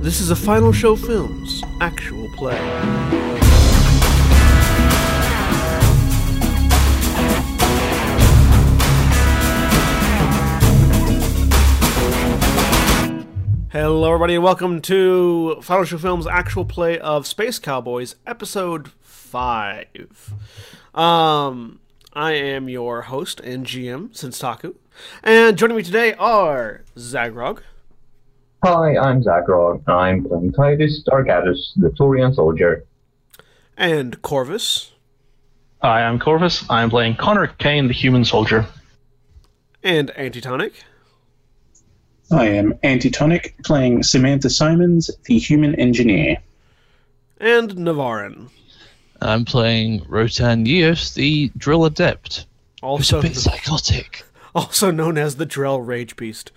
[0.00, 2.56] This is a Final Show Films actual play.
[13.70, 20.32] Hello, everybody, and welcome to Final Show Films' actual play of Space Cowboys, Episode 5.
[20.94, 21.80] Um,
[22.12, 24.76] I am your host and GM, Senstaku,
[25.24, 27.62] and joining me today are Zaghrog,
[28.64, 29.82] Hi, I'm Zaghrog.
[29.88, 32.84] I'm playing Titus Dargatus, the Turian soldier.
[33.76, 34.90] and Korvys,
[35.80, 36.66] Hi, I'm Korvys.
[36.68, 38.66] I'm playing Connor Caine, the human soldier.
[39.84, 40.72] and Antitonic.
[42.32, 46.38] I am Antitonic, playing Samantha Symonds, the human engineer.
[47.40, 48.50] and Navarran.
[49.22, 52.46] I'm playing Rotan Yeos, the Drell adept.
[52.82, 54.24] Who's Also, a bit psychotic.
[54.54, 56.50] also known as the Drell Rage Beast.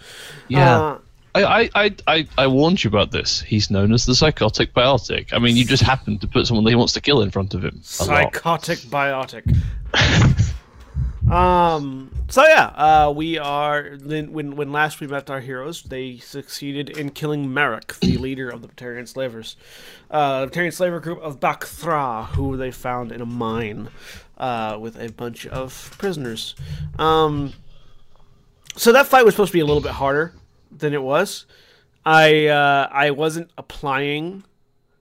[0.47, 0.79] Yeah.
[0.79, 0.97] Uh,
[1.33, 3.41] I, I, I, I, warned you about this.
[3.41, 5.31] He's known as the psychotic biotic.
[5.31, 7.53] I mean, you just happened to put someone that he wants to kill in front
[7.53, 7.79] of him.
[7.83, 9.55] psychotic biotic.
[11.31, 12.11] um.
[12.27, 13.97] So yeah, uh, we are.
[14.03, 18.61] When when last we met our heroes, they succeeded in killing Merrick, the leader of
[18.61, 19.55] the Batarian slavers,
[20.09, 23.89] uh, the Batarian slaver group of Bakthra, who they found in a mine,
[24.37, 26.55] uh, with a bunch of prisoners.
[26.99, 27.53] Um.
[28.77, 30.33] So that fight was supposed to be a little bit harder
[30.71, 31.45] than it was.
[32.05, 34.43] I uh, I wasn't applying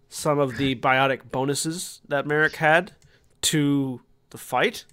[0.08, 2.92] some of the biotic bonuses that Merrick had
[3.42, 4.84] to the fight.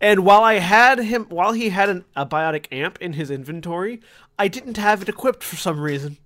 [0.00, 4.00] And while I had him, while he had an, a biotic amp in his inventory,
[4.38, 6.16] I didn't have it equipped for some reason.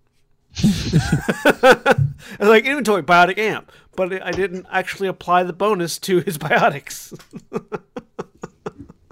[0.56, 1.96] I
[2.38, 7.18] was like inventory biotic amp, but I didn't actually apply the bonus to his biotics.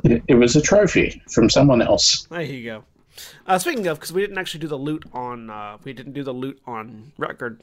[0.04, 2.22] It, it was a trophy from someone else.
[2.30, 2.84] There you go.
[3.46, 6.22] Uh, speaking of, because we didn't actually do the loot on, uh, we didn't do
[6.22, 7.62] the loot on record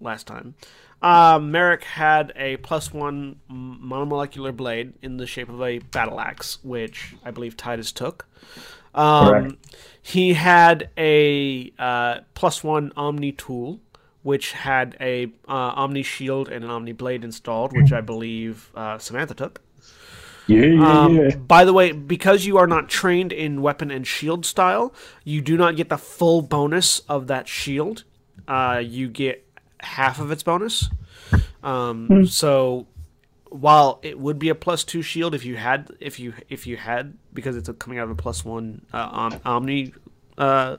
[0.00, 0.54] last time.
[1.02, 6.58] Uh, Merrick had a plus one monomolecular blade in the shape of a battle axe,
[6.64, 8.26] which I believe Titus took.
[8.94, 9.54] Um, Correct.
[10.00, 13.80] he had a uh, plus one Omni tool,
[14.22, 18.98] which had a uh, Omni shield and an Omni blade installed, which I believe uh,
[18.98, 19.60] Samantha took.
[20.46, 21.36] Yeah, yeah, Um, yeah.
[21.36, 24.92] By the way, because you are not trained in weapon and shield style,
[25.24, 28.04] you do not get the full bonus of that shield.
[28.46, 29.46] Uh, you get
[29.80, 30.90] half of its bonus.
[31.62, 32.86] Um, So,
[33.48, 36.76] while it would be a plus two shield if you had, if you if you
[36.76, 39.94] had, because it's a, coming out of a plus one uh, om- omni
[40.36, 40.76] uh,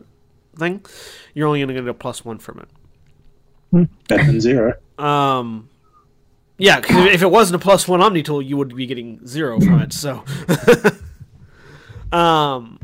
[0.58, 0.86] thing,
[1.34, 3.90] you're only going to get a plus one from it.
[4.08, 4.74] Better than zero.
[4.98, 5.70] Um,
[6.58, 9.60] yeah, 'cause if it wasn't a plus one Omni tool, you would be getting zero
[9.60, 9.94] from it.
[9.94, 10.24] So,
[12.12, 12.80] um,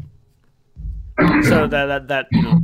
[1.43, 2.63] so that that that you know,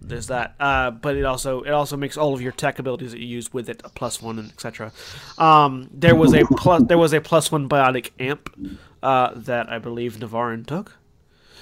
[0.00, 0.54] there's that.
[0.60, 3.52] Uh, but it also it also makes all of your tech abilities that you use
[3.52, 4.92] with it a plus one and etc.
[5.38, 8.50] Um, there was a plus there was a plus one biotic amp
[9.02, 10.96] uh, that I believe Navarran took.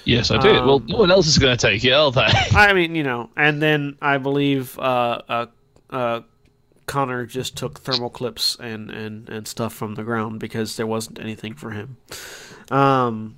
[0.05, 0.53] Yes, I did.
[0.65, 2.25] well, Um, no one else is going to take it, are they?
[2.55, 5.45] I mean, you know, and then I believe uh, uh,
[5.89, 6.21] uh,
[6.89, 11.19] Connor just took thermal clips and, and, and stuff from the ground because there wasn't
[11.19, 11.97] anything for him.
[12.71, 13.37] Um,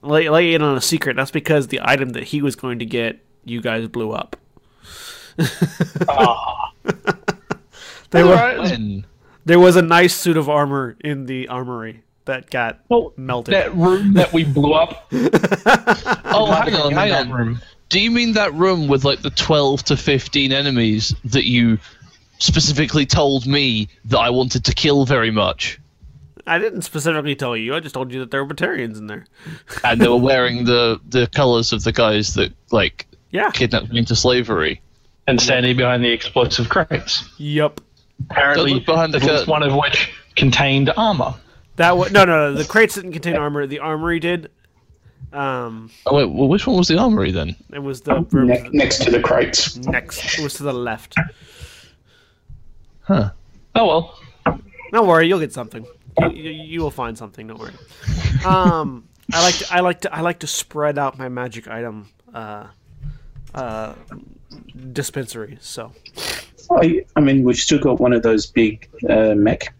[0.00, 1.16] lay, lay in on a secret.
[1.16, 4.36] That's because the item that he was going to get, you guys blew up.
[8.10, 9.06] there, were, When?
[9.44, 13.54] there was a nice suit of armor in the armory that got Well, melted.
[13.54, 15.12] that room that we blew up.
[16.32, 17.30] Oh, hang on, hang on.
[17.32, 17.60] room.
[17.88, 21.76] Do you mean that room with like the 12 to 15 enemies that you
[22.40, 25.78] specifically told me that I wanted to kill very much?
[26.46, 27.74] I didn't specifically tell you.
[27.74, 29.26] I just told you that there were Batarians in there.
[29.84, 33.50] And they were wearing the, the colors of the guys that like Yeah.
[33.50, 34.80] kidnapped me into slavery.
[35.26, 37.28] and standing behind the explosive crates.
[37.38, 37.80] Yep.
[38.30, 39.46] Apparently, behind the curtain.
[39.46, 41.34] one of which contained armor.
[41.76, 42.54] That was no, no, no.
[42.54, 43.66] The crates didn't contain armor.
[43.66, 44.50] The armory did.
[45.32, 47.54] Um, Oh wait, well, which one was the armory then?
[47.72, 49.76] it was the room Ne- next to the crates.
[49.76, 50.38] next.
[50.38, 51.14] It was to the left.
[53.10, 53.32] Huh.
[53.74, 54.60] Oh well.
[54.92, 55.84] Don't worry, you'll get something.
[56.20, 57.48] You, you, you will find something.
[57.48, 57.72] Don't worry.
[58.46, 62.08] Um, I like to, I like to I like to spread out my magic item
[62.32, 62.68] uh,
[63.52, 63.94] uh,
[64.92, 65.58] dispensary.
[65.60, 65.92] So
[66.70, 69.74] I, I mean, we've still got one of those big uh, mech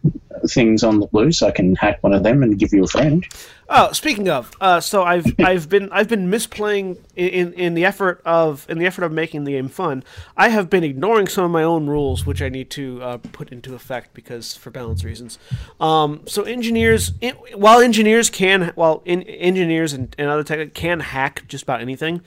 [0.49, 1.43] things on the loose.
[1.43, 3.25] I can hack one of them and give you a friend.
[3.69, 7.85] Oh, speaking of, uh, so I've I've been I've been misplaying in, in in the
[7.85, 10.03] effort of in the effort of making the game fun.
[10.37, 13.53] I have been ignoring some of my own rules, which I need to uh, put
[13.53, 15.39] into effect because for balance reasons.
[15.79, 21.01] Um, so engineers, in, while engineers can, while in, engineers and, and other tech can
[21.01, 22.23] hack just about anything,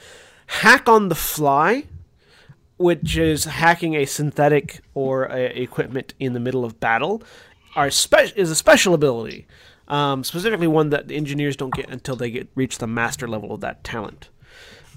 [0.48, 1.86] hack on the fly
[2.84, 7.24] which is hacking a synthetic or a equipment in the middle of battle,
[7.76, 9.48] are spe- is a special ability,
[9.88, 13.54] um, specifically one that the engineers don't get until they get reach the master level
[13.54, 14.28] of that talent.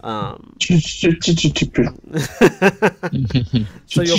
[0.02, 0.56] Um,
[3.86, 4.18] so you'll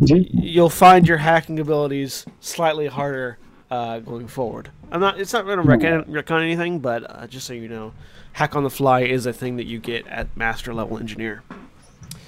[0.00, 3.38] you'll find your hacking abilities slightly harder
[3.70, 4.70] uh, going forward.
[4.90, 5.20] I'm not.
[5.20, 7.94] It's not going to recon, recon anything, but uh, just so you know,
[8.32, 11.42] hack on the fly is a thing that you get at master level engineer.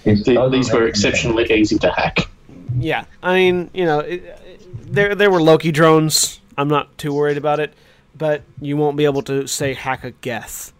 [0.05, 2.21] It's The- These were exceptionally easy to hack.
[2.79, 6.41] Yeah, I mean, you know, it, it, there there were Loki drones.
[6.59, 7.73] I'm not too worried about it,
[8.17, 10.73] but you won't be able to say hack a Geth.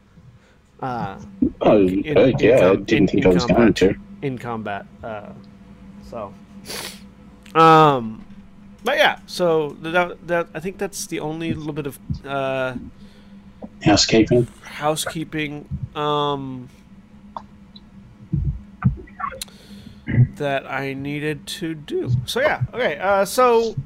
[0.81, 1.17] Uh,
[1.61, 3.57] Oh, in- uh, in yeah, I didn't in- think in I was combat.
[3.57, 3.95] going to.
[4.23, 4.87] in combat.
[5.03, 5.31] Uh,
[6.11, 6.35] so,
[7.55, 8.25] um,
[8.83, 12.75] but yeah, so that, that I think that's the only little bit of uh,
[13.85, 14.47] Housekeeping.
[14.63, 16.69] housekeeping um,
[20.37, 22.11] that I needed to do.
[22.27, 22.99] So yeah, okay.
[22.99, 23.77] Uh, so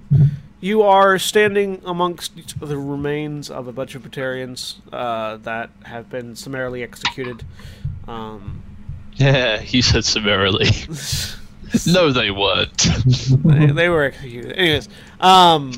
[0.60, 6.34] you are standing amongst the remains of a bunch of Batarians uh, that have been
[6.34, 7.44] summarily executed.
[8.06, 8.62] Um,
[9.14, 10.66] Yeah, he said summarily.
[11.86, 12.86] no, they weren't.
[13.44, 14.52] they, they were executed.
[14.52, 14.88] Anyways,
[15.20, 15.72] um,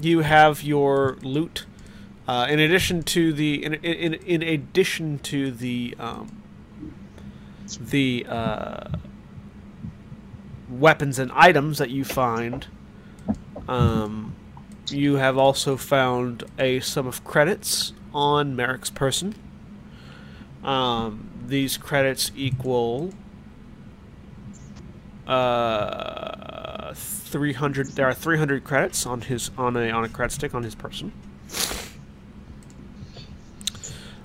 [0.00, 1.66] you have your loot.
[2.26, 6.42] Uh, in addition to the in, in, in addition to the um,
[7.78, 8.88] the uh,
[10.68, 12.66] weapons and items that you find,
[13.68, 14.34] um,
[14.88, 19.34] you have also found a sum of credits on Merrick's person.
[20.62, 23.12] Um, these credits equal
[25.26, 30.62] uh 300 there are 300 credits on his on a on a credit stick on
[30.62, 31.12] his person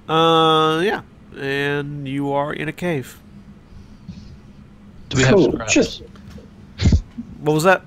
[0.08, 1.02] uh yeah
[1.38, 3.20] and you are in a cave
[5.10, 5.52] Do we have Cool.
[5.54, 5.74] scraps?
[5.74, 6.04] Just
[7.42, 7.82] what was that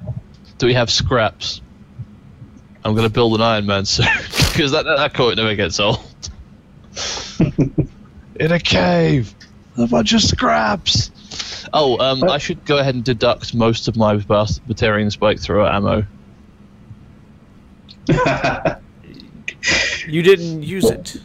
[0.59, 1.61] Do we have scraps?
[2.85, 4.07] I'm gonna build an Iron Man suit
[4.53, 6.01] because that that coat never gets old.
[8.41, 9.35] In a cave,
[9.77, 11.11] a bunch of scraps.
[11.73, 15.69] Oh, um, I should go ahead and deduct most of my Bas- Batarian spike thrower
[15.69, 16.05] ammo.
[20.09, 21.17] you didn't use it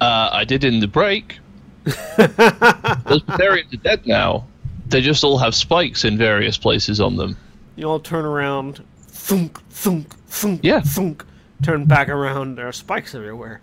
[0.00, 1.38] Uh, I did in the break.
[1.84, 4.46] Those Batarians are dead now.
[4.94, 7.36] They just all have spikes in various places on them.
[7.74, 10.82] you all turn around thunk thunk thunk Yeah.
[10.82, 11.24] thunk
[11.62, 13.60] turn back around there are spikes everywhere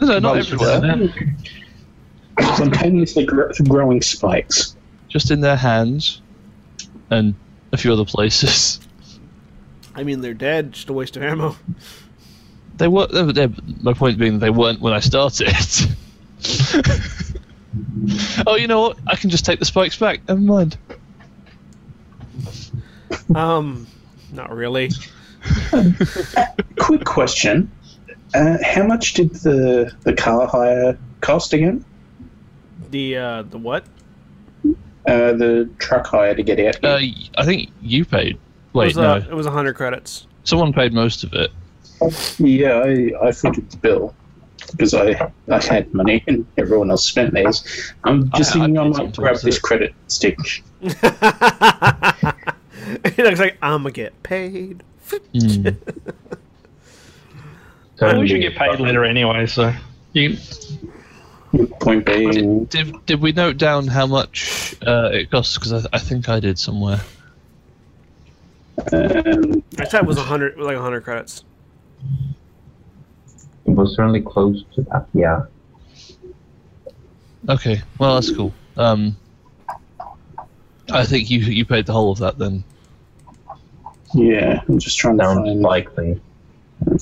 [0.00, 0.80] No, no, not everywhere.
[0.80, 1.12] them.
[2.54, 4.76] spontaneously growing spikes.
[5.08, 6.22] Just in their hands,
[7.10, 7.34] and
[7.72, 8.78] a few other places.
[9.96, 11.56] i mean they're dead just a waste of ammo
[12.76, 13.08] They were.
[13.08, 13.48] They, were- they,
[13.82, 15.56] my point being, they weren't when I started.
[18.46, 18.98] oh, you know what?
[19.06, 20.26] I can just take the spikes back.
[20.28, 20.76] Never mind.
[23.34, 23.86] um
[24.32, 24.90] not really
[26.78, 27.70] Quick question:
[28.34, 31.84] uh, How much did the the car hire cost again?
[32.90, 33.84] the uh the what
[34.64, 36.84] Uh, the truck hire to get out.
[36.84, 36.98] Uh,
[37.38, 38.34] I think you paid.
[38.34, 38.40] it
[38.74, 39.14] Wait, was, no.
[39.14, 41.50] uh, it was 100 credits Someone paid most of it.
[42.38, 44.14] yeah, I, I footed the bill
[44.70, 47.64] because I I had money and everyone else spent theirs.
[48.04, 49.62] I'm just I- I thinking I paid might grab this it.
[49.62, 50.38] credit stick.
[50.80, 50.94] it
[53.18, 54.82] looks like I'm gonna get paid.
[55.34, 55.68] Hmm.
[58.00, 59.72] Well, we should get paid later anyway, so
[60.14, 60.38] you,
[61.80, 65.58] Point being, Did, did we note down how much uh, it costs?
[65.58, 67.00] Because I, I think I did somewhere.
[68.92, 71.44] um, I said it was 100, like 100 credits.
[73.66, 75.06] It was certainly close to that.
[75.12, 75.42] Yeah.
[77.48, 78.52] Okay, well that's cool.
[78.76, 79.16] Um,
[80.92, 82.64] I think you you paid the whole of that then.
[84.14, 85.60] yeah, I'm just trying to Sounds find.
[85.62, 86.20] likely.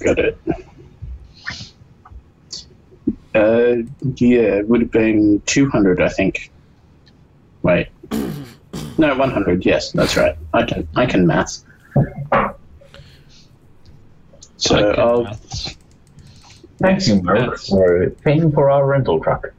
[0.04, 0.38] Got it.
[3.34, 3.82] Uh,
[4.16, 6.50] yeah, it would have been 200, I think.
[7.62, 7.88] Wait.
[8.98, 9.64] No, 100.
[9.64, 10.36] Yes, that's right.
[10.52, 11.62] I can I can math.
[14.56, 15.76] So I can I'll maths.
[16.78, 17.68] Thank you, Merrick, Yes.
[17.68, 19.52] for paying for our rental truck.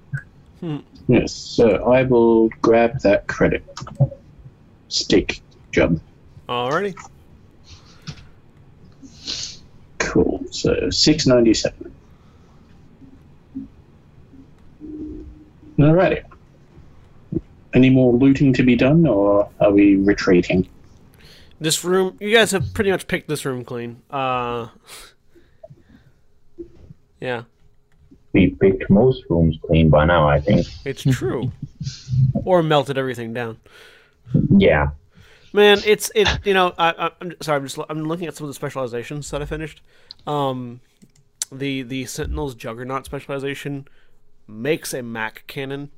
[1.07, 1.33] yes.
[1.33, 3.63] So I will grab that credit
[4.87, 5.99] stick job.
[6.47, 6.95] Alrighty.
[9.99, 10.43] Cool.
[10.51, 11.91] So 697.
[15.77, 16.23] Alrighty.
[17.73, 20.67] Any more looting to be done, or are we retreating?
[21.61, 24.01] This room, you guys have pretty much picked this room clean.
[24.09, 24.69] Uh,
[27.19, 27.43] yeah.
[28.33, 30.27] we picked most rooms clean by now.
[30.27, 30.67] I think.
[30.85, 31.51] It's true.
[32.45, 33.57] or melted everything down.
[34.49, 34.89] Yeah.
[35.51, 36.27] Man, it's it.
[36.43, 37.57] You know, I, I, I'm sorry.
[37.57, 39.81] I'm just I'm looking at some of the specializations that I finished.
[40.27, 40.81] Um,
[41.51, 43.87] the the Sentinel's Juggernaut specialization
[44.47, 45.89] makes a Mac cannon.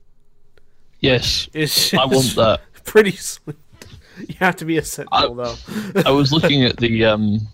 [1.00, 2.62] Yes, It's I want that.
[2.86, 3.58] Pretty sweet.
[4.20, 5.56] You have to be a Sentinel though.
[6.06, 7.48] I was looking at the um,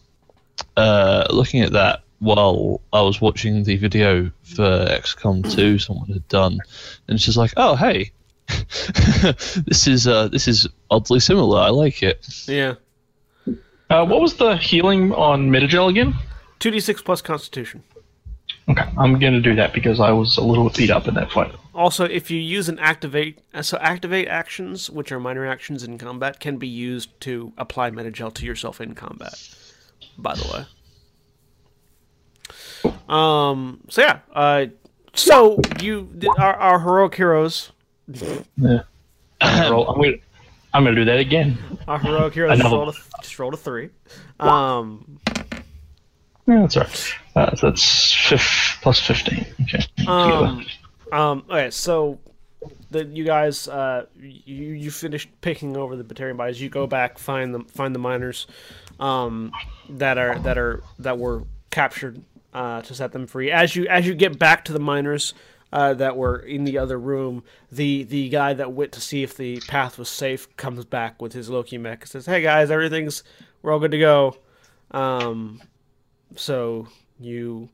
[0.76, 6.28] uh, looking at that while I was watching the video for XCOM 2 someone had
[6.28, 6.60] done,
[7.08, 8.12] and she's like, oh hey,
[9.68, 11.60] this is uh, this is oddly similar.
[11.60, 12.26] I like it.
[12.48, 12.76] Yeah.
[13.90, 16.14] Uh, what was the healing on Metagel again?
[16.60, 17.84] Two D six plus Constitution.
[18.70, 21.54] Okay, I'm gonna do that because I was a little beat up in that fight.
[21.74, 25.98] Also, if you use an activate, uh, so activate actions, which are minor actions in
[25.98, 29.34] combat, can be used to apply metagel to yourself in combat.
[30.18, 30.66] By the way.
[33.10, 33.82] Um.
[33.90, 34.20] So yeah.
[34.34, 34.66] Uh.
[35.14, 37.72] So you, our, our heroic heroes,
[38.08, 38.82] Yeah.
[39.42, 40.14] I'm, gonna
[40.74, 41.58] I'm gonna, do that again.
[41.88, 43.90] our heroic heroes just rolled, a, just rolled a three.
[44.40, 45.20] Um.
[46.48, 47.14] Yeah, that's all right.
[47.36, 49.46] Uh, so that's fif- plus 15.
[49.64, 49.86] Okay.
[50.08, 50.66] Um,
[51.12, 52.20] um, okay, so
[52.90, 56.62] the you guys, uh, you you finished picking over the Batarian bodies.
[56.62, 58.48] You go back, find them, find the miners,
[59.00, 59.52] um,
[59.90, 62.24] that are that are that were captured,
[62.58, 63.52] uh, to set them free.
[63.52, 65.34] As you as you get back to the miners.
[65.70, 67.44] Uh, that were in the other room.
[67.70, 71.34] The the guy that went to see if the path was safe comes back with
[71.34, 73.22] his Loki mech and says, "Hey guys, everything's
[73.62, 74.38] we're all good to go."
[74.92, 75.62] Um,
[76.38, 76.88] so
[77.20, 77.68] you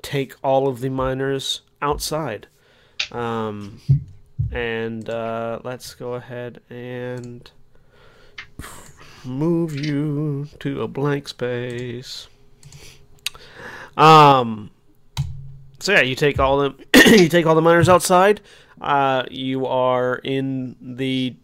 [0.00, 2.46] take all of the miners outside.
[3.12, 3.82] Um,
[4.50, 7.50] and uh, let's go ahead and
[9.22, 12.28] move you to a blank space.
[13.96, 14.70] Um,
[15.80, 16.74] so yeah, you take all the
[17.18, 18.40] you take all the miners outside.
[18.80, 21.36] Uh, you are in the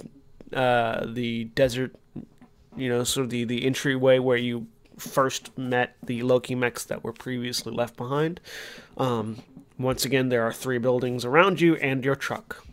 [0.52, 1.94] uh, the desert.
[2.76, 4.66] You know, sort of the the entryway where you
[4.96, 8.40] first met the Loki mechs that were previously left behind.
[8.96, 9.38] Um,
[9.78, 12.64] once again, there are three buildings around you and your truck.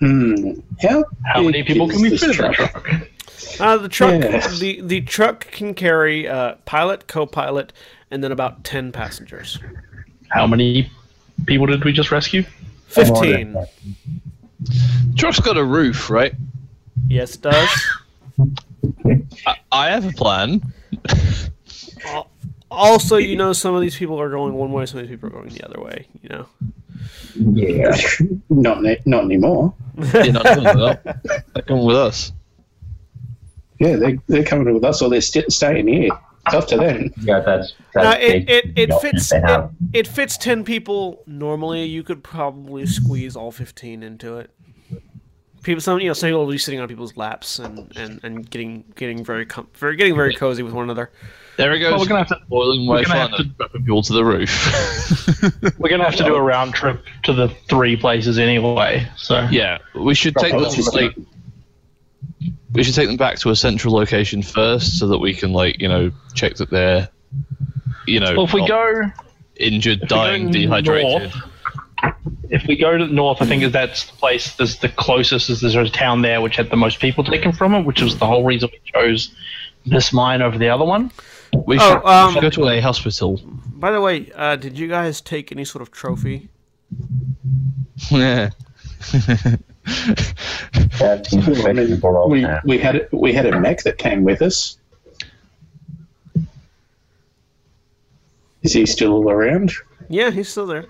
[0.00, 0.52] Hmm.
[0.80, 3.08] How, How many people can we fit in that truck?
[3.56, 3.68] Truck?
[3.68, 4.58] Uh, the truck, Yes.
[4.58, 7.72] the the truck can carry uh, pilot, co-pilot,
[8.10, 9.58] and then about ten passengers.
[10.28, 10.90] How many
[11.46, 12.44] people did we just rescue?
[12.86, 13.56] Fifteen.
[15.16, 16.34] Truck's got a roof, right?
[17.08, 17.68] Yes, it does.
[19.46, 20.62] I, I have a plan.
[22.06, 22.30] Al-
[22.70, 25.28] also, you know, some of these people are going one way, some of these people
[25.28, 26.06] are going the other way.
[26.22, 26.46] You know.
[27.36, 27.94] Yeah.
[28.48, 29.74] Not not anymore.
[29.98, 30.98] You're not coming with us.
[31.52, 32.32] They're coming with us.
[33.80, 36.10] Yeah, they they're coming with us, or they're st- staying here.
[36.46, 37.10] It's up to them.
[37.22, 39.42] Yeah, that's that's it, it, it fits it,
[39.94, 41.84] it fits ten people normally.
[41.84, 44.50] You could probably squeeze all fifteen into it.
[45.62, 48.50] People, some you know, some people will be sitting on people's laps and, and, and
[48.50, 51.10] getting getting very com- very getting very cozy with one another.
[51.56, 51.92] There it goes.
[51.92, 54.24] Well, we're gonna have to- boiling we're gonna have to- of strapping people to the
[54.24, 55.74] roof.
[55.78, 59.08] We're gonna have to do a round trip to the three places anyway.
[59.16, 60.62] So yeah, we should take them
[60.92, 61.16] like
[62.74, 65.80] we should take them back to a central location first, so that we can like
[65.80, 67.08] you know check that they're
[68.06, 69.02] you know well, if we go
[69.56, 71.20] injured, if go dying, dehydrated.
[71.20, 71.36] north-
[72.50, 74.54] if we go to the north, I think that's the place.
[74.56, 75.48] There's the closest.
[75.48, 78.18] Is there's a town there which had the most people taken from it, which was
[78.18, 79.34] the whole reason we chose
[79.86, 81.10] this mine over the other one.
[81.66, 83.40] We Oh, should, um, we should go to a hospital.
[83.44, 86.48] By the way, uh, did you guys take any sort of trophy?
[88.10, 88.50] Yeah.
[89.84, 92.00] That seems Well, I mean,
[92.30, 92.60] we, now.
[92.64, 94.78] we had we had a mech that came with us.
[98.62, 99.72] Is he still around?
[100.08, 100.86] Yeah, he's still there.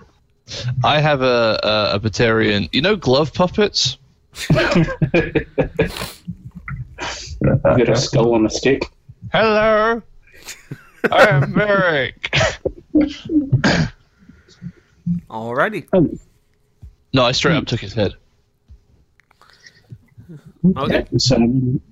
[0.83, 2.69] I have a, a a Batarian.
[2.71, 3.97] You know, glove puppets.
[7.41, 8.81] You got a skull on a stick.
[9.31, 10.01] Hello,
[11.11, 12.29] I am Merrick.
[15.29, 15.87] Alrighty.
[15.93, 16.17] Um,
[17.13, 18.15] no, I straight up took his head.
[20.77, 21.05] Okay.
[21.17, 21.37] So,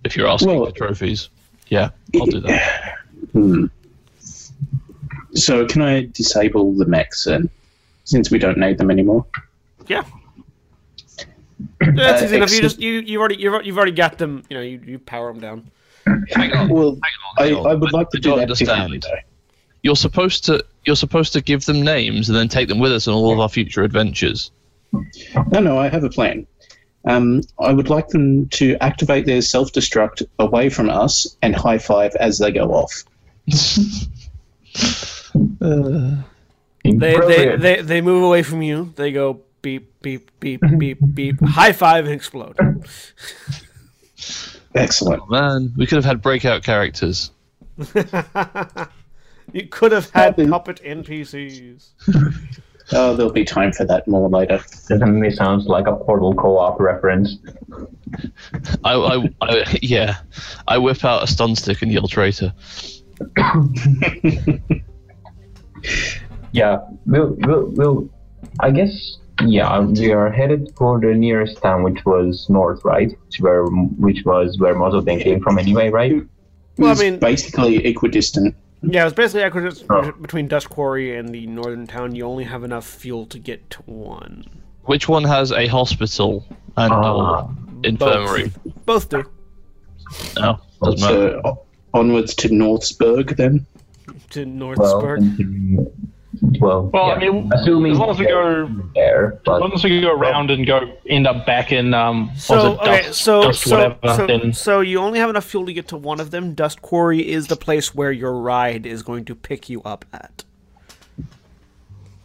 [0.03, 1.30] If you're asking Well- for trophies,
[1.68, 2.96] yeah, I'll do that.
[3.32, 3.65] hmm.
[5.36, 7.50] So can I disable the mechs then,
[8.03, 9.25] since we don't need them anymore?
[9.88, 10.03] Yeah.
[11.80, 12.51] That's Uh, easy enough.
[12.51, 12.62] You excellent.
[12.62, 14.44] just you you've already you've, you've already got them.
[14.50, 15.72] You know, you, you power them down.
[16.36, 16.70] Hang on.
[16.70, 17.00] Well,
[17.38, 17.68] I, Hang on.
[17.68, 19.06] I would like to I do don't that understand.
[19.82, 23.08] You're supposed to you're supposed to give them names and then take them with us
[23.08, 24.51] on all of our future adventures.
[25.51, 26.46] No, no, I have a plan.
[27.05, 32.15] Um, I would like them to activate their self-destruct away from us and high five
[32.15, 33.03] as they go off.
[36.83, 38.93] They, they, they, they move away from you.
[38.98, 42.57] They go beep, beep, beep, beep, beep, high five and explode.
[44.75, 45.29] Excellent.
[45.29, 47.31] Man, we could have had breakout characters.
[49.51, 51.89] You could have had puppet NPCs.
[52.95, 54.63] Oh, there'll be time for that more later.
[54.88, 57.38] Definitely sounds like a Portal co-op reference.
[58.83, 60.17] I, I, I yeah,
[60.67, 62.53] I whip out a stun stick and yell traitor.
[66.53, 68.09] Yeah, we'll, we'll, we'll,
[68.59, 73.09] I guess, yeah, we are headed for the nearest town, which was north, right?
[73.25, 76.21] Which where, which was where most of them came from anyway, right?
[76.77, 78.55] Well, I mean- basically equidistant.
[78.83, 80.11] Yeah, it's basically equidistant Oh.
[80.21, 82.13] between Dust Quarry and the northern town.
[82.15, 84.45] You only have enough fuel to get to one.
[84.83, 87.43] Which one has a hospital and Ah.
[87.45, 87.49] or
[87.83, 88.51] infirmary?
[88.85, 89.23] Both do.
[90.39, 91.41] No, doesn't matter.
[91.43, 91.61] So o-
[91.93, 93.65] onwards to Northsburg then.
[94.31, 95.17] To Well, Northsburg.
[95.39, 96.12] and-
[96.59, 99.83] well, Well, yeah, I mean, assuming as long as we go- there, As long as
[99.83, 103.41] we go around and go end up back in um So it, okay, dust, so
[103.43, 106.19] dust so whatever, so, then so you only have enough fuel to get to one
[106.19, 106.53] of them.
[106.53, 110.43] Dust Quarry is the place where your ride is going to pick you up at.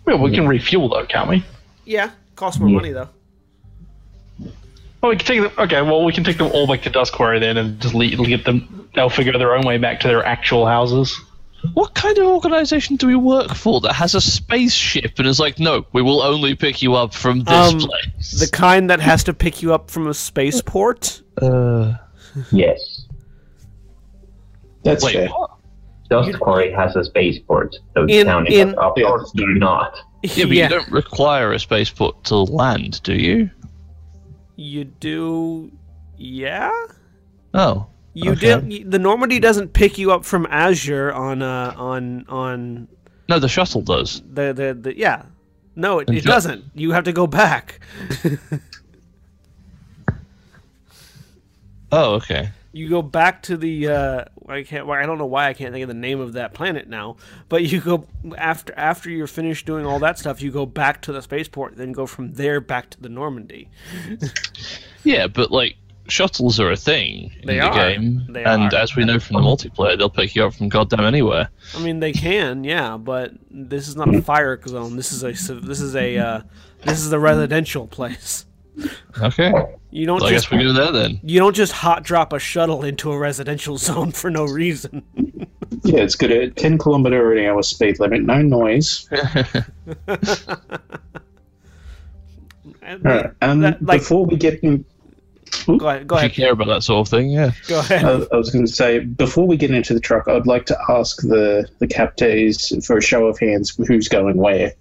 [0.04, 1.44] well, we can refuel though, can't we?
[1.84, 2.76] Yeah, costs more Yeah.
[2.76, 3.08] money though.
[5.00, 5.52] Oh, we can take them.
[5.58, 8.08] Okay, well, we can take them all back to Dust Quarry then, and just le-
[8.08, 8.88] get them.
[8.96, 11.16] They'll figure their own way back to their actual houses.
[11.74, 15.58] What kind of organization do we work for that has a spaceship and is like,
[15.58, 18.38] no, we will only pick you up from this Um, place?
[18.40, 21.20] The kind that has to pick you up from a spaceport.
[21.42, 21.94] uh,
[22.52, 23.06] yes,
[24.84, 25.28] That's wait, fair.
[25.28, 25.50] what?
[26.10, 29.16] Dust Quarry has a spaceport, so In- town in- is up Yeah.
[29.34, 29.94] do not.
[30.22, 33.50] Yeah, but you don't require a spaceport to land, do you?
[34.56, 35.70] You do,
[36.16, 36.72] yeah.
[37.54, 37.86] Oh,
[38.24, 38.60] You Okay.
[38.60, 38.90] did.
[38.90, 42.88] The Normandy doesn't pick you up from Azure on uh on on
[43.28, 44.22] no, the shuttle does.
[44.32, 45.22] the the, the yeah.
[45.76, 46.64] No, it, it doesn't.
[46.74, 47.80] You have to go back.
[51.90, 52.50] Oh, okay.
[52.72, 54.86] You go back to the uh, I can't.
[54.86, 57.16] well, I don't know why I can't think of the name of that planet now.
[57.48, 60.42] But you go after after you're finished doing all that stuff.
[60.42, 63.68] You go back to the spaceport, then go from there back to the Normandy.
[65.04, 65.76] Yeah, but like
[66.08, 67.74] shuttles are a thing in They the are.
[67.74, 68.76] game, They and are.
[68.76, 71.48] as we know from the multiplayer, they'll pick you up from goddamn anywhere.
[71.76, 74.96] I mean, they can, yeah, but this is not a fire zone.
[74.96, 76.40] This is a this is a uh,
[76.84, 78.44] this is a residential place.
[79.20, 79.52] Okay,
[79.90, 81.18] You don't well, I just guess we go there then.
[81.24, 85.02] you don't just hot drop a shuttle into a residential zone for no reason.
[85.82, 89.08] Yeah, it's good got a 10 kilometer an hour speed limit, no noise.
[92.82, 94.84] And Alright, um, that- like- before we get in,
[95.66, 96.06] Go ahead.
[96.06, 97.52] Go If you care about that sort of thing, yeah.
[97.66, 98.04] Go ahead.
[98.04, 100.78] I, I was going to say, before we get into the truck, I'd like to
[100.88, 104.72] ask the, the captains for a show of hands who's going where.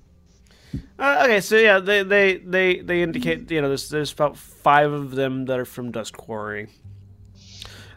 [0.99, 4.91] Uh, okay, so yeah, they, they they they indicate you know there's there's about five
[4.91, 6.69] of them that are from Dust Quarry,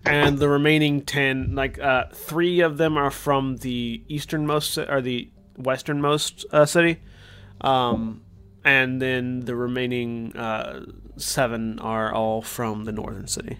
[0.04, 5.00] and the remaining ten, like uh, three of them are from the easternmost ci- or
[5.00, 7.00] the westernmost uh, city,
[7.62, 8.22] um,
[8.64, 10.84] and then the remaining uh,
[11.16, 13.58] seven are all from the northern city.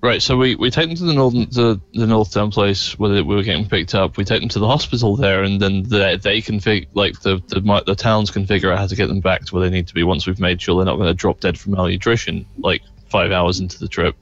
[0.00, 3.08] Right, so we, we take them to the northern the, the north town place where
[3.10, 4.18] they, we were getting picked up.
[4.18, 7.42] We take them to the hospital there, and then they, they can fig like the,
[7.48, 9.88] the the towns can figure out how to get them back to where they need
[9.88, 12.82] to be once we've made sure they're not going to drop dead from malnutrition like
[13.08, 14.14] five hours into the trip.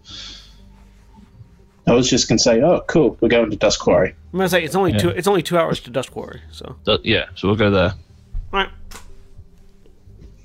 [1.88, 4.14] I was just going to say, oh, cool, we're going to Dust Quarry.
[4.32, 4.98] I'm gonna say it's only Yeah.
[4.98, 6.76] two it's only two hours to Dust Quarry, so.
[6.84, 7.94] So, yeah, so we'll go there.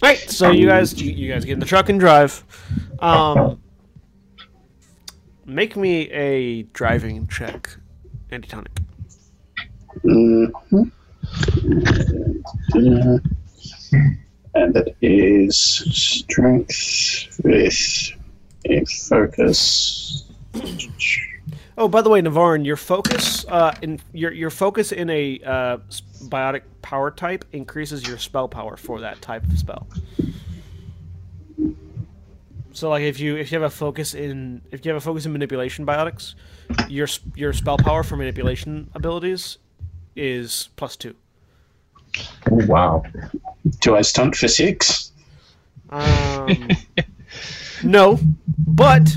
[0.04, 0.18] Alright.
[0.20, 2.44] Alright, so you guys you, you guys get in the truck and drive.
[3.00, 3.62] Um
[5.46, 7.70] make me a driving check,
[8.32, 8.72] Antitonic.
[10.04, 10.92] Mhm.
[12.76, 13.20] Uh,
[14.56, 18.12] And that is strength with
[18.66, 20.24] a focus.
[21.78, 25.78] Oh, by the way, Navarre, your focus uh in your your focus in a uh
[26.24, 29.88] biotic power type increases your spell power for that type of spell.
[32.74, 35.26] So like if you if you have a focus in if you have a focus
[35.26, 36.36] in manipulation biotics,
[36.88, 39.58] your your spell power for manipulation abilities
[40.16, 41.16] is plus 2.
[42.52, 43.04] Oh, wow.
[43.82, 45.12] Do I stunt for six?
[45.90, 46.70] Um,
[47.84, 48.20] no,
[48.66, 49.08] but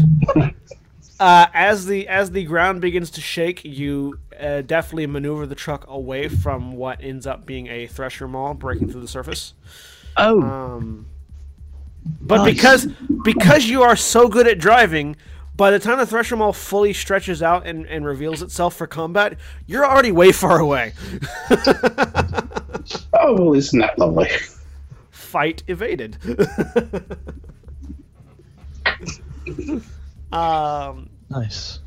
[1.20, 5.84] uh, as the as the ground begins to shake, you uh, definitely maneuver the truck
[5.86, 9.54] away from what ends up being a thresher maw breaking through the surface.
[10.16, 11.06] Oh, Um,
[12.20, 12.54] but Nice.
[12.54, 12.86] because
[13.22, 15.16] because you are so good at driving,
[15.54, 19.36] by the time the thresher maw fully stretches out and, and reveals itself for combat,
[19.66, 20.94] you're already way far away.
[23.12, 24.30] Oh, well, isn't that lovely?
[25.10, 26.16] Fight evaded.
[30.32, 31.78] um, Nice.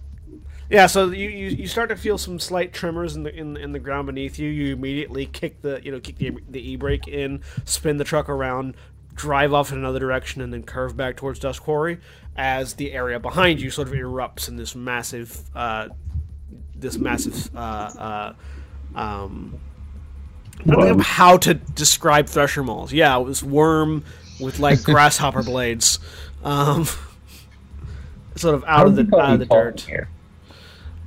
[0.69, 3.71] yeah, so you, you, you start to feel some slight tremors in the in, in
[3.71, 4.49] the ground beneath you.
[4.49, 8.29] You immediately kick the you know kick the the e brake in, spin the truck
[8.29, 8.75] around,
[9.13, 11.99] drive off in another direction, and then curve back towards Dust Quarry
[12.35, 15.89] as the area behind you sort of erupts in this massive uh,
[16.75, 18.33] this massive uh, uh,
[18.95, 19.59] um,
[20.61, 22.93] I don't know how to describe thresher maws.
[22.93, 24.03] Yeah, it was worm
[24.39, 25.99] with like grasshopper blades,
[26.43, 26.87] um,
[28.35, 29.81] sort of out of the out of the dirt.
[29.81, 30.09] Here.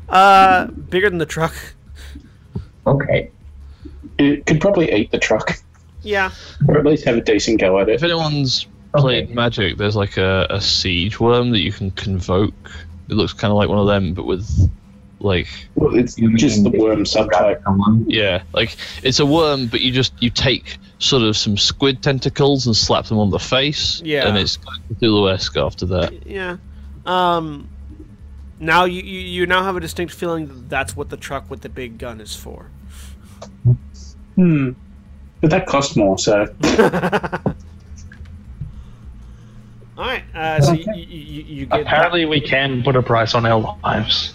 [0.09, 1.55] Uh, bigger than the truck.
[2.87, 3.31] Okay.
[4.19, 5.59] It could probably eat the truck,
[6.03, 6.31] Yeah.
[6.69, 7.97] or at least have a decent go at it.
[7.97, 8.07] If it.
[8.07, 9.35] anyone's played Okay.
[9.35, 12.71] Magic, there's like a, a siege worm that you can convoke.
[13.09, 14.49] It looks kind of like one of them, but with
[15.21, 18.05] like Well, it's just the worm if you subtype.
[18.07, 22.67] Yeah, like it's a worm, but you just you take sort of some squid tentacles
[22.67, 24.01] and slap them on the face.
[24.05, 24.29] Yeah.
[24.29, 24.59] and it's
[24.95, 26.27] Cthulhu-esque after that.
[26.27, 26.57] Yeah.
[27.07, 27.69] Um,
[28.59, 31.61] now you, you you now have a distinct feeling that that's what the truck with
[31.61, 32.67] the big gun is for.
[34.35, 34.73] Hmm.
[35.41, 36.47] But that cost more, so
[39.99, 40.25] All right.
[40.35, 43.79] Uh, so you, you, you, you get Apparently, we can put a price on our
[43.83, 44.35] lives.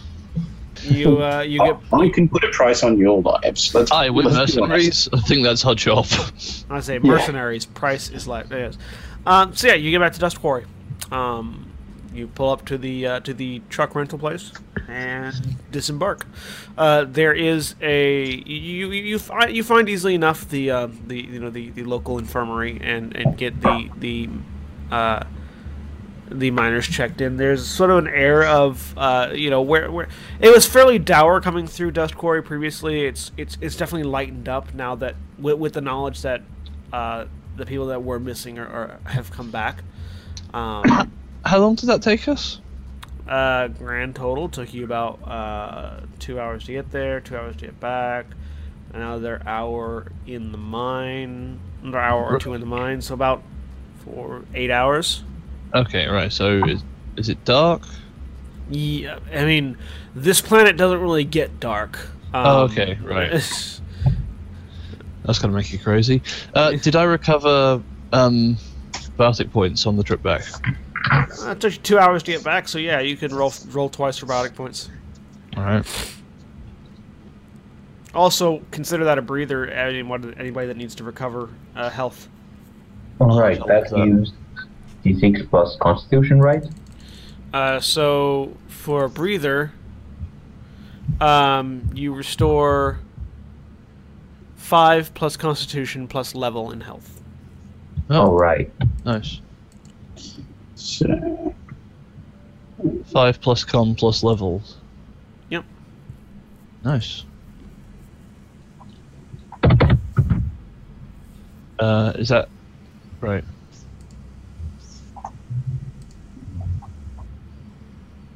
[0.83, 3.73] you uh, you get I can put a price on your lives.
[3.75, 5.09] Let's, Aye, with let's be honest.
[5.09, 6.07] mercenaries, I think that's our job.
[6.69, 7.65] I say mercenaries.
[7.65, 8.77] Price is like yes.
[9.25, 10.65] Um, so yeah, you get back to Dust Quarry.
[11.11, 11.70] Um,
[12.13, 14.51] you pull up to the uh, to the truck rental place
[14.87, 16.25] and disembark.
[16.77, 21.39] Uh, there is a you you find, you find easily enough the uh, the you
[21.39, 24.29] know the, the local infirmary and and get the the
[24.91, 25.23] uh,
[26.29, 27.37] the miners checked in.
[27.37, 30.07] There's sort of an air of uh, you know where where
[30.39, 33.05] it was fairly dour coming through Dust Quarry previously.
[33.05, 36.41] It's it's it's definitely lightened up now that with, with the knowledge that
[36.91, 39.83] uh, the people that were missing are, are have come back.
[40.53, 41.11] Um,
[41.45, 42.59] How long did that take us?
[43.27, 47.65] uh, grand total took you about uh, two hours to get there, two hours to
[47.65, 48.25] get back,
[48.93, 53.41] another hour in the mine, another hour or two in the mine, so about
[54.03, 55.23] four eight hours.
[55.73, 56.31] Okay, right.
[56.31, 56.83] So is,
[57.15, 57.83] is it dark?
[58.69, 59.77] Yeah, I mean,
[60.13, 61.97] this planet doesn't really get dark.
[62.33, 63.31] Um, Oh, okay, right.
[65.23, 66.21] That's gonna make you crazy.
[66.53, 68.57] Uh, did I recover um,
[69.17, 70.43] biotic points on the trip back?
[71.11, 74.17] It took you two hours to get back, so yeah, you can roll roll twice
[74.17, 74.89] for biotic points.
[75.57, 75.85] All right.
[78.13, 79.67] Also, consider that a breather.
[79.67, 82.27] Anyone, anybody that needs to recover uh, health.
[83.19, 84.07] All right, I'll that look that.
[84.07, 84.33] used
[85.05, 86.63] D6 plus Constitution, right?
[87.53, 89.71] Uh, so for a breather,
[91.19, 92.99] um, you restore
[94.55, 97.21] five plus Constitution plus level in health.
[98.09, 98.71] Oh, All right.
[99.05, 99.39] nice.
[100.81, 101.53] So,
[103.05, 104.77] Five plus con plus levels.
[105.49, 105.63] Yep.
[106.83, 107.23] Nice.
[111.77, 112.49] Uh, is that
[113.21, 113.43] right?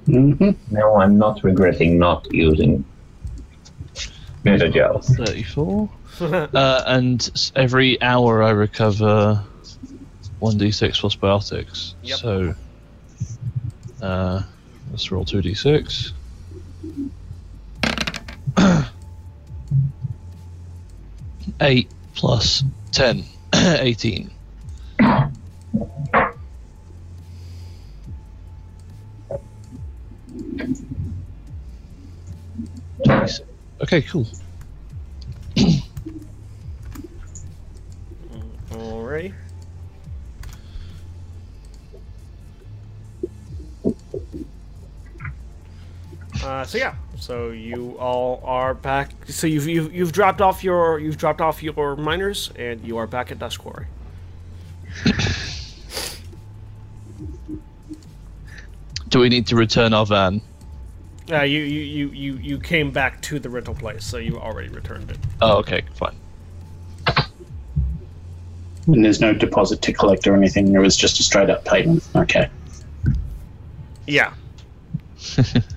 [0.05, 2.85] hmm Now I'm not regretting not using
[4.43, 5.03] Metagel.
[5.03, 5.89] Thirty-four.
[6.21, 9.43] uh, and every hour I recover
[10.45, 11.95] one d6 plus biotics.
[12.03, 12.19] Yep.
[12.19, 12.53] So,
[13.99, 14.43] uh,
[14.91, 16.11] let's roll two d6.
[21.61, 23.23] Eight plus ten.
[23.55, 24.29] 18.
[33.81, 34.27] Okay, cool.
[38.69, 39.33] Alrighty.
[46.45, 49.09] Uh, so yeah, so you all are back.
[49.27, 53.07] So you've, you've you've dropped off your you've dropped off your miners, and you are
[53.07, 53.87] back at Dust Quarry.
[59.09, 60.39] Do we need to return our van?
[61.31, 64.69] Uh, you, you, you, you, you came back to the rental place, so you already
[64.69, 65.17] returned it.
[65.41, 66.15] Oh, okay, fine.
[68.85, 70.73] and there's no deposit to collect or anything.
[70.73, 72.07] It was just a straight up payment.
[72.15, 72.49] Okay.
[74.05, 74.33] Yeah.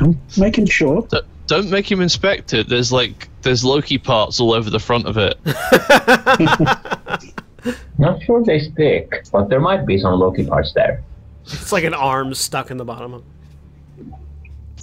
[0.00, 1.06] I'm making sure.
[1.10, 2.68] D- don't make him inspect it.
[2.68, 5.38] There's like there's Loki parts all over the front of it.
[7.98, 11.02] Not sure they stick, but there might be some Loki parts there.
[11.44, 13.24] It's like an arm stuck in the bottom.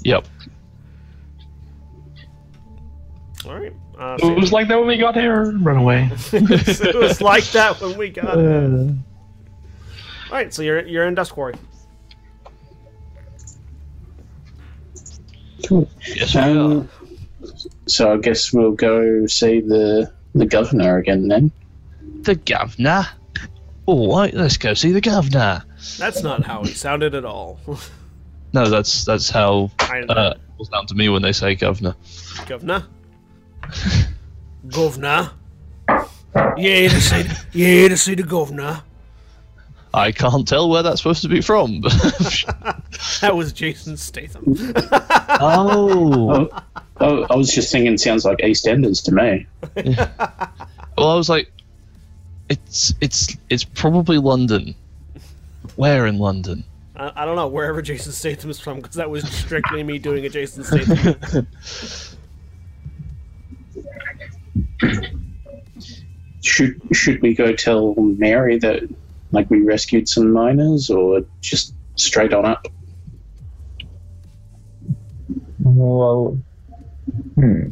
[0.03, 0.25] Yep.
[3.45, 3.73] All right.
[3.97, 5.51] Uh, It was like that when we got here.
[5.59, 6.09] Run away.
[6.33, 8.41] it was like that when we got it.
[10.31, 11.53] All right, so you're you're in Dust Quarry.
[15.65, 15.89] Cool.
[16.07, 16.49] Yes, we are.
[16.49, 16.89] Um,
[17.87, 21.51] so I guess we'll go see the the governor again then.
[22.21, 23.07] The governor.
[23.85, 25.63] All right, let's go see the governor.
[25.99, 27.59] That's not how he sounded at all.
[28.53, 31.93] No, that's that's how uh, it was down to me when they say governor.
[32.47, 32.87] Governor.
[34.69, 35.31] governor.
[36.55, 38.81] Yeah, to see, yeah, to see the governor.
[39.95, 41.81] I can't tell where that's supposed to be from.
[43.21, 44.43] That was Jason Statham.
[45.39, 46.49] oh.
[46.51, 46.63] Oh,
[46.99, 49.47] oh, I was just thinking, sounds like EastEnders to me.
[50.97, 51.51] Well, I was like,
[52.49, 54.75] it's it's it's probably London.
[55.75, 56.63] Where in London?
[56.95, 60.25] I, I don't know wherever Jason Statham is from because that was strictly me doing
[60.25, 61.47] a Jason Statham.
[66.43, 68.83] Should should we go tell Mary that
[69.35, 72.67] like we rescued some miners, or just straight on up?
[75.59, 76.39] Well,
[77.35, 77.69] hmm.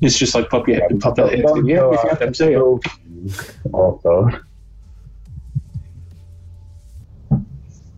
[0.00, 1.42] It's just like pop your pop your head.
[1.42, 2.28] Don't Yeah, go we out found them.
[2.28, 2.80] and So
[3.72, 4.30] Also,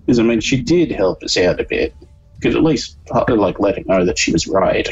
[0.07, 1.95] Because I mean, she did help us out a bit.
[2.41, 4.89] Could at least uh, like let her know that she was right.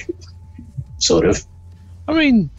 [0.99, 1.45] Sort of.
[2.09, 2.51] I mean,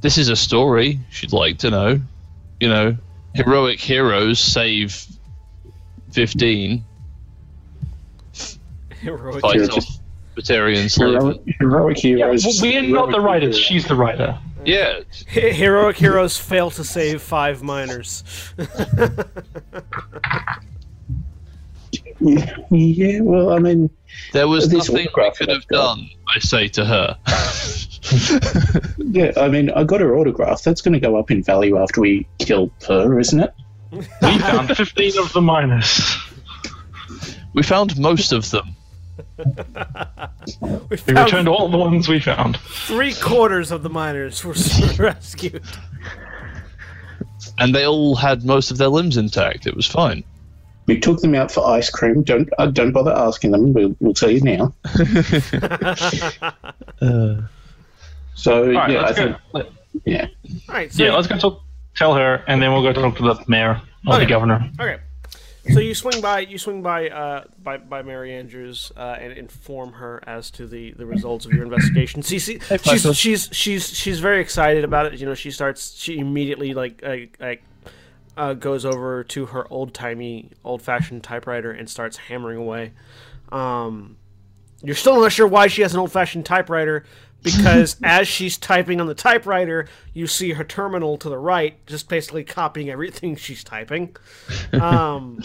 [0.00, 2.00] this is a story she'd like to know.
[2.60, 2.96] You know,
[3.36, 5.06] heroic heroes save
[6.12, 6.84] fifteen,
[9.00, 9.40] Heroic.
[9.40, 9.98] fight Hero- off
[10.36, 11.38] Batarian slavery.
[11.58, 12.60] Heroic, heroic Yeah, heroes.
[12.62, 13.56] we're not the writers.
[13.56, 13.58] heroes.
[13.66, 14.38] She's the writer.
[14.64, 18.24] Yeah, He- Heroic heroes fail to save five miners.
[22.20, 23.90] Yeah, yeah, well, I mean,
[24.32, 26.08] there was This nothing we could have I've done.
[26.34, 27.18] I say to her.
[28.98, 30.62] yeah, I mean, I got her autograph.
[30.62, 33.52] That's going to go up in value after we kill her, isn't it?
[33.90, 34.02] We
[34.38, 36.16] found 15 of the miners.
[37.54, 38.74] we found most of them.
[40.90, 42.58] We We returned all the ones we found.
[42.58, 44.54] three quarters of the miners were
[44.98, 45.62] rescued.
[47.58, 49.66] and they all had most of their limbs intact.
[49.66, 50.22] It was fine.
[50.86, 52.22] We took them out for ice cream.
[52.22, 53.72] Don't uh, don't bother asking them.
[53.72, 54.72] We'll, we'll tell you now.
[58.38, 59.36] So All right, yeah, I let's think go.
[59.54, 59.70] Let-
[60.04, 60.26] yeah.
[60.68, 61.62] All right, so Yeah, let's go talk,
[61.96, 64.24] tell her, and then we'll go talk to the mayor or Okay.
[64.24, 64.70] the governor.
[64.78, 64.98] Okay.
[65.72, 69.94] So you swing by you swing by uh, by by Mary Andrews uh, and inform
[69.94, 72.22] her as to the, the results of your investigation.
[72.22, 73.12] See, see she's, Michael.
[73.14, 75.18] she's she's she's very excited about it.
[75.18, 77.62] You know, she starts she immediately like like, like
[78.36, 82.92] uh, goes over to her old timey old fashioned typewriter and starts hammering away.
[83.50, 84.16] Um,
[84.82, 87.04] you're still not sure why she has an old fashioned typewriter
[87.42, 92.08] because as she's typing on the typewriter, you see her terminal to the right, just
[92.08, 94.16] basically copying everything she's typing.
[94.72, 95.42] Um,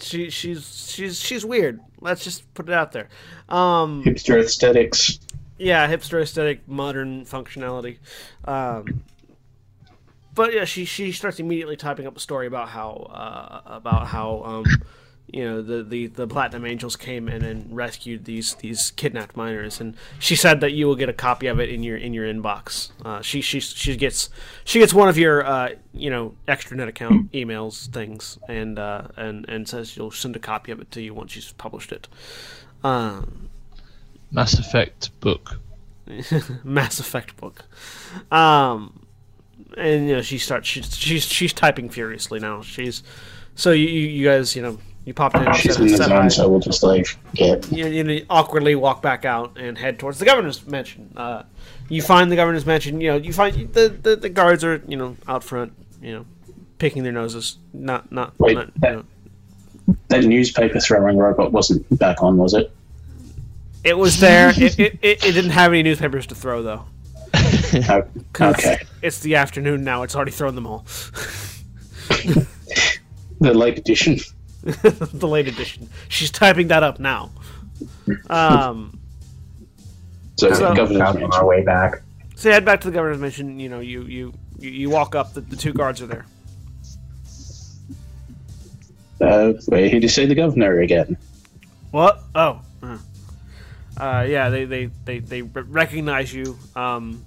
[0.00, 1.80] she she's she's she's weird.
[2.00, 3.08] Let's just put it out there.
[3.48, 5.18] Um, Hipster aesthetics.
[5.56, 7.98] yeah, hipster aesthetic, modern functionality.
[8.44, 9.02] Um,
[10.34, 14.42] but yeah, she she starts immediately typing up a story about how uh, about how
[14.44, 14.64] um,
[15.26, 19.80] you know the, the, the platinum angels came in and rescued these these kidnapped miners,
[19.80, 22.26] and she said that you will get a copy of it in your in your
[22.26, 22.90] inbox.
[23.04, 24.28] Uh, she she she gets
[24.64, 29.48] she gets one of your uh, you know extranet account emails things, and uh, and
[29.48, 32.08] and says you'll send a copy of it to you once she's published it.
[32.82, 33.50] Um,
[34.30, 35.60] Mass Effect book.
[36.64, 37.64] Mass Effect book.
[38.30, 39.03] Um,
[39.76, 42.62] and you know she starts she's she's, she's typing furiously now.
[42.62, 43.02] She's
[43.54, 45.52] so you you you guys you know you popped in.
[45.54, 47.16] She's in the zone, so we'll just leave.
[47.34, 47.56] Yeah.
[47.70, 51.12] You, you awkwardly walk back out and head towards the governor's mansion.
[51.14, 51.42] Uh,
[51.90, 53.00] you find the governor's mansion.
[53.00, 55.72] You know you find the, the, the guards are you know out front.
[56.00, 56.26] You know
[56.78, 57.58] picking their noses.
[57.72, 58.38] Not not.
[58.38, 59.04] Wait, not, you that- know.
[60.08, 62.72] That newspaper throwing robot wasn't back on, was it?
[63.84, 64.48] It was there.
[64.56, 66.86] it, it, it, it didn't have any newspapers to throw though.
[67.88, 68.80] Oh, 'Cause okay.
[69.02, 70.02] It's the afternoon now.
[70.02, 70.86] It's already thrown them all.
[73.40, 74.18] The late edition.
[74.62, 75.88] the late edition.
[76.08, 77.30] She's typing that up now.
[78.30, 78.98] Um,
[80.36, 82.02] So, So- governor's on our way back.
[82.36, 83.58] so you head back to the governor's mansion.
[83.60, 85.34] You know, you you you, you walk up.
[85.34, 86.24] The, the two guards are there.
[89.20, 91.16] Uh, we're here to see the governor again.
[91.90, 92.20] What?
[92.34, 92.60] Oh.
[92.82, 92.98] Uh,
[93.96, 96.58] uh, yeah, they they they they recognize you.
[96.74, 97.24] Um,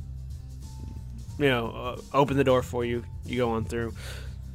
[1.37, 3.03] you know, uh, open the door for you.
[3.25, 3.93] You go on through.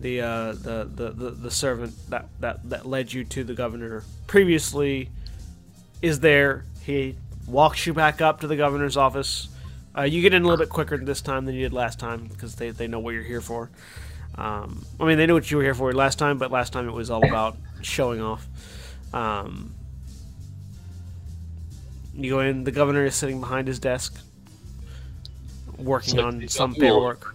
[0.01, 4.03] The, uh, the, the, the, the servant that, that, that led you to the governor
[4.27, 5.11] previously
[6.01, 6.65] is there.
[6.83, 7.17] He
[7.47, 9.49] walks you back up to the governor's office.
[9.97, 12.27] Uh, you get in a little bit quicker this time than you did last time
[12.27, 13.71] because they, they know what you're here for.
[14.35, 16.89] Um, I mean, they knew what you were here for last time, but last time
[16.89, 18.47] it was all about showing off.
[19.13, 19.75] Um,
[22.15, 22.65] you go in.
[22.65, 24.19] The governor is sitting behind his desk,
[25.85, 27.35] working So on some paperwork.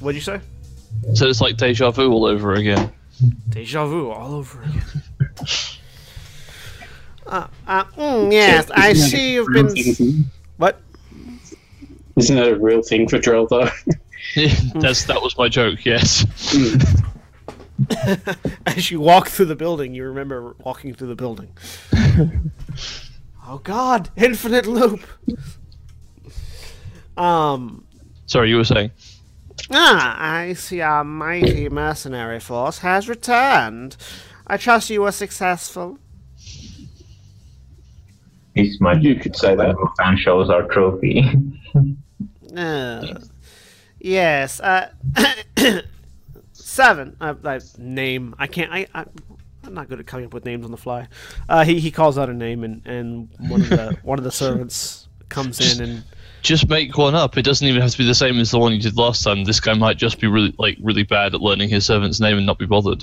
[0.00, 0.40] What'd you say?
[1.14, 2.92] So it's like deja vu all over again.
[3.48, 4.82] Deja vu all over again.
[7.26, 9.68] Uh, uh, mm, yes, I see you've been.
[9.74, 10.24] thing-
[10.58, 10.80] What?
[12.16, 13.70] Isn't that a real thing for Drell though?
[14.80, 15.84] That's that was my joke.
[15.84, 16.26] Yes.
[18.66, 21.48] As you walk through the building, you remember walking through the building.
[23.46, 24.10] oh God!
[24.16, 25.00] Infinite loop.
[27.16, 27.84] Um.
[28.26, 28.90] Sorry, you were saying.
[29.70, 33.96] Ah, I see our mighty mercenary force has returned.
[34.46, 35.98] I trust you were successful.
[38.54, 39.74] This much You could say that.
[39.98, 41.24] fan shows our trophy.
[42.54, 43.18] Uh,
[43.98, 44.60] yes.
[44.60, 44.90] Uh,
[46.52, 47.16] seven.
[47.18, 48.34] Uh, uh, name.
[48.38, 48.70] I can't.
[48.70, 49.06] I, I.
[49.72, 51.08] I'm not good at coming up with names on the fly.
[51.48, 54.30] Uh, he he calls out a name, and, and one of the one of the
[54.30, 56.04] servants comes in and
[56.42, 57.38] Just make one up.
[57.38, 59.44] It doesn't even have to be the same as the one you did last time.
[59.44, 62.44] This guy might just be really like really bad at learning his servant's name and
[62.44, 63.02] not be bothered.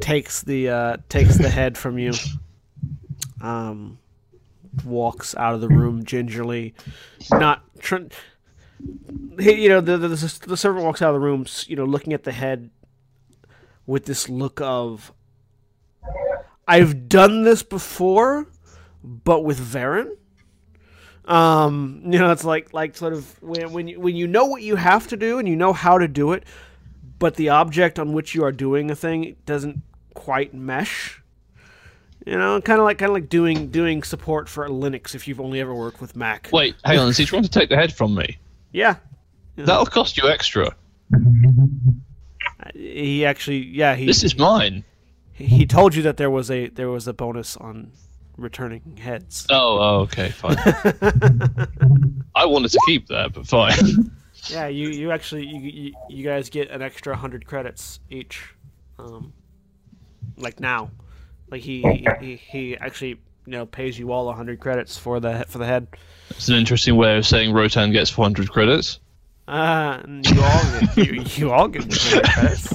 [0.00, 2.14] takes the uh, takes the head from you.
[3.40, 3.98] Um,
[4.84, 6.74] walks out of the room gingerly,
[7.30, 8.08] not tr-
[9.38, 12.24] you know the, the the servant walks out of the room, you know, looking at
[12.24, 12.70] the head
[13.86, 15.12] with this look of
[16.66, 18.46] I've done this before,
[19.02, 20.16] but with Varren.
[21.24, 24.62] Um, you know, it's like like sort of when when you, when you know what
[24.62, 26.44] you have to do and you know how to do it,
[27.18, 29.82] but the object on which you are doing a thing doesn't
[30.14, 31.22] quite mesh.
[32.26, 35.40] You know, kind of like kind of like doing doing support for Linux if you've
[35.40, 36.48] only ever worked with Mac.
[36.52, 37.08] Wait, hang on.
[37.08, 38.38] Is he trying to take the head from me?
[38.72, 38.96] Yeah,
[39.56, 40.74] That'll cost you extra.
[42.74, 44.84] he actually yeah he This is mine.
[45.42, 47.92] He told you that there was a there was a bonus on
[48.36, 49.46] returning heads.
[49.50, 50.56] Oh, oh okay, fine.
[52.34, 54.10] I wanted to keep that, but fine.
[54.50, 58.42] Yeah, you you actually you you, you guys get an extra hundred credits each,
[58.98, 59.32] um,
[60.36, 60.90] like now,
[61.48, 61.82] like he
[62.20, 65.86] he, he actually you know pays you all hundred credits for the for the head.
[66.30, 68.98] It's an interesting way of saying Rotan gets 400 credits.
[69.46, 72.74] Uh, you all get, you, you all get 100 credits.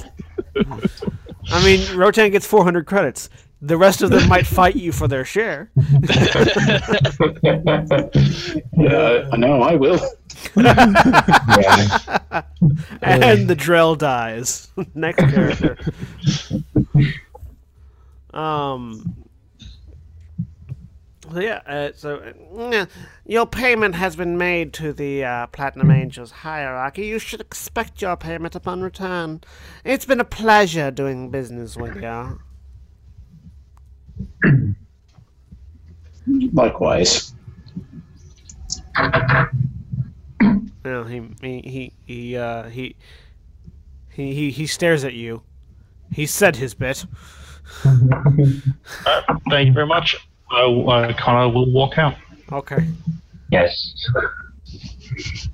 [1.50, 3.28] I mean, Rotan gets 400 credits.
[3.60, 5.70] The rest of them might fight you for their share.
[8.76, 9.62] Yeah, I know.
[9.62, 9.98] I will.
[10.54, 10.84] yeah.
[13.02, 14.68] and the Drell dies.
[14.94, 15.76] Next character.
[18.34, 19.14] Um.
[21.32, 22.22] So yeah, uh, so
[22.56, 22.86] uh,
[23.26, 27.06] your payment has been made to the uh, Platinum Angels hierarchy.
[27.06, 29.42] You should expect your payment upon return.
[29.84, 32.40] It's been a pleasure doing business with you.
[36.52, 37.34] Likewise.
[40.84, 42.96] No, he he he he uh, he,
[44.10, 45.42] he he he stares at you.
[46.10, 47.04] He said his bit.
[47.82, 50.27] Thank you very much.
[50.50, 52.14] I, I kind of will walk out.
[52.52, 52.86] Okay.
[53.50, 53.94] Yes.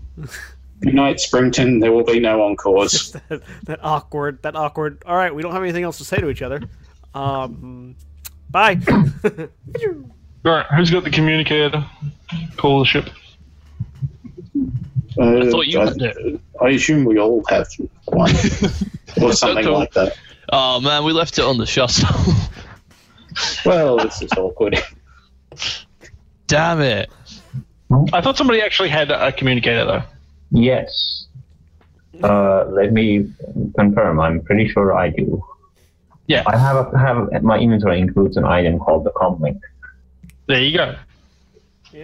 [0.80, 1.80] Good night, Springton.
[1.80, 3.12] There will be no encores.
[3.28, 5.02] that, that awkward, that awkward.
[5.06, 6.62] All right, we don't have anything else to say to each other.
[7.14, 7.96] Um,
[8.50, 8.78] bye.
[9.24, 11.84] All right, who's got the communicator?
[12.56, 13.08] Call the ship.
[15.16, 16.40] Uh, I thought you I, had it.
[16.60, 17.68] I assume we all have
[18.06, 18.30] one
[19.22, 19.72] or something Cool.
[19.74, 20.16] like that.
[20.52, 22.34] Oh man, we left it on the shuttle.
[23.64, 24.78] Well, this is awkward.
[26.46, 27.10] Damn it.
[28.12, 30.02] I thought somebody actually had a communicator though.
[30.50, 31.26] Yes.
[32.22, 33.30] Uh, let me
[33.78, 34.20] confirm.
[34.20, 35.42] I'm pretty sure I do.
[36.26, 36.42] Yeah.
[36.46, 39.60] I have a, have my inventory includes an item called the comlink.
[40.46, 40.94] There you go.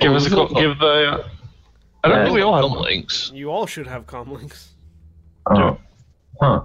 [0.00, 0.48] Give us a call.
[0.48, 0.86] Give the.
[0.86, 1.28] Uh,
[2.04, 3.30] I don't Uh, think we all have Com links.
[3.34, 4.68] you all should have comlinks.
[5.46, 5.76] Oh.
[6.40, 6.62] Huh.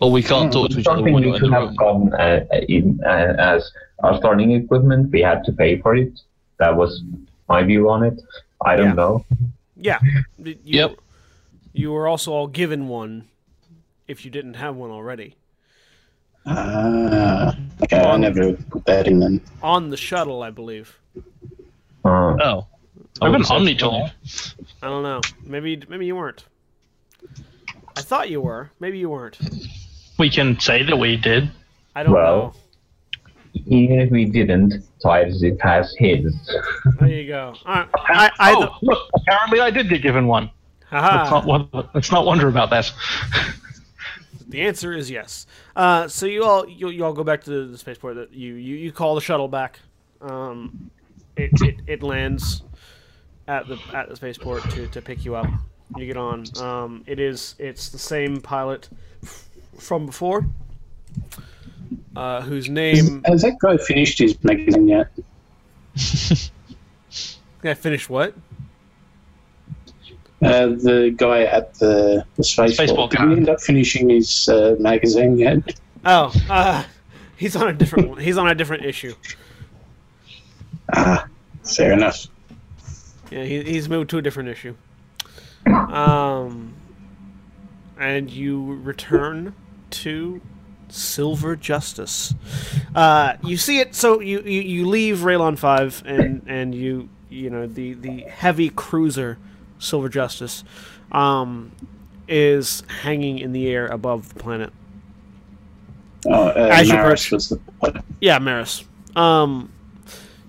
[0.00, 1.68] Well, we can't talk to each other Something when we we're in should the have
[1.70, 2.10] room.
[2.10, 3.70] gone uh, in, uh, as
[4.04, 5.10] our starting equipment.
[5.10, 6.20] We had to pay for it.
[6.58, 7.02] That was
[7.48, 8.20] my view on it.
[8.64, 8.92] I don't Yeah.
[8.94, 9.24] know.
[9.76, 9.98] Yeah.
[10.38, 10.96] You, Yep.
[11.72, 13.24] You were also all given one,
[14.08, 15.36] if you didn't have one already,
[16.46, 19.40] Ah, okay, I never put that in then.
[19.62, 20.98] on the shuttle, I believe.
[22.04, 22.66] Uh, Oh.
[23.20, 24.10] I have an was actually omnitool.
[24.82, 25.20] I don't know.
[25.44, 26.44] Maybe maybe you weren't.
[27.96, 28.70] I thought you were.
[28.80, 29.38] Maybe you weren't.
[30.18, 31.50] We can say that we did.
[31.94, 32.56] I don't Well,
[33.66, 36.50] even if we didn't, Titus has his.
[36.98, 37.54] There you go.
[37.64, 39.08] I, I, I, oh, look!
[39.14, 40.50] Apparently, I did get given one.
[40.90, 42.92] Let's not, wonder, let's not wonder about that.
[44.48, 45.46] The answer is yes.
[45.76, 48.16] Uh, so you all you, you all go back to the, the spaceport.
[48.16, 49.78] That you, you you call the shuttle back.
[50.22, 50.90] Um,
[51.36, 52.62] it, it, it lands
[53.46, 55.46] at the at the spaceport to, to pick you up.
[55.96, 56.44] You get on.
[56.58, 58.88] Um, it is it's the same pilot
[59.78, 60.46] from before,
[62.16, 65.10] uh, whose name Has that guy finished his magazine yet?
[67.64, 68.34] I finished what?
[70.40, 72.74] Uh, the guy at the, the spaceport.
[72.74, 73.26] Spaceport Did guy.
[73.26, 75.80] he end up finishing his uh, magazine yet?
[76.04, 76.84] Oh, uh,
[77.36, 78.20] he's on a different one.
[78.20, 79.14] He's on a different issue.
[80.94, 81.26] Ah,
[81.64, 82.28] fair enough.
[83.30, 84.76] Yeah, he, he's moved to a different issue.
[85.66, 86.72] Um,
[87.98, 89.54] and you return
[89.90, 90.40] to
[90.88, 92.34] Silver Justice.
[92.94, 93.94] Uh, you see it.
[93.94, 98.70] So you, you, you leave Raylon Five, and and you you know the the heavy
[98.70, 99.38] cruiser
[99.78, 100.64] Silver Justice
[101.12, 101.72] um,
[102.26, 104.72] is hanging in the air above the planet.
[106.26, 108.02] Oh, uh, As you Maris approach- was the.
[108.20, 108.84] Yeah, Maris.
[109.14, 109.72] Um,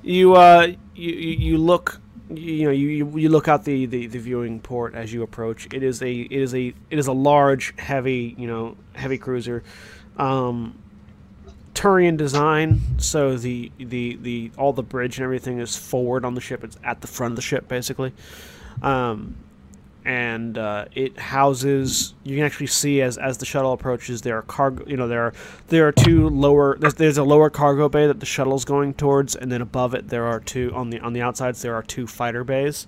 [0.03, 1.99] you uh, you you you look,
[2.29, 5.67] you know, you you look out the, the, the viewing port as you approach.
[5.73, 9.63] It is a it is a it is a large, heavy, you know, heavy cruiser.
[10.17, 10.77] Um,
[11.73, 16.41] Turian design, so the the the all the bridge and everything is forward on the
[16.41, 16.63] ship.
[16.63, 18.13] It's at the front of the ship, basically.
[18.81, 19.35] Um,
[20.05, 22.13] and uh, it houses.
[22.23, 24.85] You can actually see as as the shuttle approaches, there are cargo.
[24.87, 25.33] You know, there are
[25.67, 26.77] there are two lower.
[26.79, 30.09] There's, there's a lower cargo bay that the shuttle's going towards, and then above it
[30.09, 31.61] there are two on the on the outsides.
[31.61, 32.87] There are two fighter bays,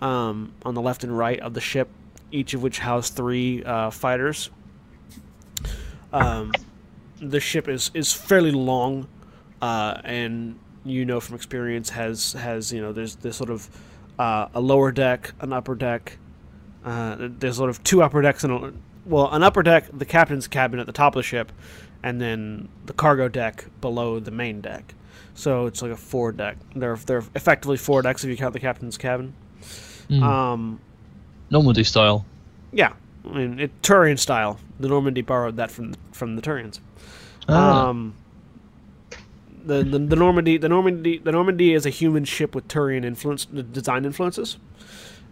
[0.00, 1.88] um, on the left and right of the ship,
[2.30, 4.50] each of which house three uh, fighters.
[6.12, 6.52] Um,
[7.20, 9.08] the ship is is fairly long,
[9.62, 13.68] uh, and you know from experience has has you know there's this sort of
[14.18, 16.18] uh, a lower deck, an upper deck.
[16.86, 18.72] Uh, there's sort of two upper decks and a,
[19.04, 21.50] well, an upper deck, the captain's cabin at the top of the ship,
[22.02, 24.94] and then the cargo deck below the main deck.
[25.34, 26.56] So it's like a four deck.
[26.74, 29.34] They're they're effectively four decks if you count the captain's cabin.
[30.08, 30.22] Hmm.
[30.22, 30.80] Um,
[31.50, 32.24] Normandy style.
[32.72, 32.92] yeah,
[33.28, 34.58] I mean it Turian style.
[34.80, 36.78] The Normandy borrowed that from from the Turians.
[37.48, 37.88] Ah.
[37.88, 38.14] Um,
[39.64, 43.44] the, the the Normandy the Normandy the Normandy is a human ship with Turian influence
[43.44, 44.56] design influences.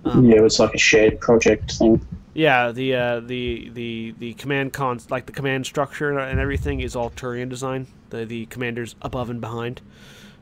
[0.05, 2.05] Um, yeah, it was like a shared project thing.
[2.35, 6.97] Yeah, the uh, the the the command cons like the command structure and everything is
[6.97, 7.87] all Turian design.
[8.11, 9.81] The the commanders above and behind.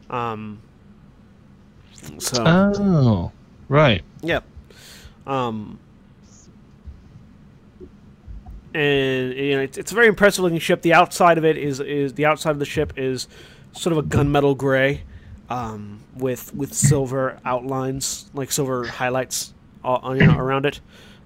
[0.09, 0.61] Um.
[2.19, 3.33] So oh,
[3.69, 4.03] right.
[4.23, 4.45] yep.
[5.27, 5.79] Um.
[8.75, 10.81] And you know it's, it's a very impressive looking ship.
[10.81, 13.29] The outside of it is is the outside of the ship is
[13.73, 15.03] sort of a gunmetal gray,
[15.51, 19.55] um, with with silver outlines like silver highlights
[19.85, 20.81] all, you know, around it.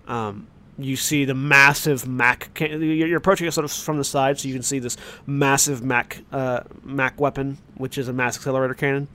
[0.07, 0.47] Um,
[0.78, 2.53] you see the massive Mac.
[2.55, 5.82] Can- you're approaching it sort of from the side, so you can see this massive
[5.82, 9.09] Mac uh, Mac weapon, which is a mass accelerator cannon.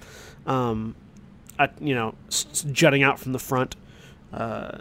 [0.45, 0.95] Um,
[1.59, 3.75] at, you know, s- jutting out from the front.
[4.33, 4.79] Uh,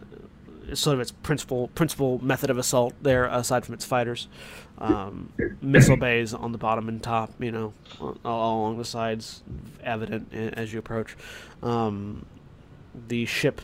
[0.72, 4.28] sort of its principal principal method of assault there, aside from its fighters.
[4.81, 9.43] Um, missile bays on the bottom and top, you know, all, along the sides,
[9.83, 11.16] evident as you approach.
[11.62, 12.24] Um,
[13.09, 13.61] the ship,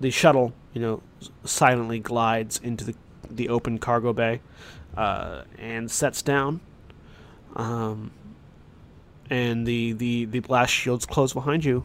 [0.00, 1.02] the shuttle, you know,
[1.44, 2.94] silently glides into the
[3.30, 4.40] the open cargo bay
[4.96, 6.60] uh, and sets down.
[7.56, 8.10] Um,
[9.30, 11.84] and the, the, the blast shields close behind you,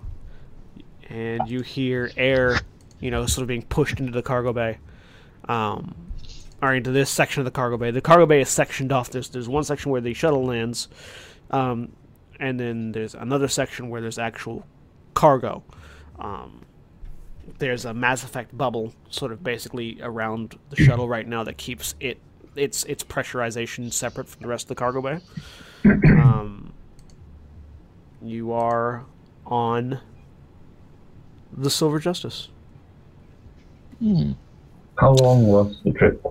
[1.09, 2.59] and you hear air,
[2.99, 4.77] you know, sort of being pushed into the cargo bay,
[5.49, 5.93] um,
[6.63, 7.91] or into this section of the cargo bay.
[7.91, 9.09] The cargo bay is sectioned off.
[9.09, 10.87] There's there's one section where the shuttle lands,
[11.51, 11.91] um,
[12.39, 14.65] and then there's another section where there's actual
[15.13, 15.61] cargo.
[16.17, 16.65] Um,
[17.59, 21.95] there's a Mass Effect bubble, sort of basically around the shuttle right now that keeps
[21.99, 22.19] it
[22.55, 25.19] its its pressurization separate from the rest of the cargo bay.
[25.85, 26.71] Um,
[28.21, 29.03] you are
[29.45, 29.99] on
[31.51, 32.47] the Silver Justice.
[33.99, 34.31] Hmm.
[34.97, 36.23] How long was the trip?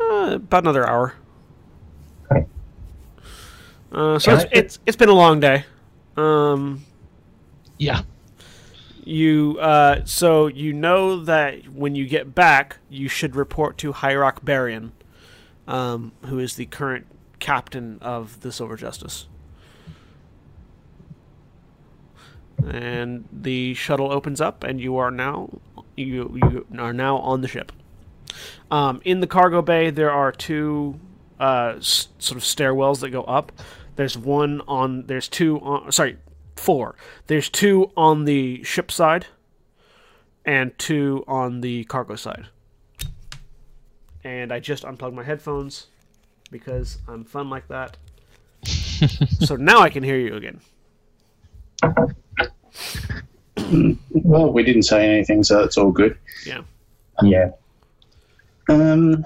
[0.00, 1.14] Uh, about another hour.
[2.30, 2.46] Okay.
[3.90, 5.64] Uh, so it's, it's it's been a long day.
[6.16, 6.84] Um,
[7.78, 8.02] Yeah.
[9.04, 14.44] you uh, so you know that when you get back, you should report to Hierarch
[14.44, 14.90] Barian,
[15.66, 17.06] um, who is the current
[17.38, 19.26] captain of the Silver Justice.
[22.64, 25.48] And the shuttle opens up, and you are now
[25.96, 27.72] you you are now on the ship.
[28.70, 30.98] Um, in the cargo bay, there are two
[31.40, 33.52] uh, s- sort of stairwells that go up.
[33.96, 35.06] There's one on.
[35.06, 35.92] There's two on.
[35.92, 36.16] Sorry,
[36.56, 36.94] four.
[37.26, 39.26] There's two on the ship side,
[40.44, 42.46] and two on the cargo side.
[44.24, 45.88] And I just unplugged my headphones
[46.50, 47.96] because I'm fun like that.
[49.40, 50.60] so now I can hear you again.
[54.10, 56.16] Well, we didn't say anything, so that's all good.
[56.46, 56.62] Yeah.
[57.22, 57.50] Yeah.
[58.68, 59.24] Um,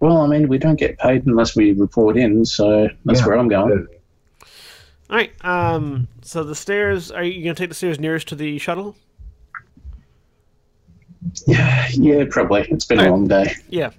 [0.00, 3.26] well, I mean, we don't get paid unless we report in, so that's Yeah.
[3.26, 3.86] where I'm going.
[5.10, 5.32] All right.
[5.44, 6.08] Um.
[6.22, 7.10] So the stairs.
[7.10, 8.96] Are you gonna take the stairs nearest to the shuttle?
[11.46, 12.66] Yeah, yeah, probably.
[12.70, 13.54] It's been a long day.
[13.68, 13.90] Yeah.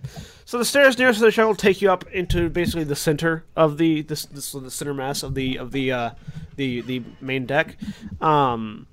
[0.46, 3.78] So the stairs nearest to the shuttle take you up into basically the center of
[3.78, 6.10] the this, this the center mass of the of the uh,
[6.56, 7.78] the the main deck.
[8.22, 8.86] Um,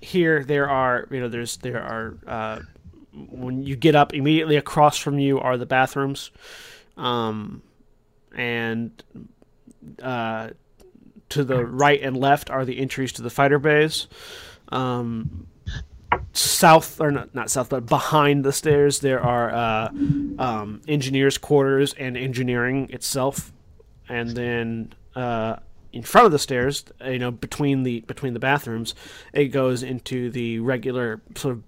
[0.00, 2.60] here there are you know there's there are uh,
[3.30, 6.30] when you get up immediately across from you are the bathrooms,
[6.96, 7.62] um,
[8.36, 9.02] and
[10.02, 10.50] uh,
[11.28, 14.06] to the right and left are the entries to the fighter bays.
[14.70, 15.46] Um,
[16.32, 19.88] south or not, not south but behind the stairs there are uh,
[20.38, 23.52] um, engineers quarters and engineering itself
[24.08, 25.56] and then uh,
[25.92, 28.94] in front of the stairs you know between the between the bathrooms
[29.32, 31.62] it goes into the regular sort of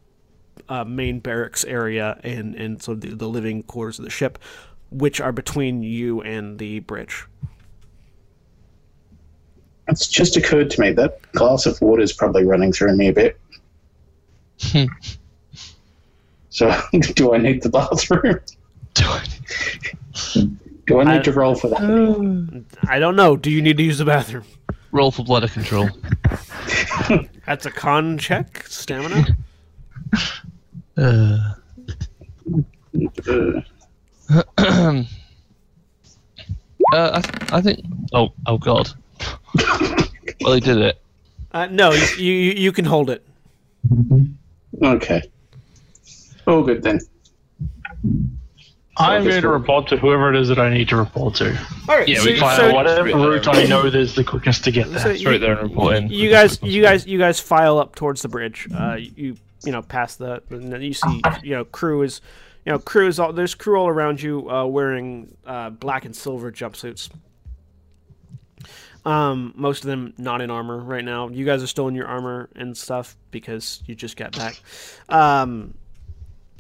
[0.68, 4.38] uh, main barracks area and and sort of the, the living quarters of the ship
[4.90, 7.24] which are between you and the bridge
[9.88, 13.12] It's just occurred to me that glass of water is probably running through me a
[13.12, 13.40] bit.
[16.50, 16.70] so,
[17.14, 18.40] do I need the bathroom?
[18.94, 19.04] Do
[21.00, 22.64] I need I- to roll for that?
[22.88, 24.44] i don't know do you need to use the bathroom
[24.92, 25.88] Roll for bladder control.
[27.46, 29.24] that's a con check stamina
[31.00, 31.54] Uh,
[34.28, 35.02] Uh, uh,
[36.92, 37.84] I, th- I think.
[38.12, 38.90] Oh, oh God.
[40.40, 41.00] well, he did it.
[41.52, 43.26] uh, no you, you you can hold it
[44.82, 45.22] okay.
[46.46, 47.00] All good then.
[48.96, 51.50] I'm going to report to whoever it is that I need to report to.
[51.88, 54.70] all right Yeah, so, we find so- whatever route I know there's the quickest to
[54.70, 55.00] get there.
[55.00, 56.08] So Straight there and report in.
[56.08, 59.82] you guys you guys you guys file up towards the bridge uh you you know
[59.82, 62.20] past the and then you see you know crew is
[62.64, 66.14] you know crew is all there's crew all around you uh wearing uh black and
[66.14, 67.10] silver jumpsuits.
[69.04, 71.28] Um most of them not in armor right now.
[71.28, 74.60] You guys are still in your armor and stuff because you just got back.
[75.08, 75.74] Um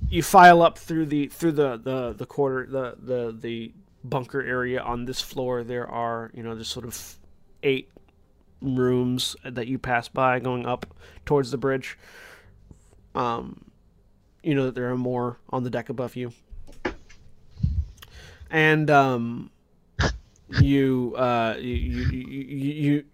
[0.08, 3.72] you file up through the through the the the quarter the the the
[4.04, 5.62] bunker area on this floor.
[5.62, 7.18] There are you know there's sort of
[7.62, 7.90] eight
[8.62, 10.86] rooms that you pass by going up
[11.26, 11.98] towards the bridge.
[13.14, 13.70] Um,
[14.42, 16.32] you know that there are more on the deck above you,
[18.50, 19.50] and um,
[20.60, 23.04] you, uh, you, you you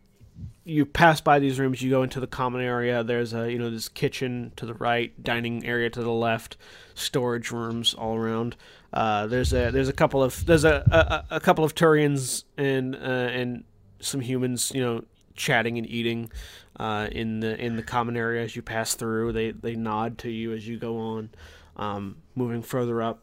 [0.64, 1.80] you pass by these rooms.
[1.80, 3.02] You go into the common area.
[3.04, 6.56] There's a you know this kitchen to the right, dining area to the left,
[6.94, 8.56] storage rooms all around.
[8.92, 12.94] Uh, there's a there's a couple of there's a a, a couple of Turians and
[12.94, 13.64] uh, and
[14.00, 16.30] some humans you know chatting and eating
[16.78, 19.32] uh, in the in the common area as you pass through.
[19.32, 21.30] They they nod to you as you go on,
[21.76, 23.20] um, moving further up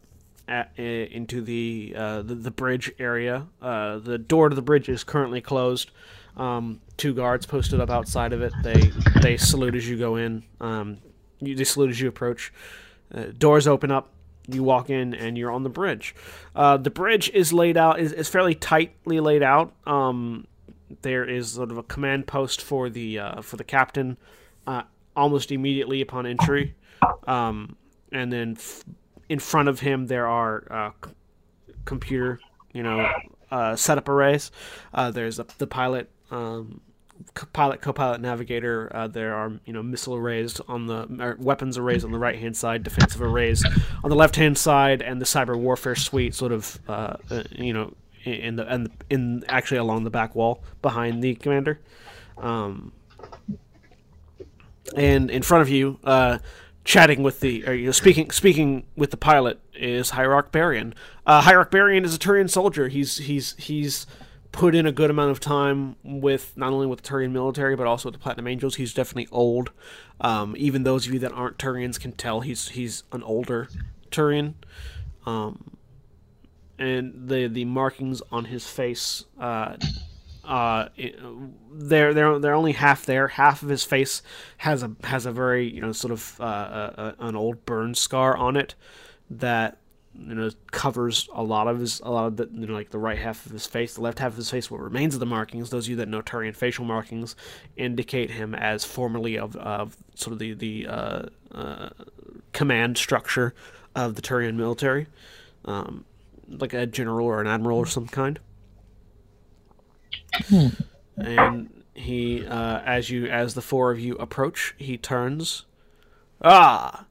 [0.47, 3.47] at, into the, uh, the the bridge area.
[3.61, 5.91] Uh, the door to the bridge is currently closed.
[6.35, 8.53] Um, two guards posted up outside of it.
[8.63, 8.91] They
[9.21, 10.43] they salute as you go in.
[10.59, 10.97] Um,
[11.39, 12.51] you, they salute as you approach.
[13.13, 14.09] Uh, doors open up.
[14.47, 16.15] You walk in and you're on the bridge.
[16.53, 19.73] Uh, the bridge is laid out is, is fairly tightly laid out.
[19.85, 20.47] Um,
[21.03, 24.17] there is sort of a command post for the uh, for the captain
[24.67, 24.81] uh,
[25.15, 26.75] almost immediately upon entry,
[27.27, 27.75] um,
[28.11, 28.83] and then f-
[29.29, 31.13] in front of him there are uh, c-
[31.85, 32.39] computer
[32.73, 33.07] you know
[33.51, 34.51] uh, setup arrays.
[34.93, 36.09] Uh, there's a, the pilot.
[36.31, 36.81] Um,
[37.53, 42.11] pilot co-pilot navigator uh, there are you know missile arrays on the weapons arrays on
[42.11, 43.63] the right hand side defensive arrays
[44.03, 47.71] on the left hand side and the cyber warfare suite sort of uh, uh, you
[47.71, 47.93] know
[48.23, 51.79] in the and in actually along the back wall behind the commander
[52.37, 52.91] um,
[54.95, 56.37] and in front of you uh,
[56.83, 60.93] chatting with the or you know speaking speaking with the pilot is Hierarch Barian.
[61.25, 62.87] Uh, Hierarch Barian is a Turian soldier.
[62.89, 64.05] He's he's he's
[64.51, 67.87] put in a good amount of time with not only with the Turian military but
[67.87, 68.75] also with the Platinum Angels.
[68.75, 69.71] He's definitely old.
[70.21, 73.69] Um, even those of you that aren't Turians can tell he's he's an older
[74.11, 74.55] Turian.
[75.25, 75.77] Um,
[76.83, 79.75] and the the markings on his face uh,
[80.43, 80.89] uh,
[81.71, 83.29] they're they're they're only half there.
[83.29, 84.21] Half of his face
[84.57, 87.95] has a has a very you know sort of uh, uh, uh, an old burn
[87.95, 88.75] scar on it
[89.29, 89.77] that
[90.13, 92.99] you know covers a lot of his a lot of the you know, like the
[92.99, 94.69] right half of his face, the left half of his face.
[94.69, 97.37] What remains of the markings, those of you that know Turian facial markings,
[97.77, 101.89] indicate him as formerly of of sort of the the uh, uh,
[102.51, 103.53] command structure
[103.95, 105.07] of the Turian military,
[105.63, 106.03] um,
[106.59, 108.39] like a general or an admiral or some kind.
[111.17, 115.65] And he, uh, as you as the four of you approach, he turns.
[116.41, 117.05] Ah,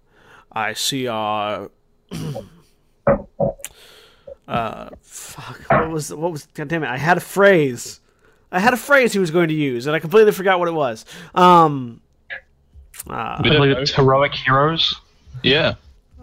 [0.51, 1.71] I see our.
[4.49, 5.61] uh, fuck.
[5.71, 6.47] What was what was?
[6.47, 6.89] God damn it!
[6.89, 8.01] I had a phrase.
[8.51, 10.75] I had a phrase he was going to use, and I completely forgot what it
[10.75, 11.05] was.
[11.35, 12.01] Um.
[13.09, 14.95] Uh, I believe it's heroic heroes.
[15.43, 15.75] Yeah.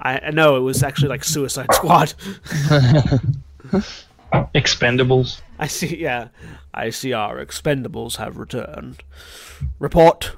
[0.02, 2.14] I I know it was actually like Suicide Squad.
[4.54, 5.42] Expendables.
[5.58, 5.98] I see.
[5.98, 6.28] Yeah,
[6.74, 9.04] I see our expendables have returned.
[9.80, 10.32] Report.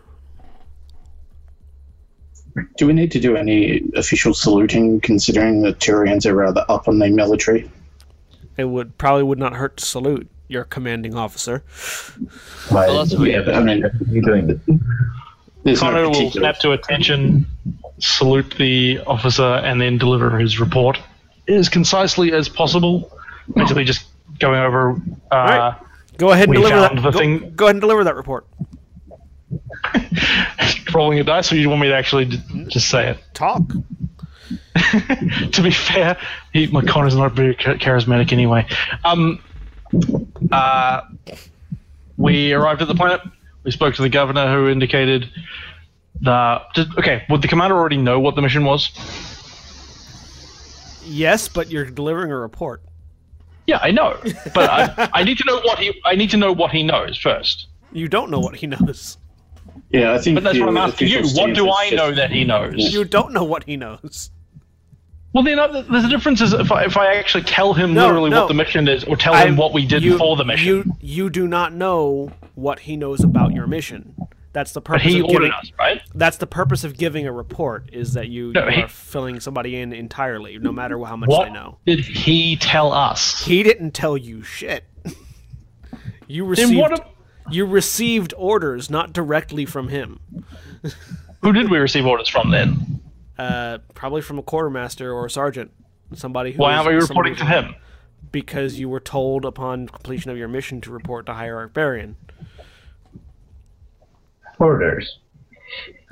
[2.78, 7.00] Do we need to do any official saluting, considering the Turians are rather up on
[7.00, 7.70] the military?
[8.58, 11.64] It would probably would not hurt to salute your commanding officer.
[12.68, 14.60] Why, Well, that's what yeah, I mean- you doing this?
[15.64, 17.46] There's Connor no will snap to attention,
[18.02, 21.00] salute the officer, and then deliver his report
[21.48, 23.12] as concisely as possible.
[23.56, 24.06] Basically, just
[24.40, 24.92] going over.
[25.32, 25.80] Uh, right.
[26.18, 26.96] Go ahead and deliver that.
[26.96, 28.48] the go, thing- go ahead and deliver that report.
[30.94, 33.18] rolling a dice, or you want me to actually d- just say it?
[33.34, 33.64] Talk.
[35.52, 36.18] to be fair,
[36.54, 38.68] he, my Connor's not very charismatic anyway.
[39.06, 39.42] Um,
[40.52, 41.02] uh,
[42.18, 43.22] we arrived at the planet.
[43.64, 45.30] We spoke to the governor, who indicated
[46.22, 46.62] the.
[46.76, 48.92] Did, okay, would the commander already know what the mission was?
[51.04, 52.82] Yes, but you're delivering a report.
[53.68, 54.18] Yeah, I know,
[54.54, 56.00] but I, I need to know what he.
[56.06, 57.68] I need to know what he knows first.
[57.92, 59.18] You don't know what he knows.
[59.90, 60.36] Yeah, I think.
[60.36, 61.22] But that's the what I'm asking you.
[61.34, 62.94] What do I is know that he knows?
[62.94, 64.32] You don't know what he knows.
[65.34, 68.08] Well, then uh, there's a difference is if I, if I actually tell him No,
[68.08, 68.42] literally no.
[68.42, 70.68] what the mission is, or tell I'm- him what we did you, for the mission.
[70.68, 74.16] You you do not know what he knows about your mission.
[74.54, 75.52] That's the but purpose he of ordered giving.
[75.54, 76.02] us, right?
[76.14, 79.40] That's the purpose of giving a report is that you, No, you he- are filling
[79.40, 81.78] somebody in entirely, no matter how much What they know.
[81.86, 83.46] did he tell us?
[83.46, 84.84] He didn't tell you shit.
[86.28, 87.00] You received what?
[87.00, 87.06] a-
[87.52, 90.20] you received orders not directly from him.
[91.42, 93.02] Who did we receive orders from then?
[93.38, 95.72] Uh, probably from a quartermaster or a sergeant,
[96.14, 96.60] somebody who.
[96.62, 97.76] Why aren't we reporting to him?
[98.32, 102.16] Because you were told upon completion of your mission to report to Hierarch Barian.
[104.62, 105.18] Orders.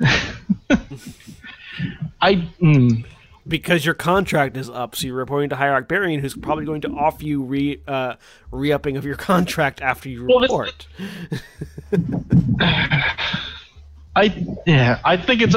[2.20, 2.34] I.
[2.60, 3.04] Mm,
[3.48, 6.88] Because your contract is up, so you're reporting to Hierarch Barian, who's probably going to
[6.88, 8.14] offer you re uh,
[8.50, 10.86] re-upping of your contract after you Well, this- report.
[14.16, 14.46] I.
[14.66, 15.00] Yeah.
[15.04, 15.54] I think it's.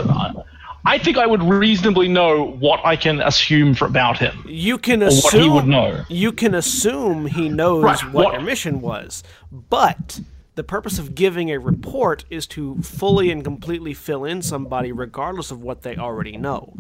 [0.86, 4.44] I think I would reasonably know what I can assume for, about him.
[4.48, 6.04] You can Or assume what he would know.
[6.10, 10.20] You can assume he knows Right, what, what- your mission was, but
[10.56, 15.51] the purpose of giving a report is to fully and completely fill in somebody, regardless
[15.51, 16.76] of what they already know.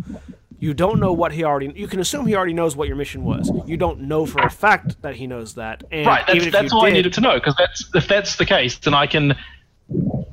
[0.59, 1.73] You don't know what he already.
[1.75, 3.51] You can assume he already knows what your mission was.
[3.65, 5.83] You don't know for a fact that he knows that.
[5.91, 6.25] And Right.
[6.25, 7.33] That's, even if that's all did, I needed to know.
[7.33, 9.35] Because that's if that's the case, then I can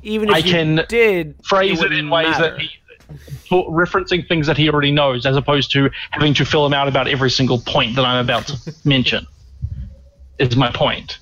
[0.03, 2.51] even if I you can did phrase it, wouldn't in ways matter.
[2.51, 2.69] that he,
[3.51, 7.09] referencing things that he already knows, as opposed to having to fill him out about
[7.09, 9.27] every single point that I'm about to mention.
[10.39, 11.19] Is my point.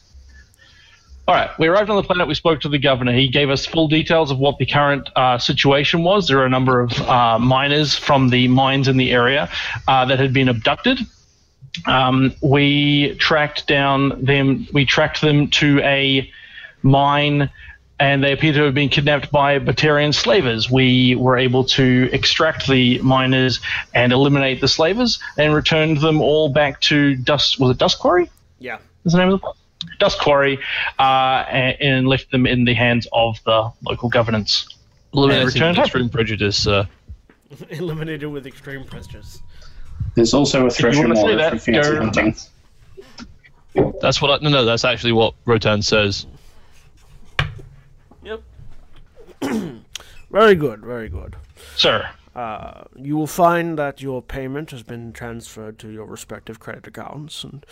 [1.29, 2.27] All right, we arrived on the planet.
[2.27, 3.13] We spoke to the governor.
[3.13, 6.27] He gave us full details of what the current uh, situation was.
[6.27, 9.47] There are a number of uh, miners from the mines in the area
[9.87, 10.97] uh, that had been abducted.
[11.85, 14.67] Um, we tracked down them.
[14.73, 16.31] We tracked them to a
[16.81, 17.51] mine,
[17.99, 20.71] and they appear to have been kidnapped by Batarian slavers.
[20.71, 23.59] We were able to extract the miners
[23.93, 27.59] and eliminate the slavers, and returned them all back to Dust.
[27.59, 28.31] Was it Dust Quarry?
[28.57, 28.79] yeah.
[29.05, 29.59] is the name of the place?
[29.99, 30.59] Dust Quarry,
[30.97, 34.67] uh, and, and left them in the hands of the local governance.
[35.13, 35.83] Eliminating return home.
[35.83, 36.67] extreme prejudice.
[36.67, 36.85] Uh,
[37.69, 39.41] eliminated with extreme prejudice.
[40.15, 42.35] There's also a you threshold wanna for fancy hunting.
[44.01, 44.31] that's what.
[44.31, 46.25] I, no, no, that's actually what Rotan says.
[48.23, 48.41] Yep.
[50.31, 50.81] very good.
[50.81, 51.35] Very good.
[51.75, 56.85] Sir, Uh, you will find that your payment has been transferred to your respective credit
[56.87, 57.65] accounts, and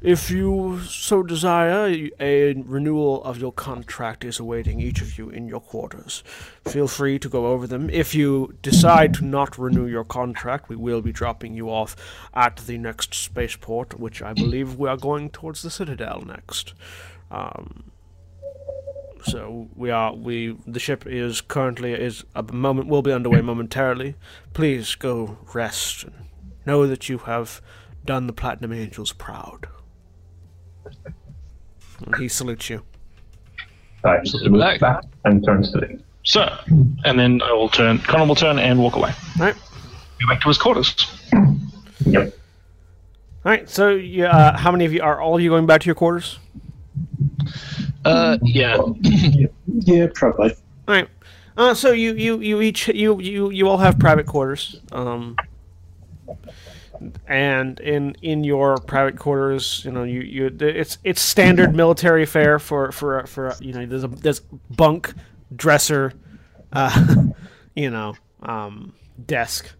[0.00, 5.46] if you so desire, a renewal of your contract is awaiting each of you in
[5.48, 6.22] your quarters.
[6.66, 7.88] Feel free to go over them.
[7.88, 11.94] If you decide to not renew your contract, we will be dropping you off
[12.34, 16.74] at the next spaceport, which I believe we are going towards the Citadel next.
[17.30, 17.84] Um,
[19.24, 24.14] so we are we the ship is currently is a moment will be underway momentarily.
[24.52, 26.14] Please go rest and
[26.66, 27.60] know that you have
[28.04, 29.66] done the Platinum Angels proud.
[32.04, 32.82] And he salutes you.
[34.02, 36.02] Titus So looks back- back and turns to him.
[36.26, 36.42] So,
[37.04, 37.98] and then I will turn.
[37.98, 39.12] Connor will turn and walk away.
[39.38, 39.54] All right.
[40.20, 40.94] Go back to his quarters.
[42.06, 42.34] Yep.
[43.44, 43.68] All right.
[43.68, 45.94] So, you, uh, how many of you are all of you going back to your
[45.94, 46.38] quarters?
[48.04, 48.78] Uh, yeah.
[49.66, 50.50] Yeah, probably.
[50.86, 51.08] All right.
[51.56, 54.80] Uh, so you, you, you each you, you you all have private quarters.
[54.92, 55.36] Um,
[57.26, 62.58] and in in your private quarters, you know, you, you it's it's standard military fare
[62.58, 64.40] for for for you know there's a there's
[64.70, 65.12] bunk,
[65.54, 66.12] dresser,
[66.72, 67.24] uh,
[67.74, 68.94] you know, um,
[69.24, 69.70] desk.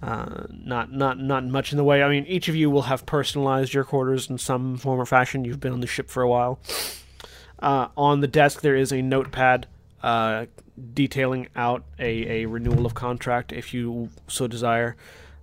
[0.00, 2.02] Uh, not not not much in the way.
[2.02, 5.44] I mean, each of you will have personalized your quarters in some form or fashion.
[5.44, 6.60] You've been on the ship for a while.
[7.58, 9.66] Uh, on the desk, there is a notepad
[10.02, 10.46] uh,
[10.94, 14.96] detailing out a, a renewal of contract if you so desire.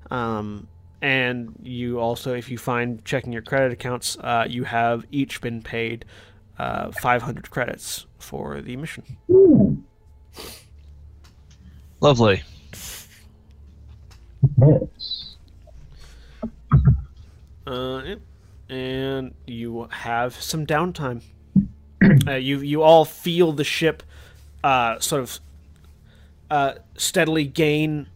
[0.09, 0.67] Um,
[1.01, 5.61] and you also, if you find checking your credit accounts, uh, you have each been
[5.61, 6.05] paid
[6.57, 9.03] uh, 500 credits for the mission.
[11.99, 12.43] Lovely.
[14.57, 15.35] Yes.
[17.67, 18.15] Uh,
[18.69, 21.21] and you have some downtime.
[22.27, 24.03] uh, you you all feel the ship
[24.63, 25.39] uh, sort of
[26.49, 28.07] uh, steadily gain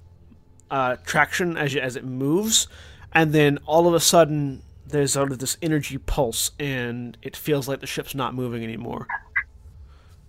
[0.71, 2.67] uh, traction as you, as it moves,
[3.13, 7.67] and then all of a sudden there's sort of this energy pulse, and it feels
[7.67, 9.07] like the ship's not moving anymore.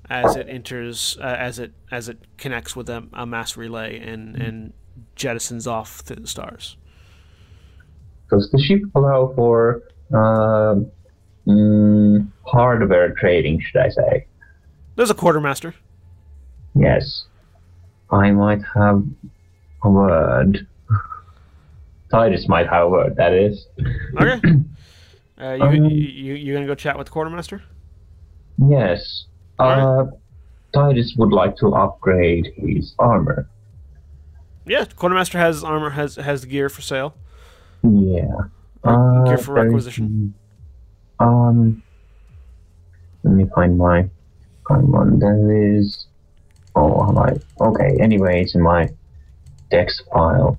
[0.09, 4.35] As it enters uh, as it as it connects with a, a mass relay and
[4.35, 4.73] and
[5.15, 6.77] jettisons off through the stars.
[8.29, 9.83] Does the ship allow for
[10.13, 10.91] um
[11.47, 14.26] mm, hardware trading, should I say?
[14.97, 15.74] There's a quartermaster.
[16.74, 17.24] Yes.
[18.11, 19.05] I might have
[19.82, 20.66] a word.
[22.11, 23.66] Titus might have a word, that is.
[24.20, 24.41] Okay.
[25.41, 27.62] Uh, you, Um, you you gonna go chat with the quartermaster?
[28.59, 29.24] Yes.
[29.59, 29.78] Alright.
[29.78, 30.11] Uh,
[30.74, 33.49] Titus would like to upgrade his armor.
[34.66, 37.14] Yeah, quartermaster has armor has has gear for sale.
[37.82, 38.26] Yeah.
[38.84, 40.34] Or gear Uh, for requisition.
[41.21, 41.83] Um,
[43.23, 44.09] let me find my
[44.66, 45.18] find one.
[45.18, 46.07] There is.
[46.75, 47.37] Oh, have I?
[47.61, 47.97] Okay.
[48.01, 48.89] Anyway, it's in my
[49.71, 50.59] dex file.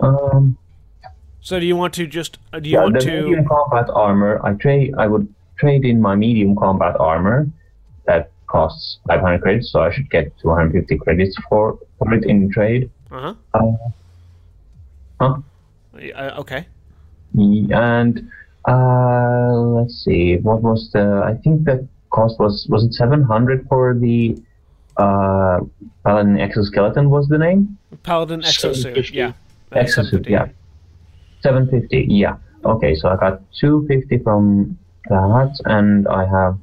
[0.00, 0.56] Um,
[1.40, 4.40] So do you want to just uh, do you yeah, want the medium combat armor.
[4.44, 4.94] I trade.
[4.98, 5.26] I would
[5.58, 7.48] trade in my medium combat armor.
[8.06, 12.90] That costs 500 credits, so I should get 250 credits for for it in trade.
[13.10, 13.34] uh-huh.
[13.54, 13.72] Uh,
[15.20, 15.36] huh?
[15.94, 16.66] Uh, okay.
[17.34, 18.28] And
[18.68, 21.22] uh, let's see, what was the?
[21.24, 24.36] I think the cost was was it seven hundred for the
[24.96, 25.60] uh,
[26.04, 27.76] Paladin exoskeleton was the name?
[28.02, 29.12] Paladin exosuit.
[29.12, 29.32] Yeah.
[29.72, 30.30] Exosuit, 750.
[30.30, 30.48] yeah.
[31.42, 32.36] Seven fifty, yeah.
[32.64, 36.58] Okay, so I got two fifty from that, and I have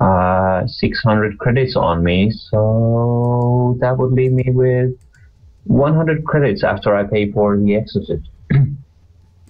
[0.00, 4.90] uh six hundred credits on me, so that would leave me with
[5.64, 8.24] one hundred credits after I pay for the exosuit.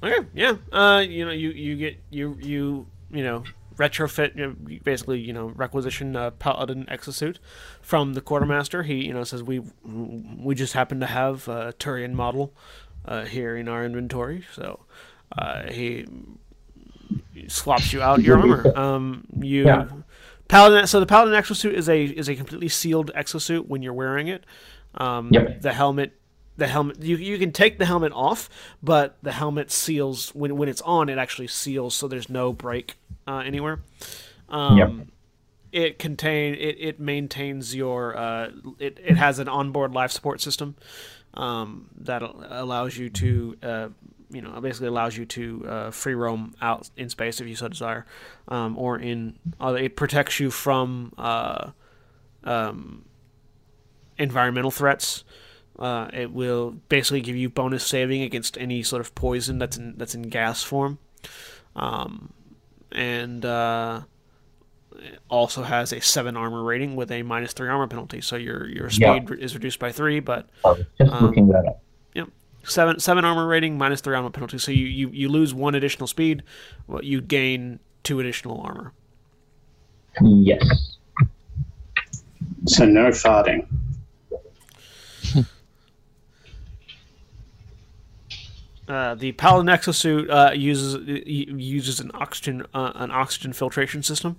[0.02, 0.26] Okay.
[0.34, 0.56] Yeah.
[0.72, 3.44] Uh, you know, you you get you you you know
[3.76, 7.36] retrofit you know, basically you know requisition a paladin exosuit
[7.82, 8.82] from the quartermaster.
[8.82, 12.54] He you know says we we just happen to have a Turian model
[13.04, 14.80] uh, here in our inventory, so
[15.36, 16.06] uh, he
[17.48, 18.76] swaps you out your armor.
[18.76, 19.88] Um, you Yeah.
[20.48, 20.86] paladin.
[20.86, 24.44] So the paladin exosuit is a is a completely sealed exosuit when you're wearing it.
[24.94, 25.60] Um, Yep.
[25.62, 26.19] The helmet
[26.56, 28.48] the helmet you, you can take the helmet off
[28.82, 32.96] but the helmet seals when, when it's on it actually seals so there's no break
[33.26, 33.80] uh, anywhere
[34.48, 35.06] um, Yep.
[35.72, 40.76] it contain it, it maintains your uh, it, it has an onboard life support system
[41.34, 43.88] um, that allows you to uh,
[44.30, 47.68] you know basically allows you to uh, free roam out in space if you so
[47.68, 48.04] desire
[48.48, 51.70] um, or in it protects you from uh,
[52.44, 53.04] um,
[54.18, 55.24] environmental threats
[55.80, 59.94] uh, it will basically give you bonus saving against any sort of poison that's in
[59.96, 60.98] that's in gas form,
[61.74, 62.32] um,
[62.92, 64.02] and uh,
[64.96, 68.20] it also has a seven armor rating with a minus three armor penalty.
[68.20, 69.16] So your your Yeah.
[69.24, 71.82] speed is reduced by three, but I just Um, looking that up.
[72.14, 72.28] Yep.
[72.64, 74.58] Seven seven armor rating minus three armor penalty.
[74.58, 76.42] So you, you, you lose one additional speed,
[76.86, 78.92] well, you gain two additional armor.
[80.20, 80.96] Yes.
[82.66, 83.66] So no farting.
[88.90, 94.36] Uh, the Paladin exosuit uh, uses uses an oxygen uh, an oxygen filtration system,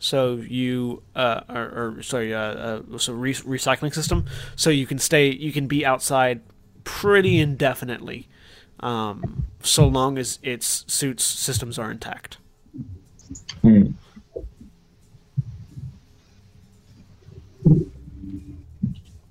[0.00, 4.24] so you uh, or, or sorry, uh, uh, so re- recycling system,
[4.56, 6.40] so you can stay you can be outside
[6.82, 8.26] pretty indefinitely
[8.80, 12.38] um, so long as its suit's systems are intact.
[13.60, 13.92] Hmm.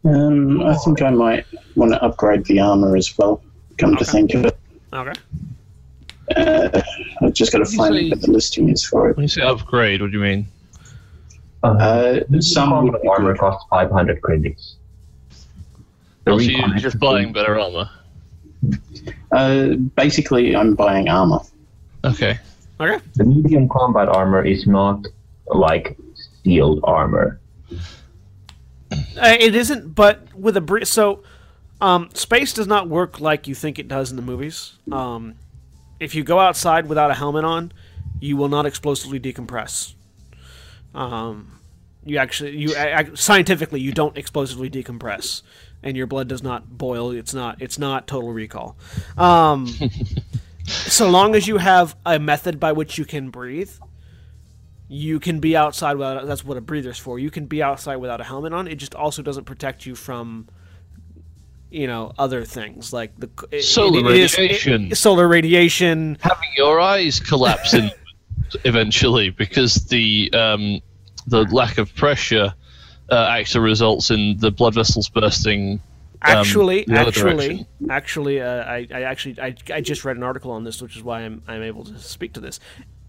[0.05, 1.45] Um, I think I might
[1.75, 3.43] want to upgrade the armor as well.
[3.81, 4.57] Come to think of it,
[4.93, 5.13] Okay.
[6.35, 6.81] uh,
[7.23, 9.17] I've just got to you find say- what the listing is for it.
[9.17, 10.47] When you say upgrade, what do you mean?
[11.63, 13.39] Uh, some some would armor good.
[13.39, 14.75] costs 500 credits.
[16.25, 17.89] The so you're just buying better armor.
[19.31, 21.39] Uh, basically, I'm buying armor.
[22.03, 22.37] Okay.
[22.79, 23.03] Okay.
[23.15, 25.05] The medium combat armor is not
[25.47, 25.97] like
[26.43, 27.39] sealed armor.
[27.71, 31.23] Uh, it isn't, but with a bri- so
[31.81, 34.73] um, space does not work like you think it does in the movies.
[34.91, 35.35] Um,
[35.99, 37.73] if you go outside without a helmet on,
[38.19, 39.93] you will not explosively decompress.
[40.93, 41.59] Um,
[42.05, 42.69] you actually, you
[43.15, 45.41] scientifically, you don't explosively decompress,
[45.83, 47.11] and your blood does not boil.
[47.11, 47.61] It's not.
[47.61, 48.75] It's not total recall.
[49.17, 49.67] Um,
[50.65, 53.71] so long as you have a method by which you can breathe,
[54.87, 56.25] you can be outside without.
[56.25, 57.19] That's what a breather's for.
[57.19, 58.67] You can be outside without a helmet on.
[58.67, 60.47] It just also doesn't protect you from,
[61.71, 64.91] you know, other things like the it- Solar it is- radiation.
[64.91, 66.17] it- solar radiation.
[66.21, 67.89] Having your eyes collapse in
[68.65, 70.81] eventually because the um,
[71.27, 72.53] the lack of pressure
[73.09, 75.73] uh, actually results in the blood vessels bursting.
[75.73, 77.65] um, Actually, actually, direction.
[77.89, 81.03] actually, uh, I, I actually, I, I just read an article on this, which is
[81.03, 82.59] why I'm, I'm able to speak to this.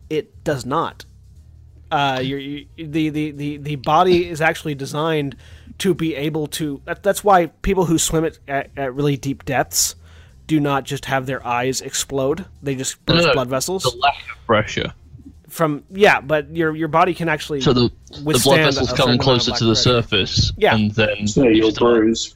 [0.09, 1.05] It does not.
[1.91, 5.37] Uh, you're, you, the, the, the, the body is actually designed
[5.83, 6.81] to be able to.
[6.85, 9.95] That, that's why people who swim at, at, at really deep depths
[10.47, 12.45] do not just have their eyes explode.
[12.63, 14.93] They just burst no, blood vessels The lack of pressure.
[15.49, 15.85] from.
[15.91, 17.61] Yeah, but your your body can actually.
[17.61, 19.83] So the, the blood vessels a come closer to the pressure.
[20.03, 20.75] surface, Yeah.
[20.75, 22.35] and then So you you'll still- bruise.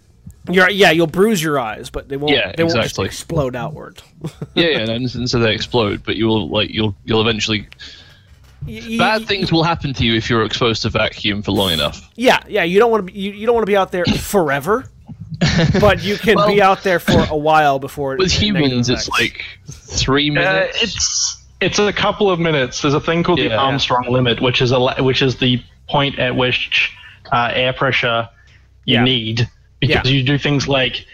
[0.49, 2.33] You're, yeah, you'll bruise your eyes, but they won't.
[2.33, 3.07] Yeah, they won't exactly.
[3.09, 4.01] just explode outward.
[4.55, 7.67] Yeah, yeah, and, and so they explode, but you will like you'll you'll eventually
[8.67, 11.73] Y- y- bad things will happen to you if you're exposed to vacuum for long
[11.73, 12.11] enough.
[12.17, 12.63] Yeah, yeah.
[12.65, 14.89] You don't want to be you, you don't want to be out there forever,
[15.81, 18.17] but you can be out there for a while before.
[18.17, 19.21] With negative humans, it's effects.
[19.21, 20.83] like three Uh, minutes.
[20.83, 22.83] it's it's a couple of minutes.
[22.83, 23.57] There's a thing called the Yeah.
[23.57, 26.93] Armstrong limit, which is a which is the point at which
[27.33, 28.29] uh, air pressure
[28.85, 29.05] you Yeah.
[29.05, 29.49] need
[29.81, 30.17] because Yeah.
[30.17, 31.07] you do things like.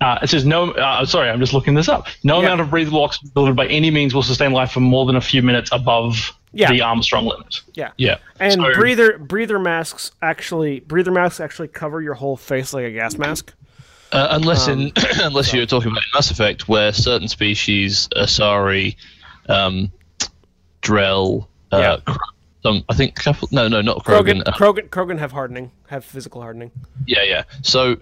[0.00, 0.72] Uh, it says no.
[0.72, 2.06] Uh, sorry, I'm just looking this up.
[2.22, 2.46] No Yeah.
[2.46, 5.20] amount of breathable oxygen delivered by any means will sustain life for more than a
[5.22, 6.70] few minutes above Yeah.
[6.70, 7.60] the Armstrong limit.
[7.74, 7.90] yeah.
[7.96, 12.84] yeah, And So- breather breather masks actually breather masks actually cover your whole face like
[12.84, 13.54] a gas mask.
[14.12, 14.92] Uh, unless Um, in
[15.22, 18.96] unless you're talking about Mass Effect, where certain species, Asari,
[19.48, 19.90] um,
[20.82, 21.96] Drell, uh, Yeah.
[22.04, 22.16] Kro-
[22.62, 24.42] some, I think couple, no, no, not Krogan Krogan.
[24.46, 26.70] uh, Krogan Krogan have hardening, have physical hardening.
[27.06, 27.42] yeah, yeah.
[27.62, 27.96] So,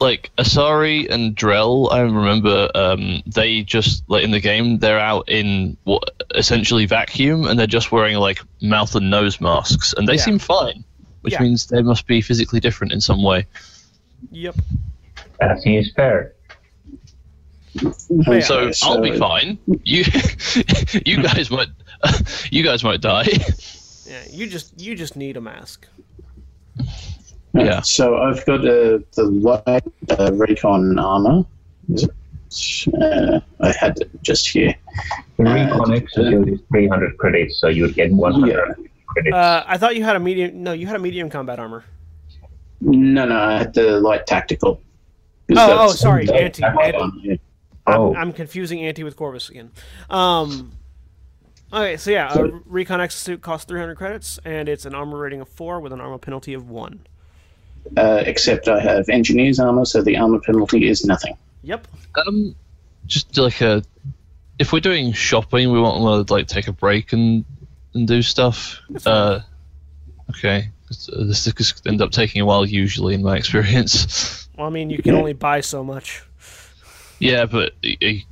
[0.00, 5.28] like Asari and Drell, I remember um, they just like in the game they're out
[5.28, 10.14] in what essentially vacuum, and they're just wearing like mouth and nose masks, and they
[10.16, 10.22] Yeah.
[10.22, 10.84] seem fine,
[11.22, 11.42] which Yeah.
[11.42, 13.46] means they must be physically different in some way.
[14.32, 14.56] Yep.
[15.40, 16.32] That seems fair.
[17.74, 19.58] Yeah, so so- I'll be fine.
[19.84, 20.04] You,
[21.04, 21.68] you guys might,
[22.50, 23.26] you guys might die.
[24.06, 24.22] Yeah.
[24.30, 25.86] You just you just need a mask.
[27.56, 27.80] Yeah.
[27.84, 29.84] So I've got uh, the light
[30.18, 31.44] uh, recon armor.
[31.88, 32.10] Is it?
[33.02, 34.74] Uh, I had it just here.
[35.36, 39.34] The recon exosuit is 300 credits, so you would get 100 credits.
[39.34, 40.62] Uh, I thought you had a medium.
[40.62, 41.84] No, you had a medium combat armor.
[42.80, 44.80] No, no, I had the light tactical.
[45.50, 47.38] Oh, oh, sorry, anti- my anti- one.
[47.86, 49.70] I'm, oh, I'm confusing Anti with Korvys again.
[50.10, 50.72] Um,
[51.72, 55.48] okay, so yeah, a Recon Exosuit costs 300 credits, and it's an armor rating of
[55.48, 57.06] 4 with an armor penalty of 1.
[57.96, 61.36] Uh, except I have engineer's armor, so the armor penalty is nothing.
[61.62, 61.86] Yep.
[62.26, 62.54] Um,
[63.06, 63.82] just like a,
[64.58, 67.44] if we're doing shopping, we want to like take a break and
[67.94, 68.80] and do stuff.
[69.04, 69.40] Uh,
[70.30, 70.70] okay.
[70.88, 74.48] This- uh, This could end up taking a while usually in my experience.
[74.56, 76.22] Well, I mean, you can only buy so much.
[77.18, 77.88] Yeah, but uh,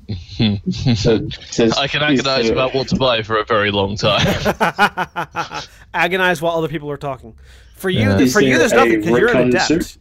[0.94, 4.26] So it I can agonize about what to buy for a very long time.
[5.94, 7.34] Agonize while other people are talking.
[7.74, 8.16] For you, Yeah.
[8.16, 9.66] th- Is for you, there's nothing because you're an adept.
[9.66, 9.98] suit?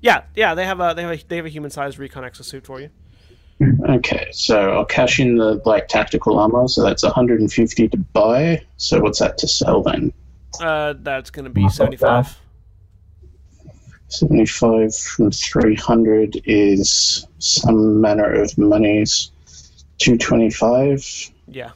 [0.00, 2.80] Yeah, yeah, they have a they have a they have a human-sized Recon Exosuit for
[2.80, 2.90] you.
[3.88, 8.60] Okay, so I'll cash in the black tactical armor, so that's 150 to buy.
[8.76, 10.12] So what's that to sell then?
[10.60, 12.36] Uh, that's going to be 75.
[14.08, 19.30] 75 from 300 is some manner of monies.
[19.98, 21.70] 225 Yeah.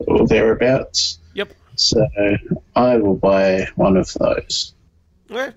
[0.00, 1.19] or thereabouts.
[1.80, 2.06] So
[2.76, 4.74] I will buy one of those.
[5.30, 5.54] Okay.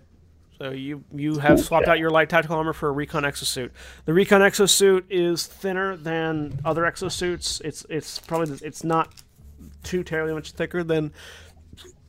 [0.57, 3.71] So you you have swapped out your light tactical armor for a recon exosuit.
[4.05, 7.59] The recon exosuit is thinner than other exosuits.
[7.61, 9.13] It's it's probably it's not
[9.84, 11.11] too terribly much thicker than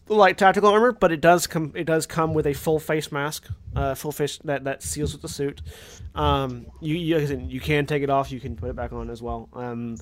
[0.06, 3.10] the light tactical armor, but it does come it does come with a full face
[3.10, 5.60] mask, uh, full face that that seals with the suit.
[6.14, 9.20] Um, you you, you can take it off, you can put it back on as
[9.20, 9.96] well, um,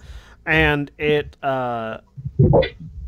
[0.44, 1.98] and it uh,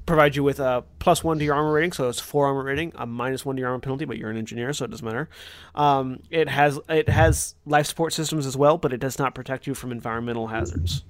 [0.06, 2.92] provides you with a plus one to your armor rating, so it's four armor rating,
[2.96, 5.28] a minus one to your armor penalty, but you're an engineer, so it doesn't matter.
[5.74, 9.66] Um, it has it has life support systems as well, but it does not protect
[9.66, 11.04] you from environmental hazards.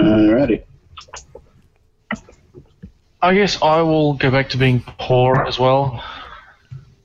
[0.00, 0.64] Alrighty.
[3.20, 6.04] I guess I will go back to being poor as well,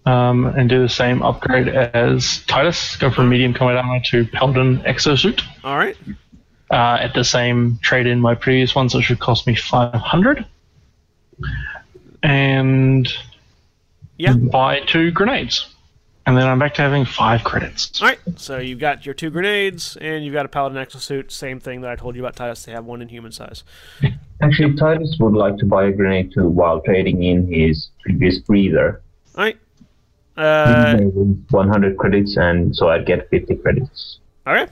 [0.06, 2.96] um, and do the same upgrade as Titus.
[2.98, 5.42] Go from medium combat armor to Paladin exosuit.
[5.64, 5.98] All right.
[6.74, 9.94] Uh, at the same trade in my previous ones, so it should cost me five
[9.94, 10.44] hundred.
[12.24, 13.08] And
[14.18, 14.34] Yeah.
[14.34, 15.68] buy two grenades,
[16.26, 18.02] and then I'm back to having five credits.
[18.02, 18.18] All right.
[18.38, 21.30] So you've got your two grenades, and you've got a paladin exosuit.
[21.32, 22.64] Same thing that I told you about Titus.
[22.66, 23.64] They have one in human size.
[24.42, 29.02] Actually, Titus would like to buy a grenade too while trading in his previous breather.
[29.36, 29.58] All right.
[30.36, 34.18] Uh, 100 credits, and so I'd get 50 credits.
[34.48, 34.70] all right.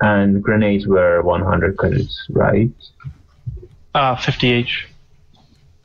[0.00, 2.70] And grenades were 100 credits, right?
[3.94, 4.86] Uh, fifty each.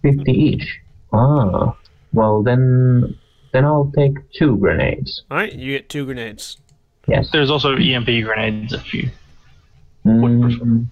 [0.02, 0.80] 50 each.
[1.14, 1.76] Ah,
[2.14, 3.18] well then,
[3.54, 5.24] then I'll take two grenades.
[5.32, 5.54] All right.
[5.54, 6.58] You get two grenades.
[7.08, 7.30] Yes.
[7.32, 9.10] There's also EMP grenades if you.
[10.06, 10.88] Mm,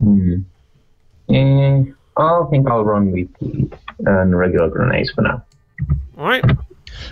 [0.00, 0.34] hmm.
[1.28, 1.84] Eh,
[2.16, 3.76] I think I'll run with the
[4.06, 5.44] uh, regular grenades for now.
[6.16, 6.44] All right.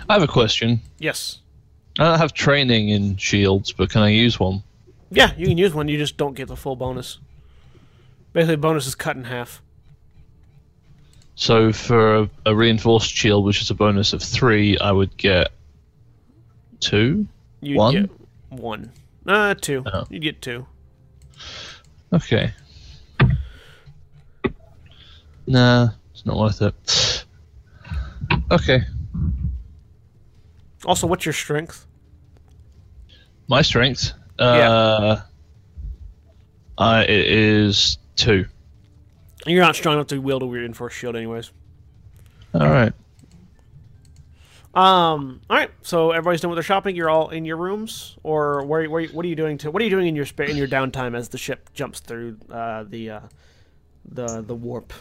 [0.09, 0.81] I have a question.
[0.99, 1.39] Yes.
[1.99, 4.63] I don't have training in shields, but can I use one?
[5.15, 5.87] Yeah, you can use one.
[5.87, 7.19] You just don't get the full bonus.
[8.33, 9.61] Basically, bonus is cut in half.
[11.35, 15.51] So for a, reinforced shield, which is a bonus of three, I would get
[16.79, 17.27] two.
[17.61, 17.93] You One?
[17.93, 18.09] get
[18.49, 18.91] one.
[19.25, 19.83] Uh, two.
[19.85, 20.05] Oh.
[20.09, 20.65] You get two.
[22.13, 22.53] Okay.
[25.47, 27.25] Nah, it's not worth it.
[28.51, 28.83] Okay.
[30.85, 31.85] Also, what's your strength?
[33.47, 34.13] My strength.
[34.39, 35.21] Uh,
[36.77, 38.45] I it is two.
[39.45, 41.51] You're not strong enough to wield a reinforced shield, anyways.
[42.53, 42.93] All right.
[44.73, 45.39] Um.
[45.49, 45.71] All right.
[45.83, 46.95] So everybody's done with their shopping.
[46.95, 48.89] You're all in your rooms, or where?
[48.89, 49.07] Where?
[49.07, 49.71] What are you doing to?
[49.71, 52.37] What are you doing in your spa- in your downtime as the ship jumps through
[52.51, 53.19] uh, the uh,
[54.03, 54.91] the the warp?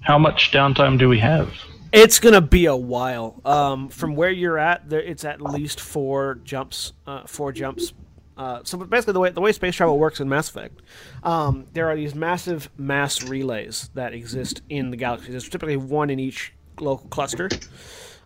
[0.00, 1.52] How much downtime do we have?
[1.92, 3.40] It's gonna be a while.
[3.44, 6.94] Um, from where you're at, there, it's at least four jumps.
[7.06, 7.92] Uh, four jumps.
[8.36, 10.80] Uh, so basically, the way the way space travel works in Mass Effect,
[11.22, 15.30] um, there are these massive mass relays that exist in the galaxy.
[15.30, 17.48] There's typically one in each local cluster.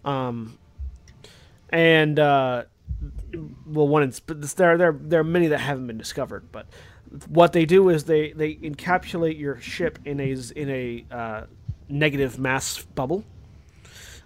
[0.04, 0.58] Um,
[1.70, 2.64] and uh,
[3.66, 6.50] well, one in, but there there there are many that haven't been discovered.
[6.50, 6.66] But
[7.28, 11.42] what they do is they they encapsulate your ship in a in a uh,
[11.88, 13.24] negative mass bubble,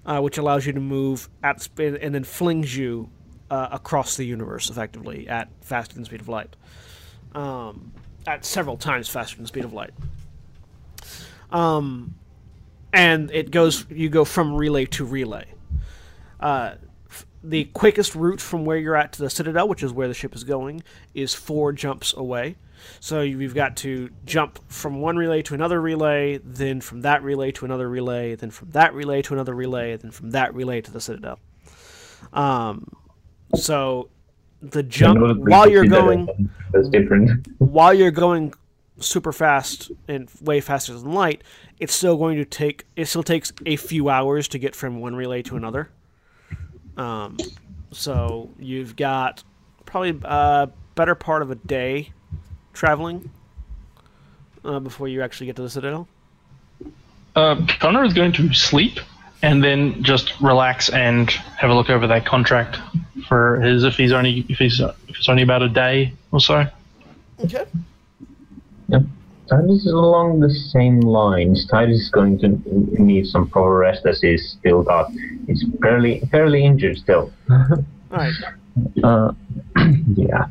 [0.07, 3.11] uh, which allows you to move at speed and then flings you
[3.53, 6.57] uh, across the universe effectively at faster than speed of light,
[7.35, 7.93] um,
[8.27, 9.91] at several times faster than speed of light.
[11.51, 12.15] Um,
[12.95, 15.45] and it goes you go from relay to relay.
[16.41, 16.77] Uh,
[17.11, 20.15] f- the quickest route from where you're at to the Citadel, which is where the
[20.15, 20.83] ship is going,
[21.13, 22.57] is four jumps away.
[23.01, 27.53] So you've got to jump from one relay to another relay, then from that relay
[27.53, 30.91] to another relay, then from that relay to another relay, then from that relay to
[30.91, 31.39] the Citadel.
[32.33, 32.87] Um,
[33.55, 34.09] so
[34.63, 36.29] the jump while you're going
[36.73, 37.47] That's different.
[37.59, 38.55] while you're going
[39.01, 41.43] super fast and way faster than light,
[41.81, 42.87] it's still going to take.
[42.97, 45.91] It still takes a few hours to get from one relay to another.
[46.97, 47.39] Um,
[47.91, 49.43] so you've got
[49.85, 52.13] probably a better part of a day
[52.73, 53.31] traveling
[54.65, 56.09] uh, before you actually get to the Citadel.
[57.35, 59.01] Uh, Connor is going to sleep
[59.43, 62.79] and then just relax and have a look over that contract
[63.33, 66.67] for his if he's only if he's if it's only about a day or so.
[67.41, 67.65] Okay.
[68.89, 69.05] Yep.
[69.49, 71.67] Titus is along the same lines.
[71.67, 72.49] Titus is going to
[73.03, 75.11] need some proper rest as he's still got.
[75.47, 77.33] He's fairly fairly injured still.
[77.49, 77.79] All
[78.11, 78.35] right.
[79.03, 79.33] Uh,
[80.15, 80.49] yeah.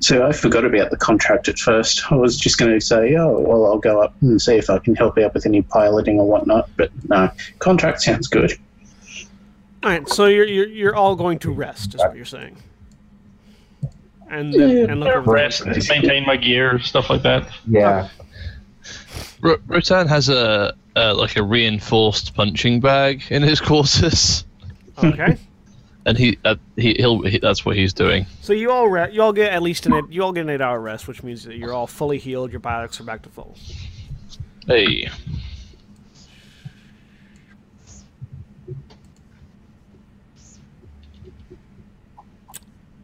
[0.00, 2.10] So I forgot about the contract at first.
[2.10, 4.80] I was just going to say, oh, well, I'll go up and see if I
[4.80, 6.68] can help you out with any piloting or whatnot.
[6.76, 8.58] But no, contract sounds good.
[9.82, 10.08] All right.
[10.08, 12.56] So you're you're, you're all going to rest, is what you're saying.
[14.30, 17.48] And then, and look over Rest, maintain my gear, stuff like that.
[17.68, 18.08] Yeah.
[19.44, 24.44] R- Rotan has a uh, like a reinforced punching bag in his quarters,
[25.04, 25.36] Okay.
[26.06, 28.24] and he uh, he he'll he, that's what he's doing.
[28.40, 30.50] so you all re- you all get at least an eight, you all get an
[30.50, 32.50] eight hour rest, which means that you're all fully healed.
[32.52, 33.54] Your biotics are back to full.
[34.66, 35.10] Hey,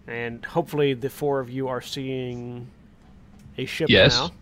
[0.09, 2.67] And hopefully the four of you are seeing
[3.59, 4.17] a ship Yes.
[4.19, 4.33] now.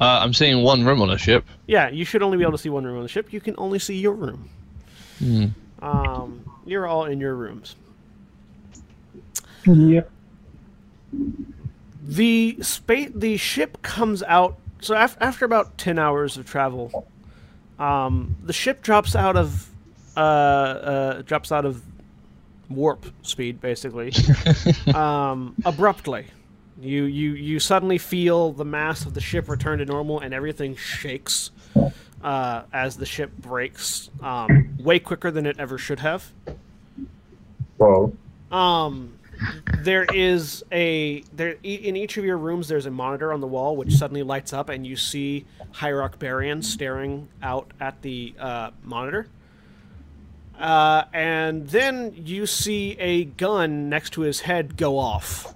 [0.00, 1.44] uh, I'm seeing one room on a ship.
[1.68, 3.32] Yeah, you should only be able to see one room on the ship.
[3.32, 4.48] You can only see your room.
[5.20, 5.44] Hmm.
[5.80, 7.76] Um, you're all in your rooms.
[9.64, 10.10] Yep.
[12.02, 14.58] The spa- the ship comes out.
[14.80, 17.06] So af- after about ten hours of travel,
[17.78, 19.68] um, the ship drops out of
[20.16, 21.82] uh, uh, drops out of
[22.68, 24.12] warp speed, basically,
[24.94, 26.26] um, abruptly.
[26.80, 30.76] You you you suddenly feel the mass of the ship return to normal, and everything
[30.76, 31.50] shakes
[32.22, 36.30] uh, as the ship breaks, um, way quicker than it ever should have.
[37.78, 38.12] Well,
[38.50, 39.12] Um,
[39.80, 42.68] there is a there e- in each of your rooms.
[42.68, 46.62] There's a monitor on the wall which suddenly lights up, and you see Hierarch Barian
[46.64, 49.28] staring out at the uh, monitor.
[50.58, 55.54] Uh, and then you see a gun next to his head go off,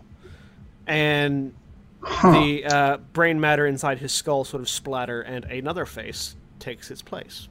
[0.86, 1.54] and
[2.00, 7.00] the uh, brain matter inside his skull sort of splatter, and another face takes its
[7.00, 7.48] place.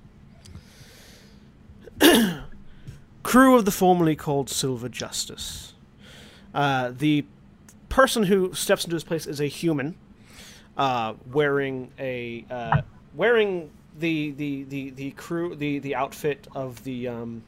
[3.24, 5.74] Crew of the formerly called Silver Justice.
[6.54, 7.26] Uh, the
[7.89, 9.95] person who steps into his place is a human,
[10.78, 12.82] uh, wearing a uh,
[13.16, 13.70] wearing
[14.00, 17.43] the, the, the, the crew the, the outfit of the um,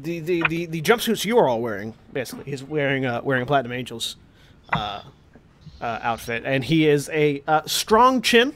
[0.00, 1.94] the, the, the, the jumpsuits you are all wearing.
[2.12, 4.16] Basically, he's wearing uh, wearing a Platinum Angels
[4.72, 5.02] uh,
[5.80, 8.54] uh, outfit, and he is a uh, strong chin,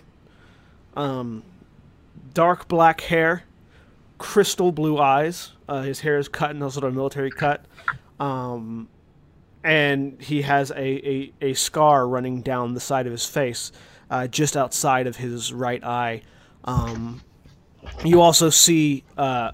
[0.96, 1.42] um,
[2.32, 3.44] dark black hair,
[4.18, 5.52] crystal blue eyes.
[5.68, 7.64] Uh, his hair is cut in a sort of military cut.
[8.18, 8.88] Um,
[9.66, 13.72] and he has a, a, a scar running down the side of his face,
[14.10, 16.22] uh, just outside of his right eye.
[16.66, 17.22] Um,
[18.04, 19.52] you also see uh,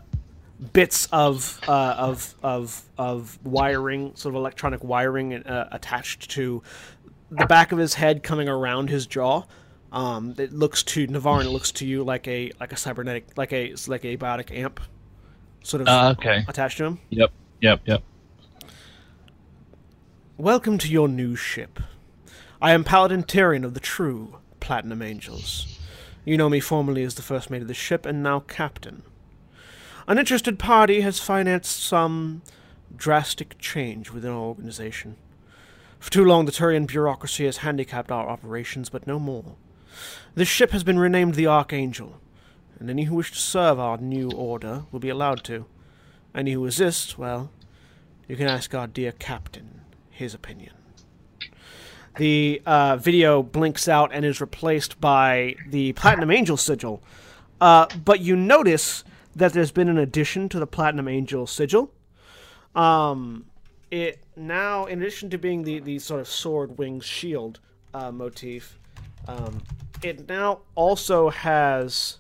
[0.73, 6.63] bits of, uh, of of of wiring, sort of electronic wiring, uh, attached to
[7.31, 9.45] the back of his head, coming around his jaw.
[9.93, 13.53] Um, it looks to Navarre, it looks to you like a like a cybernetic, like
[13.53, 14.81] a like a biotic amp,
[15.63, 16.45] sort of Uh, okay.
[16.49, 17.01] attached to him.
[17.11, 17.31] Yep.
[17.61, 17.81] Yep.
[17.85, 18.03] Yep.
[20.39, 21.79] Welcome to your new ship.
[22.61, 25.72] I am Paladin Tyrion of the true Platinum Angels.
[26.25, 29.03] You know me formerly as the first mate of the ship and now captain.
[30.07, 32.43] An interested party has financed some
[32.95, 35.17] drastic change within our organization.
[35.99, 39.57] For too long, the Turian bureaucracy has handicapped our operations, but no more.
[40.35, 42.21] This ship has been renamed the Archangel,
[42.79, 45.67] and any who wish to serve our new order will be allowed to.
[46.35, 47.51] Any who resist, well,
[48.29, 50.75] you can ask our dear captain his opinion.
[52.17, 57.03] The uh, video blinks out and is replaced by the Platinum Angel sigil.
[57.61, 59.03] Uh, but you notice
[59.35, 61.91] that there's been an addition to the Platinum Angel sigil.
[62.75, 63.47] Um,
[63.91, 67.61] it now, in addition to being the, the sort of sword, wings, shield
[67.95, 68.79] uh, motif,
[69.27, 69.63] um,
[70.03, 72.19] it now also has.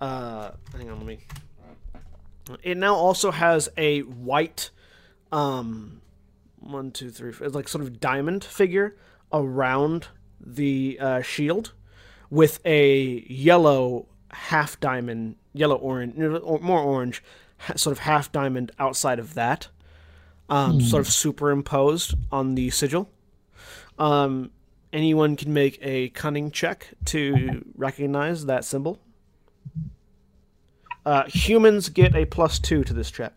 [0.00, 1.18] Uh, hang on, let me.
[2.62, 4.70] It now also has a white
[5.32, 6.00] um
[6.60, 8.96] one two three four, like sort of diamond figure
[9.32, 10.08] around
[10.40, 11.72] the uh, shield
[12.30, 17.22] with a yellow half diamond yellow orange or more orange
[17.74, 19.68] sort of half diamond outside of that
[20.48, 23.08] um, sort of superimposed on the sigil.
[23.98, 24.50] Um,
[24.92, 28.98] anyone can make a cunning check to recognize that symbol.
[31.04, 33.32] Uh, humans get a plus two to this check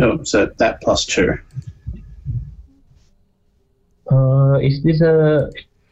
[0.00, 1.34] Oh, so that plus two.
[4.10, 5.50] uh, is this a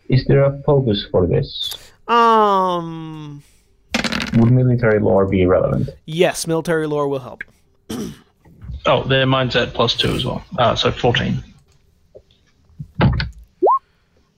[0.09, 1.77] is there a focus for this?
[2.09, 3.43] Um.
[4.35, 5.91] Would military lore be relevant?
[6.07, 7.45] Yes, military lore will help.
[8.87, 10.43] Oh, there mine's at plus two as well.
[10.57, 11.45] Uh, so 14.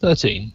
[0.00, 0.52] Thirteen.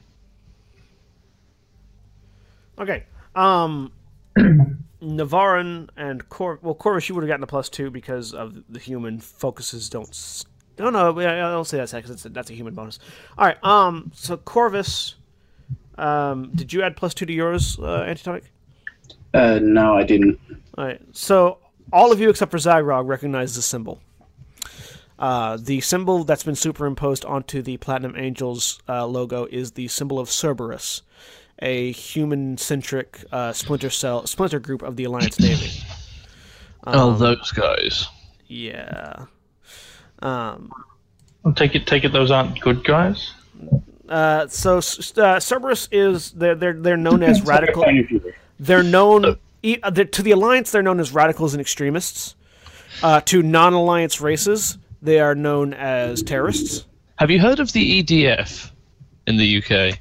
[2.78, 3.04] Okay.
[3.36, 3.94] Um.
[5.06, 6.60] Navarran and Cor.
[6.61, 10.10] Well, Korvys, you would have gotten a plus two because of the human focuses don't.
[10.10, 10.45] S-
[10.77, 12.99] no, no, I I don't say that because that's a human bonus.
[13.38, 13.64] All right.
[13.64, 14.11] Um.
[14.14, 15.15] So Korvys,
[15.98, 18.44] um, did you add plus two to yours, uh, Antitonic?
[19.34, 20.40] Uh, no, I didn't.
[20.77, 21.02] All right.
[21.11, 21.60] So
[21.91, 24.02] all of you except for Zaghrog recognize the symbol.
[25.18, 30.19] Uh, the symbol that's been superimposed onto the Platinum Angels uh, logo is the symbol
[30.19, 31.03] of Cerberus,
[31.60, 35.72] a human-centric uh, splinter cell splinter group of the Alliance Navy.
[36.86, 38.07] oh, Um, those guys.
[38.48, 39.26] Yeah.
[40.19, 40.72] Um,
[41.56, 42.11] Take it, take it.
[42.11, 43.32] Those aren't good guys.
[44.10, 47.84] uh, so uh, Cerberus is they're they're they're known as radical.
[47.84, 48.34] Point of view.
[48.60, 50.72] They're known e- uh, the- to the alliance.
[50.72, 52.36] They're known as radicals and extremists.
[53.03, 56.86] Uh, to non-alliance races, they are known as terrorists.
[57.18, 58.72] Have you heard of the EDF
[59.27, 59.99] in the UK?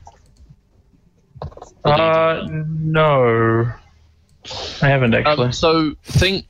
[1.84, 3.70] Uh, no,
[4.82, 5.46] I haven't actually.
[5.46, 6.46] Um, so think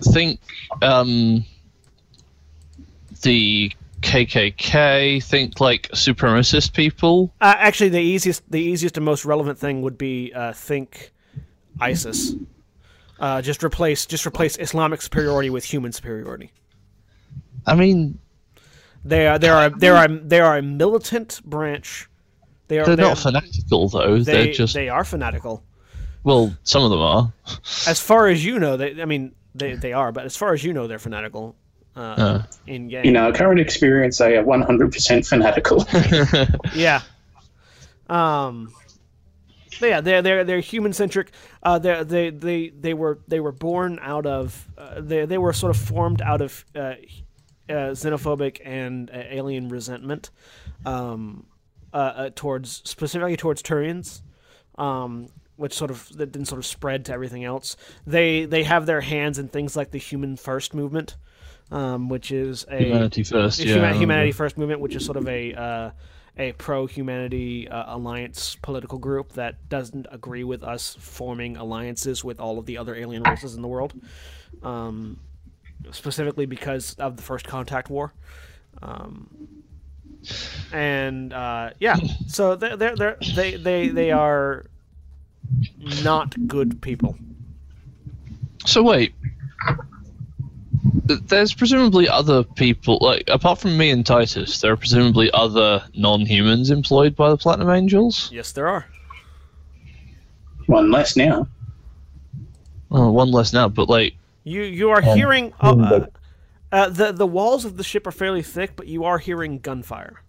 [0.00, 0.40] think
[0.82, 1.44] um,
[3.22, 3.72] the
[4.02, 5.22] KKK.
[5.22, 7.32] Think like supremacist people.
[7.40, 11.12] Uh, actually, the easiest the easiest and most relevant thing would be uh, think
[11.80, 12.34] ISIS.
[13.18, 16.52] Uh, just replace just replace Islamic superiority with human superiority.
[17.66, 18.18] I mean,
[19.06, 22.08] They are they are they are they are a militant branch.
[22.68, 24.18] They are they're they're- not fanatical though.
[24.18, 25.62] They, They're just they are fanatical.
[26.24, 27.32] well, some of them are.
[27.86, 30.62] As far as you know, they I mean they, they are, but as far as
[30.64, 31.54] you know, they're fanatical.
[31.96, 32.42] Uh, Uh.
[32.66, 33.04] in game.
[33.06, 35.86] In our current experience, they are 100% fanatical.
[36.74, 37.00] Yeah.
[38.08, 38.72] Um.
[39.80, 41.32] But yeah, they're they're they're human centric.
[41.62, 45.52] Uh, they they they they were they were born out of uh, they they were
[45.52, 46.94] sort of formed out of uh, uh,
[47.92, 50.30] xenophobic and uh, alien resentment,
[50.86, 51.44] um,
[51.96, 54.20] uh, uh, towards specifically towards Turians,
[54.76, 57.74] um, which sort of that didn't sort of spread to everything else.
[58.06, 61.16] They they have their hands in things like the Human First movement,
[61.70, 63.60] um, which is a Humanity first.
[63.60, 63.76] Yeah.
[63.76, 64.32] Huma- Humanity.
[64.32, 65.90] First movement, which is sort of a uh,
[66.36, 72.40] a pro humanity uh, alliance political group that doesn't agree with us forming alliances with
[72.40, 73.94] all of the other alien races in the world,
[74.62, 75.18] um,
[75.92, 78.12] specifically because of the First Contact War.
[78.82, 79.64] Um,
[80.72, 81.96] and uh, yeah,
[82.26, 84.66] so they're, they're, they're, they they they are
[86.02, 87.16] not good people.
[88.64, 89.14] So wait,
[91.04, 96.70] there's presumably other people, like apart from me and Titus, there are presumably other non-humans
[96.70, 98.30] employed by the Platinum Angels.
[98.32, 98.86] Yes, there are.
[100.66, 101.46] One less now.
[102.90, 106.06] Oh, one less now, but like, You you are And hearing uh, whom
[106.72, 109.58] uh, the- the the walls of the ship are fairly thick, but you are hearing
[109.58, 110.22] gunfire.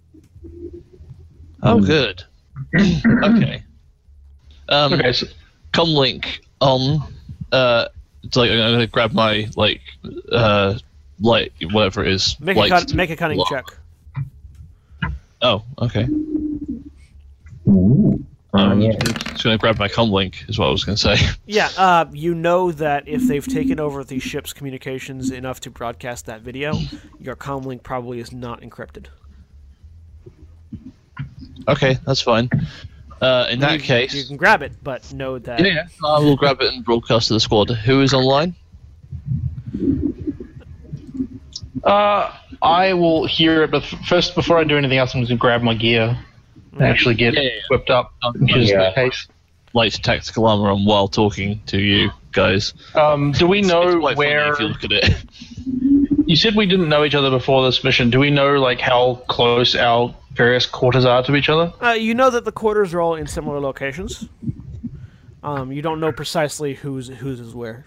[1.63, 1.85] oh, Hmm.
[1.85, 2.23] good.
[3.23, 3.63] okay.
[4.69, 5.27] Um, okay, so,
[5.73, 7.01] comlink on.
[7.51, 7.87] Uh,
[8.23, 9.81] it's like I'm gonna grab my like,
[10.31, 10.77] uh,
[11.19, 12.35] light, whatever it is.
[12.39, 13.49] Make a cut, make a cunning lock.
[13.49, 13.65] check.
[15.41, 16.07] Oh, okay.
[17.67, 18.23] Ooh.
[18.57, 18.93] Uh, I'm yeah.
[18.97, 20.49] just gonna grab my comlink.
[20.49, 21.17] Is what I was gonna say.
[21.45, 26.25] Yeah, uh, you know that if they've taken over the ship's communications enough to broadcast
[26.25, 26.73] that video,
[27.19, 29.07] your comlink probably is not encrypted.
[31.67, 32.49] okay, that's fine.
[33.21, 35.83] Uh, in that case, you can grab it, but know that Yeah, yeah.
[36.03, 37.69] I will grab it and broadcast to the squad.
[37.69, 38.55] Who is online?
[41.83, 45.35] uh, I will hear it, but first, before I do anything else, I'm going to
[45.35, 46.17] grab my gear and
[46.81, 47.61] actually get Yeah, yeah, yeah.
[47.69, 48.13] whipped up,
[48.45, 48.89] just Yeah.
[48.89, 49.27] in case.
[49.73, 52.73] Light tactical armor on while talking to you guys.
[52.95, 54.53] Um, do we It's- know it's where?
[54.53, 55.15] if you look at it.
[56.25, 58.09] You said we didn't know each other before this mission.
[58.09, 61.71] Do we know like how close our various quarters are to each other?
[61.81, 64.27] uh, you know that the quarters are all in similar locations.
[65.43, 67.85] Um, you don't know precisely who's whose is where.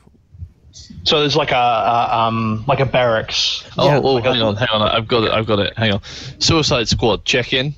[1.02, 3.64] So there's like a, a um like a barracks.
[3.78, 4.82] Oh, Yeah, oh like a- hang on, hang on.
[4.82, 5.32] I've got it.
[5.32, 5.76] I've got it.
[5.76, 6.00] Hang on.
[6.38, 7.74] Suicide Squad, check in.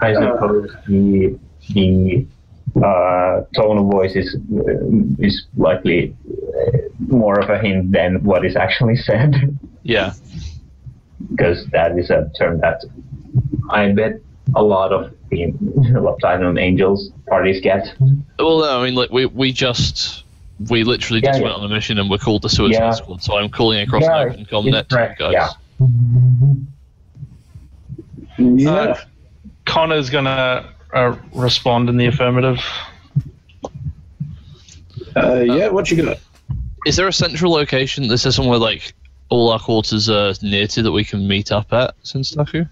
[0.00, 1.38] I suppose the
[1.70, 2.26] the
[2.76, 8.44] uh, tone of voice is uh, is likely uh, more of a hint than what
[8.44, 9.34] is actually said,
[9.82, 10.12] Yeah.
[11.30, 12.84] because that is a term that
[13.70, 14.20] I bet
[14.54, 17.94] a lot of the a lot of Platinum Angels parties get.
[18.38, 20.24] Well, no, I mean, like we we just
[20.70, 22.90] we literally just Yeah, went on a mission and we're called the Suicide Yeah.
[22.92, 23.22] Squad.
[23.22, 25.32] So I'm calling across Yeah, an open comnet it's correct, guys.
[25.32, 25.48] yeah.
[28.38, 28.70] Yeah.
[28.70, 28.98] Uh,
[29.64, 32.58] Connor's gonna uh, respond in the affirmative.
[35.16, 36.18] Uh, yeah, what you got?
[36.86, 38.06] Is there a central location?
[38.08, 38.92] This is somewhere like
[39.28, 42.68] all our quarters are near to that we can meet up at, Senstaku?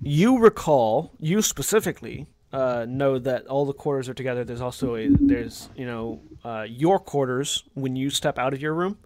[0.00, 4.44] You recall, you specifically uh, know that all the quarters are together.
[4.44, 8.74] There's also a there's you know uh, your quarters when you step out of your
[8.74, 8.98] room.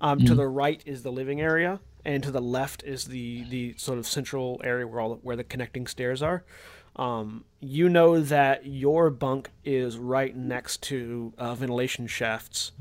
[0.00, 3.74] Um, To the right is the living area, and to the left is the the
[3.76, 6.44] sort of central area where all where the connecting stairs are.
[6.96, 12.72] Um, you know that your bunk is right next to uh, ventilation shafts,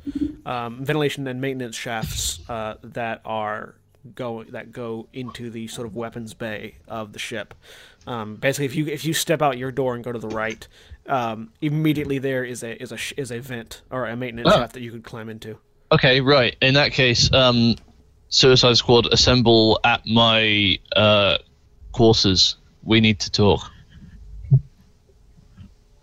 [0.44, 3.76] um, ventilation and maintenance shafts uh, that are
[4.16, 7.54] go that go into the sort of weapons bay of the ship.
[8.06, 10.68] Um, basically, if you if you step out your door and go to the right,
[11.08, 14.58] um, immediately there is a is a is a vent or a maintenance Oh.
[14.58, 15.58] shaft that you could climb into.
[15.92, 16.56] Okay, right.
[16.62, 17.76] In that case, um,
[18.30, 21.38] Suicide Squad assemble at my uh,
[21.94, 22.58] quarters.
[22.84, 23.72] We need to talk.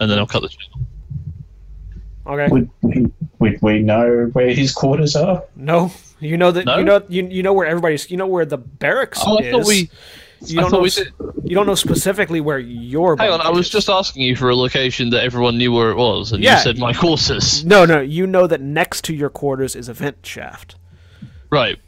[0.00, 0.86] And then I'll cut the channel.
[2.26, 2.48] Okay.
[2.50, 3.06] Would we,
[3.38, 5.44] would we know where his quarters are?
[5.56, 5.92] No,
[6.26, 6.78] you know that No?
[6.78, 9.66] you know you, you know where everybody's you know where the barracks Oh, is.
[9.66, 9.90] we.
[10.46, 10.84] you I don't know
[11.44, 13.72] you don't know specifically where your Hang on, I was is.
[13.72, 16.56] just asking you for a location that everyone knew where it was, and Yeah.
[16.56, 17.64] you said my quarters.
[17.64, 20.76] no no you know that next to your quarters is a vent shaft.
[21.50, 21.78] Right.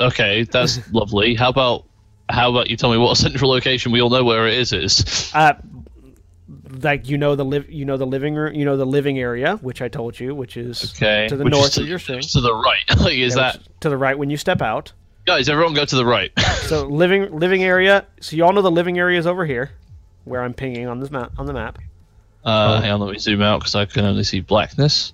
[0.00, 1.34] Okay, that's lovely.
[1.34, 1.84] How about
[2.28, 4.72] how about you tell me what a central location we all know where it is
[4.72, 5.30] is?
[5.34, 5.52] Uh,
[6.82, 9.56] like you know the live you know the living room you know the living area
[9.62, 11.28] which I told you which is Okay.
[11.28, 12.20] to the which is north to, of your thing.
[12.20, 12.82] To the right.
[13.00, 14.92] like, is Yeah, that to the right when you step out.
[15.26, 15.48] guys?
[15.48, 16.30] Everyone go to the right.
[16.66, 18.06] So living living area.
[18.20, 19.72] So you all know the living area is over here,
[20.24, 21.78] where I'm pinging on this map on the map.
[22.44, 25.12] Uh, hang on, let me zoom out because I can only see blackness.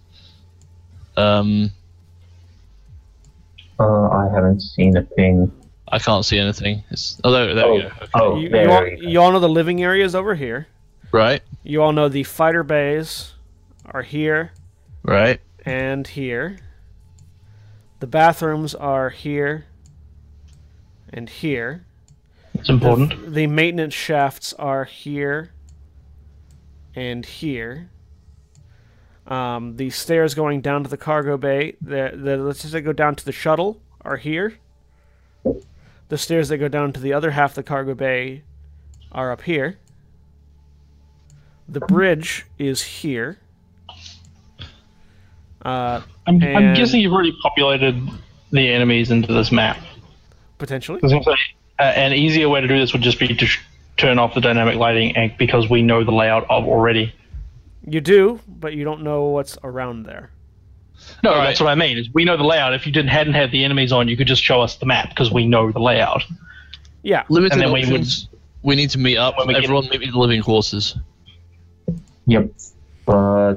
[1.16, 1.70] Um,
[3.81, 5.52] Uh, I haven't seen a ping
[5.90, 6.85] I can't see anything.
[6.90, 7.86] It's oh, there, there Oh, we go.
[7.86, 8.06] Okay.
[8.15, 10.66] oh, you, there you, all, you all know the living area is over here.
[11.11, 13.33] Right, You all know the fighter bays
[13.87, 14.53] are here
[15.03, 15.41] right.
[15.65, 16.59] and here.
[18.01, 19.65] The bathrooms are here
[21.13, 21.87] and here.
[22.55, 23.33] It's important.
[23.35, 25.51] The maintenance shafts are here
[26.95, 27.91] and here.
[29.27, 32.93] Um, the stairs going down to the cargo bay, the, the let's just say go
[32.93, 34.59] down to the shuttle are here.
[36.09, 38.43] The stairs that go down to the other half of the cargo bay
[39.13, 39.79] are up here.
[41.69, 43.39] The bridge is here.
[45.65, 48.01] Uh, I'm, I'm guessing you've already populated
[48.53, 49.77] the enemies into this map.
[50.59, 51.01] potentially.
[51.03, 51.36] I was gonna say,
[51.78, 53.61] uh, an easier way to do this would just be to sh-
[53.97, 57.12] turn off the dynamic lighting and, because we know the layout of already.
[57.86, 60.31] You do, but you don't know what's around there.
[61.23, 61.99] No, All that's what I mean.
[61.99, 62.74] Is we know the layout.
[62.74, 65.11] If you didn't hadn't had the enemies on, you could just show us the map
[65.11, 66.23] because we know the layout.
[67.03, 67.24] Yeah.
[67.28, 68.28] Limited And then we options.
[68.62, 69.36] We, need to meet up.
[69.39, 70.97] When we get- Everyone meet me the living quarters.
[72.29, 72.51] Yep.
[73.07, 73.57] But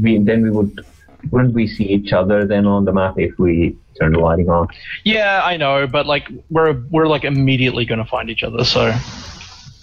[0.00, 0.84] we then we would
[1.30, 4.66] wouldn't we see each other then on the map if we turn the lighting on?
[5.04, 8.92] Yeah, I know, but like we're we're like immediately going to find each other, so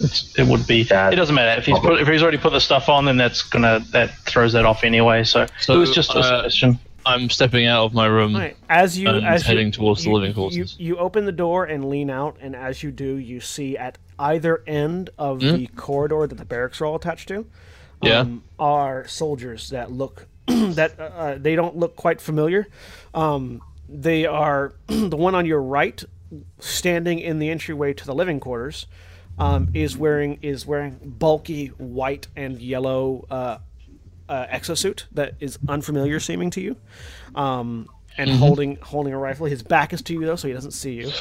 [0.00, 0.82] it's, it would be.
[0.82, 3.16] That- it doesn't matter if he's put if he's already put the stuff on, then
[3.16, 5.24] that's gonna that throws that off anyway.
[5.24, 6.78] So, So, it was just a uh, suggestion.
[7.06, 8.36] I'm stepping out of my room.
[8.36, 8.56] Right.
[8.68, 10.76] As you And as heading you, towards the living quarters.
[10.78, 14.62] you open the door and lean out, and as you do, you see at either
[14.66, 17.46] end of the corridor that the barracks are all attached to,
[18.02, 18.20] Yeah.
[18.20, 22.66] um, are soldiers that look that uh, uh, they don't look quite familiar.
[23.14, 26.02] Um, they are the one on your right,
[26.60, 28.86] standing in the entryway to the living quarters,
[29.38, 33.58] um, is wearing is wearing bulky white and yellow uh,
[34.28, 36.76] uh, exosuit that is unfamiliar seeming to you,
[37.34, 39.46] um, and holding holding a rifle.
[39.46, 41.12] His back is to you though, so he doesn't see you.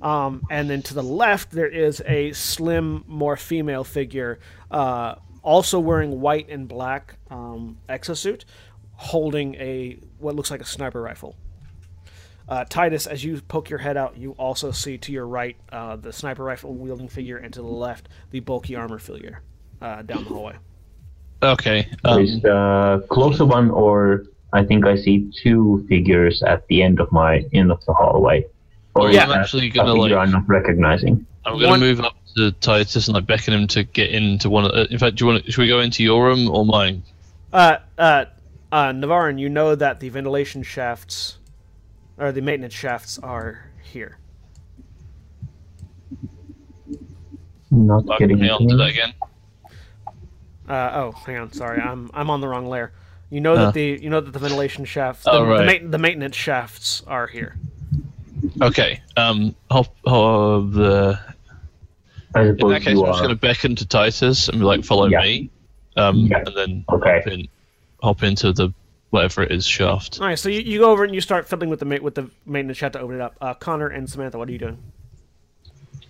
[0.00, 4.38] Um, and then to the left, there is a slim, more female figure,
[4.70, 5.16] uh,
[5.48, 8.44] also wearing white and black um, exosuit,
[8.92, 11.34] holding a what looks like a sniper rifle.
[12.46, 15.96] Uh, Titus, as you poke your head out, you also see to your right uh,
[15.96, 19.40] the sniper rifle wielding figure, and to the left the bulky armor figure
[19.80, 20.56] uh, down the hallway.
[21.42, 21.88] Okay.
[22.04, 27.00] Um, is the closer one, or I think I see two figures at the end
[27.00, 28.44] of my end of the hallway.
[28.94, 31.24] Or Yeah, is I'm actually a gonna, figure like- I'm not recognizing.
[31.46, 34.48] I'm going to One- move up to Titus and like beckon him to get into
[34.50, 34.72] one of.
[34.72, 35.44] Uh, in fact, do you want?
[35.44, 37.02] To, should we go into your room or mine?
[37.52, 38.24] Uh, uh,
[38.72, 41.38] uh, Navarran, you know that the ventilation shafts,
[42.18, 44.18] or the maintenance shafts, are here.
[47.70, 49.02] Not Like, getting hang on to that anything.
[49.04, 49.14] again.
[50.68, 52.92] Uh, oh, hang on, sorry, I'm I'm on the wrong layer.
[53.30, 53.66] You know Huh.
[53.66, 57.02] that the you know that the ventilation shafts, the, Oh, the, ma- the maintenance shafts
[57.06, 57.56] are here.
[58.62, 59.00] Okay.
[59.16, 59.54] Um.
[59.70, 59.94] Hop.
[60.06, 61.18] hop the.
[62.38, 63.26] I In that case, you I'm just are.
[63.26, 65.20] going to beckon to Titus and be like, "Follow Yeah.
[65.20, 65.50] me,"
[65.96, 66.42] um, Yeah.
[66.46, 67.20] and then Okay.
[67.24, 67.48] hop, in,
[68.02, 68.72] hop into the
[69.10, 70.20] whatever it is shaft.
[70.20, 72.14] All right, so you, you go over and you start fiddling with the ma- with
[72.14, 73.34] the maintenance shaft to open it up.
[73.40, 74.78] Uh, Connor and Samantha, what are you doing?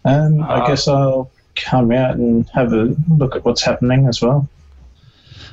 [0.04, 4.48] Um, I guess I'll come out and have a look at what's happening as well.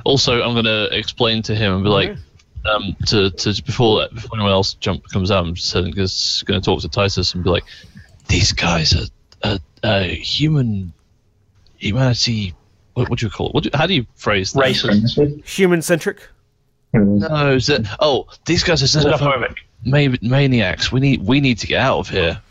[0.06, 2.19] Also, I'm going to explain to him and be like, Okay.
[2.73, 6.81] um, to, to before before anyone else jump comes out, I'm just going to talk
[6.81, 7.64] to Titus and be like,
[8.27, 9.06] these guys are,
[9.45, 10.91] are, are human
[11.77, 12.53] humanity
[12.95, 13.53] what, what do you call it?
[13.53, 14.63] What do, how do you phrase that?
[14.63, 15.45] Racist.
[15.45, 16.27] Human centric.
[16.93, 20.22] No, is it, oh, these guys are xenophobic Xenophobic.
[20.22, 20.93] ma- maniacs.
[20.93, 22.41] We need we need to get out of here.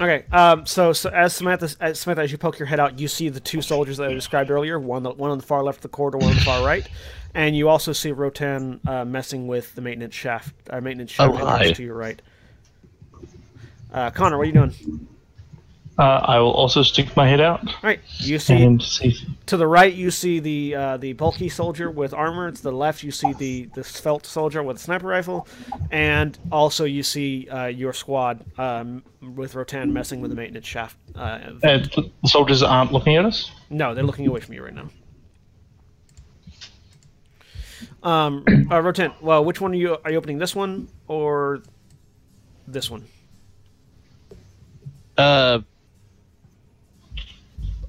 [0.00, 0.24] Okay.
[0.32, 0.64] Um.
[0.64, 3.40] So, so as Samantha, as Samantha, as you poke your head out, you see the
[3.40, 4.78] two soldiers that I described earlier.
[4.78, 6.88] One, one on the far left of the corridor, one on the far right,
[7.34, 10.54] and you also see Rotan uh, messing with the maintenance shaft.
[10.70, 12.22] Uh, maintenance shaft Oh, to your right.
[13.92, 15.08] Uh, Connor, what are you doing?
[15.98, 17.98] Uh, I will also stick my head out All right.
[18.18, 19.16] You see and see.
[19.46, 22.52] to the right, you see the uh, the bulky soldier with armor.
[22.52, 25.48] To the left, you see the the svelte soldier with a sniper rifle,
[25.90, 29.02] and also you see uh, your squad um,
[29.34, 30.96] with Rotan messing with the maintenance shaft.
[31.16, 33.50] Uh, And the soldiers aren't looking at us.
[33.68, 34.88] no, they're looking away from you right now.
[38.04, 39.12] Um, uh, Rotan.
[39.20, 39.96] Well, which one are you?
[40.04, 41.62] Are you opening this one or
[42.68, 43.04] this one?
[45.16, 45.60] Uh,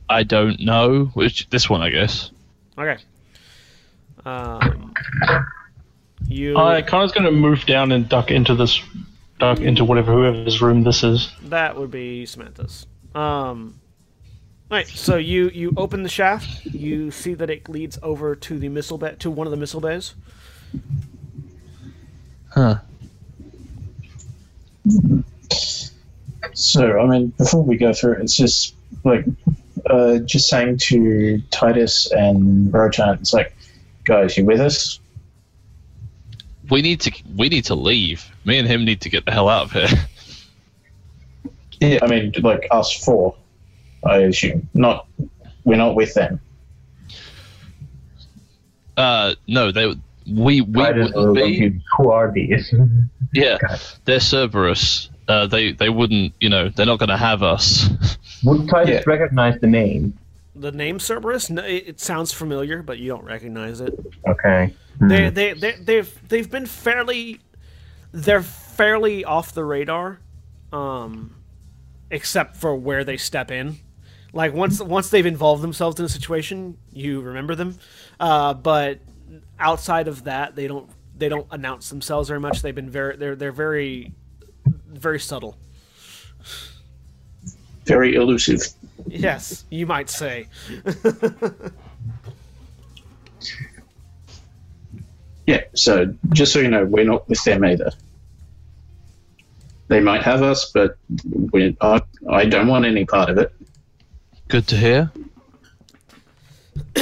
[0.10, 1.06] I don't know.
[1.14, 2.32] Which this one, I guess.
[2.78, 3.02] Okay.
[4.26, 4.94] Um,
[6.28, 6.58] you.
[6.58, 8.82] I Connor's going to move down and duck into this,
[9.40, 11.32] duck into whatever whoever's room this is.
[11.44, 12.86] That would be Samantha's.
[13.16, 13.80] Um,
[14.70, 14.88] right.
[14.88, 16.66] So you you open the shaft.
[16.66, 19.82] You see that it leads over to the missile bay to one of the missile
[19.82, 20.16] bays.
[22.50, 22.80] Huh.
[26.54, 29.26] So, I mean, before we go through, it's just like
[29.90, 33.56] uh, just saying to Titus and Rotan, it's like,
[34.06, 35.00] guys, you with us?
[36.70, 38.30] We need to we need to leave.
[38.46, 39.88] Me and him need to get the hell out of here.
[41.82, 42.00] Yeah.
[42.02, 43.36] I mean, like us four,
[44.04, 44.68] I assume.
[44.74, 45.08] Not,
[45.64, 46.42] we're not with them.
[48.98, 49.96] Uh, no, they
[50.30, 51.82] we we I don't know wouldn't be.
[51.98, 52.74] who are these.
[53.34, 53.58] Yeah,
[54.06, 55.10] they're Cerberus.
[55.30, 56.34] Uh, they they wouldn't.
[56.40, 57.90] You know, they're not going to have us.
[58.44, 59.02] Would Titus Yeah.
[59.06, 60.18] recognize the name?
[60.56, 61.50] The name Cerberus.
[61.50, 63.98] No, it, it sounds familiar, but you don't recognize it.
[64.28, 64.74] Okay.
[64.98, 65.08] Hmm.
[65.08, 67.40] They they they they've they've been fairly.
[68.12, 70.20] They're fairly off the radar,
[70.74, 71.36] um,
[72.10, 73.78] except for where they step in.
[74.34, 77.78] Like once once they've involved themselves in a situation, you remember them.
[78.20, 79.00] Uh, but
[79.60, 82.62] outside of that, they don't they don't announce themselves very much.
[82.64, 84.14] They've been very they're they're very
[84.94, 85.58] very subtle.
[87.86, 88.62] Very elusive.
[89.08, 90.48] Yes, you might say.
[95.48, 97.92] Yeah, so just so you know, we're not with them either.
[99.88, 100.96] They might have us, but
[101.52, 103.52] we I, I don't want any part of it.
[104.48, 105.12] Good to hear.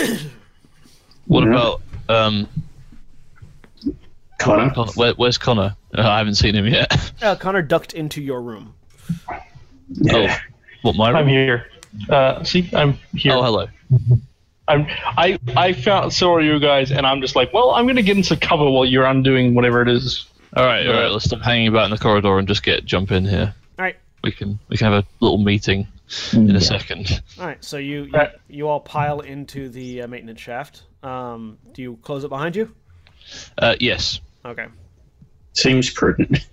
[1.25, 1.49] what Yeah.
[1.49, 2.47] about um?
[4.37, 4.71] Connor?
[4.73, 5.75] Connor, where, where's Connor?
[5.97, 6.91] Uh, I haven't seen him yet.
[7.21, 8.75] Uh, Connor ducked into your room.
[9.89, 10.39] Yeah.
[10.83, 11.09] What my?
[11.09, 11.17] room?
[11.17, 11.65] I'm here.
[12.09, 13.33] Uh, see, I'm here.
[13.33, 13.67] Oh, hello.
[14.67, 18.17] I'm, I I found saw you guys, and I'm just like, well, I'm gonna get
[18.17, 20.27] into cover while you're undoing whatever it is.
[20.55, 21.07] All right, all right.
[21.11, 23.53] Let's stop hanging about in the corridor and just get jump in here.
[23.79, 23.95] All right.
[24.23, 25.87] We can we can have a little meeting
[26.33, 27.21] in a second.
[27.39, 28.31] All right, so you you, Right.
[28.49, 30.83] you all pile into the uh, maintenance shaft.
[31.01, 32.73] Um, do you close it behind you?
[33.57, 34.19] Uh, yes.
[34.45, 34.67] Okay.
[35.53, 36.47] Seems prudent.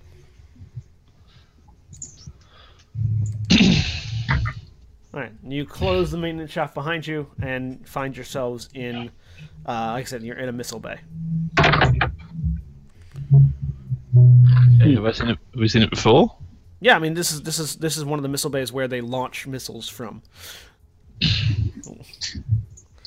[5.13, 5.33] All right.
[5.43, 9.11] You close the maintenance shaft behind you and find yourselves in,
[9.67, 10.99] uh, like I said, you're in a missile bay.
[14.81, 15.17] Hey, have I it?
[15.17, 16.37] Have we seen it before?
[16.81, 18.87] Yeah, I mean this is this is this is one of the missile bays where
[18.87, 20.23] they launch missiles from.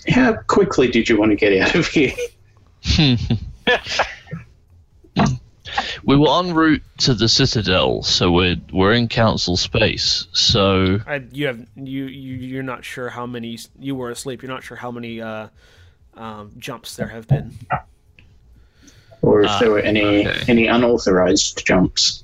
[0.10, 2.14] How quickly did you want to get out of here?
[6.06, 10.28] We were en route to the Citadel, so we're we're in Council space.
[10.32, 14.42] So I, you have you you you're not sure how many you were asleep.
[14.42, 15.48] You're not sure how many uh,
[16.16, 17.54] um, jumps there have been.
[19.22, 20.42] Or if Ah, there were any okay.
[20.48, 22.24] any unauthorized jumps?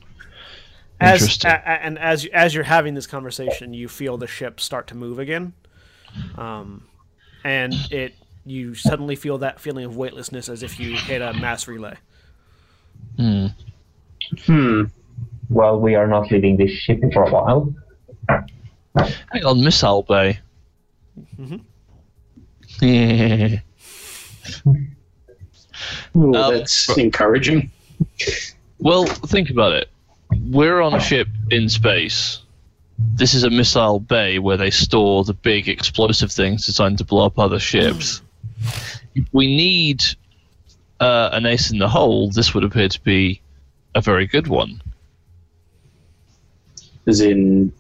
[1.01, 1.51] As Interesting.
[1.51, 4.87] a, a- and as you, as you're having this conversation, you feel the ship start
[4.87, 5.51] to move again,
[6.37, 6.85] um,
[7.43, 8.15] and it
[8.45, 11.95] you suddenly feel that feeling of weightlessness as if you hit a mass relay.
[13.17, 13.47] Hmm.
[14.45, 14.83] Hmm.
[15.49, 17.73] Well, we are not leaving this ship for a while.
[18.97, 20.39] hang on, Missile Bay.
[21.39, 21.61] Mhm.
[26.15, 27.71] Ooh, Um, that's but- encouraging.
[28.79, 29.89] well, think about it.
[30.49, 32.39] We're on a ship in space.
[33.15, 37.25] This is a missile bay where they store the big explosive things designed to blow
[37.25, 38.21] up other ships.
[39.15, 40.03] if we need
[41.03, 43.41] uh, an ace in the hole, this would appear to be
[43.95, 44.81] a very good one.
[47.05, 47.71] As in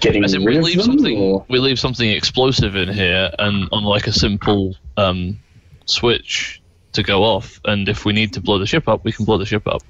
[0.00, 2.88] getting As in, rid we of leave them, something or- we leave something explosive in
[2.88, 5.38] here, and on like a simple um,
[5.84, 6.62] switch
[6.94, 9.36] to go off, and if we need to blow the ship up, we can blow
[9.38, 9.82] the ship up.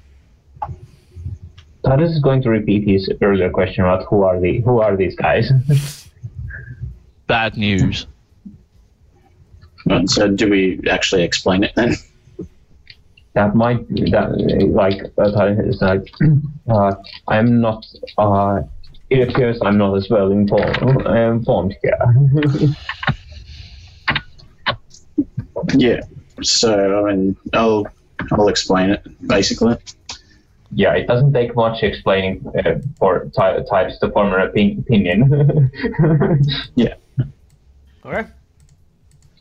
[1.85, 5.15] Titus is going to repeat his earlier question about who are the who are these
[5.15, 5.49] guys.
[7.27, 8.05] Bad news.
[9.85, 11.95] Right, so do we actually explain it then?
[13.35, 14.29] That might that
[14.73, 16.07] like that I- it's like
[16.69, 16.93] uh,
[17.27, 17.85] I'm not.
[18.17, 18.61] Uh,
[19.09, 20.77] it appears I'm not as well informed
[21.07, 21.99] informed here.
[25.75, 26.01] Yeah.
[26.41, 27.87] So I mean, I'll
[28.31, 29.77] I'll explain it basically.
[30.71, 35.71] yeah, it doesn't take much explaining uh, for ty- types to form an opi- opinion.
[36.75, 36.95] Yeah
[38.05, 38.27] okay.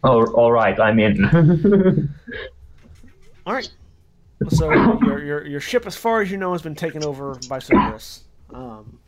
[0.05, 1.24] oh, all right, I'm in.
[3.47, 3.69] All right.
[4.51, 7.59] So your, your your ship, as far as you know, has been taken over by
[7.59, 8.20] Cerberus.
[8.52, 8.98] Um,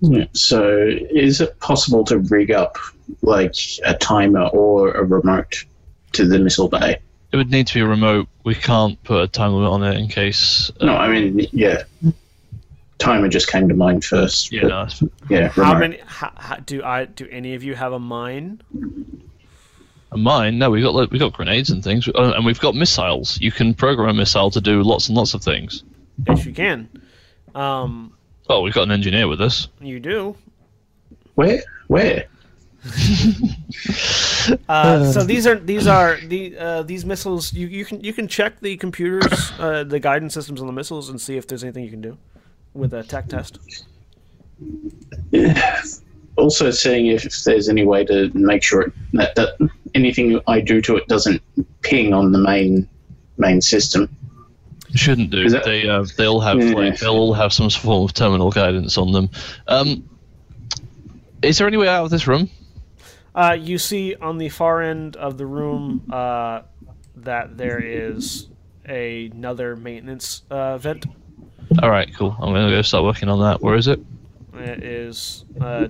[0.00, 0.26] Yeah.
[0.32, 2.76] So is it possible to rig up
[3.22, 5.64] like a timer or a remote
[6.12, 6.98] to the missile bay?
[7.32, 8.28] It would need to be a remote.
[8.44, 10.70] We can't put a time limit on it in case.
[10.80, 11.84] Uh, No, I mean yeah.
[12.98, 14.52] Timer just came to mind first.
[14.52, 15.48] yeah, but no, that's, yeah.
[15.48, 15.98] how many?
[16.06, 17.06] How, how, do I?
[17.06, 18.62] Do any of you have a mine?
[20.14, 22.74] And mine, no, we've got like, we got grenades and things, uh, and we've got
[22.76, 23.38] missiles.
[23.40, 25.82] You can program a missile to do lots and lots of things.
[26.26, 26.88] Yes, you can.
[27.54, 28.12] Um,
[28.48, 29.68] Oh, we've got an engineer with us.
[29.80, 30.36] you do.
[31.34, 31.62] Where?
[31.88, 32.24] Where?
[34.68, 37.50] Uh, so these are these are the uh, these missiles.
[37.54, 41.08] You, you can you can check the computers, uh, the guidance systems on the missiles,
[41.08, 42.18] and see if there's anything you can do
[42.74, 43.58] with a tech test.
[46.36, 50.60] Also seeing if, if there's any way to make sure it, that, that anything I
[50.60, 51.40] do to it doesn't
[51.82, 52.88] ping on the main
[53.38, 54.08] main system.
[54.94, 55.48] Shouldn't do.
[55.48, 56.74] That- They uh, they all have Yeah.
[56.74, 59.30] like they'll all have some form of terminal guidance on them.
[59.68, 60.08] Um,
[61.42, 62.48] is there any way out of this room?
[63.34, 66.62] Uh, you see on the far end of the room uh,
[67.16, 68.48] that there is
[68.88, 71.06] a, another maintenance uh, vent.
[71.82, 72.36] All right, cool.
[72.40, 73.60] I'm gonna go start working on that.
[73.60, 73.98] Where is it?
[74.56, 75.44] It is.
[75.60, 75.88] Uh,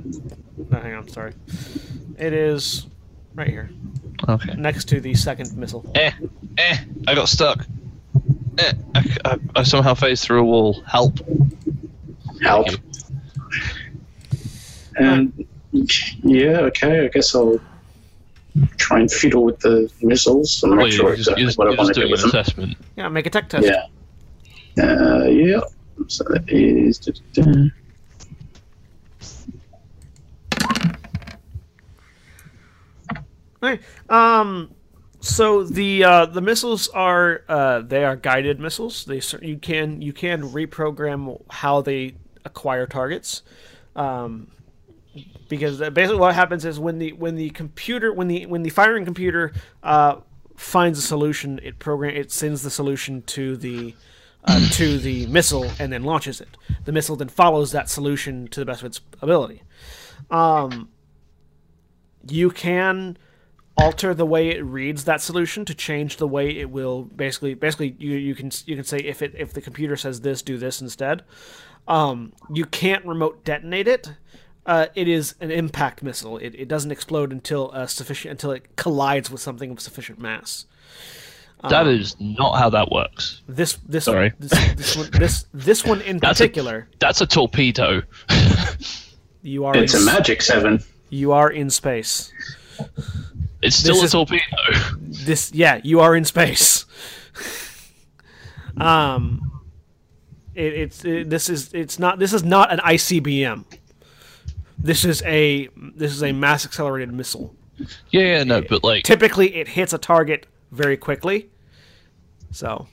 [0.71, 1.33] no, hang on, sorry.
[2.19, 2.87] It is
[3.35, 3.71] right here,
[4.29, 4.55] Okay.
[4.55, 5.85] next to the second missile.
[5.95, 6.13] Eh,
[6.59, 6.77] eh.
[7.07, 7.67] I got stuck.
[8.59, 10.83] Eh, I, I, I somehow phased through a wall.
[10.87, 11.19] Help.
[12.43, 12.71] Help.
[12.71, 12.79] you.
[14.97, 15.47] And
[16.23, 17.59] yeah, okay, I guess I'll
[18.77, 21.67] try and fiddle with the missiles and Well, not you sure just, exactly just, what
[21.67, 22.29] I want to do doing an with them.
[22.41, 22.77] assessment.
[22.97, 23.67] Yeah, make a tech test.
[23.67, 23.87] Yeah.
[24.83, 25.61] Uh, yeah.
[26.07, 26.99] So that is.
[33.65, 33.81] Right.
[34.09, 34.75] Um.
[35.21, 39.07] So the uh, the missiles are uh, they are guided missiles.
[39.07, 43.43] They you can you can reprogram how they acquire targets.
[43.97, 44.51] Um,
[45.49, 49.05] because basically what happens is when the when the computer when the when the firing
[49.05, 50.17] computer uh,
[50.57, 53.95] finds a solution, it program it sends the solution to the
[54.45, 56.57] uh, to the missile and then launches it.
[56.85, 59.63] The missile then follows that solution to the best of its ability.
[60.31, 60.91] Um,
[62.29, 63.17] you can
[63.77, 67.97] alter the way it reads that solution to change the way it will basically basically
[67.99, 70.81] you, you can you can say if it if the computer says this do this
[70.81, 71.23] instead
[71.89, 74.13] um, you can't remote detonate it
[74.67, 78.77] uh, it is an impact missile it, it doesn't explode until uh, sufficient until it
[78.77, 80.67] collides with something of sufficient mass
[81.69, 83.43] That is not how that works.
[83.49, 84.33] this this Sorry.
[84.39, 88.03] this this one, this, this one in That's a- particular That's a torpedo.
[89.43, 90.83] you are It's in, a magic seven.
[91.11, 92.33] you are in space
[93.65, 94.43] It's still This a is- torpedo.
[95.27, 96.85] this yeah you are in space.
[98.77, 99.63] Um
[100.55, 103.65] it, it's it, this is it's not this is not an icbm
[104.79, 107.55] this is a this is a mass accelerated missile.
[108.11, 111.49] Yeah, yeah, no, but like, typically it hits a target very quickly.
[112.51, 112.87] So.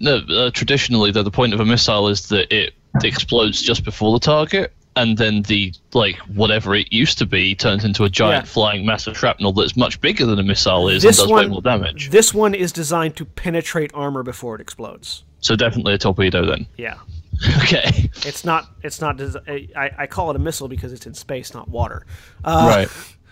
[0.00, 0.16] No.
[0.28, 4.18] Uh, traditionally, though, the point of a missile is that it explodes just before the
[4.24, 8.52] target, and then the like whatever it used to be turns into a giant Yeah.
[8.52, 11.42] flying mass of shrapnel that's much bigger than a missile is This and does way
[11.42, 12.10] one- more damage.
[12.10, 16.66] this one is designed to penetrate armor before it explodes So definitely a torpedo then.
[16.76, 16.96] yeah
[17.64, 18.10] Okay.
[18.24, 19.40] it's not it's not des-
[19.76, 22.06] I, I call it a missile because it's in space not water
[22.44, 22.88] uh, right.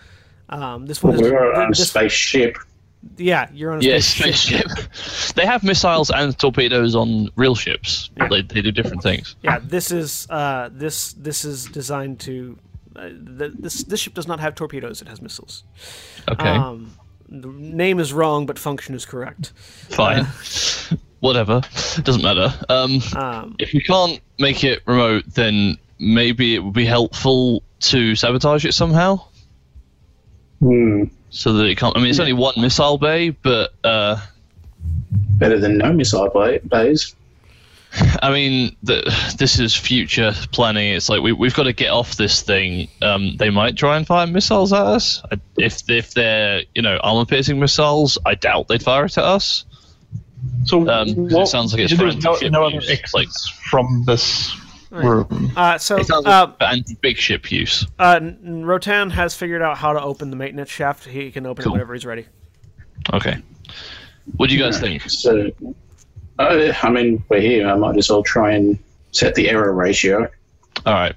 [0.49, 2.57] um, this one is We're on a this- spaceship.
[3.17, 4.69] Yeah you're on a Yeah, spaceship.
[4.69, 5.33] spaceship.
[5.35, 8.09] they have missiles and torpedoes on real ships.
[8.29, 9.35] They, they do different things.
[9.43, 12.57] Yeah, this is uh, this this is designed to.
[12.95, 15.63] Uh, the, this this ship does not have torpedoes; it has missiles.
[16.29, 16.93] Okay, Um,
[17.27, 19.51] the name is wrong, but function is correct.
[19.89, 20.25] fine.
[21.19, 21.61] whatever,
[22.03, 22.53] doesn't matter.
[22.69, 28.13] Um, Um, if you can't make it remote, then maybe it would be helpful to
[28.15, 29.19] sabotage it somehow,
[30.59, 31.05] Hmm.
[31.33, 31.97] So that it can't.
[31.97, 34.17] I mean, it's only one missile bay, but uh,
[35.37, 37.15] Better than no missile bay, bays.
[38.23, 39.03] I mean, the,
[39.37, 40.93] this is future planning.
[40.93, 42.87] It's like we, we've got to get off this thing.
[43.01, 45.21] Um, they might try and fire missiles at us.
[45.31, 49.23] I, if if they're you know armor piercing missiles, I doubt they'd fire it at
[49.23, 49.65] us.
[50.65, 53.29] So Um, 'cause it sounds like it's no, no other exits like-
[53.69, 54.55] from this
[54.93, 55.51] room.
[55.55, 57.85] uh, so It sounds uh, like anti-big ship use.
[57.99, 61.05] uh, Rotan has figured out how to open the maintenance shaft.
[61.07, 61.73] He can open Cool.
[61.73, 62.25] it whenever he's ready.
[63.13, 63.37] Okay.
[64.37, 65.09] What do you guys think?
[65.09, 65.51] So,
[66.39, 67.67] uh, I mean, we're here.
[67.67, 68.77] I might as well try and
[69.11, 70.29] set the error ratio.
[70.85, 71.15] All right.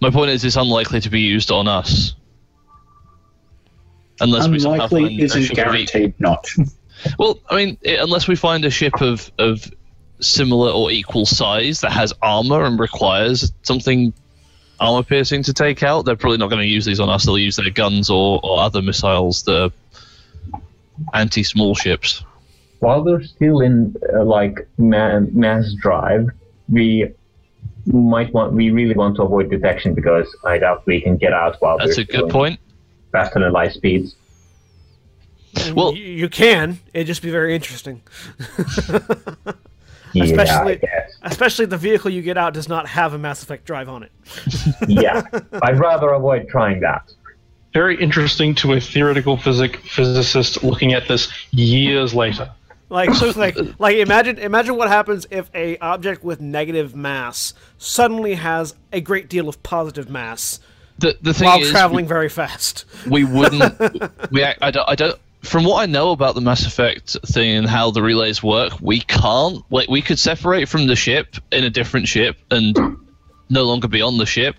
[0.00, 2.14] My point is, it's unlikely to be used on us.
[4.20, 6.48] Unless we Unlikely find a isn't ship guaranteed not.
[7.18, 9.70] Well, I mean, i unless we find a ship of of
[10.20, 14.12] similar or equal size that has armor and requires something
[14.80, 17.24] armor piercing to take out, they're probably not going to use these on us.
[17.24, 19.72] They'll use their guns or, or other missiles that
[20.52, 20.60] are
[21.14, 22.22] anti small ships.
[22.80, 26.28] While we're still in uh, like ma- mass drive,
[26.68, 27.10] we
[27.86, 31.56] might want we really want to avoid detection because I doubt we can get out
[31.60, 32.60] while That's a good point.
[33.12, 34.14] faster than light speeds.
[35.74, 36.80] Well- you, you can.
[36.92, 38.02] It'd just be very interesting.
[40.12, 41.16] Yeah, Especially- guess.
[41.22, 44.12] Especially the vehicle you get out does not have a Mass Effect drive on it.
[44.88, 45.22] Yeah,
[45.62, 47.12] I'd rather avoid trying that.
[47.72, 52.50] Very interesting to a theoretical physic physicist looking at this years later.
[52.88, 58.34] Like, like, uh, like, imagine, imagine what happens if a object with negative mass suddenly
[58.34, 60.60] has a great deal of positive mass
[60.98, 62.84] The the thing while is, traveling very fast.
[63.08, 63.74] we wouldn't
[64.30, 67.56] we I, I don't, I don't from what I know about the Mass Effect thing
[67.56, 71.64] and how the relays work, we can't like we could separate from the ship in
[71.64, 72.76] a different ship and
[73.48, 74.56] no longer be on the ship.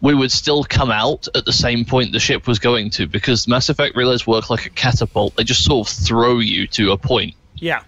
[0.00, 3.46] We would still come out at the same point the ship was going to because
[3.46, 5.36] Mass Effect relays work like a catapult.
[5.36, 7.34] They just sort of throw you to a point.
[7.56, 7.82] Yeah,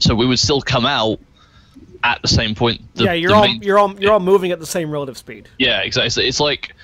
[0.00, 1.20] So we would still come out
[2.02, 2.80] at the same point.
[2.96, 5.48] The, yeah, you're all, main- you're all, you're all moving at the same relative speed.
[5.58, 6.26] yeah, exactly.
[6.26, 6.74] It's like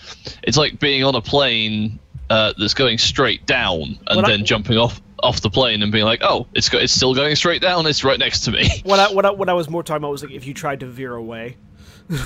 [0.44, 1.98] it's like being on a plane
[2.30, 5.90] uh, that's going straight down and What I- then jumping off off the plane and
[5.90, 7.86] being like, "Oh, it's go- it's still going straight down.
[7.86, 10.10] It's right next to me." What I, what I, what I was more talking about
[10.12, 11.56] was like if you tried to veer away.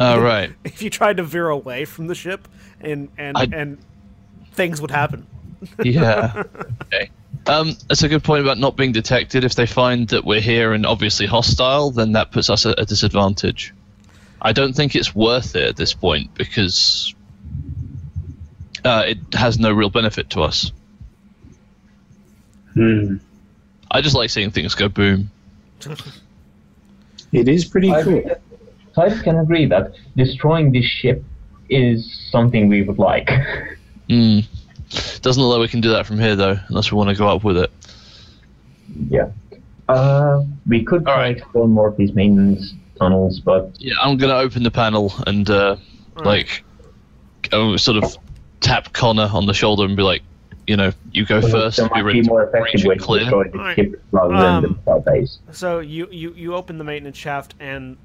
[0.00, 0.52] All right.
[0.64, 2.48] If you tried to veer away from the ship,
[2.80, 3.78] and and I- and
[4.52, 5.26] things would happen.
[5.82, 6.42] Yeah.
[6.82, 7.10] okay.
[7.46, 9.44] Um, that's a good point about not being detected.
[9.44, 12.84] If they find that we're here and obviously hostile, then that puts us at a
[12.86, 13.72] disadvantage.
[14.42, 17.14] I don't think it's worth it at this point because
[18.84, 20.72] uh, it has no real benefit to us.
[22.74, 23.16] Hmm.
[23.90, 25.30] I just like seeing things go boom.
[27.32, 28.22] It is pretty I cool.
[28.96, 31.24] I can agree that destroying this ship
[31.68, 33.30] is something we would like.
[34.10, 34.44] Mm.
[35.22, 37.26] Doesn't look like we can do that from here though, unless we want to go
[37.26, 37.70] up with it.
[39.08, 39.30] yeah.
[39.88, 41.36] Uh, we could All try right.
[41.38, 45.48] to explore more of these maintenance tunnels, but Yeah, I'm gonna open the panel and
[45.48, 45.76] uh,
[46.16, 46.62] like,
[47.50, 48.14] go sort of
[48.64, 50.22] tap Connor on the shoulder and be like,
[50.66, 51.76] you know, you go first.
[51.76, 53.20] there Be might be more effective way and to clear.
[53.24, 53.76] destroy the Alright.
[54.62, 55.38] than the Um, base.
[55.52, 57.98] So you, you you open the maintenance shaft, and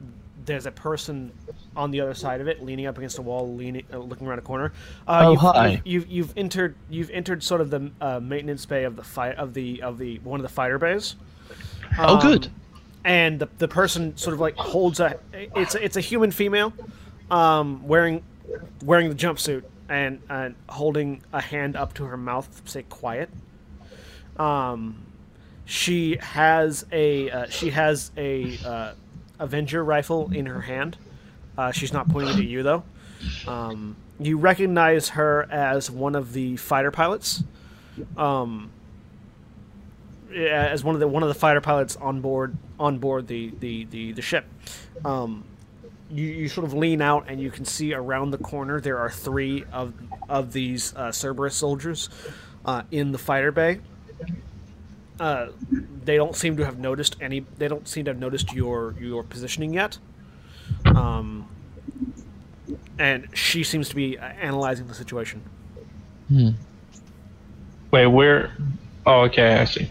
[0.46, 1.32] there's a person
[1.78, 4.40] on the other side of it, leaning up against a wall, leaning, uh, looking around
[4.40, 4.74] a corner.
[5.08, 5.68] Uh, Oh, you've, hi.
[5.70, 9.36] You've, you've you've entered you've entered sort of the uh, maintenance bay of the fight
[9.38, 11.16] of the of the one of the fighter bays.
[11.98, 12.50] Oh, Um, good.
[13.06, 16.74] And the, the person sort of like holds a it's a, it's a human female,
[17.32, 18.22] um, wearing
[18.84, 23.30] wearing the jumpsuit and holding a hand up to her mouth, to say quiet.
[24.38, 25.06] Um,
[25.66, 28.94] she has a uh, she has a uh,
[29.40, 30.98] Avenger rifle in her hand.
[31.58, 32.84] Uh, she's not pointing at you though.
[33.48, 37.44] Um, you recognize her as one of the fighter pilots.
[38.16, 38.72] Um,
[40.36, 43.86] as one of the one of the fighter pilots on board on board the the
[43.86, 44.46] the, the ship.
[45.04, 45.44] Um,
[46.10, 49.10] you, you sort of lean out and you can see around the corner there are
[49.10, 49.94] three of
[50.28, 52.10] of these uh, Cerberus soldiers
[52.66, 53.80] uh, in the fighter bay.
[55.20, 55.50] Uh,
[56.04, 57.46] they don't seem to have noticed any.
[57.58, 59.98] They don't seem to have noticed your your positioning yet.
[60.86, 61.48] Um,
[62.98, 65.42] and she seems to be uh, analyzing the situation.
[67.92, 68.52] Wait, where?
[69.06, 69.90] Oh, okay, I see.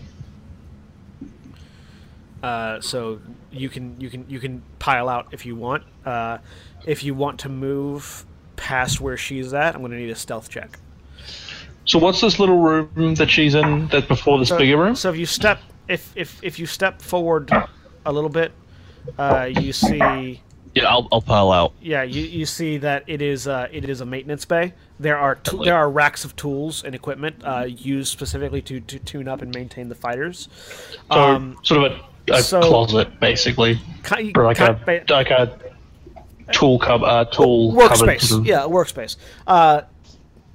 [2.43, 3.21] Uh, so
[3.51, 5.85] you can you can you can pile out if you want.
[6.05, 6.39] Uh,
[6.87, 8.25] if you want to move
[8.57, 10.79] past where she's at, I'm going to need a stealth check.
[11.85, 13.89] So what's this little room that she's in?
[13.89, 14.95] That's before this So, bigger room?
[14.95, 17.51] so if you step if if if you step forward
[18.05, 18.53] a little bit,
[19.19, 20.43] uh, you see
[20.75, 21.73] Yeah, I'll, I'll pile out.
[21.81, 24.75] yeah you, you see that it is uh, it is a maintenance bay.
[25.01, 28.99] There are t- there are racks of tools and equipment uh, used specifically to, to
[28.99, 30.49] tune up and maintain the fighters.
[31.11, 32.01] So Um, sort of a,
[32.31, 33.81] a so- closet, basically,
[34.37, 34.79] or like a
[35.09, 35.59] like a
[36.53, 38.37] tool cub, uh, tool workspace.
[38.37, 39.17] of- Yeah, workspace.
[39.47, 39.83] Uh,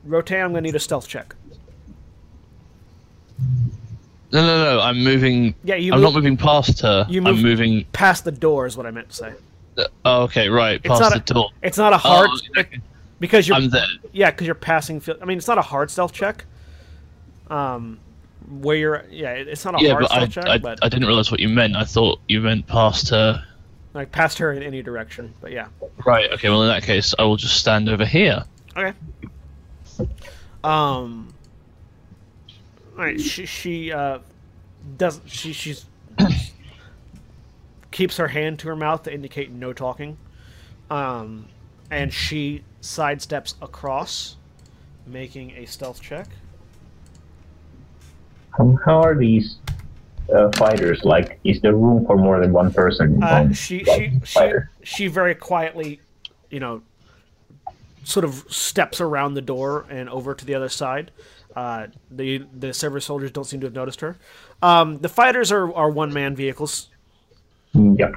[0.05, 1.35] Rotan, I'm gonna need a stealth check.
[4.31, 4.81] No, no, no.
[4.81, 5.53] I'm moving.
[5.63, 7.05] Yeah, you I'm move- not moving past her.
[7.09, 7.85] you I'm moving.
[7.93, 9.33] Past the door is what I meant to say.
[9.77, 10.79] Uh, oh, okay, right.
[10.83, 11.49] It's Past not the a, door.
[11.61, 12.79] It's not a hard Oh, okay.
[13.19, 13.85] because you're I'm there.
[14.11, 14.99] yeah because you're passing.
[14.99, 16.45] Field, I mean, it's not a hard stealth check.
[17.49, 17.99] Um,
[18.49, 20.89] where you're yeah, it's not a Yeah, hard but I, stealth check, I, but I
[20.89, 21.75] didn't realize what you meant.
[21.75, 23.43] I thought you meant past her.
[23.93, 25.33] like past her in any direction.
[25.41, 25.67] But yeah,
[26.05, 26.29] Right.
[26.31, 26.49] Okay.
[26.49, 28.43] Well, in that case, I will just stand over here.
[28.75, 28.93] okay.
[30.63, 31.33] Um.
[32.97, 34.19] All right, she she uh
[34.97, 35.85] doesn't she she's
[37.91, 40.17] keeps her hand to her mouth to indicate no talking.
[40.89, 41.47] Um,
[41.89, 44.35] and she sidesteps across,
[45.07, 46.27] making a stealth check.
[48.57, 49.57] How, how are these
[50.33, 51.03] uh, fighters?
[51.03, 53.21] Like, is there room for more than one person?
[53.21, 54.49] Uh, on, she like, she she
[54.83, 55.99] she very quietly,
[56.49, 56.81] you know,
[58.03, 61.11] sort of steps around the door and over to the other side.
[61.55, 64.17] Uh, the the server soldiers don't seem to have noticed her.
[64.61, 66.89] Um, the fighters are, are one man vehicles.
[67.75, 68.15] Mm, Yep.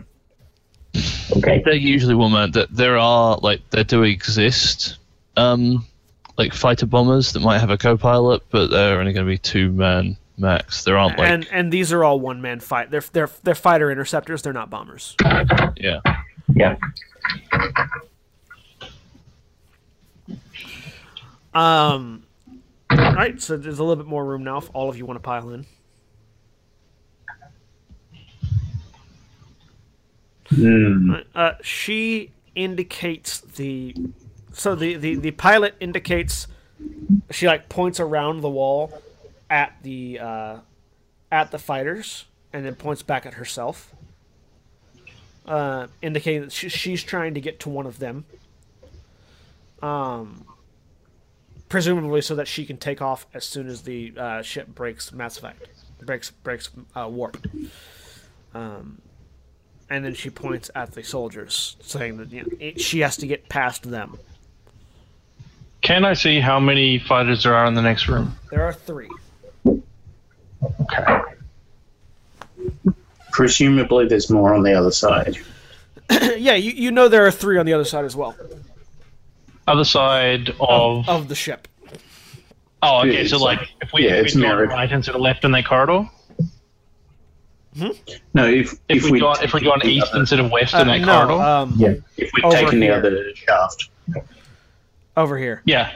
[1.37, 1.61] Okay.
[1.65, 2.53] They're usually one man.
[2.53, 4.99] That there are like there do exist,
[5.37, 5.85] um,
[6.39, 9.73] like fighter bombers that might have a co-pilot, but they're only going to be two
[9.73, 10.85] man max.
[10.85, 12.91] There aren't like and and these are all one man fight.
[12.91, 14.43] They're they're they're fighter interceptors.
[14.43, 15.15] They're not bombers.
[15.77, 16.01] yeah.
[16.55, 16.77] Yeah.
[21.55, 22.25] Um,
[22.91, 23.41] all right.
[23.41, 25.51] So there's a little bit more room now if all of you want to pile
[25.51, 25.67] in.
[30.49, 31.15] Hmm.
[31.35, 33.95] Uh, she indicates the
[34.53, 36.47] so the, the the pilot indicates
[37.31, 39.03] she like points around the wall
[39.51, 40.57] at the uh,
[41.31, 43.95] at the fighters and then points back at herself
[45.47, 48.25] uh, indicating that she, she's trying to get to one of them
[49.83, 50.45] um
[51.69, 55.37] presumably so that she can take off as soon as the uh, ship breaks mass
[55.37, 55.69] effect
[56.01, 57.37] breaks breaks uh, warp
[58.55, 59.01] um
[59.89, 63.27] and then she points at the soldiers, saying that you know, it, she has to
[63.27, 64.19] get past them.
[65.83, 68.37] Can I see how many fighters there are in the next room?
[68.51, 69.09] There are three.
[70.63, 71.05] Okay.
[73.33, 75.37] Presumably, there's more on the other side.
[76.11, 78.35] yeah, you, you know there are three on the other side as well
[79.67, 81.09] Other side of.
[81.09, 81.69] of the ship.
[82.83, 83.17] oh, okay.
[83.17, 84.71] It's So like, if we yeah, if it's we go mirrored.
[84.71, 86.09] right and to the left in that corridor,
[87.77, 87.89] Hmm?
[88.33, 90.79] No, if if, we go if we go on east other- instead of west Uh,
[90.79, 91.95] in that no, corridor, um, Yeah.
[92.17, 92.99] if we've taken here.
[93.03, 93.91] the other shaft.
[95.15, 95.61] over here.
[95.67, 95.93] yeah.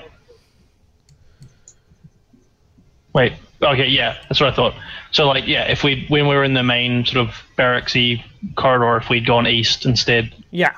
[3.15, 3.33] Wait.
[3.63, 3.87] Okay.
[3.89, 4.75] Yeah, that's what I thought.
[5.13, 8.23] So like, yeah, if we when we were in the main sort of barracksy
[8.57, 10.75] corridor, if we'd gone east instead, Yeah.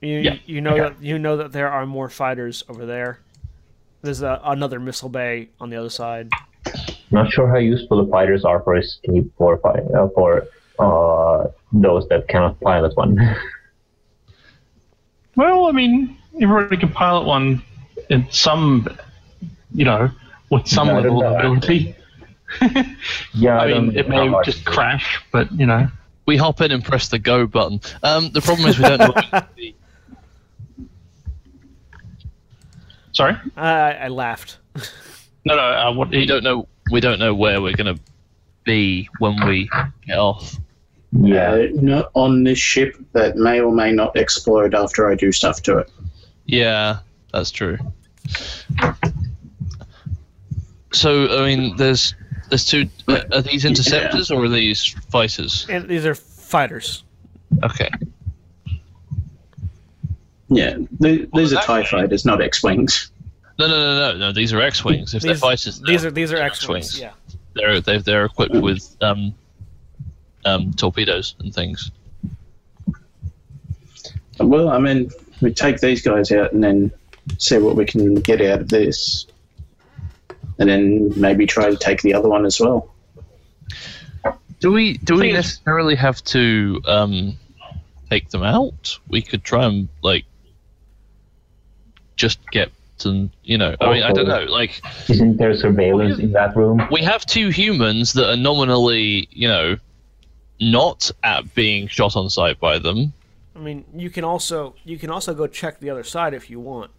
[0.00, 0.80] You, Yeah, you know okay.
[0.94, 3.20] that you know that there are more fighters over there.
[4.02, 6.30] There's a, another missile bay on the other side.
[7.10, 10.46] Not sure how useful the fighters are for escape for fi- uh, for
[10.78, 13.16] uh, those that cannot pilot one.
[15.36, 17.60] Well, I mean, everybody can pilot one
[18.08, 18.86] in some,
[19.74, 20.08] you know,
[20.50, 21.94] with some No, level of ability.
[23.34, 24.64] yeah, I don't mean, it may just it is.
[24.64, 25.88] crash, but you know.
[26.26, 27.80] We hop in and press the go button.
[28.02, 29.12] Um, the problem is we don't know.
[29.12, 29.48] What
[33.12, 33.36] Sorry.
[33.56, 34.58] I, I laughed.
[35.46, 35.62] No, no.
[35.62, 36.08] Uh, what?
[36.08, 36.66] we don't know.
[36.90, 38.00] We don't know where we're going to
[38.64, 39.68] be when we
[40.06, 40.56] get off.
[41.12, 41.50] Yeah.
[41.52, 45.60] Uh, not on this ship that may or may not explode after I do stuff
[45.64, 45.90] to it.
[46.46, 47.00] Yeah,
[47.30, 47.76] that's true.
[50.94, 52.14] So I mean, there's
[52.48, 52.88] there's two.
[53.08, 55.66] Uh, are these interceptors or are these fighters?
[55.68, 57.02] And these are fighters.
[57.62, 57.90] Okay.
[60.48, 63.10] Yeah, th- these are that- TIE fighters, not X Wings.
[63.58, 64.32] No, no, no, no, no.
[64.32, 65.14] These are X-wings.
[65.14, 66.98] If they're These, fighters, these they're- these are they're X-wings.
[66.98, 67.12] Yeah.
[67.54, 69.32] They're they're, they're equipped with um,
[70.44, 71.92] um, torpedoes and things.
[74.40, 75.08] Well, I mean,
[75.40, 76.90] we take these guys out and then
[77.38, 79.26] see what we can get out of this.
[80.58, 82.94] And then maybe try to take the other one as well.
[84.60, 87.36] Do we do we necessarily have to um,
[88.08, 88.98] take them out?
[89.08, 90.24] We could try and like
[92.16, 92.70] just get
[93.04, 94.44] and you know, I mean, I don't know.
[94.44, 96.86] Like, Isn't there surveillance in that room?
[96.90, 99.76] we have two humans that are nominally, you know,
[100.60, 103.12] not at being shot on sight by them.
[103.56, 106.60] I mean, you can also you can also go check the other side if you
[106.60, 106.90] want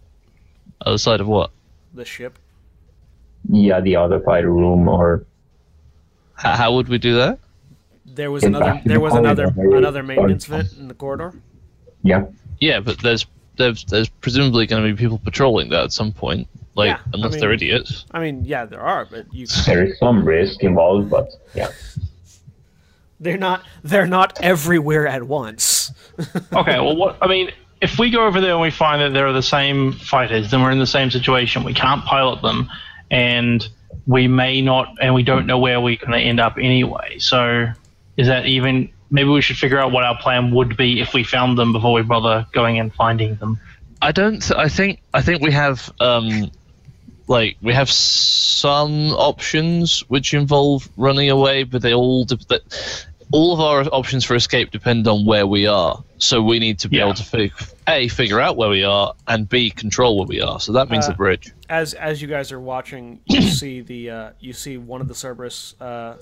[0.82, 1.52] Other side of what?
[1.94, 2.38] the ship.
[3.50, 5.26] Yeah, the other fighter room or
[6.36, 7.40] How, how would we do that?
[8.06, 11.34] There was another fact, there was another another maintenance vent in the corridor.
[12.04, 12.26] yeah.
[12.62, 13.26] Yeah, but there's
[13.58, 16.48] there's, there's presumably going to be people patrolling that at some point.
[16.76, 18.06] Like, Yeah, I unless mean- they're idiots.
[18.12, 21.70] I mean, yeah, there are, but you There is some risk involved, but yeah.
[23.20, 25.92] they're not they're not everywhere at once.
[26.54, 27.52] Okay, well, what I mean,
[27.82, 30.62] if we go over there and we find that there are the same fighters, then
[30.62, 31.64] we're in the same situation.
[31.66, 32.70] We can't pilot them,
[33.16, 33.66] and
[34.08, 37.18] we may not, and we don't know where we're going to end up anyway.
[37.18, 37.68] So,
[38.18, 38.92] is that even?
[39.10, 41.94] Maybe we should figure out what our plan would be if we found them before
[41.94, 43.58] we bother going and finding them.
[44.02, 44.42] I don't.
[44.42, 45.02] Th- I think.
[45.14, 45.92] I think we have.
[46.00, 46.52] Um,
[47.28, 52.26] like we have some options which involve running away, but they all.
[52.26, 52.60] De-
[53.32, 56.02] all of our options for escape depend on where we are.
[56.18, 57.04] So we need to be Yeah.
[57.06, 57.54] able to fig-
[57.88, 60.60] a figure out where we are and b control where we are.
[60.60, 61.52] So that means Uh, the bridge.
[61.70, 65.16] As as you guys are watching, you see the uh, you see one of the
[65.16, 66.16] Cerberus uh, uh,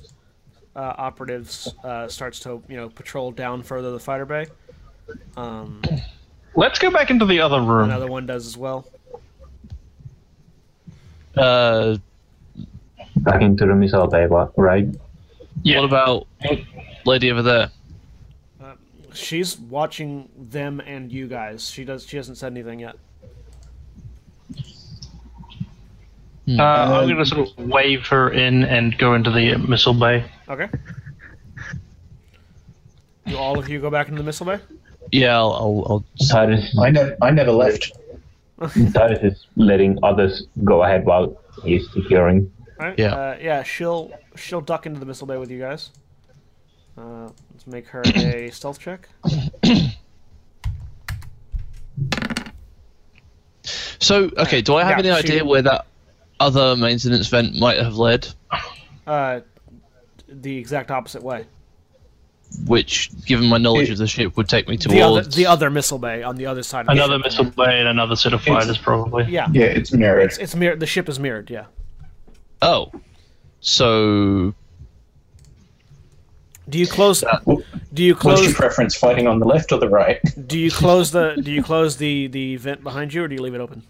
[0.76, 4.46] operatives uh, starts to you know patrol down further the fighter bay.
[5.38, 5.82] Um,
[6.56, 7.86] Let's go back into the other room.
[7.90, 8.86] another one does as well.
[11.36, 11.98] Uh,
[13.18, 14.88] Back into the missile bay, what- right?
[15.62, 15.80] Yeah.
[15.82, 16.28] What about
[17.06, 17.72] lady over there?
[19.14, 21.70] She's watching them and you guys.
[21.70, 22.06] She does.
[22.08, 22.96] She hasn't said anything yet.
[26.48, 30.26] Uh, I'm going to sort of wave her in and go into the missile bay.
[30.50, 30.68] Okay.
[33.28, 34.60] Do all of you go back into the missile bay?
[35.12, 35.54] Yeah, I'll.
[35.54, 37.94] I'll, I'll Titus, I never, I never left.
[38.94, 42.52] Titus is letting others go ahead while he's securing.
[42.80, 43.00] All right.
[43.00, 43.16] Yeah.
[43.16, 43.64] Uh, yeah.
[43.64, 45.92] She'll she'll duck into the missile bay with you guys.
[46.98, 49.08] Uh, let's make her a stealth check.
[54.00, 54.62] so okay.
[54.62, 55.86] Do I have Yeah, any she- idea where that
[56.40, 58.28] other maintenance vent might have led?
[59.08, 59.42] Uh,
[60.28, 61.46] the exact opposite way.
[62.68, 65.48] Which, given my knowledge It- of the ship, would take me The other towards the
[65.48, 66.82] other missile bay on the other side.
[66.86, 69.26] Of Another the missile bay and another set of fighters, probably.
[69.26, 69.48] Yeah.
[69.52, 70.26] Yeah, it's mirrored.
[70.26, 70.80] It's it's mirrored.
[70.80, 71.50] The ship is mirrored.
[71.50, 71.66] Yeah.
[72.62, 72.92] Oh,
[73.60, 74.54] so
[76.70, 77.24] Do you close?
[77.46, 77.62] Well,
[77.94, 78.54] Do you What's your close?
[78.54, 80.20] preference, fighting on the left or the right?
[80.48, 81.36] Do you close the?
[81.42, 83.84] Do you close the the vent behind you, or do you leave it open?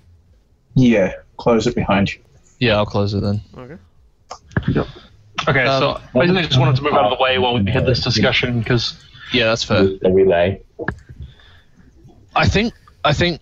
[0.74, 2.20] Yeah, close it behind you.
[2.60, 3.42] yeah, I'll close it then.
[3.58, 3.78] Okay.
[4.70, 4.88] Yep.
[5.48, 7.70] Okay, Um, so basically, I just wanted to move out of the way while we
[7.70, 9.84] had this discussion because Yeah, that's fair.
[9.84, 10.62] With the relay.
[12.36, 12.74] I think
[13.04, 13.42] I think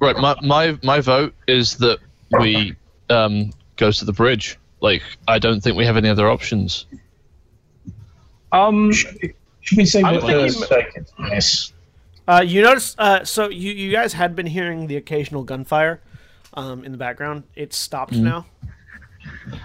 [0.00, 0.16] right.
[0.16, 1.98] My my my vote is that
[2.38, 2.74] we
[3.08, 4.58] um go to the bridge.
[4.80, 6.86] Like, I don't think we have any other options.
[8.52, 11.06] Um, Should, should we say I'm what the second?
[11.18, 11.72] Yes.
[12.28, 12.94] Uh, you notice?
[12.98, 16.00] Uh, so you you guys had been hearing the occasional gunfire,
[16.54, 17.42] um, in the background.
[17.56, 18.46] It's stopped now.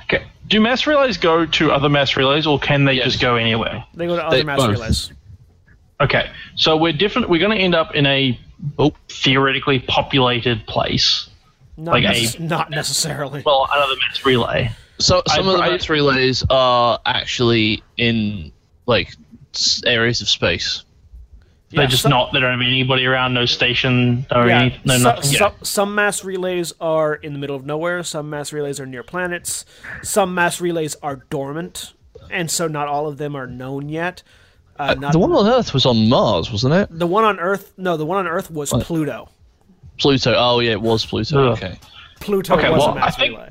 [0.04, 0.26] okay.
[0.48, 3.06] Do mass relays go to other mass relays, or can they Yes.
[3.06, 3.84] just go anywhere?
[3.94, 4.72] They go to other They- mass both.
[4.72, 5.12] relays.
[6.00, 7.28] Okay, so we're different.
[7.28, 8.40] We're going to end up in a
[8.80, 11.30] Oh, theoretically populated place.
[11.76, 13.44] Not, Like nece- a- not necessarily.
[13.46, 14.72] Well, another mass relay.
[15.00, 18.52] so some I- of the I- mass relays are actually in
[18.88, 19.14] like
[19.86, 20.84] areas of space.
[21.70, 22.32] Yeah, They're just some- not.
[22.32, 23.34] They don't have anybody around.
[23.34, 24.26] No station.
[24.34, 24.80] No Yeah, any.
[24.86, 25.24] No so- nothing.
[25.32, 25.52] so- Yeah.
[25.64, 28.04] some mass relays are in the middle of nowhere.
[28.04, 29.66] Some mass relays are near planets.
[30.02, 31.92] Some mass relays are dormant,
[32.32, 34.24] and so not all of them are known yet.
[34.80, 36.88] Uh, not, the one on Earth was on Mars, wasn't it?
[36.92, 39.28] the one on Earth, no, the one on Earth was Pluto.
[39.98, 40.36] Pluto.
[40.38, 41.52] Oh yeah, it was Pluto.
[41.52, 41.58] Ugh.
[41.58, 41.78] Okay.
[42.22, 43.50] Pluto Okay, was well, a mass I think- relay.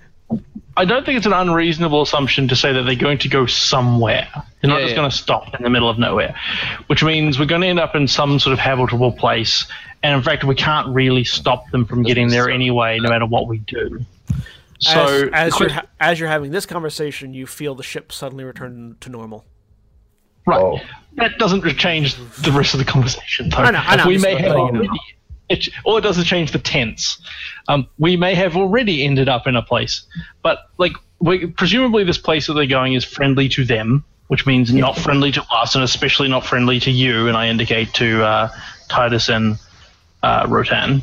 [0.79, 4.29] I don't think it's an unreasonable assumption to say that they're going to go somewhere.
[4.61, 4.97] They're not Yeah, just yeah.
[4.97, 6.35] going to stop in the middle of nowhere,
[6.89, 9.67] which means we're going to end up in some sort of habitable place.
[10.03, 13.49] And in fact, we can't really stop them from getting there anyway, no matter what
[13.49, 14.05] we do.
[14.79, 18.13] So, as, the as you're ha- as you're having this conversation, you feel the ship
[18.13, 19.47] suddenly return to normal.
[20.47, 20.79] right, Oh.
[21.15, 23.57] that doesn't change the rest of the conversation, though.
[23.57, 24.79] I know, I know, we may have letting you know.
[24.81, 25.01] already,
[25.49, 27.21] it, all it does is change the tense.
[27.69, 30.03] Um, we may have already ended up in a place,
[30.43, 34.73] but like, we, presumably, this place that they're going is friendly to them, which means
[34.73, 37.29] not friendly to us, and especially not friendly to you.
[37.29, 38.49] And I indicate to uh,
[38.89, 39.59] Titus and
[40.23, 41.03] uh, Rotan.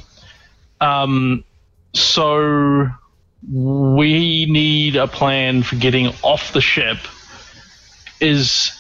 [0.80, 1.44] Um,
[1.94, 2.90] so
[3.52, 6.98] we need a plan for getting off the ship.
[8.20, 8.72] Is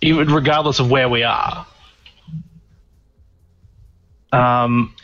[0.00, 1.66] even regardless of where we are.
[4.32, 4.94] Um,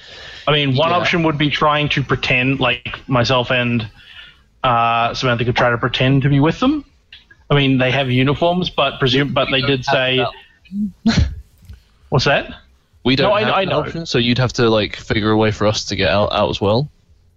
[0.46, 0.96] I mean, one Yeah.
[0.96, 3.88] option would be trying to pretend, like myself and
[4.62, 6.84] uh, Samantha could try to pretend to be with them.
[7.50, 10.24] I mean, they have uniforms, but presume, but they did say,
[12.08, 12.54] "What's that?"
[13.04, 13.80] We don't No, I- have I know.
[13.80, 16.48] option, so you'd have to like figure a way for us to get out, out
[16.50, 16.88] as well.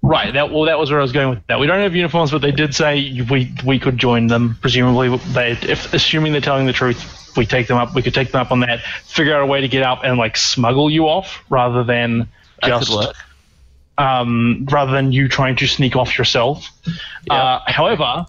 [0.01, 0.33] Right.
[0.33, 1.59] That well, that was where I was going with that.
[1.59, 4.57] We don't have uniforms, but they did say we we could join them.
[4.61, 7.93] Presumably, they if assuming they're telling the truth, we take them up.
[7.95, 8.81] We could take them up on that.
[9.05, 12.27] Figure out a way to get up and like smuggle you off, rather than
[12.63, 12.91] just
[13.97, 16.69] um, rather than you trying to sneak off yourself.
[17.29, 18.25] Uh, however,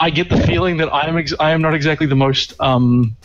[0.00, 3.16] I get the feeling that I am ex- I am not exactly the most um,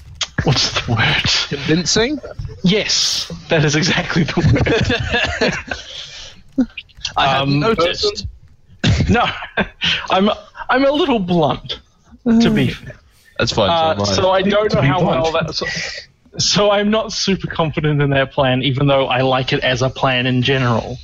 [0.43, 1.23] what's the word?
[1.49, 2.19] Convincing.
[2.63, 5.53] Yes, that is exactly the
[6.57, 6.67] word.
[7.17, 8.27] I hadn't Um, noticed.
[9.09, 9.25] no,
[10.09, 10.29] I'm
[10.69, 11.79] I'm a little blunt,
[12.25, 12.95] to be fair.
[13.39, 13.69] That's fine.
[13.69, 14.41] Uh, so, I.
[14.41, 15.53] don't know how well that.
[15.53, 15.65] So,
[16.37, 19.89] so I'm not super confident in their plan, even though I like it as a
[19.89, 20.97] plan in general.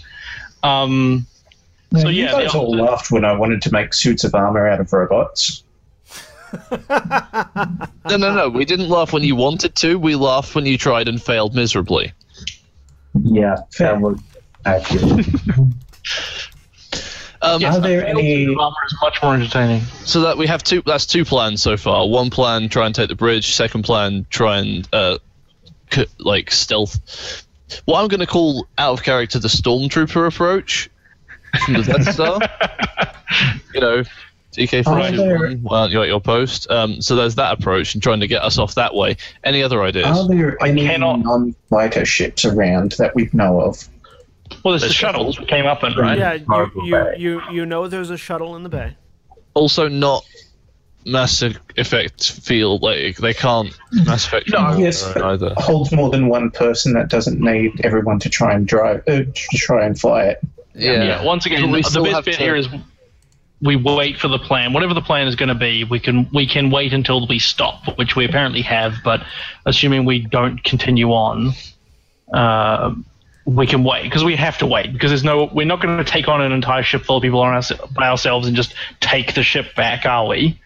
[0.64, 1.28] Um,
[2.00, 4.92] so you guys all laughed when I wanted to make suits of armor out of
[4.92, 5.64] robots.
[8.06, 8.50] No, no, no.
[8.50, 9.98] We didn't laugh when you wanted to.
[9.98, 12.12] We laughed when you tried and failed miserably.
[13.24, 13.94] Yeah, Fair.
[13.94, 14.20] that was
[14.66, 15.24] actually.
[17.44, 18.48] Um, Are there any?
[18.56, 19.82] armor is much more entertaining.
[20.06, 20.82] So that we have two.
[20.86, 22.08] That's two plans so far.
[22.08, 23.54] One plan, try and take the bridge.
[23.54, 25.18] Second plan, try and uh,
[25.92, 27.46] c- like stealth.
[27.86, 30.90] What I'm going to call out of character the stormtrooper approach
[31.66, 32.40] from the Death Star.
[33.74, 34.04] you know,
[34.54, 35.64] TK Are there- forty one.
[35.64, 36.70] Well, you're at your post.
[36.72, 39.18] Um, so there's that approach and trying to get us off that way.
[39.44, 40.06] Any other ideas?
[40.06, 43.90] Are there I any cannot- non-fighter ships around that we know of?
[44.64, 46.18] Well, there's the There's shuttles we came up and right?
[46.18, 48.96] Yeah, you, you, you, you know there's a shuttle in the bay.
[49.56, 50.24] also, not
[51.06, 51.42] Mass
[51.76, 55.54] Effect feel like they can't Mass Effect No, yes, either.
[55.58, 59.58] Holds more than one person that doesn't need everyone to try and drive, uh, to
[59.58, 60.40] try and fly it.
[60.76, 61.24] Yeah.
[61.24, 62.68] Once again, We the best bit to- here is
[63.62, 64.74] we wait for the plan.
[64.74, 67.98] Whatever the plan is going to be, we can we can wait until we stop,
[67.98, 68.96] which we apparently have.
[69.04, 69.22] But
[69.66, 71.52] assuming we don't continue on,
[72.34, 72.94] uh,
[73.46, 75.50] we can wait because we have to wait because there's no.
[75.54, 78.08] We're not going to take on an entire ship full of people on us, by
[78.08, 80.60] ourselves and just take the ship back, are we?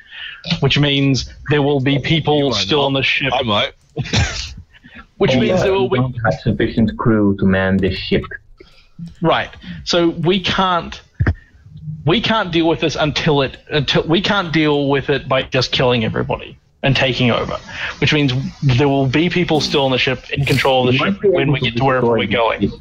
[0.60, 2.86] Which means there will be people still not.
[2.86, 3.34] on the ship.
[3.34, 3.74] I might.
[5.18, 7.98] Which Oh, means yeah, there will we be don't have sufficient crew to man this
[7.98, 8.24] ship.
[9.22, 9.50] Right.
[9.84, 11.02] So we can't
[12.06, 15.72] we can't deal with this until it until we can't deal with it by just
[15.72, 17.58] killing everybody and taking over.
[18.00, 21.24] Which means there will be people still on the ship in control of the ship
[21.24, 22.72] when we get to wherever we're going.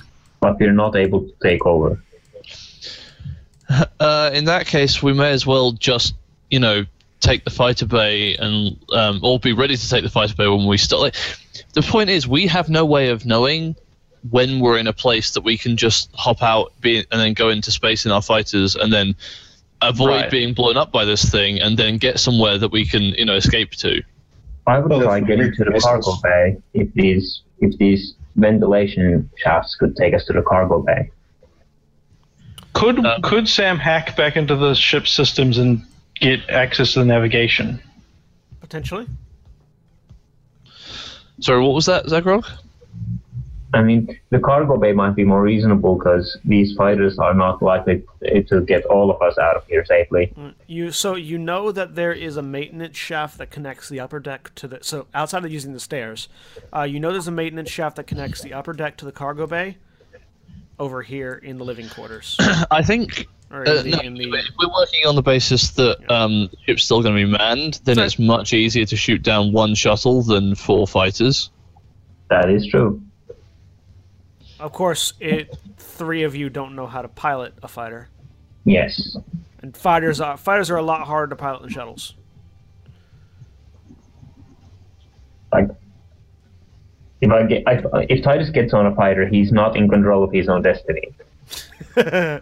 [0.40, 2.00] But we're not able to take over.
[3.98, 6.14] Uh, in that case, we may as well just,
[6.50, 6.84] you know,
[7.18, 10.66] take the fighter bay and um, or be ready to take the fighter bay when
[10.66, 11.02] we start.
[11.02, 11.14] Like,
[11.72, 13.74] the point is, we have no way of knowing
[14.30, 17.48] when we're in a place that we can just hop out, be and then go
[17.48, 19.16] into space in our fighters, and then
[19.82, 20.30] avoid Right.
[20.30, 23.34] being blown up by this thing, and then get somewhere that we can, you know,
[23.36, 24.02] escape to.
[24.66, 28.14] I would Well, try if getting we're to the cargo bay if these if these
[28.36, 31.10] ventilation shafts could take us to the cargo bay.
[32.74, 35.82] Could Um, could Sam hack back into the ship systems and
[36.20, 37.80] get access to the navigation?
[38.60, 39.06] Potentially.
[41.40, 42.44] Sorry, what was that, Zaghrog?
[43.76, 48.02] I mean, the cargo bay might be more reasonable because these fighters are not likely
[48.48, 50.32] to get all of us out of here safely.
[50.66, 54.54] You so you know that there is a maintenance shaft that connects the upper deck
[54.56, 56.28] to the so outside of using the stairs,
[56.74, 59.46] uh, you know there's a maintenance shaft that connects the upper deck to the cargo
[59.46, 59.76] bay.
[60.78, 62.36] Over here in the living quarters,
[62.70, 66.56] I think Uh, the, no, the if we're working on the basis that um, the
[66.66, 69.74] ship's still going to be manned, then So- it's much easier to shoot down one
[69.74, 71.50] shuttle than four fighters.
[72.28, 73.00] That is true.
[74.58, 78.08] Of course, it three of you don't know how to pilot a fighter,
[78.64, 79.16] Yes.
[79.62, 82.14] and fighters are fighters are a lot harder to pilot than shuttles.
[85.52, 85.68] Like,
[87.20, 90.32] if I get if, if Titus gets on a fighter, he's not in control of
[90.32, 91.14] his own destiny.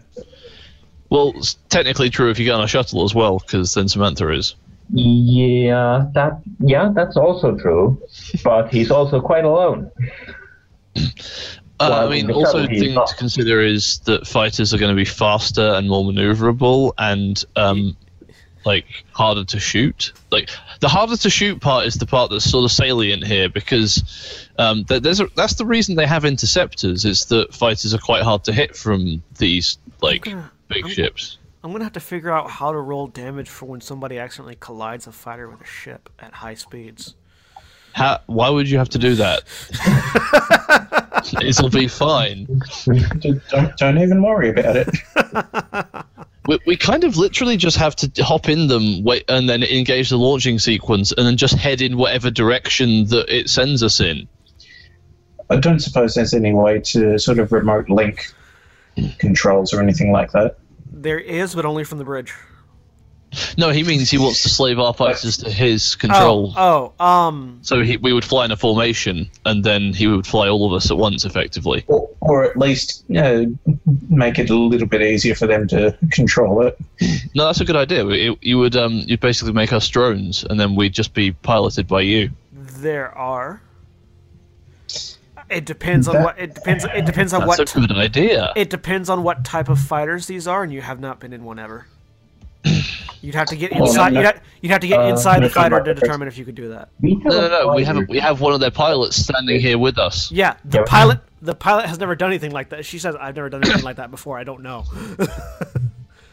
[1.10, 4.32] Well, it's technically true if you get on a shuttle as well, because then Samantha
[4.32, 4.56] is.
[4.90, 8.02] Yeah, that yeah, that's also true.
[8.42, 9.92] But he's also quite alone.
[11.80, 13.08] Uh, Well, I mean, also shuttle, thing not.
[13.08, 17.96] to consider is that fighters are going to be faster and more maneuverable and um,
[18.64, 20.12] like harder to shoot.
[20.30, 24.48] Like the harder to shoot part is the part that's sort of salient here because
[24.58, 27.04] um, th- there's a, that's the reason they have interceptors.
[27.04, 31.38] Is that fighters are quite hard to hit from these like gonna- big I'm- ships.
[31.64, 35.06] I'm gonna have to figure out how to roll damage for when somebody accidentally collides
[35.06, 37.14] a fighter with a ship at high speeds.
[37.94, 39.44] How, why would you have to do that?
[41.42, 42.46] It'll be fine.
[43.20, 44.88] don't, don't even worry about it.
[46.46, 50.10] We, we kind of literally just have to hop in them, wait, and then engage
[50.10, 54.28] the launching sequence, and then just head in whatever direction that it sends us in.
[55.48, 58.26] I don't suppose there's any way to sort of remote link
[59.18, 60.58] controls or anything like that.
[60.92, 62.34] There is, but only from the bridge.
[63.58, 66.52] No, he means he wants to slave our fighters to his control.
[66.56, 70.26] Oh, oh, um, So he, we would fly in a formation, and then he would
[70.26, 71.84] fly all of us at once, effectively.
[71.88, 73.58] Or, or at least you know,
[74.08, 76.78] make it a little bit easier for them to control it.
[77.34, 78.06] No, that's a good idea.
[78.08, 81.86] It, you would um, you'd basically make us drones, and then we'd just be piloted
[81.88, 82.30] by you.
[82.52, 83.60] there are.
[85.50, 86.84] It depends on That- what it depends.
[86.84, 88.52] It depends on That's what a good idea.
[88.56, 91.44] it depends on what type of fighters these are, and you have not been in
[91.44, 91.86] one ever.
[93.22, 94.14] You'd have to get inside.
[94.14, 96.54] You'd, ha- you'd have to get uh, inside the fighter to determine if you could
[96.54, 96.88] do that.
[97.00, 97.74] We have no, no, no.
[97.74, 100.30] We have we have one of their pilots standing here with us.
[100.30, 100.84] Yeah, the Yeah.
[100.86, 101.20] pilot.
[101.42, 102.84] The pilot has never done anything like that.
[102.84, 104.38] She says, "I've never done anything like that before.
[104.38, 104.84] I don't know."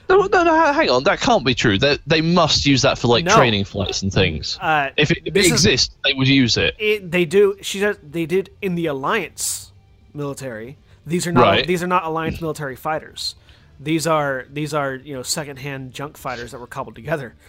[0.10, 0.74] No, no, no.
[0.74, 1.78] Hang on, that can't be true.
[1.78, 3.34] They they must use that for like No.
[3.34, 4.58] training flights and things.
[4.60, 6.76] Uh, if it, if it this is- exists, they would use it.
[6.80, 7.56] it, they do.
[7.62, 9.72] She says they did in the alliance
[10.14, 10.78] military.
[11.06, 11.44] These are not.
[11.44, 11.66] Right.
[11.66, 13.36] These are not alliance military fighters.
[13.82, 17.36] These are these are you know secondhand junk fighters that were cobbled together.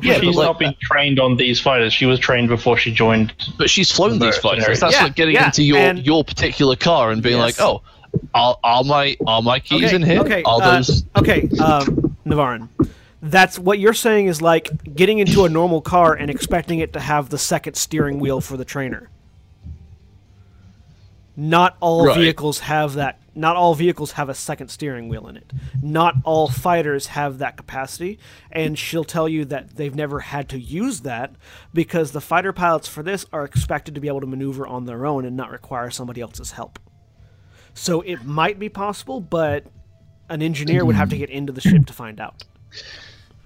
[0.00, 1.92] Yeah, she's like- not been trained on these fighters.
[1.92, 3.34] She was trained before she joined.
[3.58, 4.80] But she's flown these fighters.
[4.80, 7.58] That's Yeah, like getting yeah, into your and- your particular car and being Yes.
[7.58, 7.82] like, oh,
[8.34, 10.20] are, are my are my keys okay, in here?
[10.20, 11.04] Okay, Are uh, those?
[11.16, 12.68] okay, um, Navarran.
[13.20, 17.00] That's what you're saying is like getting into a normal car and expecting it to
[17.00, 19.10] have the second steering wheel for the trainer.
[21.36, 22.16] Not all Right.
[22.16, 23.20] vehicles have that.
[23.34, 25.52] Not all vehicles have a second steering wheel in it.
[25.82, 28.20] Not all fighters have that capacity,
[28.52, 31.32] and she'll tell you that they've never had to use that
[31.72, 35.04] because the fighter pilots for this are expected to be able to maneuver on their
[35.04, 36.78] own and not require somebody else's help.
[37.74, 39.64] So it might be possible, but
[40.28, 42.44] an engineer would have to get into the ship to find out.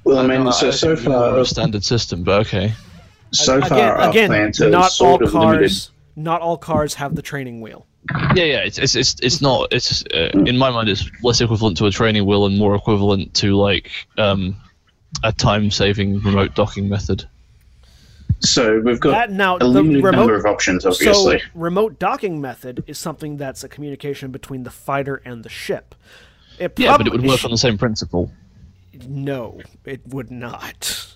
[0.05, 2.73] Well, I mean, No, so so think we know far, a standard system, but okay.
[3.33, 5.89] so far, again, our again plans are not all sort of cars, limited.
[6.19, 7.87] Not all cars have the training wheel.
[8.35, 8.59] Yeah, yeah.
[8.61, 9.73] It's it's it's, it's not.
[9.73, 13.35] It's uh, in my mind, it's less equivalent to a training wheel and more equivalent
[13.35, 14.57] to like um,
[15.23, 17.29] a time-saving remote docking method.
[18.41, 21.41] So we've got That now a the limited remote number of options, obviously.
[21.41, 25.95] So remote docking method is something that's a communication between the fighter and the ship.
[26.59, 28.31] It Yeah, but it would work on the same principle.
[29.07, 31.08] No, it would not.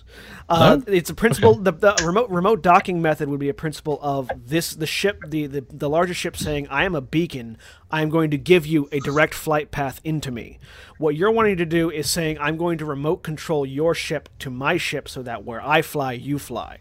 [0.49, 1.55] Uh, It's a principle.
[1.55, 5.47] The, the remote remote docking method would be a principle of this: the ship, the,
[5.47, 7.57] the the larger ship saying, "I am a beacon.
[7.91, 10.59] I am going to give you a direct flight path into me."
[10.97, 14.49] What you're wanting to do is saying, "I'm going to remote control your ship to
[14.49, 16.79] my ship, so that where I fly, you fly."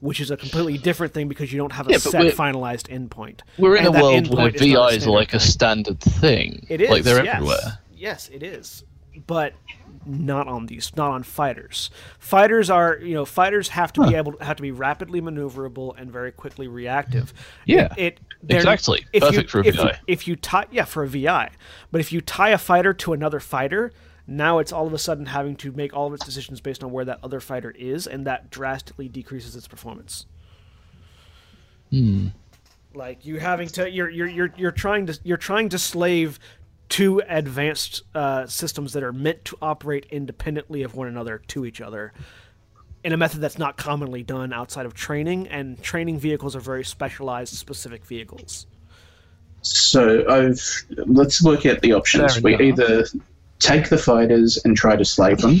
[0.00, 3.42] Which is a completely different thing because you don't have a Yeah, set finalized endpoint.
[3.56, 6.66] We're in And a world where endpoint is not VIs are like a standard thing.
[6.68, 6.90] It is.
[6.90, 7.36] Like they're yes.
[7.36, 7.78] everywhere.
[7.94, 8.82] Yes, it is.
[9.28, 9.52] But
[10.06, 11.90] not on these, not on fighters.
[12.18, 16.10] Fighters are, you know, fighters have to be able have to be rapidly maneuverable and
[16.10, 17.32] very quickly reactive.
[17.66, 19.04] Yeah, It, they're- exactly.
[19.12, 19.98] if Perfect you, for a if you- VI.
[20.06, 21.50] if you tie, yeah, for a VI,
[21.90, 23.92] but if you tie a fighter to another fighter,
[24.26, 26.90] now it's all of a sudden having to make all of its decisions based on
[26.92, 30.26] where that other fighter is, and that drastically decreases its performance.
[31.90, 32.28] Hmm.
[32.94, 36.38] Like you having to, you're you're you're you're trying to you're trying to slave
[36.92, 41.80] two advanced uh, systems that are meant to operate independently of one another to each
[41.80, 42.12] other
[43.02, 46.84] in a method that's not commonly done outside of training and training vehicles are very
[46.84, 48.66] specialized specific vehicles
[49.62, 50.60] So I've
[51.06, 52.34] let's work out the options.
[52.34, 52.78] Fair we enough.
[52.80, 53.04] either
[53.58, 55.60] take the fighters and try to slave them,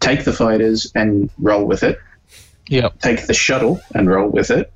[0.00, 1.98] take the fighters and roll with it,
[2.68, 3.00] Yep.
[3.00, 4.70] take the shuttle and roll with it,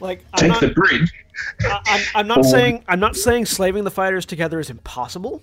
[0.00, 1.12] like I'm take not, the bridge.
[1.62, 5.42] I, I'm, I'm not or- saying i'm not saying slaving the fighters together is impossible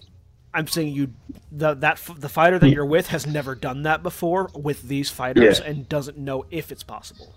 [0.54, 1.12] i'm saying you
[1.52, 5.60] the, that the fighter that you're with has never done that before with these fighters
[5.60, 5.66] Yeah.
[5.66, 7.34] and doesn't know if it's possible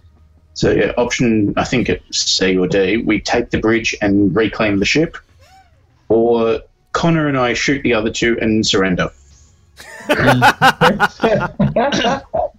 [0.55, 2.99] So yeah, option I think it's C or D.
[2.99, 5.17] We take the bridge and reclaim the ship,
[6.09, 6.61] or
[6.93, 9.09] Connor and I shoot the other two and surrender.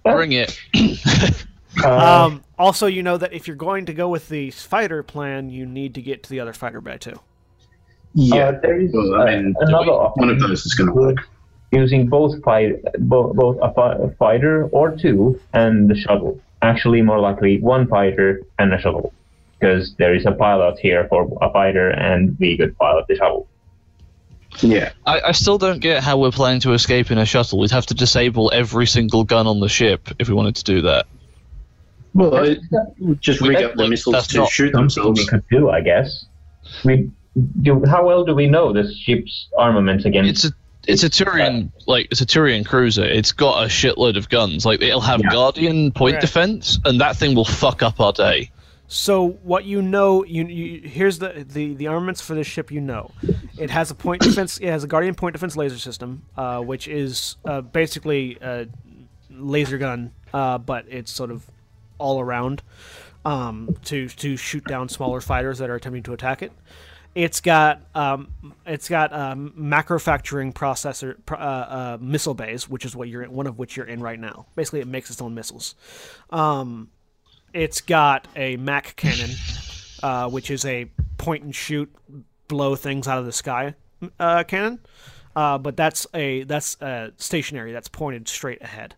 [0.04, 0.58] Bring it.
[1.82, 5.50] Uh, Um, also, you know that if you're going to go with the fighter plan,
[5.50, 7.18] you need to get to the other fighter bay too.
[8.14, 11.16] Yeah, uh, there is well, I mean, another one of those is going to work.
[11.70, 16.38] using both fight, both, both a, fi- a fighter or two and the shuttle.
[16.60, 19.12] Actually, more likely one fighter and a shuttle,
[19.58, 23.48] because there is a pilot here for a fighter, and we could pilot the shuttle.
[24.60, 27.58] Yeah, I, I still don't get how we're planning to escape in a shuttle.
[27.58, 30.82] We'd have to disable every single gun on the ship if we wanted to do
[30.82, 31.06] that.
[32.14, 32.56] Well, I,
[33.20, 35.18] just rig up the missiles to shoot themselves.
[35.20, 36.26] we could do, I guess.
[36.84, 37.10] we
[37.62, 37.82] do.
[37.86, 40.30] How well do we know this ship's armaments against?
[40.30, 40.52] It's a
[40.88, 43.04] it's a Turian like it's a Turian cruiser.
[43.04, 44.66] It's got a shitload of guns.
[44.66, 45.30] Like it'll have Yeah.
[45.30, 46.20] Guardian point Right.
[46.20, 48.50] defense, and that thing will fuck up our day.
[48.88, 52.70] So what you know, you, you here's the, the the armaments for this ship.
[52.70, 53.10] You know,
[53.56, 54.58] it has a point defense.
[54.58, 58.66] It has a Guardian point defense laser system, uh, which is uh, basically a
[59.30, 61.46] laser gun, uh, but it's sort of
[62.02, 62.62] all around
[63.24, 66.52] um, to to shoot down smaller fighters that are attempting to attack it.
[67.14, 68.32] It's got um,
[68.66, 73.46] it's got um, macrofacturing processor uh, uh, missile bays, which is what you're in, one
[73.46, 74.46] of which you're in right now.
[74.56, 75.74] Basically, it makes its own missiles.
[76.30, 76.90] Um,
[77.52, 79.30] it's got a Mac cannon,
[80.02, 81.94] uh, which is a point and shoot,
[82.48, 83.74] blow things out of the sky
[84.18, 84.80] uh, cannon.
[85.34, 87.72] Uh, but that's a that's uh, stationary.
[87.72, 88.94] That's pointed straight ahead.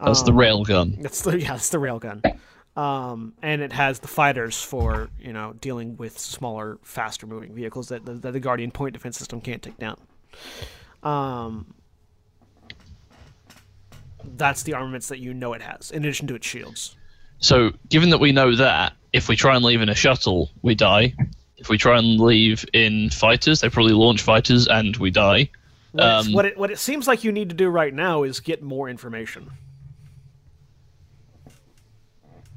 [0.04, 0.96] That's the rail gun.
[1.00, 2.36] That's the yeah, that's the railgun.
[2.76, 7.88] Um, and it has the fighters for you know dealing with smaller, faster moving vehicles
[7.88, 9.98] that the, that the Guardian point defense system can't take down.
[11.02, 11.74] Um,
[14.36, 16.96] that's the armaments that you know it has, in addition to its shields.
[17.38, 20.74] So, given that we know that, if we try and leave in a shuttle, we
[20.74, 21.14] die.
[21.56, 25.50] If we try and leave in fighters, they probably launch fighters and we die.
[25.92, 28.40] What, Um, what it what it seems like you need to do right now is
[28.40, 29.50] get more information.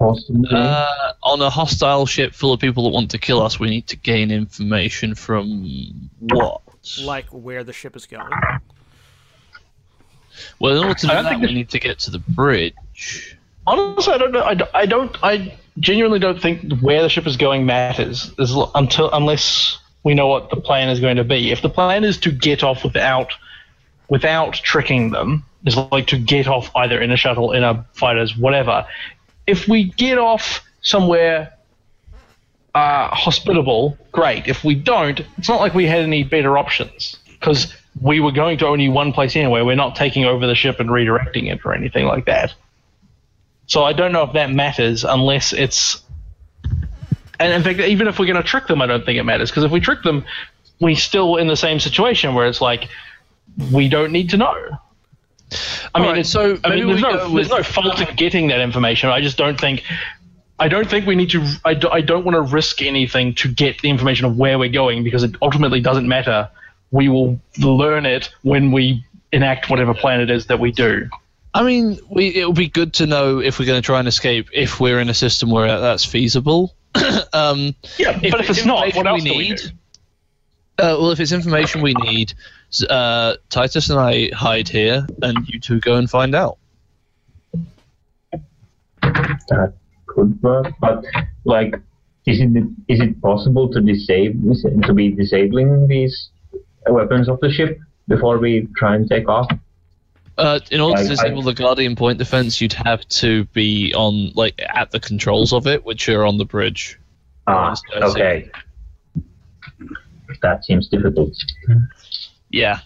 [0.04, 0.50] Possibly.
[0.52, 3.88] Uh, on a hostile ship full of people that want to kill us, we need
[3.88, 6.62] to gain information from what?
[7.02, 8.30] like where the ship is going.
[10.60, 13.38] Well, in order to do that, we need to get to the bridge.
[13.66, 14.42] Honestly, I don't know.
[14.42, 15.16] I, I don't.
[15.24, 20.28] I genuinely don't think where the ship is going matters as until unless we know
[20.28, 21.52] what the plan is going to be.
[21.52, 23.34] If the plan is to get off without
[24.10, 28.36] without tricking them, is like to get off either in a shuttle, in a fighters,
[28.36, 28.86] whatever.
[29.46, 31.54] If we get off somewhere
[32.76, 34.48] uh, hospitable, great.
[34.48, 38.58] If we don't, it's not like we had any better options because we were going
[38.60, 39.62] to only one place anyway.
[39.62, 42.54] We're not taking over the ship and redirecting it or anything like that.
[43.68, 46.02] So I don't know if that matters unless it's.
[47.40, 49.50] And in fact, even if we're going to trick them, I don't think it matters
[49.50, 50.26] because if we trick them,
[50.80, 52.90] we're still in the same situation where it's like
[53.72, 54.80] we don't need to know.
[55.94, 58.16] I mean, Alright, it's, so I maybe mean, there's no with- there's no fault in
[58.16, 59.10] getting that information.
[59.10, 59.84] I just don't think.
[60.60, 61.46] I don't think we need to.
[61.66, 64.70] I, do, I don't want to risk anything to get the information of where we're
[64.70, 66.50] going because it ultimately doesn't matter.
[66.92, 71.10] We will learn it when we enact whatever plan it is that we do.
[71.56, 74.08] I mean, we, it would be good to know if we're going to try and
[74.08, 76.76] escape if we're in a system where that's feasible.
[77.34, 79.58] um, Yeah, but if it's not, what else we do we need?
[79.58, 79.70] do?
[80.80, 82.34] Uh, well, if it's information we need,
[82.90, 86.58] uh, Titus and I hide here, and you two go and find out.
[88.32, 89.74] that
[90.08, 91.06] could work, but
[91.46, 91.76] like,
[92.26, 92.50] is it
[92.88, 96.30] is it possible to disable to be disabling these
[96.88, 99.52] weapons of the ship before we try and take off?
[100.38, 104.32] Uh, in order I- to disable the Guardian point defense, you'd have to be on
[104.34, 107.00] like at the controls of it, which are on the bridge.
[107.46, 108.50] Ah, I okay.
[110.42, 111.34] That seems difficult.
[112.50, 112.80] Yeah,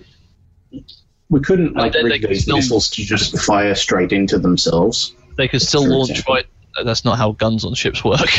[1.29, 4.11] We couldn't Well, like then they rig could these still- missiles to just fire straight
[4.13, 5.13] into themselves.
[5.37, 6.35] they could still launch example.
[6.35, 6.45] right.
[6.85, 8.29] That's not how guns on ships work.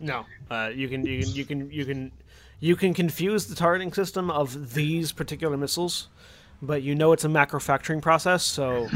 [0.00, 2.12] No, uh, you can you can you can you can
[2.58, 6.08] you can confuse the targeting system of these particular missiles,
[6.62, 8.42] but you know it's a macrofacturing process.
[8.44, 8.88] So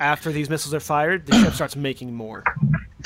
[0.00, 2.44] after these missiles are fired, the ship starts making more.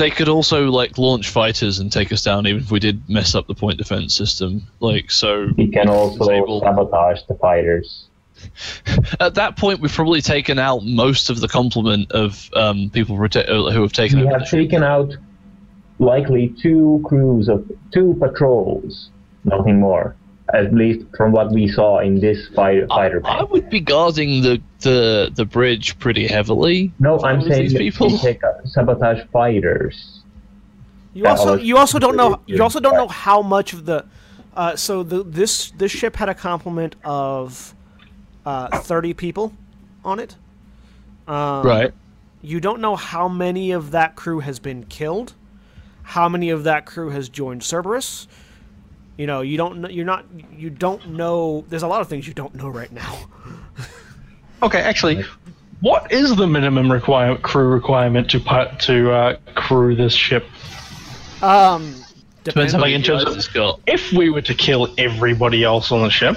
[0.03, 3.37] They could also like launch fighters and take us down, even if we did mess
[3.37, 4.63] up the point defense system.
[4.81, 6.61] Like so, We can also Disable.
[6.61, 8.09] sabotage the fighters.
[9.21, 13.49] at that point, we've probably taken out most of the complement of um, people prote-
[13.49, 15.17] uh, who have taken We have taken out
[16.01, 19.11] likely two crews of two patrols,
[19.45, 20.17] nothing more.
[20.55, 23.51] At least from what we saw in this fighter fighter I pack.
[23.51, 26.93] would be guarding the, the, the bridge pretty heavily.
[26.99, 28.09] No, I'm saying these people.
[28.09, 30.21] we take sabotage fighters.
[31.15, 34.07] You also you also don't know you also don't know how much of the
[34.57, 37.75] uh, so the this this ship had a complement of
[38.47, 39.53] uh, thirty people
[40.05, 40.37] on it.
[41.27, 41.93] Um, Right.
[42.41, 45.35] You don't know how many of that crew has been killed,
[46.03, 48.27] how many of that crew has joined Cerberus.
[49.19, 49.89] You know, you don't know.
[49.89, 50.25] You're not.
[50.57, 51.65] You don't know.
[51.69, 53.19] There's a lot of things you don't know right now.
[54.63, 55.25] Okay, actually,
[55.81, 60.45] what is the minimum require, crew requirement to pi- to uh, crew this ship?
[61.43, 61.95] Um,
[62.45, 62.73] Depends depends.
[62.75, 63.49] Like many in terms of- it's.
[63.89, 66.37] If we were to kill everybody else on the ship,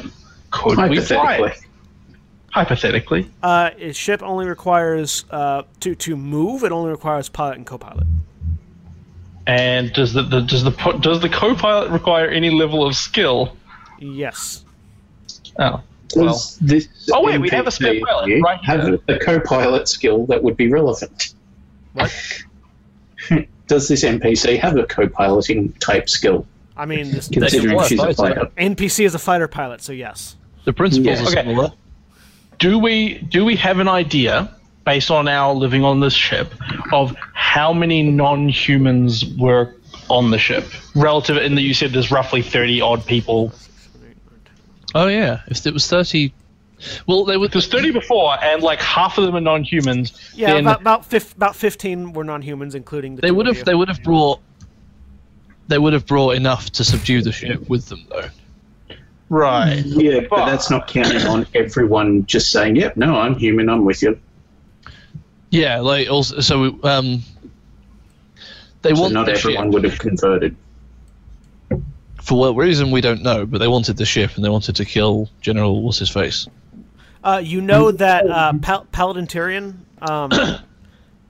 [0.49, 1.37] could we fly?
[1.37, 1.67] Hypothetically.
[2.49, 6.63] Hypothetically, Uh, a ship only requires uh, to to move.
[6.63, 8.07] It only requires pilot and co-pilot.
[9.47, 13.55] And does the, the does the does the co-pilot require any level of skill?
[13.99, 14.65] Yes.
[15.59, 18.99] Oh, Does this Oh, wait, we have a spare pilot, here right Have here.
[19.07, 21.33] a co-pilot skill that would be relevant.
[21.93, 22.11] What?
[23.67, 26.45] Does this NPC have a co-piloting type skill?
[26.77, 28.35] I mean, this, Considering she's a fighter.
[28.35, 28.51] fighter.
[28.57, 30.35] NPC is a fighter pilot, so yes.
[30.65, 31.23] The principles Yeah.
[31.23, 31.43] are Okay.
[31.49, 31.71] similar.
[32.59, 34.49] do we do we have an idea
[34.85, 36.53] based on our living on this ship
[36.93, 39.75] of how many non-humans were
[40.09, 43.51] on the ship relative in that you said there's roughly 30 odd people
[44.93, 46.33] Oh yeah, if it was thirty,
[47.05, 47.51] well there would.
[47.51, 51.35] there's 30 before and like half of them are non-humans Yeah, then about about, fif-
[51.35, 53.65] about fifteen were non-humans, including the They would have.
[53.65, 54.39] They would have brought.
[55.67, 58.29] They would have brought enough to subdue the ship with them, though.
[59.29, 63.67] right Yeah, but that's not counting on everyone just saying, "Yep, no, I'm human.
[63.69, 64.17] I'm with you."
[65.55, 66.39] Yeah, like also.
[66.41, 67.21] So um,
[68.81, 70.55] they So want not the everyone ship would have converted.
[72.21, 74.85] for what reason we don't know, but they wanted the ship and they wanted to
[74.85, 76.47] kill General what's his face.
[77.23, 80.29] Uh, you know that uh, Pal- Paladin Tyrion, um,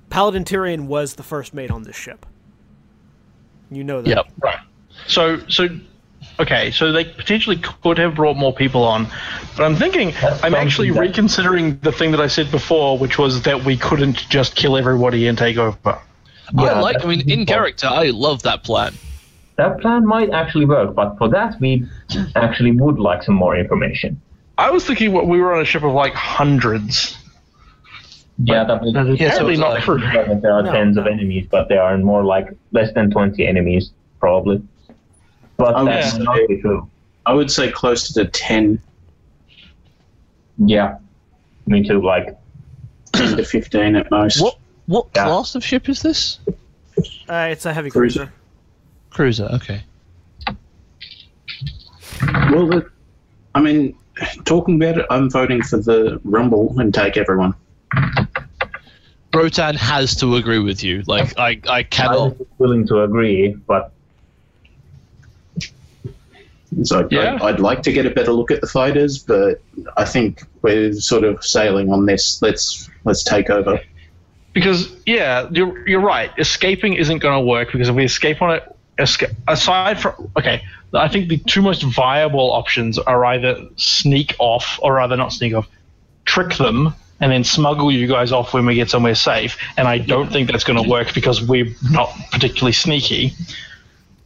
[0.09, 2.25] Paladin Tyrion was the first mate on this ship.
[3.71, 4.09] You know that.
[4.09, 4.27] Yep.
[4.41, 4.59] right
[5.07, 5.67] so so
[6.39, 9.07] okay so they potentially could have brought more people on
[9.55, 10.13] but i'm thinking
[10.43, 14.17] i'm actually that- reconsidering the thing that i said before which was that we couldn't
[14.29, 15.99] just kill everybody and take over
[16.55, 17.03] I Yeah, like.
[17.03, 18.93] I mean, in character, I love that plan.
[19.55, 21.87] That plan might actually work, but for that we
[22.35, 24.21] actually would like some more information.
[24.59, 27.17] i was thinking what we were on a ship of like hundreds
[28.37, 29.97] Yeah, that would That's Yeah, apparently it's not like- true.
[30.43, 33.91] there are No, tens of enemies, but there are more like less than twenty enemies
[34.19, 34.61] probably.
[35.57, 36.23] But Oh, that's yeah.
[36.23, 36.89] not true.
[37.25, 38.79] I would say closer to 10,
[40.57, 40.97] Yeah,
[41.67, 42.01] me too.
[42.01, 42.37] Like
[43.13, 44.41] 10 to 15 at most.
[44.41, 44.57] What
[44.87, 45.25] what Yeah.
[45.25, 46.39] class of ship is this?
[47.27, 48.31] Uh, it's a heavy Cruiser.
[49.09, 49.45] cruiser.
[49.47, 49.55] Cruiser.
[49.55, 49.83] Okay.
[52.51, 52.89] Well, the,
[53.55, 53.97] I mean,
[54.45, 57.53] talking about it, I'm voting for the Rumble and take everyone.
[59.31, 61.03] Brotan has to agree with you.
[61.07, 62.35] Like I, I I cannot.
[62.59, 63.91] willing to agree, but
[66.83, 67.35] So Yeah.
[67.35, 69.61] I'd, I'd like to get a better look at the fighters, but
[69.97, 72.41] I think we're sort of sailing on this.
[72.41, 73.79] Let's let's take over.
[74.53, 76.31] Because yeah, you're you're right.
[76.37, 80.63] Escaping isn't going to work because if we escape on it, escape, aside from okay,
[80.93, 85.53] I think the two most viable options are either sneak off or rather not sneak
[85.53, 85.67] off,
[86.25, 89.57] trick them and then smuggle you guys off when we get somewhere safe.
[89.77, 93.33] And I don't think that's going to work because we're not particularly sneaky,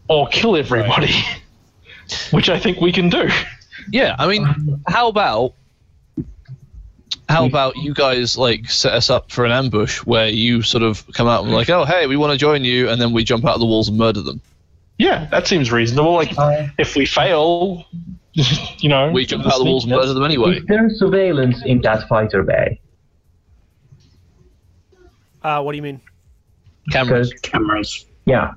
[0.08, 1.14] or kill everybody,
[2.32, 3.30] which I think we can do.
[3.92, 4.16] Yeah.
[4.20, 5.54] I mean, how about
[7.28, 11.06] how about you guys like set us up for an ambush where you sort of
[11.14, 13.46] come out and like, oh hey, we want to join you, and then we jump
[13.46, 14.42] out of the walls and murder them.
[14.98, 16.14] Yeah, that seems reasonable.
[16.14, 16.32] Like
[16.78, 17.86] if we fail,
[18.34, 20.58] you know, We jump out of the walls and murder them anyway.
[20.58, 22.80] is there surveillance in that fighter bay?
[25.44, 26.02] Uh, what do you mean?
[26.92, 27.32] Cameras.
[27.44, 28.06] Cameras.
[28.26, 28.54] yeah,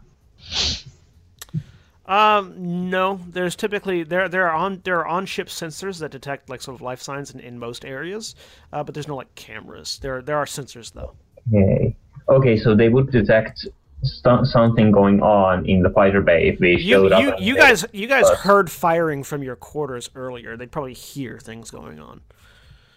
[2.06, 3.20] Um, no.
[3.28, 6.74] There's typically there there are on there are on ship sensors that detect like sort
[6.74, 8.34] of life signs in, in most areas,
[8.72, 9.98] uh, but there's no like cameras.
[10.02, 11.12] There there are sensors though.
[11.54, 11.96] okay,
[12.28, 12.56] okay.
[12.58, 13.66] So they would detect
[14.02, 17.22] st- something going on in the fighter bay if we You showed up.
[17.22, 20.56] you, and you guys you guys But- heard firing from your quarters earlier.
[20.56, 22.20] They'd probably hear things going on.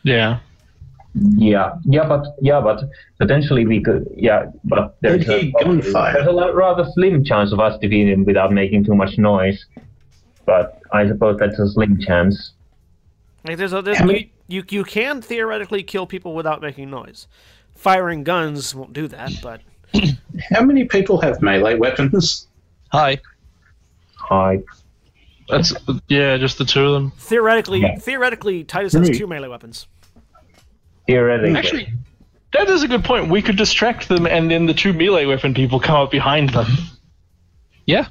[0.04, 0.40] yeah.
[1.18, 2.84] Yeah, yeah, but yeah, but
[3.20, 4.06] potentially we could.
[4.16, 6.14] Yeah, but there's a, hear gunfire.
[6.14, 9.66] there's a la- rather slim chance of us defeating him without making too much noise.
[10.46, 12.52] But I suppose that's a slim chance.
[13.48, 17.28] Like there's a there's, How you, you you can theoretically kill people without making noise.
[17.76, 19.62] Firing guns won't do that, but
[20.52, 22.48] How many people have melee weapons?
[22.92, 23.20] Hi.
[24.16, 24.62] Hi.
[25.48, 25.74] That's
[26.08, 27.12] yeah, just the two of them.
[27.18, 27.96] theoretically Yeah.
[28.00, 29.88] theoretically Titus has two melee weapons.
[31.08, 31.58] Theoretically.
[31.58, 31.94] Actually,
[32.54, 33.30] that is a good point.
[33.30, 36.68] We could distract them, and then the two melee weapon people come up behind them.
[37.86, 38.08] Yeah.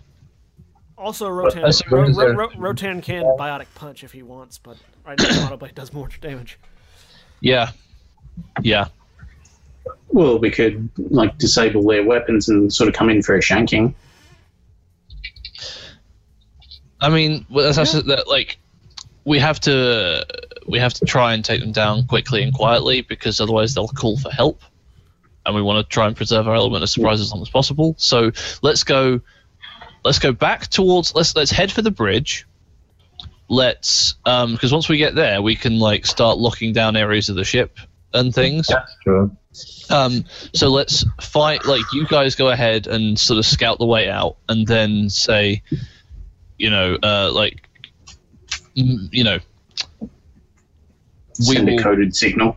[0.97, 4.77] Also, Rotan, I suppose Ro- Ro- Ro- Rotan can biotic punch if he wants, but
[5.07, 6.59] right now Autoblade does more damage.
[7.41, 7.71] Yeah.
[8.63, 8.87] Yeah.
[10.09, 13.95] Well, we could like disable their weapons and sort of come in for a shanking.
[17.01, 18.57] I mean, well, that's that's that like
[19.25, 20.25] we have to
[20.67, 24.19] we have to try and take them down quickly and quietly because otherwise they'll call
[24.19, 24.63] for help,
[25.47, 27.95] and we want to try and preserve our element of surprise as long as possible.
[27.99, 28.33] So
[28.63, 29.21] let's go
[30.05, 32.47] let's go back towards let's let's head for the bridge.
[33.49, 37.37] Let's um because once we get there, we can like start locking down areas of
[37.37, 37.79] the ship
[38.15, 38.69] and things.
[38.69, 39.37] That's true.
[39.91, 41.65] Um, so let's fight.
[41.67, 45.63] Like you guys go ahead and sort of scout the way out, and then say,
[46.59, 47.69] you know, uh, like,
[48.75, 49.39] you know,
[51.41, 51.83] we Send a will.
[51.83, 52.57] coded signal.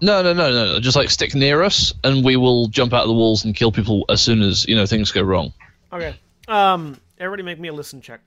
[0.00, 0.80] No, no, no, no, no.
[0.80, 3.72] Just like stick near us, and we will jump out of the walls and kill
[3.72, 5.52] people as soon as you know things go wrong.
[5.92, 6.14] Okay.
[6.46, 8.20] Um, everybody, make me a listen check.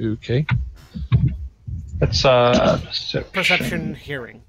[0.00, 0.46] Okay.
[1.98, 2.80] That's uh,
[3.32, 4.42] Perception, hearing.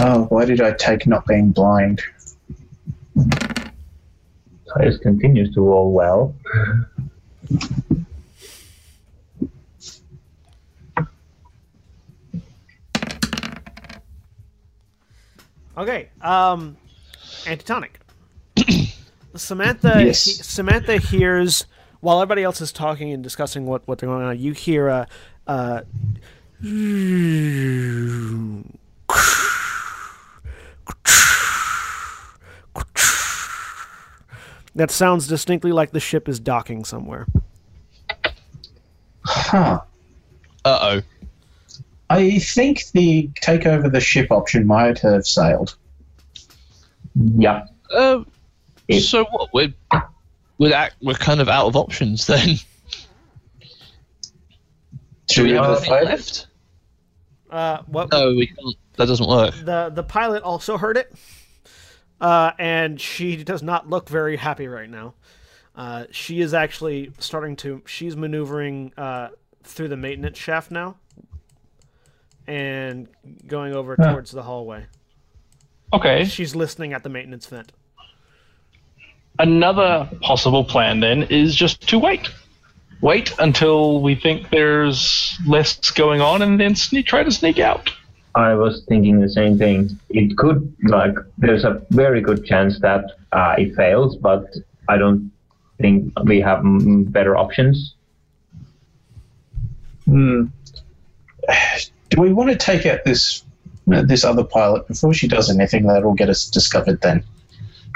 [0.00, 2.02] Oh, why did I take not being blind?
[4.74, 6.34] Titus continues to roll well.
[15.76, 16.08] Okay.
[16.20, 16.76] Um,
[17.46, 17.98] antitonic.
[19.34, 20.04] Samantha.
[20.04, 20.24] Yes.
[20.24, 21.66] he- Samantha hears
[22.00, 24.38] while everybody else is talking and discussing what what they're going on.
[24.38, 25.06] You hear a.
[25.46, 25.82] Uh,
[34.74, 37.26] that sounds distinctly like the ship is docking somewhere.
[39.24, 39.80] Huh.
[40.64, 41.02] Uh oh.
[42.12, 45.76] I think the take over the ship option might have sailed.
[47.14, 47.66] Yeah.
[47.92, 48.24] Uh,
[48.88, 49.50] It- so what?
[49.52, 49.74] We're
[50.58, 52.56] we're act, we're kind of out of options then.
[55.30, 56.04] Should we have have a anything fight?
[56.04, 56.46] left?
[57.50, 58.10] Uh, what?
[58.12, 58.76] No, we can't.
[58.96, 59.54] That doesn't work.
[59.64, 61.12] the the pilot also heard it,
[62.20, 65.14] uh, and she does not look very happy right now.
[65.74, 67.82] Uh, she is actually starting to.
[67.86, 69.28] She's maneuvering uh,
[69.64, 70.96] through the maintenance shaft now,
[72.46, 73.08] and
[73.46, 74.12] going over Huh.
[74.12, 74.86] towards the hallway.
[75.92, 76.24] okay.
[76.24, 77.72] She's listening at the maintenance vent.
[79.38, 82.28] Another possible plan then is just to wait.
[83.00, 87.90] Wait until we think there's less going on, and then sneak, try to sneak out.
[88.34, 89.90] I was thinking the same thing.
[90.10, 94.46] It could, like, there's a very good chance that uh, it fails, but
[94.88, 95.30] I don't
[95.80, 96.60] think we have
[97.12, 97.94] better options.
[100.06, 100.44] Hmm.
[102.12, 103.42] Do we want to take out this
[103.92, 107.00] uh, this other pilot before she does anything that'll get us discovered?
[107.00, 107.24] Then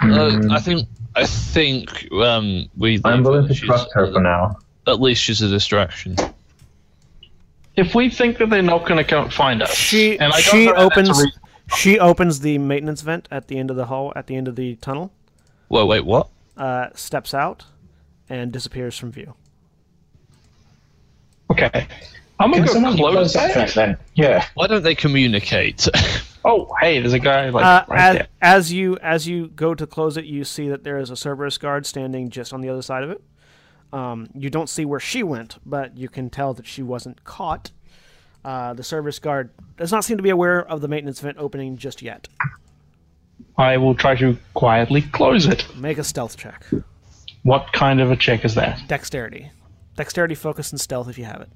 [0.03, 3.01] Mm, Uh, I think I think um, we.
[3.05, 4.59] I'm willing to trust her for now.
[4.87, 6.17] At least she's a distraction.
[7.77, 10.67] If we think that they're not going to come find us, She and I she
[10.67, 11.39] know that that's a opens
[11.77, 14.57] she opens the maintenance vent at the end of the hall at the end of
[14.57, 15.13] the tunnel.
[15.69, 16.29] Whoa, wait, what?
[16.57, 17.65] Uh, steps out,
[18.29, 19.35] and disappears from view.
[21.51, 21.87] Okay.
[22.39, 23.75] I'm can gonna go someone close close that vent that.
[23.75, 23.97] then?
[24.15, 24.47] Yeah.
[24.55, 25.89] Why don't they communicate?
[26.49, 28.27] Oh, hey, there's a guy like Uh, right as, there.
[28.41, 31.59] as you as you go to close it, you see that there is a Cerberus
[31.59, 33.21] guard standing just on the other side of it.
[33.93, 37.73] Um, you don't see where she went, but you can tell that she wasn't caught.
[38.45, 41.77] Uh, the Cerberus guard does not seem to be aware of the maintenance vent opening
[41.77, 42.29] just yet.
[43.59, 45.67] I will try to quietly close it.
[45.77, 46.65] Make a stealth check.
[47.43, 48.81] What kind of a check is that?
[48.87, 49.51] Dexterity.
[49.97, 51.49] Dexterity, focus, and stealth if you have it.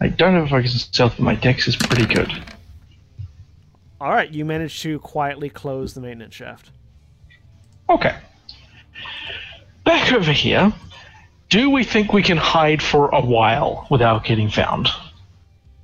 [0.00, 2.30] I don't know if I can stealth, but my dex is pretty good.
[4.00, 6.70] All right, you managed to quietly close the maintenance shaft.
[7.88, 8.16] Okay.
[9.84, 10.72] Back over here.
[11.50, 14.88] Do we think we can hide for a while without getting found?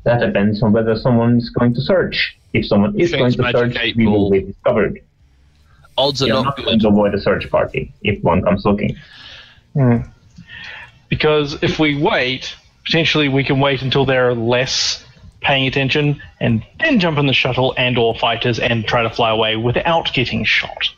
[0.05, 2.39] That depends on whether someone is going to search.
[2.53, 5.03] If someone is going to search, eight we will be discovered.
[5.99, 8.97] Odds are You're not not going to avoid a search party if one comes looking.
[9.75, 9.99] Hmm.
[11.09, 12.55] Because if we wait,
[12.87, 15.05] potentially we can wait until they're less
[15.41, 19.31] paying attention and then jump in the shuttle and or fighters and try to fly
[19.31, 20.89] away without getting shot.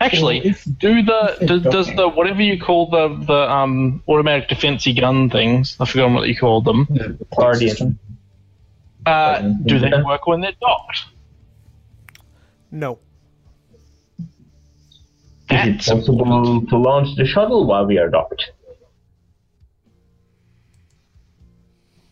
[0.00, 0.40] Actually,
[0.78, 5.30] do the if do, does the whatever you call the the um automatic defensey gun
[5.30, 5.76] things?
[5.80, 7.18] I forgot what you called them.
[7.34, 7.98] Guardian.
[9.06, 11.04] Uh, do they work when they're docked?
[12.70, 12.98] No.
[15.48, 18.50] Is it possible to launch the shuttle while we are docked?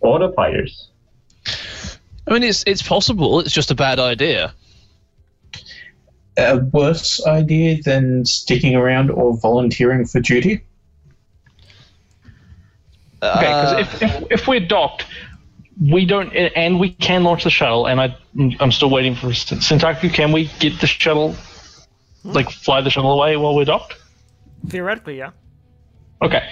[0.05, 0.89] Autofighters.
[2.27, 3.41] I mean, it's it's possible.
[3.41, 4.55] It's just a bad idea.
[6.37, 10.65] A worse idea than sticking around or volunteering for duty?
[13.23, 15.07] Okay, because Uh, if, if if we're docked,
[15.81, 17.87] we don't, and we can launch the shuttle.
[17.87, 18.17] And I,
[18.61, 20.13] I'm still waiting for Syntaku.
[20.13, 21.35] Can we get the shuttle,
[22.25, 23.97] like fly the shuttle away while we're docked?
[24.69, 25.31] Theoretically, yeah.
[26.23, 26.51] Okay,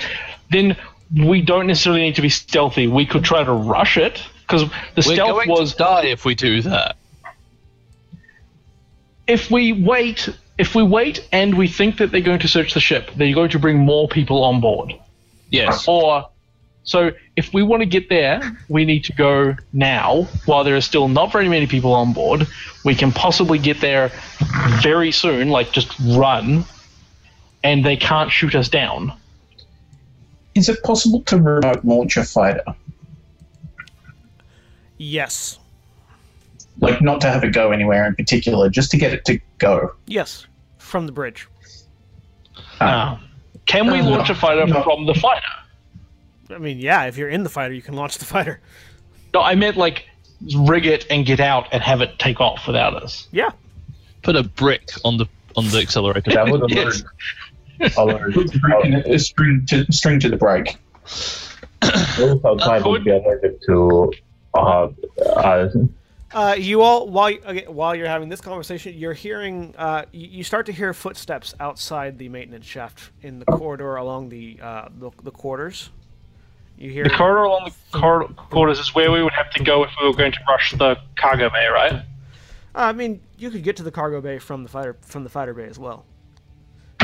[0.51, 0.77] then
[1.15, 2.87] we don't necessarily need to be stealthy.
[2.87, 4.63] We could try to rush it because
[4.95, 6.97] the we're stealth going was to die if we do that.
[9.27, 10.29] if we wait.
[10.59, 13.49] If we wait and we think that they're going to search the ship, they're going
[13.51, 14.95] to bring more people on board.
[15.51, 15.89] Yes.
[15.89, 16.29] Or
[16.85, 20.81] So if we want to get there, we need to go now while there are
[20.83, 22.47] still not very many people on board.
[22.85, 24.11] We can possibly get there
[24.83, 26.65] very soon, like just run,
[27.65, 29.13] and they can't shoot us down.
[30.55, 32.63] Is it possible to remote launch a fighter?
[34.99, 35.59] Yes.
[36.81, 39.95] Like, not to have it go anywhere in particular, just to get it to go.
[40.07, 40.47] Yes.
[40.79, 41.47] From the bridge.
[42.81, 43.17] Uh,
[43.67, 44.83] can we Uh, launch a fighter no.
[44.83, 45.47] from the fighter?
[46.51, 48.61] I mean, yeah, if you're in the fighter, you can launch the fighter.
[49.33, 50.07] No, I meant like
[50.57, 53.29] rig it and get out and have it take off without us.
[53.33, 53.51] Yeah.
[54.23, 55.27] Put a brick on the
[55.57, 56.31] on the accelerator.
[56.35, 57.03] That would Yes.
[57.97, 57.97] Alert.
[57.97, 60.77] alert Put the brake a string to, string to the brake.
[62.17, 64.13] those outside would be alerted to.
[64.55, 64.89] Uh,
[65.27, 65.69] uh,
[66.35, 69.75] Uh, you all, while okay, while you're having this conversation, you're hearing.
[69.77, 74.31] Uh, you, you start to hear footsteps outside the maintenance shaft in the corridor along
[74.31, 75.91] the uh, the, the quarters.
[76.79, 77.05] You hear.
[77.05, 80.07] The corridor along the cor- quarters is where we would have to go if we
[80.07, 81.93] were going to rush the cargo bay, right?
[81.93, 82.03] Uh,
[82.75, 85.53] I mean, you could get to the cargo bay from the fighter from the fighter
[85.53, 86.07] bay as well.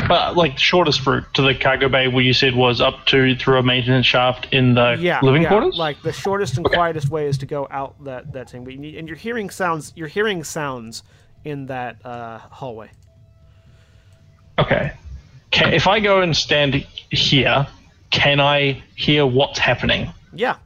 [0.09, 3.35] But like the shortest route to the cargo bay, where you said was up to
[3.35, 5.77] through a maintenance shaft in the Yeah, living yeah, quarters.
[5.77, 8.63] Like the shortest and quietest way is to go out that that thing.
[8.63, 9.93] But you need, and you're hearing sounds.
[9.95, 11.03] You're hearing sounds
[11.45, 12.89] in that uh, hallway.
[14.57, 14.91] Okay.
[15.51, 16.75] Can, if I go and stand
[17.11, 17.65] here,
[18.09, 20.11] can I hear what's happening?
[20.33, 20.57] Yeah.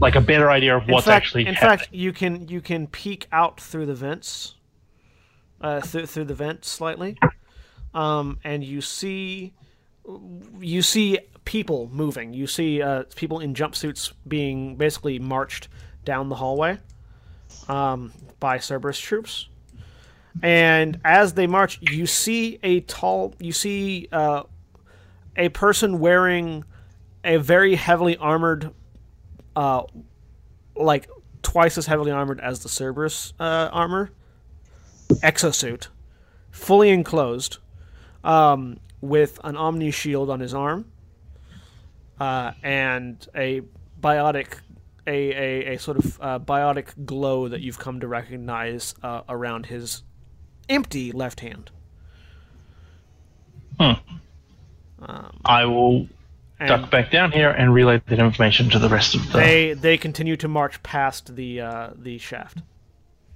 [0.00, 1.78] Like a better idea of In what's fact, actually in happening.
[1.78, 4.56] fact, you can you can peek out through the vents,
[5.60, 7.16] uh, through through the vent slightly,
[7.94, 9.52] um, and you see
[10.60, 12.34] you see people moving.
[12.34, 15.68] You see uh, people in jumpsuits being basically marched
[16.04, 16.78] down the hallway
[17.68, 19.48] um, by Cerberus troops.
[20.42, 24.42] And as they march, you see a tall, you see uh,
[25.36, 26.64] a person wearing
[27.22, 28.72] a very heavily armored
[29.56, 29.84] uh,
[30.76, 31.08] like
[31.42, 34.10] twice as heavily armored as the Cerberus uh, armor,
[35.08, 35.88] exosuit,
[36.50, 37.58] fully enclosed,
[38.24, 40.86] um, with an Omni shield on his arm,
[42.18, 43.62] uh, and a
[44.00, 44.58] biotic,
[45.06, 49.66] a, a, a sort of uh, biotic glow that you've come to recognize uh, around
[49.66, 50.02] his
[50.68, 51.70] empty left hand.
[53.78, 53.92] Hmm.
[55.44, 56.08] I will
[56.66, 59.38] duck back down here and relay that information to the rest of the.
[59.38, 62.62] they they continue to march past the uh, the shaft.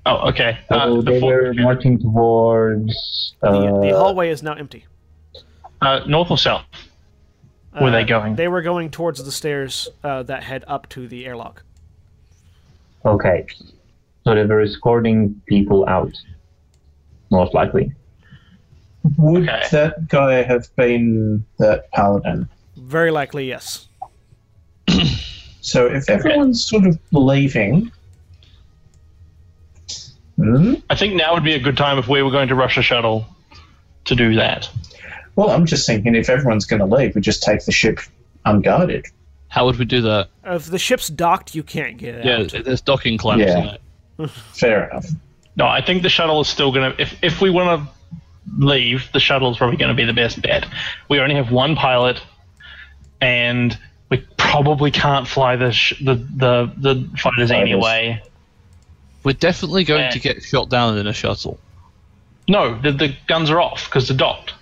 [0.06, 0.58] Oh, okay.
[0.70, 3.34] Uh, so the they four- were marching towards.
[3.42, 4.84] Uh, The, the hallway is now empty.
[5.80, 6.64] uh, north or south?
[7.72, 8.34] Where are they Uh, going?
[8.34, 11.62] They were going towards the stairs uh, that head up to the airlock.
[13.04, 13.46] Okay.
[14.24, 16.12] So they were escorting people out.
[17.30, 17.92] Most likely.
[19.16, 19.62] Would Okay.
[19.70, 22.48] that guy have been that paladin?
[22.76, 23.86] Very likely, yes.
[25.60, 27.92] So if everyone's sort of leaving,
[30.38, 30.74] Hmm?
[30.88, 32.82] I think now would be a good time if we were going to rush a
[32.82, 33.26] shuttle
[34.04, 34.70] to do that.
[35.36, 37.98] well, I'm just thinking if everyone's going to leave, we just take the ship
[38.44, 39.06] unguarded.
[39.48, 40.28] How would we do that?
[40.44, 42.64] If the ship's docked, you can't get it Yeah, out.
[42.64, 43.58] there's docking clamps Yeah.
[43.58, 43.66] in
[44.24, 44.30] it.
[44.54, 45.06] Fair enough.
[45.56, 47.02] No, I think the shuttle is still going to.
[47.02, 48.16] If if we want to
[48.64, 50.66] leave, the shuttle is probably going to be the best bet.
[51.08, 52.20] We only have one pilot,
[53.20, 53.76] and
[54.10, 57.50] we probably can't fly the sh- the, the the fighters Fighters.
[57.50, 58.22] anyway.
[59.28, 60.10] We're definitely going Yeah.
[60.10, 61.60] to get shot down in a shuttle.
[62.48, 64.54] No, the, the guns are off because they're docked.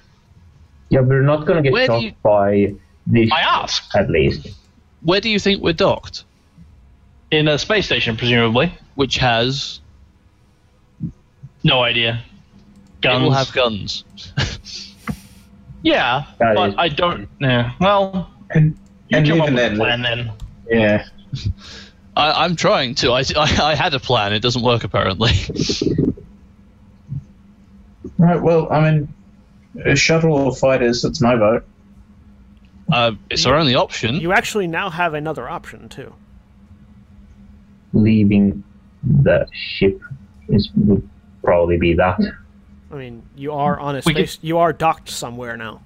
[0.88, 2.74] Yeah, we're not gonna get Where do shot you- by
[3.06, 4.48] this I asked at least.
[5.02, 6.24] Where do you think we're docked?
[7.30, 8.72] in a space station, presumably.
[8.97, 9.78] Which has
[11.62, 12.24] No idea.
[12.24, 13.22] it Guns.
[13.22, 14.02] will have guns.
[15.82, 17.28] yeah, That but is- I don't.
[17.40, 17.70] Yeah.
[17.80, 18.76] Well, And,
[19.10, 20.32] you and even then, plan then.
[20.68, 21.05] yeah.
[22.16, 23.12] I, I'm trying to.
[23.12, 24.32] I, I, I had a plan.
[24.32, 25.32] It doesn't work apparently.
[28.18, 28.40] Right.
[28.40, 29.12] Well, I mean,
[29.84, 31.02] a shuttle or fighters.
[31.02, 31.64] That's my vote.
[32.90, 34.14] Uh, it's our only option.
[34.16, 36.14] You actually now have another option too.
[37.93, 38.62] Leaving
[39.02, 40.01] the ship
[40.48, 41.06] is would
[41.43, 42.18] probably be that.
[42.90, 44.38] I mean, you are on a We could- space.
[44.43, 45.82] You are docked somewhere now.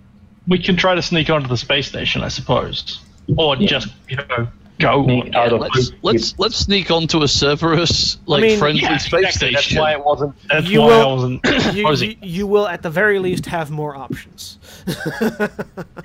[0.47, 3.01] We can try to sneak onto the space station, I suppose,
[3.37, 4.49] or just you know
[4.81, 5.05] go.
[5.05, 9.37] Sneak out of Let's let's let's sneak onto a Cerberus like mean, friendly yeah, space
[9.37, 9.55] exactly.
[9.55, 10.35] That's why it wasn't.
[10.49, 11.41] That's You why will- I wasn't
[11.75, 14.59] You, you, you will, at the very least, have more options.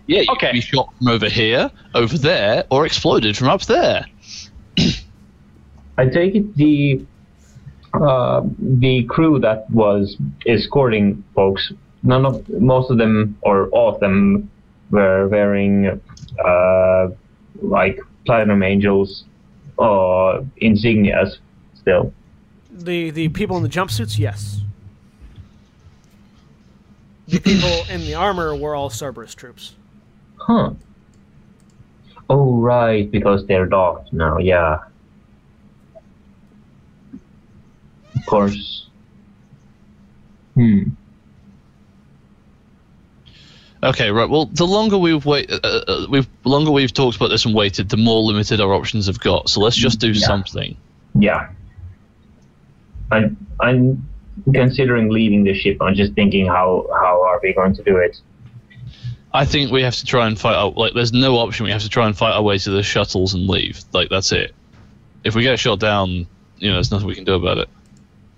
[0.07, 0.47] Yeah, you Okay.
[0.47, 4.05] can be shot from over here, over there, or exploded from up there.
[5.97, 7.03] I take it the
[7.93, 11.71] uh, the crew that was escorting folks.
[12.03, 14.49] None of most of them or all of them
[14.91, 15.99] were wearing
[16.45, 17.07] uh,
[17.61, 19.25] like Platinum Angels
[19.79, 21.37] uh, insignias
[21.75, 22.13] still.
[22.71, 24.61] The the people in the jumpsuits, yes.
[27.27, 29.75] The people in the armor were all Cerberus troops.
[30.37, 30.71] Huh.
[32.29, 34.79] Oh, right, because they're docked now, yeah.
[38.15, 38.87] Of course.
[40.55, 40.83] Hmm.
[43.85, 44.27] Okay, right.
[44.29, 47.87] Well, the longer we've wait, uh, uh, we've longer we've talked about this and waited,
[47.89, 49.47] the more limited our options have got.
[49.49, 50.25] So let's just do Yeah.
[50.25, 50.75] something.
[51.19, 51.49] Yeah.
[53.11, 54.07] I'm, I'm
[54.53, 55.77] considering leaving the ship.
[55.81, 58.19] I'm just thinking how, how are we going to do it?
[59.33, 60.57] I think we have to try and fight.
[60.75, 61.65] Like, there's no option.
[61.65, 63.81] We have to try and fight our way to the shuttles and leave.
[63.93, 64.55] Like, that's it.
[65.23, 66.25] If we get shot down,
[66.57, 67.69] you know, there's nothing we can do about it.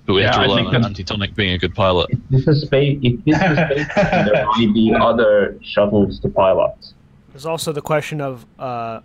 [0.08, 2.10] But we have Yeah, to rely on that's- Antitonic being a good pilot.
[2.30, 2.98] This is space.
[3.04, 6.94] If this is space, there might be other shuttles to pilot.
[7.34, 9.02] There's also the question of uh,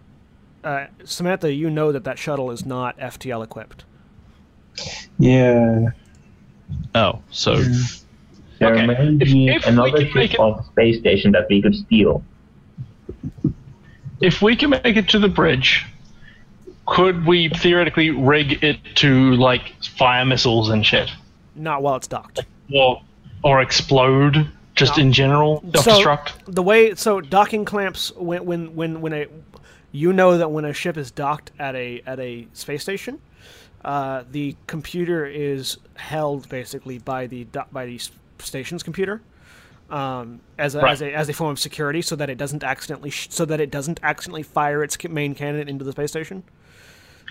[0.63, 1.53] uh, Samantha.
[1.53, 3.85] You know that that shuttle is not FTL equipped.
[5.19, 5.89] Yeah.
[6.95, 7.57] Oh, so
[8.61, 11.33] There Okay, may be if we another can make ship it- off the space station
[11.33, 12.23] that we could steal.
[14.21, 15.85] if we can make it to the bridge,
[16.87, 21.11] could we theoretically rig it to like fire missiles and shit,
[21.55, 22.41] Not while it's docked.
[22.75, 23.01] or
[23.45, 25.03] or explode just No.
[25.03, 26.33] in general, So- self-destruct?
[26.55, 29.27] The way so docking clamps when when when when a
[29.93, 33.19] you know that when a ship is docked at a at a space station,
[33.85, 38.01] uh, the computer is held basically by the do- by the
[38.39, 39.21] station's computer.
[39.91, 40.93] Um, as, a, Right.
[40.93, 43.61] as a as a form of security, so that it doesn't accidentally sh- so that
[43.61, 46.43] it doesn't accidentally fire its main cannon into the space station.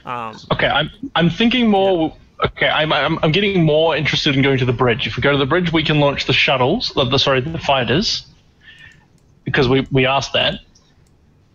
[0.06, 2.16] Um, Okay, I'm I'm thinking more.
[2.44, 5.06] Okay, I'm, I'm I'm getting more interested in going to the bridge.
[5.08, 6.92] If we go to the bridge, we can launch the shuttles.
[6.96, 8.26] The, the sorry, the fighters,
[9.44, 10.56] because we we asked that,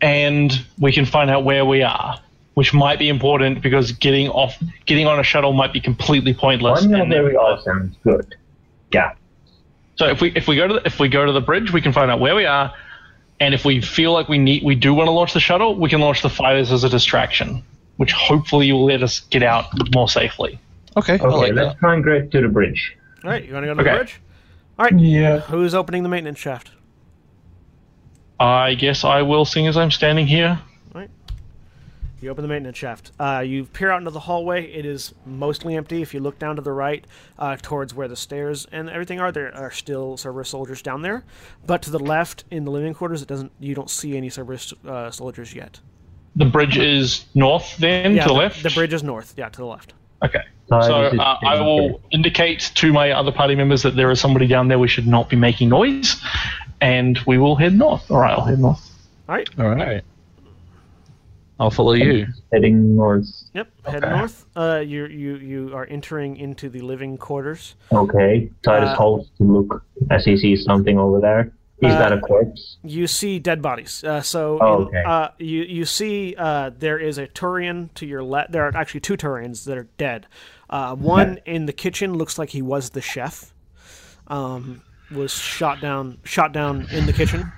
[0.01, 2.21] and we can find out where we are,
[2.55, 4.57] which might be important because getting off
[4.87, 6.85] getting on a shuttle might be completely pointless.
[6.85, 8.37] One and there we then- are sounds good.
[8.93, 9.15] Yeah.
[9.97, 11.81] So if we if we go to the, if we go to the bridge, we
[11.81, 12.73] can find out where we are,
[13.41, 15.89] and if we feel like we need we do want to launch the shuttle, we
[15.89, 17.63] can launch the fighters as a distraction,
[17.97, 20.59] which hopefully will let us get out more safely.
[20.97, 21.79] okay, I Okay, like let's that.
[21.79, 22.97] try and get to the bridge.
[23.25, 23.91] all right, you want to go to Okay.
[23.93, 24.21] the bridge?
[24.79, 25.41] All right, Yeah.
[25.41, 26.71] who's opening the maintenance shaft?
[28.39, 30.59] I guess I will sing as I'm standing here.
[30.95, 31.11] All right.
[32.21, 33.13] You open the maintenance shaft.
[33.19, 34.67] Uh, you peer out into the hallway.
[34.71, 36.03] It is mostly empty.
[36.03, 37.07] If you look down to the right,
[37.39, 41.25] uh, towards where the stairs and everything are, there are still Cerberus soldiers down there.
[41.67, 43.53] But to the left, in the living quarters, it doesn't.
[43.59, 45.81] You don't see any Cerberus uh, soldiers yet.
[46.37, 48.63] The bridge is north, then yeah, to the, the, left.
[48.63, 49.35] the bridge is north.
[49.37, 49.95] Yeah, to the left.
[50.23, 50.43] Okay.
[50.69, 54.47] Side So uh, I will indicate to my other party members that there is somebody
[54.47, 54.79] down there.
[54.79, 56.21] We should not be making noise,
[56.81, 58.11] and we will head north.
[58.11, 58.91] All right, I'll head north.
[59.29, 59.49] All right.
[59.59, 60.03] All right.
[61.59, 62.27] I'll follow you.
[62.53, 63.27] heading north.
[63.55, 63.69] Yep.
[63.87, 64.45] Head north.
[64.55, 67.77] Uh, you you you are entering into the living quarters.
[67.93, 68.51] Okay.
[68.63, 71.53] Titus Uh, halts to look as he sees something over there.
[71.83, 72.79] Is Uh, that a corpse?
[72.83, 74.03] you see dead bodies.
[74.03, 75.03] Uh, so Oh, in- okay.
[75.07, 78.53] uh, you you see uh, there is a Turian to your left.
[78.53, 80.27] There are actually two Turians that are dead.
[80.71, 83.53] Uh, one in the kitchen looks like he was the chef.
[84.29, 87.53] Um, was shot down shot down in the kitchen,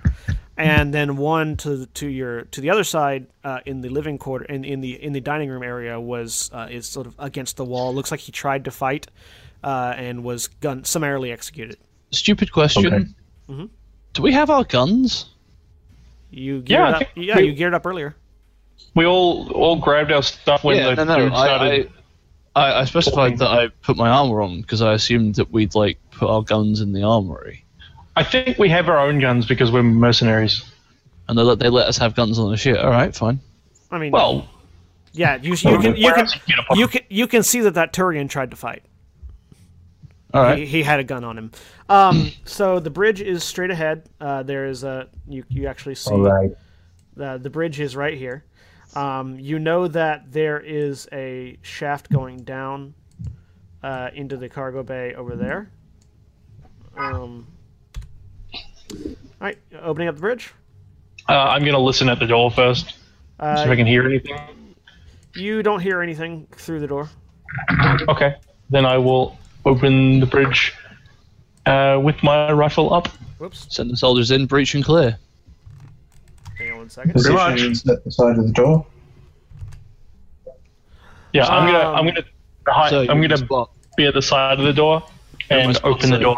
[0.58, 4.44] and then one to to your to the other side uh, in the living quarter
[4.46, 7.64] in, in the in the dining room area was uh, is sort of against the
[7.64, 7.94] wall.
[7.94, 9.06] Looks like he tried to fight
[9.64, 11.78] uh, and was gun summarily executed.
[12.10, 12.86] Stupid question.
[12.86, 13.04] Okay.
[13.48, 13.64] Mm-hmm.
[14.18, 15.26] Do we have our guns?
[16.32, 17.02] You geared Yeah, up.
[17.14, 18.16] Yeah, we- you geared up earlier.
[18.96, 21.24] We all all grabbed our stuff when yeah, the no, no.
[21.26, 21.92] dude started.
[22.56, 25.52] I, I, I, I specified that I put my armor on because I assumed that
[25.52, 27.64] we'd like put our guns in the armory,
[28.16, 30.64] I think we have our own guns because we're mercenaries.
[31.28, 32.76] and they let they let us have guns on the ship.
[32.82, 33.38] All right, fine.
[33.92, 34.48] I mean, Well,
[35.12, 37.92] yeah, you, you can you can you get you can you can see that that
[37.92, 38.82] Turian tried to fight.
[40.34, 41.50] All He, he had a gun on him.
[41.88, 44.08] Um, so the bridge is straight ahead.
[44.20, 46.50] Uh, there is a you you actually see All right.
[47.16, 48.44] the the bridge is right here.
[48.94, 52.94] Um, you know that there is a shaft going down
[53.82, 55.70] uh, into the cargo bay over there.
[56.96, 57.46] Um,
[58.92, 59.06] all
[59.40, 60.52] right, opening up the bridge.
[61.28, 62.92] uh, I'm gonna listen at the door first, see
[63.38, 64.36] if I Uh, can hear anything.
[65.34, 67.08] you don't hear anything through the door.
[68.08, 68.34] Okay,
[68.70, 70.74] then I will open the bridge
[71.66, 73.08] uh, with my rifle up.
[73.38, 73.66] Whoops.
[73.70, 75.18] Send the soldiers in, breach and clear.
[76.58, 77.12] Hang on one second.
[77.12, 77.60] Pretty much.
[77.88, 78.84] At the side of the door.
[81.32, 82.24] Yeah, I'm gonna Um, I'm gonna
[82.66, 83.70] hi, So I'm gonna spot.
[83.96, 85.02] be at the side of the door
[85.50, 86.36] and my open the door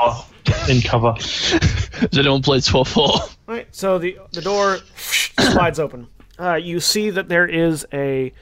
[0.69, 1.13] in cover.
[1.19, 3.03] Has anyone played SWAT 4?
[3.05, 6.07] All right, so the the door slides open.
[6.39, 8.33] uh, you see that there is a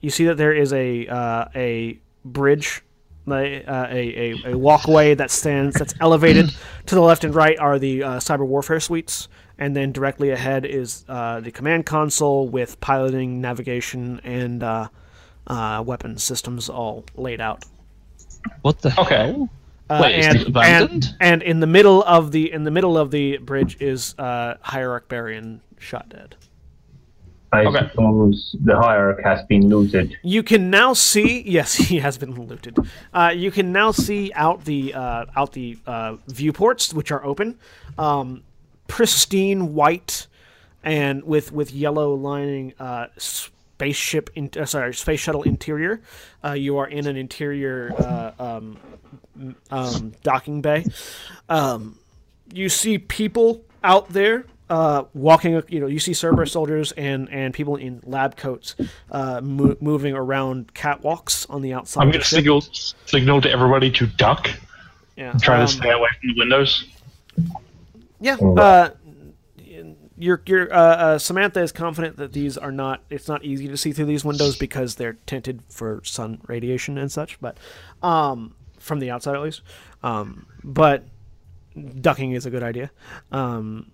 [0.00, 2.82] you see that there is a uh, a bridge
[3.32, 6.52] a, uh, a, a, a walkway that stands that's elevated
[6.86, 10.64] to the left and right are the uh, cyber warfare suites and then directly ahead
[10.64, 14.88] is uh, the command console with piloting navigation and uh,
[15.46, 17.60] uh, weapon systems all laid out
[18.62, 19.16] What the Okay.
[19.16, 19.48] hell?
[19.90, 21.04] uh, Wait, is and, this abandoned?
[21.20, 24.54] and and in the middle of the in the middle of the bridge is uh,
[24.62, 26.36] Hierarch Barian shot dead
[27.52, 27.88] I Okay.
[27.90, 30.16] suppose the hierarch has been looted.
[30.22, 31.42] You can now see.
[31.58, 32.76] Yes, he has been looted.
[33.12, 37.58] Uh, you can now see out the uh, out the uh, viewports, which are open,
[37.96, 38.42] um,
[38.86, 40.26] pristine white,
[40.82, 42.74] and with with yellow lining.
[42.78, 46.00] Uh, spaceship, in, uh, sorry, space shuttle interior.
[46.44, 48.76] Uh, you are in an interior uh, um,
[49.70, 50.84] um, docking bay.
[51.48, 51.96] Um,
[52.52, 55.62] you see people out there uh, walking.
[55.68, 58.74] You know, you see Cerberus soldiers and and people in lab coats
[59.10, 62.02] uh, mo- moving around catwalks on the outside.
[62.02, 62.38] I'm going to ship.
[62.38, 62.60] signal
[63.06, 64.50] signal to everybody to duck.
[65.16, 66.84] Yeah, Try um, to stay away from the windows.
[68.20, 68.36] Yeah.
[68.36, 68.90] Uh,
[70.16, 73.02] your your uh, uh, Samantha is confident that these are not.
[73.08, 77.10] It's not easy to see through these windows because they're tinted for sun radiation and
[77.10, 77.40] such.
[77.40, 77.56] But
[78.02, 79.62] um, from the outside at least.
[80.02, 81.04] Um, but
[82.00, 82.90] ducking is a good idea.
[83.30, 83.90] Um,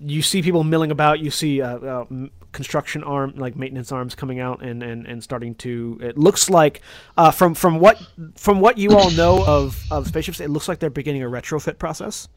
[0.00, 1.20] you see people milling about.
[1.20, 2.04] You see uh, uh,
[2.52, 5.98] construction arm, like maintenance arms, coming out and, and, and starting to.
[6.02, 6.80] It looks like
[7.16, 7.98] uh, from from what
[8.36, 11.78] from what you all know of of spaceships, it looks like they're beginning a retrofit
[11.78, 12.28] process.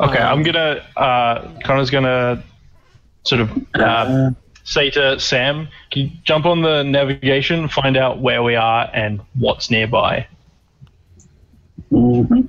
[0.00, 0.84] Okay, um, I'm gonna.
[0.96, 2.42] Uh, Connor's gonna
[3.24, 4.30] sort of uh,
[4.64, 9.20] say to Sam, "Can you jump on the navigation, find out where we are and
[9.34, 10.26] what's nearby?"
[11.90, 12.42] hmm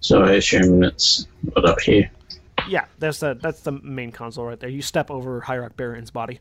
[0.00, 2.10] So I assume it's what up here.
[2.68, 4.68] Yeah, that's the that's the main console right there.
[4.68, 6.40] You step over Hierarch Barian's body.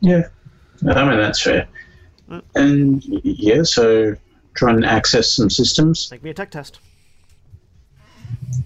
[0.00, 0.28] Yeah.
[0.88, 1.68] I mean, that's fair.
[2.54, 4.14] And yeah, so
[4.54, 6.10] try and access some systems.
[6.10, 6.80] Make me a tech test.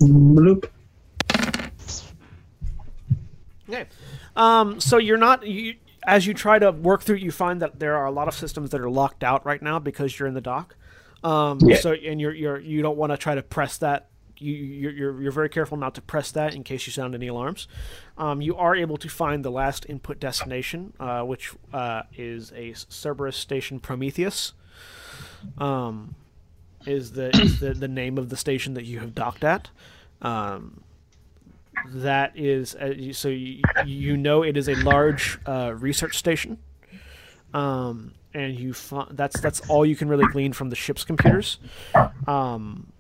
[0.01, 0.69] Bloop.
[3.69, 3.86] Okay.
[4.36, 5.75] Um, so you're not you
[6.07, 8.70] as you try to work through, you find that there are a lot of systems
[8.70, 10.77] that are locked out right now because you're in the dock.
[11.23, 11.77] Um, Yeah.
[11.77, 14.10] So and you're you're you don't want to try to press that.
[14.41, 17.69] You you're, you're very careful not to press that in case you sound any alarms.
[18.19, 22.73] Um, you are able to find the last input destination, uh, which uh, is a
[22.75, 24.52] Cerberus station Prometheus.
[25.59, 26.15] Um,
[26.86, 29.70] is the is the, the name of the station that you have docked at.
[30.23, 30.83] Um,
[31.86, 36.59] that is uh, so you, you know it is a large uh, research station
[37.55, 41.59] um, and you fi- that's that's all you can really glean from the ship's computers
[42.27, 42.93] um,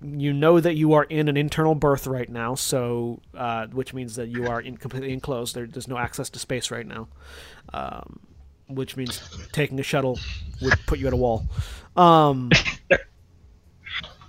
[0.00, 4.14] you know that you are in an internal berth right now so uh, which means
[4.16, 7.08] that you are in completely enclosed there, there's no access to space right now
[7.74, 8.18] um,
[8.68, 9.20] which means
[9.52, 10.18] taking a shuttle
[10.62, 11.46] would put you at a wall
[11.96, 12.48] um,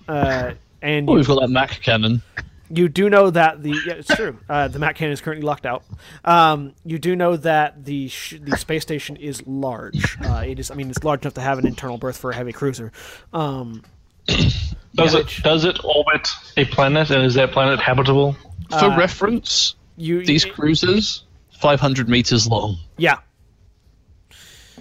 [0.07, 2.21] uh, and Oh, you- we've got that Mac cannon.
[2.69, 4.37] you do know that the yeah, it's true.
[4.49, 5.83] Uh, the Mac cannon is currently locked out.
[6.23, 10.17] Um, you do know that the sh- the space station is large.
[10.23, 10.71] Uh, it is.
[10.71, 12.91] I mean, it's large enough to have an internal berth for a heavy cruiser.
[13.33, 13.83] Um,
[14.95, 15.19] Does Yeah.
[15.21, 16.27] it does it orbit
[16.57, 18.35] a planet, and is that planet habitable?
[18.69, 21.23] For Uh, reference, you these cruisers,
[21.61, 22.77] 500 meters long.
[22.97, 23.17] yeah.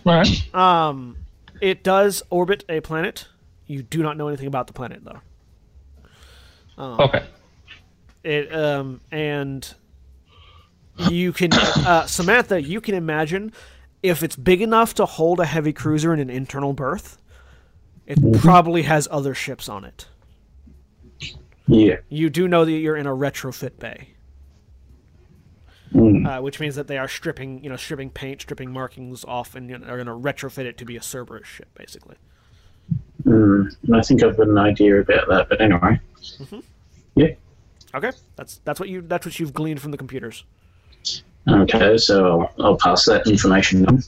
[0.04, 0.54] Right.
[0.54, 1.16] Um,
[1.60, 3.26] it does orbit a planet.
[3.66, 5.20] You do not know anything about the planet though.
[7.04, 7.24] Okay.
[8.24, 9.68] It um and
[11.10, 13.52] you can uh, Samantha, you can imagine
[14.02, 17.18] if it's big enough to hold a heavy cruiser in an internal berth,
[18.08, 20.06] it probably has other ships on it.
[21.68, 21.96] Yeah.
[22.08, 24.14] You do know that you're in a retrofit bay,
[25.94, 26.26] Mm.
[26.26, 29.70] uh, which means that they are stripping, you know, stripping paint, stripping markings off, and
[29.70, 32.16] you know, are going to retrofit it to be a Cerberus ship, basically.
[33.24, 33.74] Mm.
[33.94, 36.00] I think I've got an idea about that, but anyway.
[37.14, 37.28] Yeah.
[37.94, 40.44] Okay, that's that's what you that's what you've gleaned from the computers.
[41.48, 44.02] Okay, so I'll, I'll pass that information on.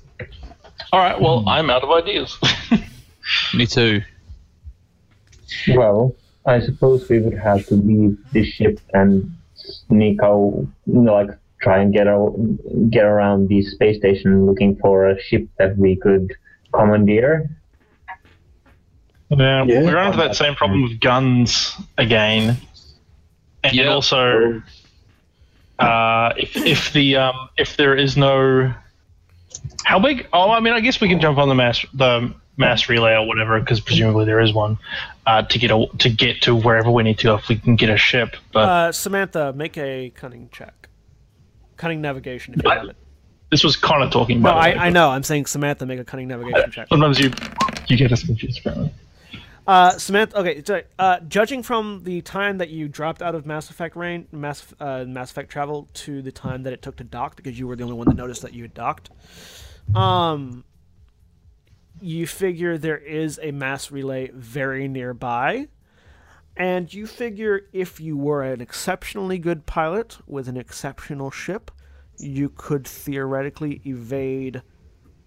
[0.93, 1.19] All right.
[1.19, 2.37] Well, I'm out of ideas.
[3.55, 4.03] Me too.
[5.75, 6.15] Well,
[6.47, 11.31] I suppose we would have to leave the ship and sneak out, you know, like
[11.61, 12.35] try and get out,
[12.91, 16.33] get around the space station looking for a ship that we could
[16.73, 17.51] commandeer.
[19.29, 19.81] Yeah, Yeah.
[19.83, 22.57] we run into that same problem with guns again,
[23.63, 23.89] and Yeah.
[23.89, 24.63] also
[25.79, 28.75] uh, if if the um, if there is no
[29.85, 30.27] how big?
[30.33, 33.27] Oh, I mean, I guess we can jump on the mass the mass relay or
[33.27, 34.79] whatever because presumably there is one
[35.27, 37.75] uh, to get a, to get to wherever we need to go if we can
[37.75, 38.37] get a ship.
[38.53, 40.89] But Uh, Samantha, make a cunning check.
[41.77, 42.97] cunning navigation if you I- have it.
[43.51, 44.63] This was Connor talking No, about.
[44.63, 45.11] I, I know.
[45.11, 46.87] I'm saying Samantha make a cunning navigation check.
[46.89, 47.33] Sometimes you
[47.89, 48.93] you get us confused apparently.
[49.67, 50.39] Uh, Samantha.
[50.39, 54.73] Okay, uh, judging from the time that you dropped out of Mass Effect rain, Mass
[54.79, 57.75] uh, Mass Effect travel to the time that it took to dock, because you were
[57.75, 59.11] the only one that noticed that you had docked.
[59.97, 60.63] Um,
[62.01, 65.69] you figure there is a mass relay very nearby,
[66.57, 71.71] and you figure if you were an exceptionally good pilot with an exceptional ship,
[72.19, 74.63] you could theoretically evade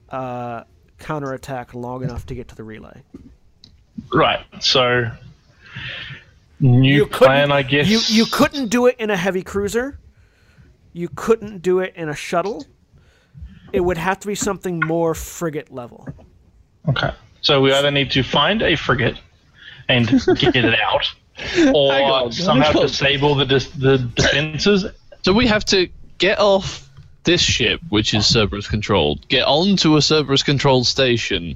[0.10, 0.64] uh,
[1.00, 3.02] counterattack long enough to get to the relay.
[4.14, 4.46] Right.
[4.60, 5.12] So
[6.60, 7.88] new You plan, I guess.
[7.88, 10.00] You you couldn't do it in a heavy cruiser.
[10.94, 12.66] You couldn't do it in a shuttle.
[13.72, 16.08] It would have to be something more frigate level.
[16.90, 17.12] Okay.
[17.42, 19.18] So we either need to find a frigate
[19.90, 21.14] and get it out,
[21.76, 24.86] or on, somehow disable the dis- the defenses.
[25.24, 26.90] So we have to get off
[27.24, 31.56] this ship, which is Cerberus controlled, get onto a Cerberus controlled station,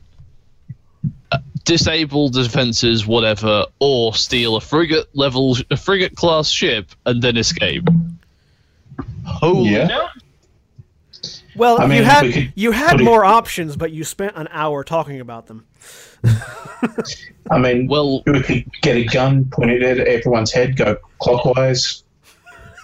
[1.32, 7.22] uh, disable the defenses, whatever, or steal a frigate level, a frigate class ship, and
[7.22, 7.88] then escape.
[9.26, 10.08] Holy Yeah.
[11.58, 14.48] Well, I you had we you had put it- more options, but you spent an
[14.52, 15.66] hour talking about them.
[17.52, 22.04] I mean, Well, we could get a gun, pointed at everyone's head, go clockwise.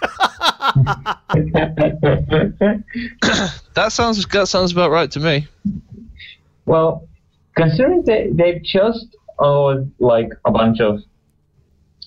[3.74, 5.46] that sounds that sounds about right to me.
[6.66, 7.06] Well,
[7.56, 9.06] considering they they've just
[9.38, 11.00] uh, like a bunch of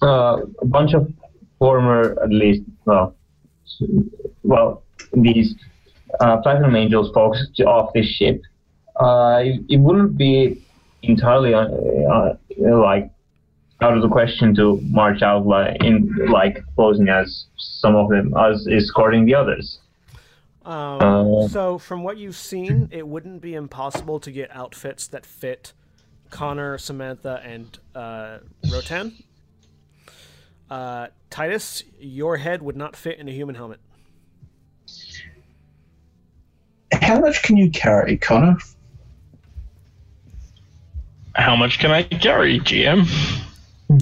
[0.02, 1.12] uh, a bunch of
[1.60, 3.16] former at least well
[4.44, 5.56] well these
[6.20, 8.42] uh, platinum angels folks off this ship,
[9.00, 10.64] uh, it, it wouldn't be
[11.04, 13.10] entirely uh, uh, like
[13.82, 18.34] out of the question to march out like in like posing as some of them
[18.36, 19.80] as escorting the others.
[20.66, 25.26] Um, Uh, so, from what you've seen, it wouldn't be impossible to get outfits that
[25.26, 25.72] fit
[26.30, 28.40] Connor, Samantha, and uh,
[28.70, 29.14] Rotan.
[30.70, 33.80] Uh, Titus, your head would not fit in a human helmet.
[36.92, 38.58] How much can you carry, Connor?
[41.36, 43.08] How much can I carry, GM?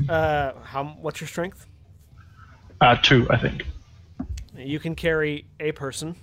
[0.09, 0.95] Uh, how?
[1.01, 1.65] What's your strength?
[2.81, 3.65] Uh, two, I think.
[4.57, 6.15] You can carry a person.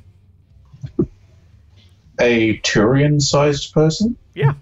[2.21, 4.17] A Turian-sized person?
[4.35, 4.55] Yeah.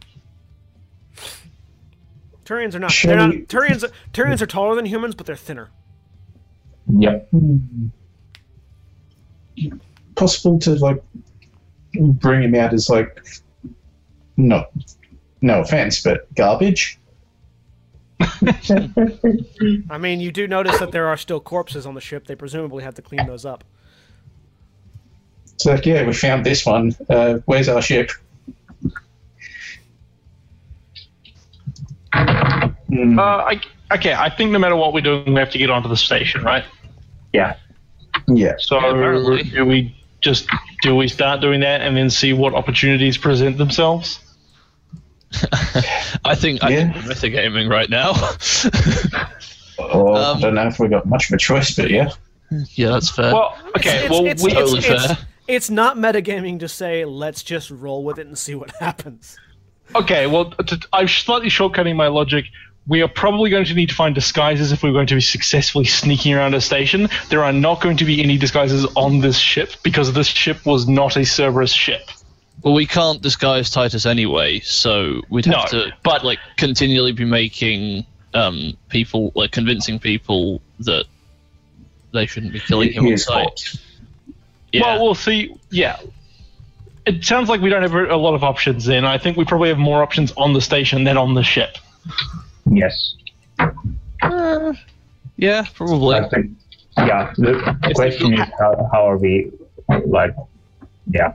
[2.44, 2.90] Turians are not.
[2.90, 3.30] Shall They're not.
[3.30, 3.90] we- Turians.
[4.12, 5.70] Turians are taller than humans, but they're thinner.
[6.88, 7.30] Yep.
[10.16, 11.02] Possible to like
[11.94, 13.24] bring him out as like
[14.36, 14.66] no,
[15.42, 16.98] no offense, but garbage.
[18.20, 22.26] I mean, you do notice that there are still corpses on the ship.
[22.26, 23.64] They presumably have to clean those up.
[25.54, 26.94] It's like, yeah, we found this one.
[27.08, 28.10] Uh, where's our ship?
[32.12, 33.60] Hmm, Uh, I,
[33.92, 36.42] okay, I think no matter what we're doing, we have to get onto the station,
[36.42, 36.64] right?
[37.32, 37.56] Yeah.
[38.28, 38.54] yeah.
[38.58, 40.46] So Yeah, do we just
[40.82, 44.20] do we start doing that and then see what opportunities present themselves?
[46.24, 46.92] I think I Yeah.
[46.92, 48.12] think we're metagaming right now.
[49.78, 52.10] Oh, Um, I don't know if we've got much of a choice, but yeah.
[52.74, 53.32] yeah, that's fair.
[53.32, 55.18] Well, okay, It's, well it's, we it's, Totally it's, fair.
[55.48, 59.38] it's not metagaming to say let's just roll with it and see what happens.
[59.96, 62.44] Okay, well, t- I'm slightly shortcutting my logic.
[62.86, 65.84] We are probably going to need to find disguises if we're going to be successfully
[65.84, 67.08] sneaking around a station.
[67.28, 70.88] There are not going to be any disguises on this ship because this ship was
[70.88, 72.08] not a Cerberus ship.
[72.62, 77.24] Well, we can't disguise Titus anyway, so we'd have No, to, but- like, continually be
[77.24, 81.04] making um, people, like, convincing people that
[82.12, 83.76] they shouldn't be killing him on Here's sight.
[84.72, 85.54] Yeah, Well, we'll see.
[85.70, 85.96] Yeah.
[87.06, 89.04] It sounds like we don't have a lot of options then.
[89.04, 91.78] I think we probably have more options on the station than on the ship.
[92.70, 93.14] Yes.
[94.22, 94.72] Uh,
[95.36, 96.20] yeah, probably.
[96.20, 96.54] That's the,
[96.98, 97.32] yeah.
[97.36, 99.50] The question is how, how are we
[100.06, 100.34] like?
[101.10, 101.34] Yeah.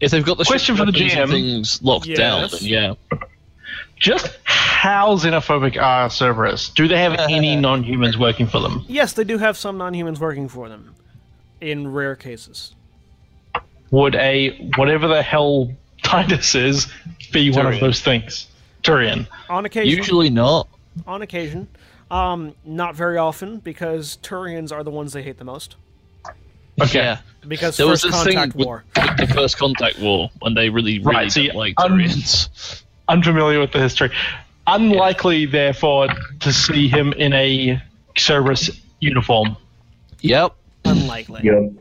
[0.00, 1.30] If they've got the Question for the weapons GM.
[1.30, 2.60] things locked down, Yes.
[2.60, 2.94] then yeah.
[3.98, 6.70] Just how xenophobic are Cerberus?
[6.74, 8.82] Do they have any non humans working for them?
[8.88, 10.94] Yes, they do have some non-humans working for them,
[11.60, 12.74] in rare cases.
[13.90, 15.70] Would a whatever the hell
[16.02, 16.90] Titus is
[17.32, 18.46] be one of those things?
[18.82, 19.26] Turian.
[19.50, 20.66] On occasion, Usually not.
[21.06, 21.68] On occasion,
[22.10, 25.76] um, not very often because Turians are the ones they hate the most.
[26.80, 26.98] Okay.
[26.98, 27.18] Yeah.
[27.46, 28.84] Because There was first this contact thing war.
[28.96, 32.82] with the first contact war when they really, really Right, so didn't you- like Turians.
[33.08, 34.10] Unfamiliar with the history.
[34.66, 36.08] Unlikely, therefore,
[36.40, 37.80] to see him in a
[38.16, 38.70] Cerberus
[39.00, 39.56] uniform.
[40.20, 40.54] Yep.
[40.84, 41.40] Unlikely.
[41.42, 41.72] Yep.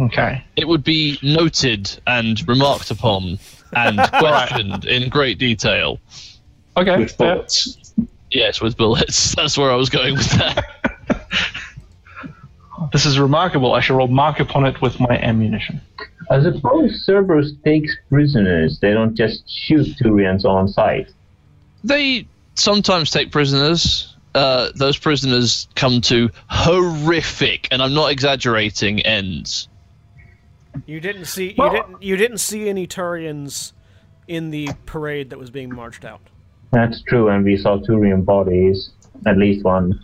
[0.00, 0.42] Okay.
[0.56, 3.38] It would be noted and remarked upon
[3.74, 6.00] and questioned in great detail.
[6.76, 6.96] Okay.
[6.98, 7.44] with fair.
[8.32, 8.34] Bullets.
[8.34, 9.34] Yes, with bullets.
[9.36, 10.64] That's where I was going with that.
[12.92, 13.72] This is remarkable.
[13.74, 15.80] I shall roll mark upon it with my ammunition.
[16.30, 18.80] I suppose Cerberus takes prisoners.
[18.80, 21.08] They don't just shoot Turians on sight.
[21.84, 24.14] they sometimes take prisoners.
[24.34, 29.68] Uh, those prisoners come to horrific, and I'm not exaggerating, ends.
[30.84, 33.72] You didn't see you Well- didn't you didn't see any Turians
[34.28, 36.20] in the parade that was being marched out.
[36.72, 38.90] That's true, and we saw two Turian bodies.
[39.26, 40.02] At least one.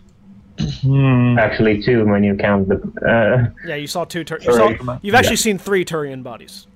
[0.81, 1.37] Hmm.
[1.39, 2.75] Actually, two when you count the.
[3.05, 4.23] Uh, Yeah, you saw two.
[4.23, 6.67] Tur- you saw, you've actually seen three Turian bodies.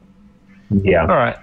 [0.70, 1.02] yeah.
[1.02, 1.38] All right.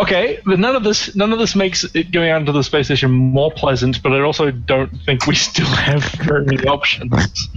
[0.00, 2.86] Okay, but none of this none of this makes it going out into the space
[2.86, 4.02] station more pleasant.
[4.02, 7.48] But I also don't think we still have very many options.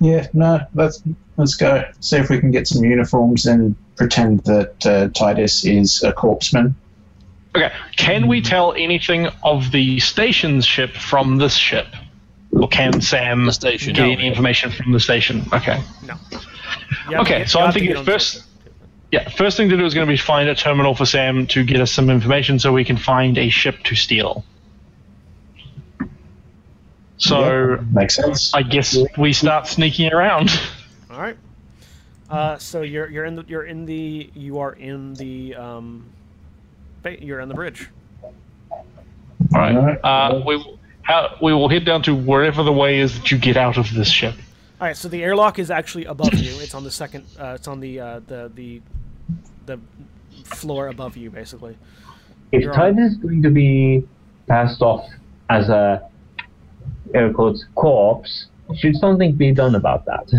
[0.00, 1.02] Yeah, no, let's
[1.36, 1.84] let's go.
[2.00, 6.74] See if we can get some uniforms and pretend that uh, Titus is a corpseman.
[7.56, 11.86] Okay, can we tell anything of the station's ship from this ship,
[12.52, 13.94] or can Sam The station.
[13.94, 14.10] get No.
[14.12, 15.46] any information from the station?
[15.52, 15.80] Okay.
[16.06, 16.14] No.
[17.10, 18.44] You Okay, get- so I'm thinking get on the first-
[19.12, 21.62] Yeah, first thing to do is going to be find a terminal for Sam to
[21.62, 24.44] get us some information so we can find a ship to steal.
[27.18, 28.52] So Makes sense.
[28.54, 30.50] I guess we start sneaking around.
[31.10, 31.36] All right.
[32.28, 36.23] Uh, so you're you're in the you're in the you are in the um, ba-
[37.04, 37.88] you're on the bridge.
[38.22, 38.80] All
[39.52, 39.76] right.
[39.76, 40.00] Alright.
[40.04, 43.36] Uh, we will- how, we will head down to wherever the way is that you
[43.36, 44.34] get out of this ship.
[44.80, 44.96] All right.
[44.96, 46.58] So the airlock is actually above you.
[46.60, 47.26] It's on the second.
[47.38, 48.80] Uh, it's on the uh, the the
[49.66, 49.78] the
[50.44, 51.76] floor above you, basically.
[52.52, 52.94] If You're on.
[52.94, 54.08] Titus is going to be
[54.48, 55.06] passed off
[55.50, 56.08] as a
[57.14, 60.32] air quotes corpse, should something be done about that?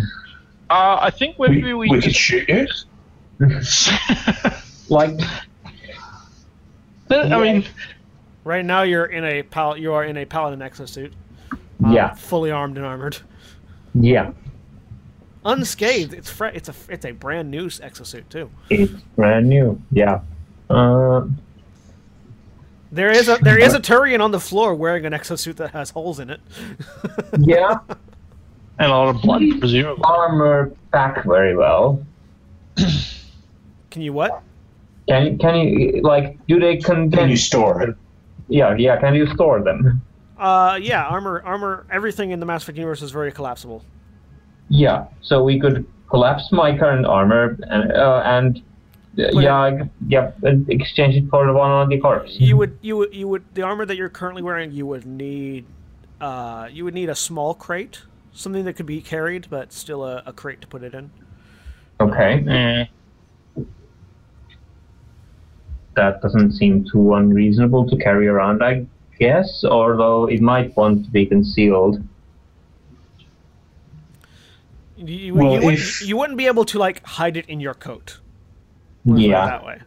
[0.70, 2.68] Uh, I think We, maybe we, we could shoot you.
[4.90, 5.20] like,
[7.10, 7.66] I mean,
[8.44, 11.12] Right now, you're in a pal- You are in a paladin exosuit.
[11.52, 11.56] uh,
[11.90, 13.18] yeah, Fully armed and armored.
[13.94, 14.32] yeah,
[15.44, 16.14] Unscathed.
[16.14, 16.74] It's fre- It's a.
[16.90, 18.50] It's a brand new exosuit too.
[18.70, 19.82] it's brand new.
[19.92, 20.22] Yeah.
[20.70, 21.26] Uh,
[22.92, 25.90] There is a there is a Turian on the floor wearing an exosuit that has
[25.92, 26.40] holes in it.
[27.40, 27.78] yeah,
[28.80, 30.04] and a lot of blood, presumably.
[30.04, 32.04] armor back very well.
[33.92, 34.42] Can you what?
[35.08, 37.30] Can can you like do they Can condense?
[37.30, 37.96] you store it?
[38.48, 39.00] Yeah, yeah.
[39.00, 40.02] Can you store them?
[40.38, 41.86] Uh, yeah, armor, armor.
[41.92, 43.84] Everything in the Mass Effect universe is very collapsible.
[44.70, 45.06] Yeah.
[45.22, 48.62] So we could collapse my current armor and uh, and uh,
[49.32, 52.36] Put it- yeah, yeah, and exchange it for the one on the corpse.
[52.40, 53.44] You would, you would, you would.
[53.54, 55.66] The armor that you're currently wearing, you would need,
[56.20, 58.02] uh, you would need a small crate,
[58.34, 61.12] something that could be carried, but still a, a crate to put it in.
[62.02, 62.44] Okay.
[62.46, 62.86] Eh.
[65.96, 68.86] That doesn't seem too unreasonable to carry around, I
[69.20, 72.02] guess, although it might want to be concealed.
[74.98, 77.60] You, you, Well, you, wouldn't, if- you wouldn't be able to like hide it in
[77.60, 78.20] your coat.
[79.06, 79.46] Let's put it Yeah.
[79.46, 79.80] that way.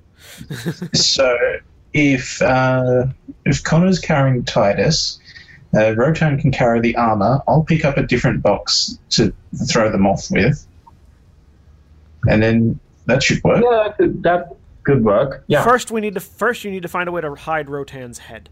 [0.95, 1.37] So
[1.95, 3.07] if uh,
[3.45, 5.19] if Connor's carrying Titus,
[5.75, 7.41] uh, Rotan can carry the armor.
[7.49, 9.33] I'll pick up a different box to
[9.71, 10.67] throw them off with,
[12.29, 13.63] and then that should work.
[13.65, 14.55] Yeah, that
[14.89, 15.45] could, that could work.
[15.47, 15.65] Yeah.
[15.65, 18.49] First, we need to first you need to find a way to hide Rotan's head.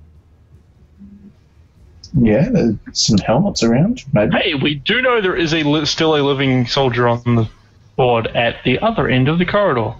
[2.19, 4.05] Yeah, there's some helmets around.
[4.13, 4.37] Maybe.
[4.37, 7.49] Hey, we do know there is a li- still a living soldier on the
[7.97, 9.95] board at the other end of the corridor.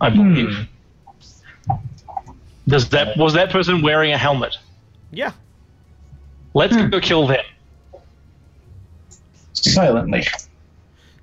[0.00, 0.34] I hmm.
[0.34, 0.68] believe.
[2.68, 4.56] Does that was that person wearing a helmet?
[5.10, 5.32] Yeah.
[6.54, 6.88] Let's hmm.
[6.88, 7.44] go kill them.
[9.52, 10.26] Silently.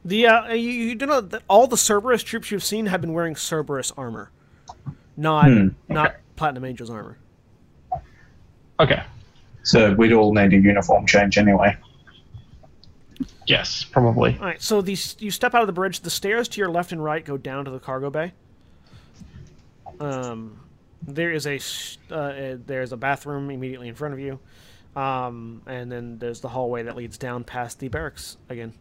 [0.05, 3.13] The uh, you, you do know that all the Cerberus troops you've seen have been
[3.13, 4.31] wearing Cerberus armor,
[5.17, 5.67] not Hmm.
[5.87, 7.17] not Platinum Angels armor.
[8.79, 9.03] Okay.
[9.63, 11.75] So we'd all need a uniform change anyway.
[13.45, 14.37] Yes, probably.
[14.39, 15.99] All right, so these you step out of the bridge.
[15.99, 18.31] The stairs to your left and right go down to the cargo bay.
[19.99, 20.59] Um,
[21.05, 21.59] there is a
[22.09, 24.39] uh, uh, there's a bathroom immediately in front of you,
[24.95, 28.73] um, and then there's the hallway that leads down past the barracks again.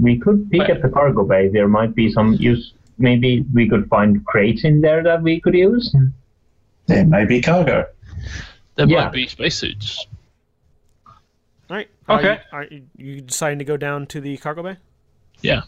[0.00, 1.48] We could peek at the cargo bay.
[1.48, 2.72] There might be some use.
[2.98, 5.94] Maybe we could find crates in there that we could use.
[6.86, 7.86] There may be cargo.
[8.76, 9.04] There Yeah.
[9.04, 10.06] might be spacesuits.
[11.06, 11.88] All right.
[12.08, 12.32] Are Okay.
[12.34, 14.76] you, are you, you deciding to go down to the cargo bay?
[15.40, 15.62] Yeah.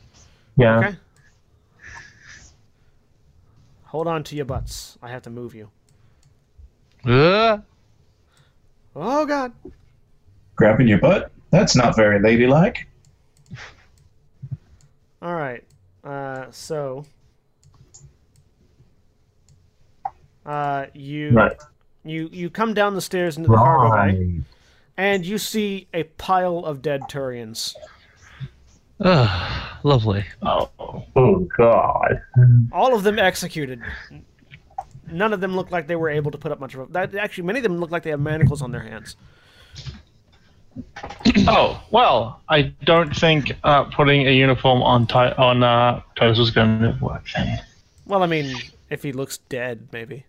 [0.56, 0.78] Yeah.
[0.78, 0.96] Okay.
[3.84, 4.98] Hold on to your butts.
[5.02, 5.70] I have to move you.
[7.04, 7.58] Uh,
[8.96, 9.52] Oh God.
[10.56, 11.32] Grabbing your butt?
[11.50, 12.86] That's not very ladylike.
[15.24, 15.64] All right.
[16.04, 17.06] Uh, so,
[20.44, 21.56] uh, you Right.
[22.04, 24.40] you you come down the stairs into the cargo bay,
[24.98, 27.74] and you see a pile of dead Turians.
[29.02, 30.26] Ah, lovely.
[30.42, 30.68] Oh.
[31.16, 32.20] Oh God.
[32.70, 33.80] All of them executed.
[35.10, 36.92] None of them look like they were able to put up much of a.
[36.92, 39.16] That, actually, many of them look like they have manacles on their hands.
[41.46, 46.50] Oh well, I don't think uh, putting a uniform on Ti- on uh, Titus was
[46.50, 47.24] going to work.
[47.34, 47.60] Then.
[48.06, 48.56] Well, I mean,
[48.90, 50.24] if he looks dead, maybe.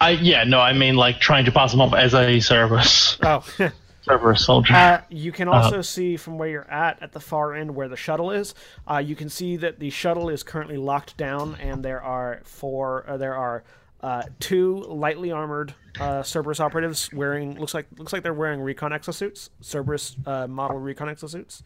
[0.00, 3.44] I yeah no, I mean like trying to pass him off as a Cerberus Oh.
[4.06, 4.72] Cerberus soldier.
[4.72, 7.96] Uh, you can also see from where you're at, at the far end where the
[7.96, 8.54] shuttle is.
[8.88, 13.04] Uh, you can see that the shuttle is currently locked down, and there are four.
[13.08, 13.64] Uh, there are
[14.02, 18.90] uh, two lightly armored uh, Cerberus operatives wearing looks like looks like they're wearing recon
[18.92, 21.62] exosuits, Cerberus uh, model recon exosuits,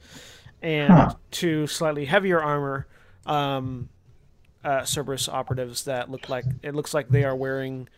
[0.62, 1.15] and Huh.
[1.31, 2.86] two slightly heavier armor
[3.26, 3.89] um,
[4.65, 7.89] uh, Cerberus operatives that look like it looks like they are wearing.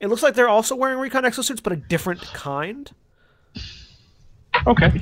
[0.00, 2.90] It looks like they're also wearing recon exosuits, but a different kind.
[4.66, 4.92] okay.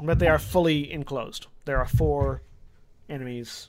[0.00, 1.46] but they are fully enclosed.
[1.64, 2.42] There are four
[3.08, 3.68] enemies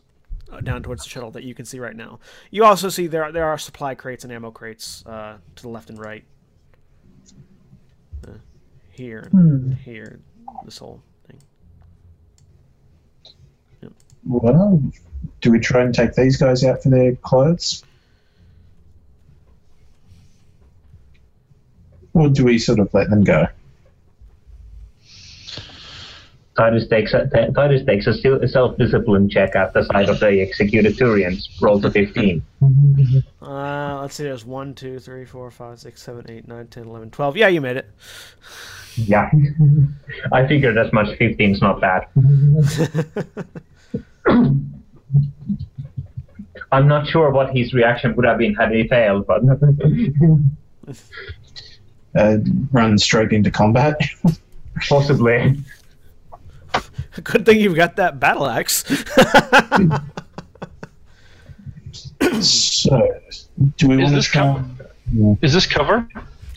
[0.64, 2.20] down towards the shuttle that you can see right now.
[2.52, 5.70] You also see there are, there are supply crates and ammo crates uh, to the
[5.70, 6.24] left and right.
[8.28, 8.34] Uh,
[8.92, 10.20] here and here,
[10.64, 11.40] this whole thing.
[14.26, 14.82] Well,
[15.42, 17.84] do we try and take these guys out for their clothes?
[22.14, 23.48] Or do we sort of let them go?
[26.56, 27.26] Titus takes a,
[27.56, 28.14] Titus takes a
[28.48, 31.50] self-discipline check at the sight of the executed Turians.
[31.62, 32.44] Rolls a 15.
[33.42, 37.10] Uh, let's see, there's 1, 2, 3, 4, 5, 6, 7, 8, 9, 10, 11,
[37.10, 37.38] 12.
[37.38, 37.90] Yeah, you made it.
[38.96, 39.32] Yeah.
[40.32, 42.06] I figured as much 15's not bad.
[46.72, 49.42] I'm not sure what his reaction would have been had he failed, but
[52.16, 52.38] Uh,
[52.72, 54.00] run straight into combat?
[54.88, 55.58] possibly.
[57.24, 58.84] Good thing you've got that battle axe.
[62.42, 63.20] so,
[63.78, 64.42] do we Is want to this try?
[64.54, 65.38] cover?
[65.42, 66.08] Is this cover?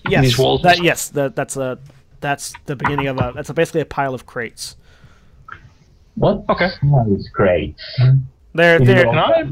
[0.08, 1.78] yes, These walls- that, yes, that, that's a
[2.20, 4.76] that's the beginning of a that's a, basically a pile of crates.
[6.14, 6.44] What?
[6.48, 6.70] Okay.
[6.80, 7.76] Sounds great.
[8.54, 9.42] They're they're know- Can I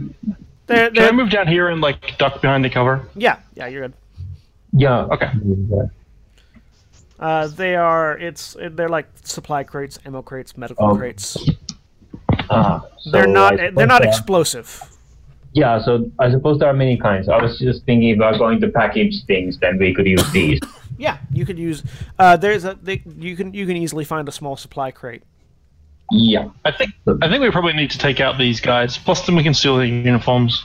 [0.66, 3.07] they're, can I they're move down here and like duck behind the cover?
[3.16, 3.92] yeah yeah you're good.
[4.73, 5.05] Yeah.
[5.07, 5.31] Okay.
[7.18, 8.18] Uh, they are.
[8.18, 8.56] It's.
[8.72, 10.96] They're like supply crates, ammo crates, medical Oh.
[10.96, 11.36] crates.
[12.50, 13.56] Ah, so They're not.
[13.56, 14.82] They're not there- explosive.
[15.52, 17.28] Yeah, so I suppose there are many kinds.
[17.28, 20.58] I was just thinking about going to package things, then we could use these.
[20.96, 21.82] Yeah, you could use.
[22.20, 22.78] Uh, there's a.
[22.80, 23.52] They, you can.
[23.52, 25.24] You can easily find a small supply crate.
[26.12, 26.50] yeah.
[26.64, 28.96] I think I think we probably need to take out these guys.
[28.96, 30.64] Plus, then we can steal their uniforms.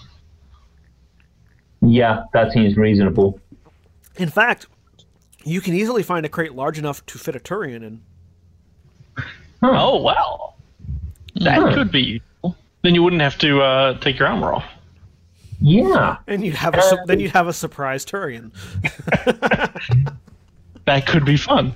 [1.82, 3.40] Yeah, that seems reasonable.
[4.18, 4.68] In fact,
[5.46, 8.02] you can easily find a crate large enough to fit a Turian in.
[9.18, 9.24] Huh.
[9.74, 10.56] Oh well,
[11.36, 11.74] that Hmm.
[11.74, 12.22] could be.
[12.82, 14.66] Then you wouldn't have to uh, take your armor off.
[15.60, 16.18] Yeah.
[16.28, 16.82] And you'd have a.
[16.82, 18.52] su- then you'd have a surprise Turian.
[20.86, 21.76] That could be fun.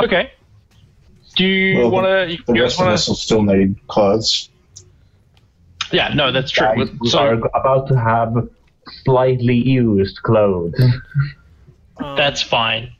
[0.00, 0.32] okay.
[1.36, 2.36] Do you Well, want to?
[2.46, 3.10] The You guys rest of want us to?
[3.10, 4.48] will still need clothes.
[5.92, 6.66] Yeah, no, that's true.
[6.76, 8.48] Guys, we So are about to have
[9.04, 10.74] slightly used clothes.
[11.98, 12.92] Um, that's fine.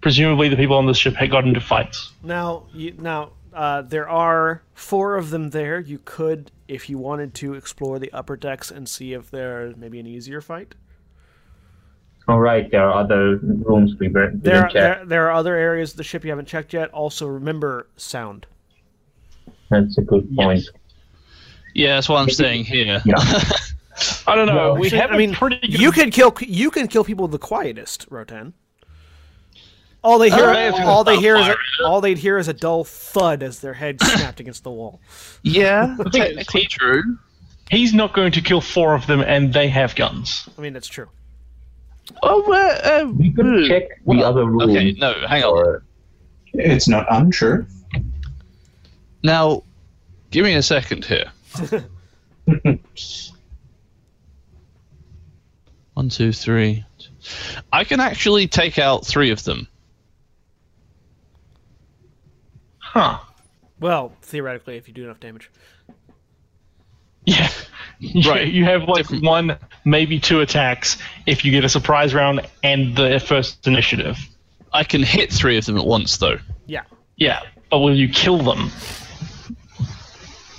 [0.00, 2.12] Presumably, the people on the ship had got into fights.
[2.22, 5.80] Now, you, now uh, there are four of them there.
[5.80, 9.98] You could, if you wanted to, explore the upper decks and see if there's maybe
[9.98, 10.74] an easier fight.
[12.28, 14.72] All right, there are other rooms we were- didn't There, check.
[14.72, 16.90] there, there are other areas of the ship you haven't checked yet.
[16.90, 18.46] Also, remember sound.
[19.70, 20.62] That's a good point.
[21.74, 23.00] Yeah, that's why I'm staying here.
[23.04, 23.14] Yeah.
[24.26, 24.54] I don't know.
[24.56, 25.80] Well, we have I mean, pretty good.
[25.80, 28.54] you can kill you can kill people the quietest, Rotan.
[30.04, 32.84] All they hear, Uh, all they hear is a, all they'd hear is a dull
[32.84, 35.00] thud as their head snapped against the wall.
[35.42, 37.18] Yeah, technically true.
[37.70, 40.48] He's not going to kill four of them, and they have guns.
[40.56, 41.08] I mean, that's true.
[42.22, 43.66] Oh, uh, uh, We could hmm.
[43.66, 44.70] check the Well, other room.
[44.70, 45.82] Okay, no, hang on.
[46.54, 47.66] It's not untrue.
[49.22, 49.62] Now,
[50.30, 51.30] give me a second here.
[55.98, 56.84] One, two, three.
[57.72, 59.66] I can actually take out three of them.
[62.78, 63.18] Huh.
[63.80, 65.50] Well, theoretically, if you do enough damage.
[67.24, 67.50] Yeah.
[67.98, 68.46] You- Right.
[68.46, 69.24] You have like Different.
[69.24, 74.18] one, maybe two attacks if you get a surprise round and the first initiative.
[74.72, 76.38] I can hit three of them at once, though.
[76.66, 76.84] Yeah.
[77.16, 77.40] Yeah.
[77.72, 78.70] but will you kill them?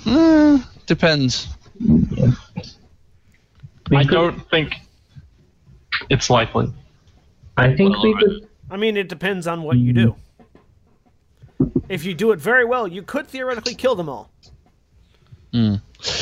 [0.04, 1.48] Mm, depends.
[1.80, 2.36] We
[3.96, 4.74] I don't think
[6.10, 6.72] it's likely.
[7.56, 8.48] I think Well, we could.
[8.70, 10.14] I mean, it depends on what you do.
[11.58, 11.66] Hmm.
[11.88, 14.30] If you do it very well, you could theoretically kill them all.
[15.52, 15.76] Hmm.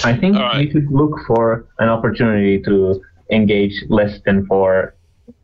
[0.05, 0.59] I think Alright.
[0.67, 3.01] we could look for an opportunity to
[3.31, 4.95] engage less than four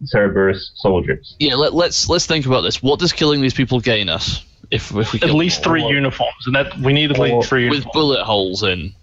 [0.07, 1.37] Cerberus soldiers.
[1.39, 2.83] Yeah, let, let's let's think about this.
[2.83, 4.45] What does killing these people gain us?
[4.71, 7.65] If if we At least three uniforms, and that we need at Or- least three
[7.65, 7.85] uniforms.
[7.87, 8.95] with bullet holes in.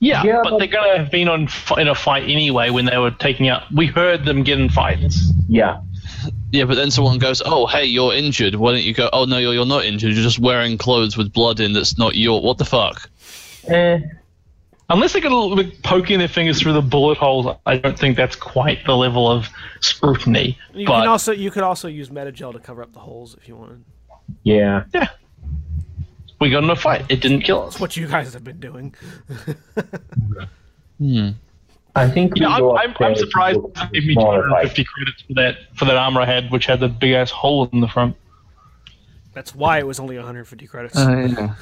[0.00, 2.98] Yeah, Yeah, but, but- they're gonna have been on in a fight anyway when they
[2.98, 3.62] were taking out.
[3.72, 5.32] We heard them get in fights.
[5.48, 5.80] Yeah,
[6.52, 8.54] Yeah, but then someone goes, "Oh, hey, you're injured.
[8.54, 9.10] Why don't you go?
[9.12, 10.12] Oh no, you're, you're not injured.
[10.14, 11.72] You're just wearing clothes with blood in.
[11.72, 12.40] That's not your.
[12.42, 13.10] What the fuck?
[13.66, 14.00] eh,
[14.90, 17.98] Unless they get a little bit poking their fingers through the bullet holes, I don't
[17.98, 19.46] think that's quite the level of
[19.80, 20.56] scrutiny.
[20.72, 23.46] You but can also you could also use metagel to cover up the holes if
[23.48, 23.84] you wanted.
[24.44, 24.84] Yeah.
[24.94, 25.08] Yeah.
[26.40, 27.04] We got in a fight.
[27.08, 27.74] It didn't kill us.
[27.74, 28.94] That's what you guys have been doing.
[30.98, 31.30] Hmm.
[31.94, 35.22] I think we Yeah, I'm, go I'm, I'm surprised they gave me smaller 250 credits
[35.22, 37.86] for that for that armor I had, which had the big ass hole in the
[37.86, 38.16] front.
[39.32, 40.96] That's why it was only 150 credits.
[40.96, 41.54] yeah.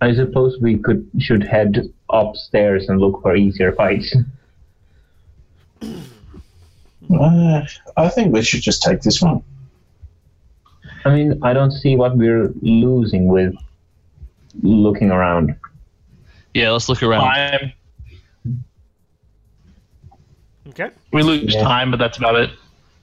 [0.00, 4.14] I suppose we could should head upstairs and look for easier fights.
[7.12, 7.66] Uh,
[7.96, 9.42] I think we should just take this one.
[11.04, 13.54] I mean, I don't see what we're losing with
[14.62, 15.54] looking around.
[16.54, 17.22] Yeah, let's look around.
[17.24, 17.72] Time.
[20.68, 20.90] Okay.
[21.12, 21.62] We lose Yeah.
[21.62, 22.50] time, but that's about it.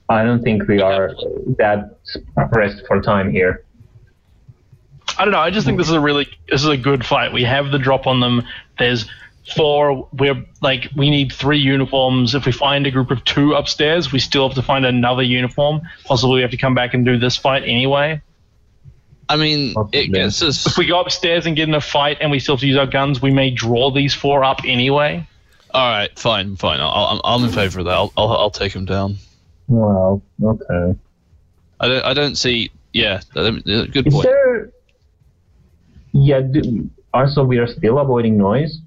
[0.08, 1.14] I don't think we are
[1.58, 1.98] that
[2.50, 3.64] pressed for time here.
[5.18, 5.40] I don't know.
[5.40, 7.32] I just think this is a really this is a good fight.
[7.32, 8.42] We have the drop on them.
[8.78, 9.06] There's
[9.56, 10.08] four.
[10.12, 12.34] We're like we need three uniforms.
[12.34, 15.80] If we find a group of two upstairs, we still have to find another uniform.
[16.04, 18.20] Possibly we have to come back and do this fight anyway.
[19.30, 20.08] I mean, it Possibly.
[20.08, 20.66] gets us.
[20.66, 22.78] If we go upstairs and get in a fight and we still have to use
[22.78, 25.26] our guns, we may draw these four up anyway.
[25.74, 26.80] All right, fine, fine.
[26.80, 27.92] I'll, I'm, I'm in favor of that.
[27.92, 29.16] I'll, I'll, I'll take him down.
[29.66, 30.98] Well, okay.
[31.78, 32.70] I don't, I don't see.
[32.94, 34.70] Yeah, that- that- good Is there?
[36.12, 36.40] Yeah.
[36.40, 38.78] Do, also, we are still avoiding noise.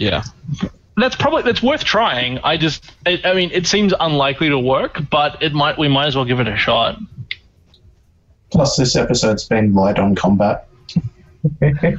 [0.00, 0.24] Yeah.
[0.96, 2.38] That's probably that's worth trying.
[2.38, 5.78] I just, I, I mean, it seems unlikely to work, but it might.
[5.78, 6.98] We might as well give it a shot.
[8.50, 10.68] Plus, this episode's been light on combat.
[11.62, 11.96] Okay.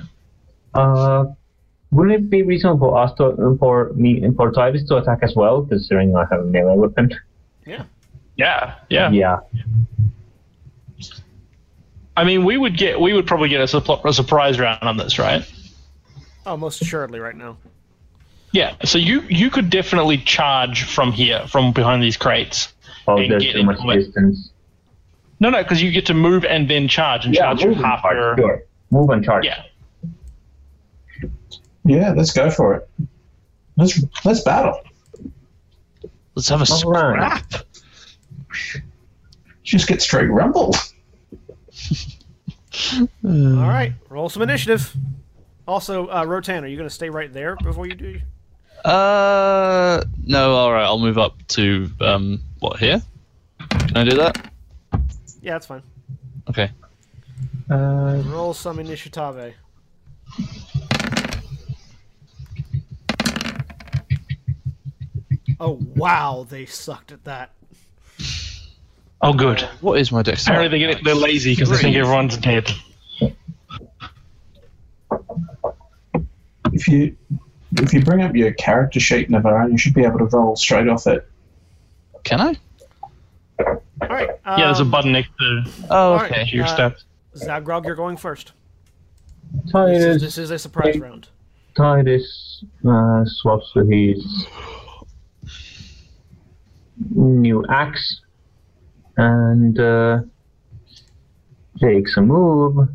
[0.73, 1.25] uh,
[1.91, 5.63] wouldn't it be reasonable for us to, for me, for Titus to attack as well,
[5.63, 7.13] considering I have a melee weapon?
[7.65, 7.83] Yeah.
[8.35, 9.11] Yeah, yeah.
[9.11, 9.39] Yeah.
[12.17, 14.97] I mean, we would get, we would probably get a, suppl- a surprise round on
[14.97, 15.49] this, right?
[16.45, 17.57] Oh, most assuredly right now.
[18.53, 18.75] Yeah.
[18.83, 22.73] So you you could definitely charge from here, from behind these crates.
[23.07, 23.95] Oh, there's too much into it.
[24.05, 24.51] distance.
[25.39, 27.77] No, no, because you get to move and then charge and Yeah, charge your move
[27.77, 28.15] and half charge.
[28.15, 28.37] your.
[28.37, 28.63] Sure.
[28.91, 29.45] Move and charge.
[29.45, 29.63] Yeah.
[31.83, 32.89] Yeah, let's go for it.
[33.77, 34.79] Let's let's battle.
[36.35, 37.41] Let's have a All right.
[37.49, 37.65] scrap.
[39.63, 40.75] Just get straight rumble.
[43.23, 43.31] All
[43.67, 44.95] right, roll some initiative.
[45.67, 48.19] Also, uh, Rotan, are you going to stay right there before you do?
[48.83, 50.53] Uh, no.
[50.53, 53.01] All right, I'll move up to um, what here?
[53.69, 54.51] Can I do that?
[55.41, 55.83] Yeah, that's fine.
[56.49, 56.71] Okay.
[57.69, 59.55] Uh, Roll some initiative.
[65.59, 67.51] Oh wow, they sucked at that.
[69.21, 69.61] Oh, good.
[69.81, 70.67] What is my dexterity?
[70.67, 72.71] Apparently they get they're lazy because they think everyone's dead.
[76.73, 77.15] If you
[77.73, 80.87] if you bring up your character sheet, Navarran, you should be able to roll straight
[80.87, 81.27] off it.
[82.23, 82.55] Can I?
[83.59, 84.29] All right.
[84.45, 86.31] Um, Yeah, there's a button next to Oh, all right.
[86.31, 86.49] okay.
[86.51, 87.03] your Uh, stats.
[87.35, 88.51] Zaghrog, you're going first.
[89.53, 91.29] This is, Titus, this is a surprise round.
[91.75, 94.47] Titus uh, swaps with his
[97.15, 98.21] new axe
[99.17, 100.19] and uh,
[101.79, 102.87] takes a move.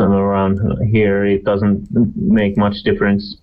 [0.00, 0.58] So around
[0.90, 3.36] here, it doesn't make much difference.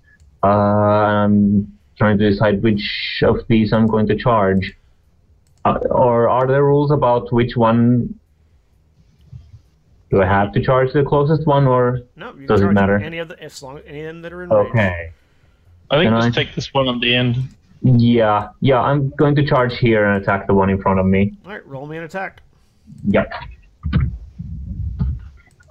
[0.44, 4.74] Uh, I'm trying to decide which of these I'm going to charge.
[5.66, 8.20] Uh, or are there rules about which one?
[10.10, 12.98] Do I have to charge the closest one, or No, you Doesn't charge matter.
[12.98, 14.70] Any of the, as long any of them that are in range.
[14.72, 15.12] okay?
[15.92, 17.36] I think can just I- take this one on the end.
[17.84, 21.38] Yeah, yeah, I'm going to charge here and attack the one in front of me.
[21.46, 22.42] All right, roll me an attack.
[23.10, 23.32] Yep.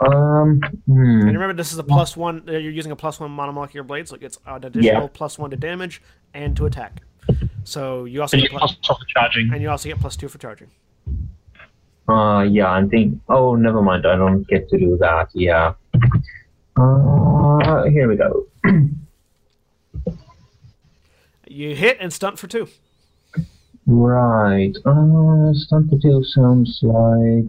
[0.01, 1.01] Um, hmm.
[1.23, 2.43] And remember, this is a plus one.
[2.49, 5.09] Uh, you're using a plus one monomolecular blade, so it gets an additional Yeah.
[5.13, 6.03] plus one to damage
[6.35, 7.03] and to attack.
[7.65, 9.51] So you also And get you plus, plus off the charging.
[9.53, 10.69] and you also get plus two for charging.
[12.09, 13.21] Uh, yeah, I think.
[13.29, 14.07] Oh, never mind.
[14.07, 15.29] I don't get to do that.
[15.35, 15.73] Yeah.
[16.77, 18.47] Uh, here we go.
[21.49, 22.69] You hit and stunt for two.
[23.87, 24.73] Right.
[24.85, 27.45] Uh, stunt to do sounds like.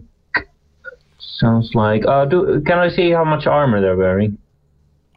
[1.18, 2.06] Sounds like.
[2.06, 4.38] Uh, do can I see how much armor they're wearing?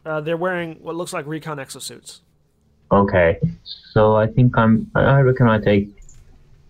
[0.04, 2.20] Uh, they're wearing what looks like recon exosuits.
[2.90, 3.38] Okay.
[3.92, 4.90] So I think I'm.
[4.94, 5.88] I reckon I take.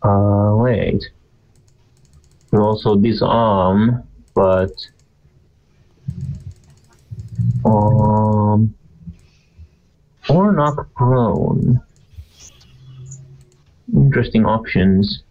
[0.02, 1.02] Uh, wait.
[2.52, 4.02] Also disarm,
[4.34, 4.72] but.
[7.64, 8.74] Um.
[10.28, 11.80] Or knock prone.
[13.94, 15.22] Interesting options.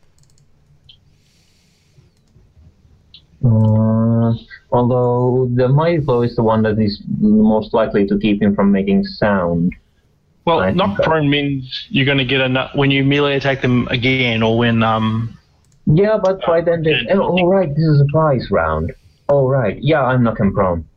[3.43, 4.33] Uh,
[4.71, 8.71] although the mighty blow is the one that is most likely to keep him from
[8.71, 9.73] making sound.
[10.45, 13.87] Well, I knock prone means you're going to get a when you melee attack them
[13.89, 15.37] again, or when um.
[15.85, 16.91] Yeah, but by then they.
[16.91, 17.13] Yeah.
[17.15, 18.91] Oh, right, this is a prize round.
[19.29, 19.77] Oh, right.
[19.81, 20.87] Yeah, I'm knocking prone.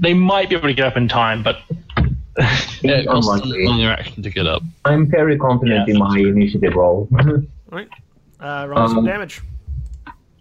[0.00, 1.56] They might be able to get up in time, but
[2.82, 3.66] Yeah, Unlikely.
[3.66, 4.62] on your action to get up.
[4.84, 5.94] I'm very confident Yeah.
[5.94, 7.08] in my initiative roll.
[7.18, 7.38] All
[7.70, 7.88] right.
[8.40, 9.40] Uh, roll some Um, damage.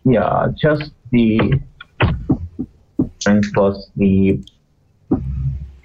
[0.04, 1.62] yeah, just the
[3.20, 4.44] strength plus the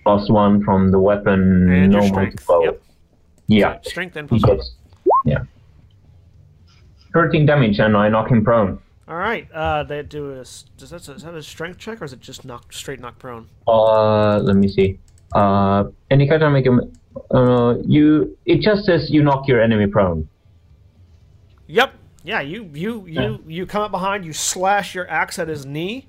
[0.02, 1.70] plus one from the weapon.
[1.70, 2.48] And your no strength.
[2.48, 2.64] multiple.
[2.64, 2.82] Yep.
[3.50, 4.74] Yeah, Strength and plus gets.
[5.24, 5.38] Yeah.
[7.14, 8.78] 13 damage and I knock him prone.
[9.06, 9.50] All right.
[9.52, 10.36] Uh, they do a.
[10.76, 13.48] Does that, is that a strength check or is it just knock straight knock prone?
[13.66, 14.98] Uh, let me see.
[15.34, 16.92] Uh, anytime I make him,
[17.34, 20.28] uh, you, it just says you knock your enemy prone.
[21.68, 21.94] Yep.
[22.28, 22.40] Yeah.
[22.42, 24.24] You you you you come up behind.
[24.24, 26.06] You slash your axe at his knee,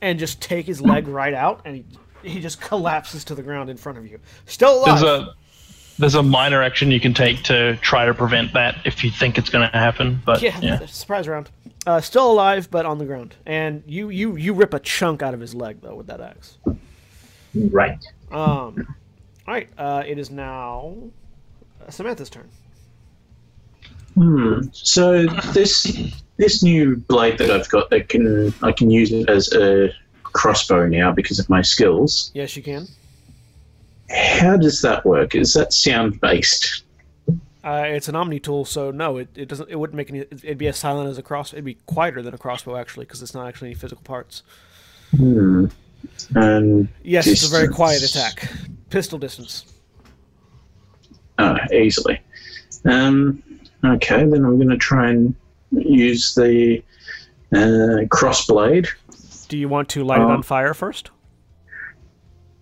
[0.00, 1.84] and just take his leg right out, and he
[2.22, 4.20] he just collapses to the ground in front of you.
[4.46, 5.00] Still alive.
[5.00, 5.34] there's a
[5.98, 9.38] there's a minor action you can take to try to prevent that if you think
[9.38, 10.20] it's going to happen.
[10.24, 11.50] But yeah, yeah, surprise round.
[11.86, 13.34] Uh, still alive, but on the ground.
[13.46, 16.58] And you you you rip a chunk out of his leg though with that axe.
[17.54, 18.04] Right.
[18.30, 18.96] Um.
[19.46, 19.68] All right.
[19.78, 20.94] Uh, it is now
[21.86, 22.48] uh, Samantha's turn.
[24.14, 24.60] Hmm.
[24.72, 25.96] So this
[26.36, 30.86] this new blade that I've got, I can I can use it as a crossbow
[30.86, 32.30] now because of my skills.
[32.34, 32.86] Yes, you can.
[34.10, 35.34] How does that work?
[35.34, 36.82] Is that sound based?
[37.64, 39.70] Uh, it's an omni tool, so no, it, it doesn't.
[39.70, 40.20] It wouldn't make any.
[40.20, 41.52] It'd be as silent as a cross.
[41.52, 44.42] It'd be quieter than a crossbow actually, because it's not actually any physical parts.
[45.16, 45.66] Hmm.
[46.34, 48.50] And Yes, it's a very quiet attack.
[48.90, 49.64] Pistol distance.
[51.38, 52.20] oh, easily.
[52.84, 53.42] Um.
[53.84, 55.34] Okay, then I'm going to try and
[55.72, 56.82] use the
[57.52, 58.88] uh, crossblade.
[59.48, 61.10] Do you want to light it on fire first?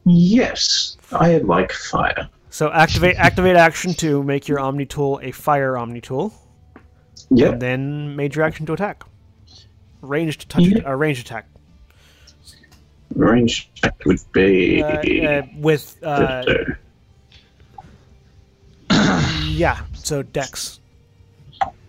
[0.04, 2.28] Yes, I like fire.
[2.50, 6.34] So activate activate action to make your omni tool a fire omni tool,
[7.30, 7.52] Yep.
[7.52, 9.04] and then major action to attack.
[10.00, 10.82] Ranged touch, Yeah.
[10.88, 11.46] uh, range attack.
[13.14, 14.82] Range attack would be.
[14.82, 16.44] Uh, uh, with uh,
[19.44, 20.80] yeah, so dex.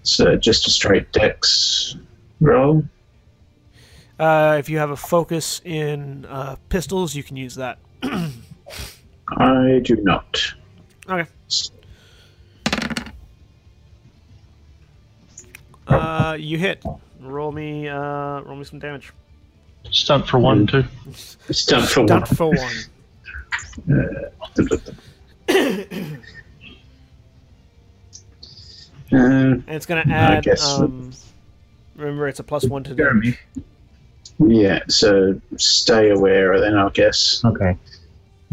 [0.04, 1.96] So just a straight dex
[2.40, 2.84] roll.
[4.20, 7.80] Uh, if you have a focus in uh, pistols, you can use that.
[8.04, 10.40] I do not.
[11.10, 11.28] Okay.
[15.88, 16.84] Uh, you hit.
[17.20, 19.12] Roll me, uh, roll me some damage.
[19.92, 20.84] stunt for one too.
[21.50, 22.28] It's done for Done one.
[22.36, 22.74] for one.
[29.14, 30.44] Uh, And it's gonna add.
[30.44, 31.12] guess- Um,
[31.96, 33.38] remember, it's a plus one to Jeremy.
[34.40, 34.56] damage.
[34.56, 37.42] yeah, so stay aware of then, I guess.
[37.46, 37.78] Okay.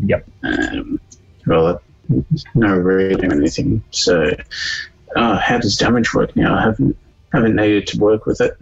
[0.05, 0.27] Yep.
[0.43, 1.01] Um,
[1.47, 1.81] well,
[2.55, 3.83] no reading or anything.
[3.91, 4.31] So,
[5.17, 6.55] uh, how does damage work now?
[6.57, 6.97] I haven't
[7.33, 8.57] haven't needed to work with it.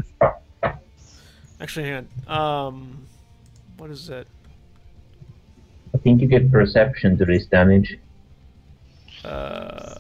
[1.61, 2.67] Actually, hang on.
[2.67, 2.99] Um,
[3.79, 4.27] what is it?
[5.95, 7.99] I think you get perception to this damage.
[9.25, 9.95] Uh,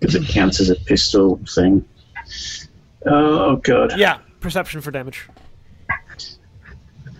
[0.00, 1.84] because it counts as a pistol thing.
[3.04, 3.98] Oh god!
[3.98, 5.28] yeah, perception for damage.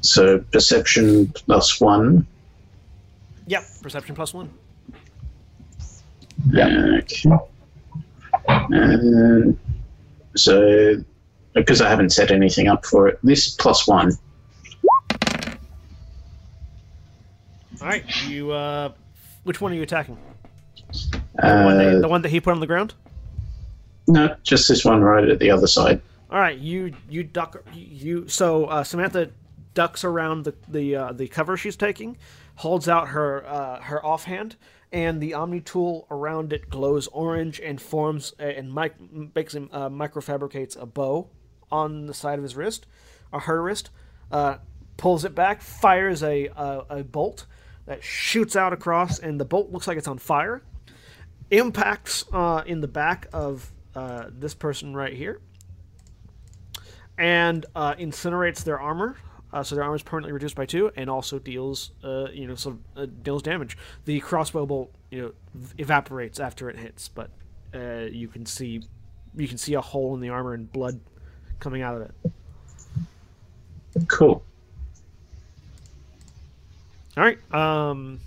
[0.00, 2.26] So perception plus one.
[3.46, 4.50] Yep, perception plus one.
[6.54, 7.30] Okay.
[8.48, 9.52] Uh,
[10.36, 11.02] so
[11.54, 14.12] because I haven't set anything up for it, this plus one.
[17.80, 18.52] All right, you.
[18.52, 18.92] Uh,
[19.44, 20.18] which one are you attacking?
[21.42, 22.94] The, one that, Uh, the one that he put on the ground.
[24.06, 26.00] no, just this one right at the other side.
[26.30, 28.26] All right, you you duck you.
[28.28, 29.30] So uh, Samantha
[29.74, 32.16] ducks around the the uh, the cover she's taking,
[32.56, 34.56] holds out her uh, her offhand,
[34.92, 38.94] and the Omni tool around it glows orange and forms and mic-
[39.34, 41.28] makes him uh, microfabricates a bow
[41.70, 42.86] on the side of his wrist.
[43.32, 43.90] a her wrist,
[44.32, 44.56] uh,
[44.96, 47.46] pulls it back, fires a, a a bolt
[47.86, 50.62] that shoots out across, and the bolt looks like it's on fire.
[51.50, 55.40] Impacts uh, in the back of uh, this person right here,
[57.16, 59.16] and uh, incinerates their armor.
[59.52, 62.56] Uh, so their armor is permanently reduced by two, and also deals, uh, you know,
[62.56, 63.78] so uh, deals damage.
[64.04, 67.30] The crossbow bolt, you know, v- evaporates after it hits, but
[67.72, 68.82] uh, you can see,
[69.36, 71.00] you can see a hole in the armor and blood
[71.60, 72.32] coming out of it.
[74.08, 74.42] Cool.
[77.16, 77.38] All right.
[77.54, 78.20] Um,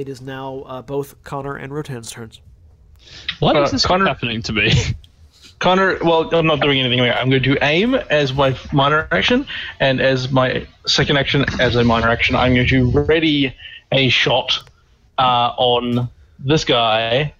[0.00, 2.40] it is now uh, both Connor and Rotan's turns.
[3.38, 4.72] Why Uh, is this Connor- happening to me?
[5.58, 7.00] Connor, well, I'm not doing anything.
[7.00, 9.46] I'm going to aim as my minor action,
[9.78, 13.54] and as my second action, as a minor action, I'm going to ready
[13.92, 14.58] a shot
[15.18, 17.34] uh, on this guy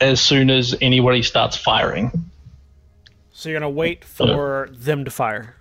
[0.00, 2.12] as soon as anybody starts firing.
[3.32, 5.56] So you're gonna wait for them to fire.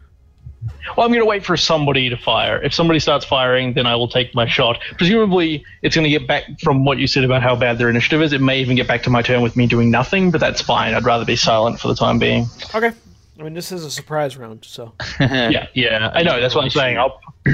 [0.96, 2.62] Well, I'm going to wait for somebody to fire.
[2.62, 4.80] If somebody starts firing, then I will take my shot.
[4.98, 8.22] Presumably, it's going to get back from what you said about how bad their initiative
[8.22, 8.34] is.
[8.34, 10.94] It may even get back to my turn with me doing nothing, but that's fine.
[10.94, 12.46] I'd rather be silent for the time being.
[12.76, 12.92] Okay.
[13.40, 16.40] I mean, this is a surprise round, so yeah, yeah, I know.
[16.40, 16.98] That's what I'm saying.
[16.98, 17.20] I'll.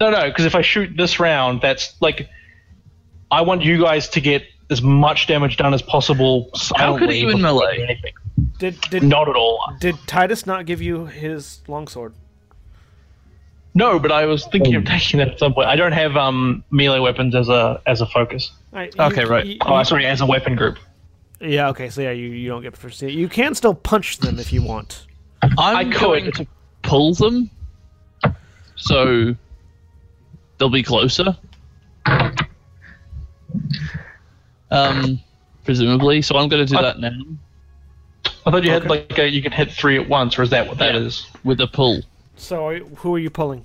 [0.00, 2.28] No, no, because if I shoot this round, that's like,
[3.30, 6.50] I want you guys to get as much damage done as possible.
[6.76, 7.66] How could it even melee?
[7.66, 8.12] I do anything.
[8.58, 9.60] did did Not at all.
[9.78, 12.12] did Titus not give you his longsword?
[13.76, 15.66] No, but I was thinking of taking that at some point.
[15.68, 18.52] I don't have um melee weapons as a as a focus.
[18.72, 19.44] All right, you- Okay, right.
[19.46, 20.78] you- Oh, sorry, as a weapon group.
[21.40, 21.68] yeah.
[21.70, 21.90] Okay.
[21.90, 23.02] So yeah, you, you don't get first.
[23.02, 25.06] You can still punch them if you want.
[25.58, 26.00] I'm I could.
[26.00, 26.46] going to
[26.82, 27.50] pull them,
[28.76, 29.34] so
[30.58, 31.36] they'll be closer.
[34.70, 35.20] Um,
[35.64, 36.22] presumably.
[36.22, 37.10] So I'm going to do I- that now
[38.46, 40.66] I thought you had like a, you could hit three at once, or is that
[40.68, 41.00] what that Yeah.
[41.00, 41.26] is?
[41.44, 42.02] with a pull.
[42.36, 43.64] So are, who are you pulling,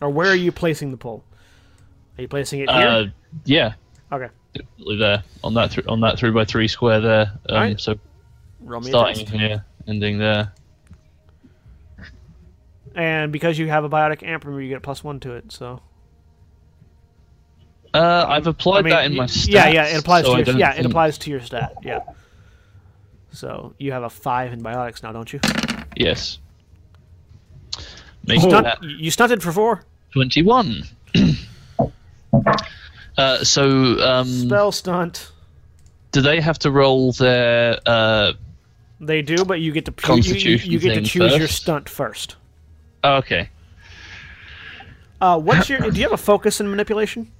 [0.00, 1.24] or where are you placing the pull?
[2.18, 2.78] Are you placing it here?
[2.88, 3.04] Uh,
[3.44, 3.74] yeah,
[4.10, 4.28] okay.
[4.54, 7.32] definitely there on that th- on that three by three square there.
[7.48, 7.80] Um, Alright.
[7.80, 7.98] So
[8.60, 10.52] Roll starting here, ending there.
[12.94, 15.50] And because you have a biotic amp, remember you get a plus one to it.
[15.50, 15.80] So
[17.94, 19.48] Uh, I've applied I mean, that in my y- stats.
[19.48, 21.74] yeah, yeah, it applies so to your don't yeah, it applies to your stat.
[21.82, 22.00] Yeah.
[23.30, 25.40] So you have a five in biotics now, don't you?
[25.96, 26.38] Yes.
[28.26, 29.84] Make Stunt, that you stunted for four.
[30.12, 30.84] twenty-one.
[33.18, 33.64] uh, so,
[34.00, 35.32] um, Spell stunt.
[36.12, 37.78] do they have to roll their?
[37.86, 38.32] Uh,
[39.00, 41.48] They do, but you get to pu- you- you, you get to thing choose your
[41.48, 42.36] stunt first.
[43.04, 43.48] oh, okay.
[45.20, 45.78] Uh, what's your?
[45.90, 47.30] do you have a focus in manipulation?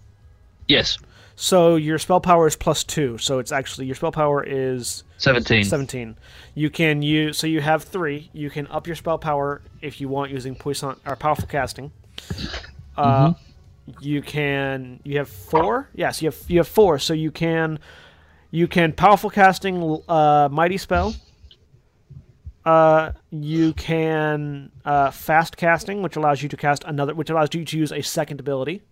[0.68, 0.98] Yes.
[1.36, 3.18] So your spell power is plus two.
[3.18, 5.64] So it's actually your spell power is Seventeen.
[5.64, 6.16] seventeen.
[6.54, 8.30] You can use so you have three.
[8.32, 11.92] You can up your spell power if you want using puissant or powerful casting.
[12.96, 13.32] Uh,
[14.00, 15.88] you can you have four.
[15.94, 16.98] Yes, you have you have four.
[16.98, 17.78] So you can
[18.50, 21.14] you can powerful casting uh, mighty spell.
[22.64, 27.64] Uh, you can uh, fast casting, which allows you to cast another, which allows you
[27.64, 28.82] to use a second ability.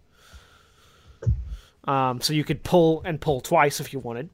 [1.91, 4.31] Um, so you could pull and pull twice if you wanted,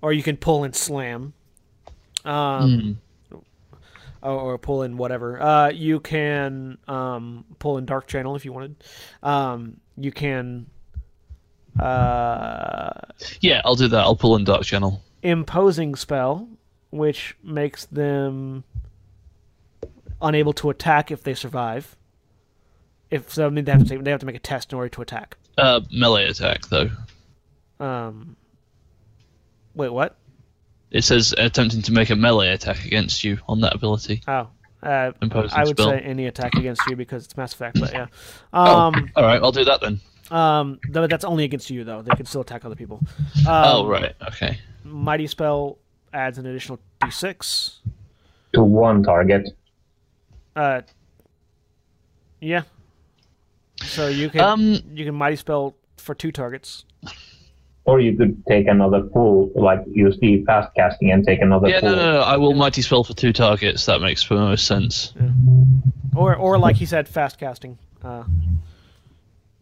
[0.00, 1.34] or you can pull and slam,
[2.24, 2.98] um,
[4.22, 5.40] or, or pull in whatever.
[5.40, 8.76] Uh, you can um, pull in dark channel if you wanted.
[9.22, 10.66] Um, you can
[11.78, 12.90] uh,
[13.40, 14.00] Yeah, I'll do that.
[14.00, 15.02] I'll pull in Dark Channel.
[15.22, 16.48] imposing spell,
[16.90, 18.64] which makes them
[20.22, 21.96] unable to attack if they survive.
[23.10, 24.76] If so, I mean, they have to take, they have to make a test in
[24.76, 25.36] order to attack.
[25.58, 26.90] Uh, melee attack though.
[27.80, 28.36] Um,
[29.74, 30.16] wait, what?
[30.90, 34.22] It says attempting to make a melee attack against you on that ability.
[34.28, 34.48] Oh,
[34.82, 35.90] uh, I would spell.
[35.90, 38.06] say any attack against you because it's Mass Effect, but yeah.
[38.52, 39.42] Oh, Um, all right.
[39.42, 40.00] I'll do that then.
[40.30, 42.02] um, though that's only against you though.
[42.02, 43.00] They can still attack other people.
[43.38, 44.14] Um, oh, right.
[44.28, 44.58] Okay.
[44.84, 45.78] Mighty spell
[46.12, 47.76] adds an additional d6.
[48.54, 49.48] To one target.
[50.54, 50.82] Uh,
[52.40, 52.62] yeah.
[53.86, 56.84] So you can Um, you can mighty spell for two targets.
[57.84, 61.80] Or you could take another pool, like use the fast casting and take another Yeah,
[61.80, 61.90] pull.
[61.90, 62.20] no, no, no.
[62.20, 63.86] I will mighty spell for two targets.
[63.86, 65.14] That makes the most sense.
[66.16, 67.78] Or or like he said, fast casting.
[68.02, 68.24] Uh,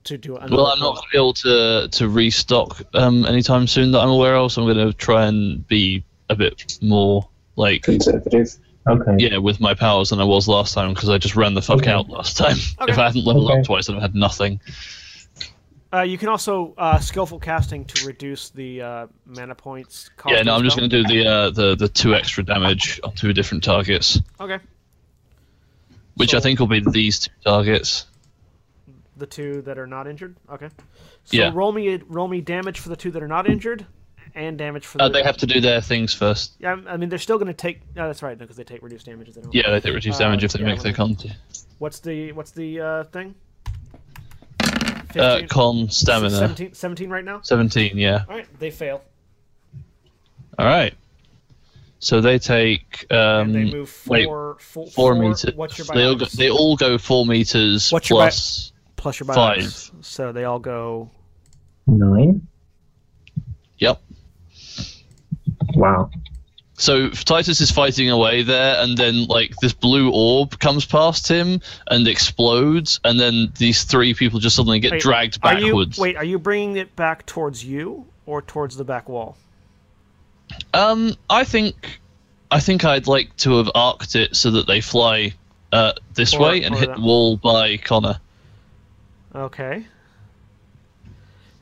[0.04, 0.56] to do another.
[0.56, 4.10] Well, I'm not going to be able to to restock um, anytime soon that I'm
[4.10, 4.52] aware of.
[4.52, 8.56] So I'm going to try and be a bit more like Conservative.
[8.86, 9.14] Okay.
[9.18, 11.78] yeah with my powers than I was last time because I just ran the fuck
[11.78, 11.90] Okay.
[11.90, 12.56] out last time.
[12.80, 12.92] Okay.
[12.92, 13.60] If I hadn't leveled Okay.
[13.60, 14.60] up twice, I'd have had nothing.
[15.92, 20.10] Uh, you can also uh, skillful casting to reduce the uh, mana points.
[20.16, 23.00] Cost Yeah, no, I'm just going to do the uh, the the two extra damage
[23.04, 24.20] on two different targets.
[24.40, 24.58] Okay.
[26.16, 28.06] which So- I think will be these two targets.
[29.16, 30.34] The two that are not injured.
[30.50, 30.68] Okay.
[31.24, 31.52] So Yeah.
[31.54, 33.86] roll me roll me damage for the two that are not injured,
[34.34, 35.04] and damage for the.
[35.04, 36.54] Uh, they have to do their things first.
[36.58, 37.80] Yeah, I mean they're still going to take.
[37.94, 39.32] No, that's right, because they take reduced damage.
[39.32, 39.54] They don't.
[39.54, 41.16] Yeah, they take reduced Uh, damage if they yeah, make their let con,
[41.78, 43.34] What's the what's the uh, thing?
[45.16, 46.30] uh, con stamina.
[46.30, 47.40] 17, 17 right now.
[47.42, 48.24] 17, yeah.
[48.28, 49.02] All right, they fail,
[50.58, 50.94] All right.
[52.00, 55.46] So they take um, and they move four, wait, four, four, four meters.
[55.54, 58.72] What's your they, all go, they all go four meters What's your plus.
[58.96, 59.90] plus your five.
[60.02, 61.10] So they all go.
[61.86, 62.46] Nine.
[63.78, 64.02] Yep.
[65.74, 66.10] Wow.
[66.76, 71.60] So Titus is fighting away there, and then like this blue orb comes past him
[71.88, 75.98] and explodes, and then these three people just suddenly get Wait, dragged Are you backwards.
[75.98, 76.16] wait?
[76.16, 79.36] Are you bringing it back towards you or towards the back wall?
[80.72, 82.00] Um, I think,
[82.50, 85.32] I think I'd like to have arced it so that they fly
[85.72, 88.18] uh, this Or- way and hit that- the wall by Connor.
[89.34, 89.84] Okay.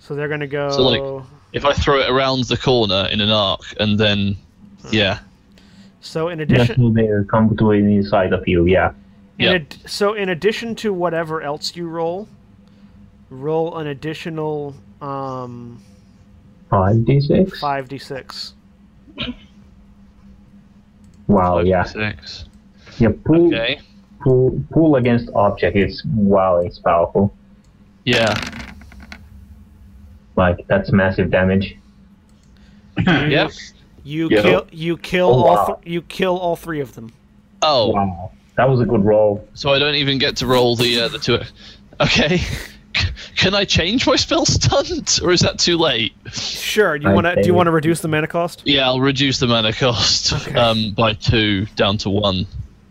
[0.00, 0.70] So they're gonna go.
[0.70, 4.36] So, like, If I throw it around the corner in an arc, and then,
[4.90, 5.18] yeah,
[6.00, 8.64] So in Yeah, addition, so they come to inside of you.
[8.66, 8.92] Yeah.
[9.38, 9.54] in Yep.
[9.60, 12.26] ad- so in addition to whatever else you roll,
[13.30, 15.78] roll an additional um,
[16.70, 17.60] Five d six.
[17.60, 18.54] five d six.
[21.28, 21.56] Wow.
[21.58, 21.84] five, Yeah.
[21.84, 22.44] six.
[22.98, 23.10] Yeah.
[23.24, 23.78] Pull, Okay,
[24.20, 25.76] pull, pull against object.
[25.76, 26.56] It's wow.
[26.58, 27.32] It's powerful.
[28.04, 28.34] yeah,
[30.36, 31.76] Like that's massive damage.
[33.06, 33.48] yeah.
[34.04, 34.42] You Yeah.
[34.42, 34.66] kill.
[34.72, 35.54] You kill Oh, all.
[35.54, 35.66] wow.
[35.82, 37.12] Th- you kill all three of them.
[37.62, 38.30] Oh, Wow.
[38.56, 39.46] That was a good roll.
[39.54, 41.38] so I don't even get to roll the uh, the two.
[42.00, 42.40] Okay.
[43.36, 46.12] Can I change my spell stunt, or is that too late?
[46.30, 46.98] Sure.
[46.98, 47.36] Do you want to?
[47.36, 48.62] Do you want to reduce the mana cost?
[48.66, 50.54] Yeah, I'll reduce the mana cost Okay.
[50.58, 52.46] um, by two down to one.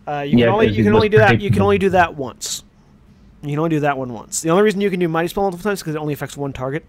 [0.07, 1.39] Uh, you Yeah, can only 'cause you can only do that.
[1.39, 2.63] You can only do that once.
[3.43, 4.41] You can only do that one once.
[4.41, 6.35] The only reason you can do mighty spell multiple times is because it only affects
[6.35, 6.83] one target.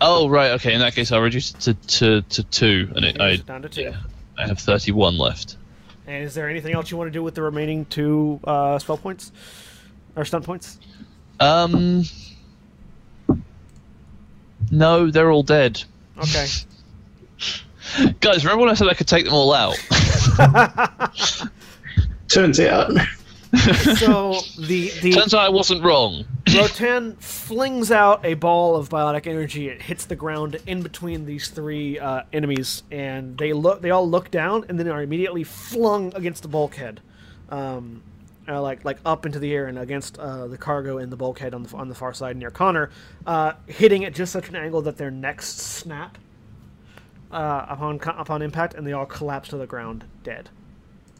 [0.00, 0.72] Oh right, okay.
[0.74, 3.68] In that case, I'll reduce it to to, to two, and it, I down to
[3.68, 3.82] two.
[3.82, 3.96] yeah,
[4.36, 5.56] I have thirty-one left.
[6.06, 8.96] And is there anything else you want to do with the remaining two uh, spell
[8.96, 9.30] points
[10.16, 10.78] or stunt points?
[11.40, 12.04] Um,
[14.70, 15.82] no, they're all dead.
[16.18, 16.46] Okay.
[18.20, 19.76] Guys, remember when I said I could take them all out?
[22.28, 22.92] Turns out,
[23.96, 26.26] so the the Turns out I wasn't wrong.
[26.54, 29.68] Rotan flings out a ball of biotic energy.
[29.68, 33.80] It hits the ground in between these three uh, enemies, and they look.
[33.80, 37.00] They all look down, and then are immediately flung against the bulkhead,
[37.48, 38.02] um,
[38.46, 41.54] uh, like like up into the air and against uh, the cargo in the bulkhead
[41.54, 42.90] on the on the far side near Connor,
[43.26, 46.18] uh, hitting at just such an angle that their necks snap
[47.30, 50.50] uh, upon upon impact, and they all collapse to the ground, dead,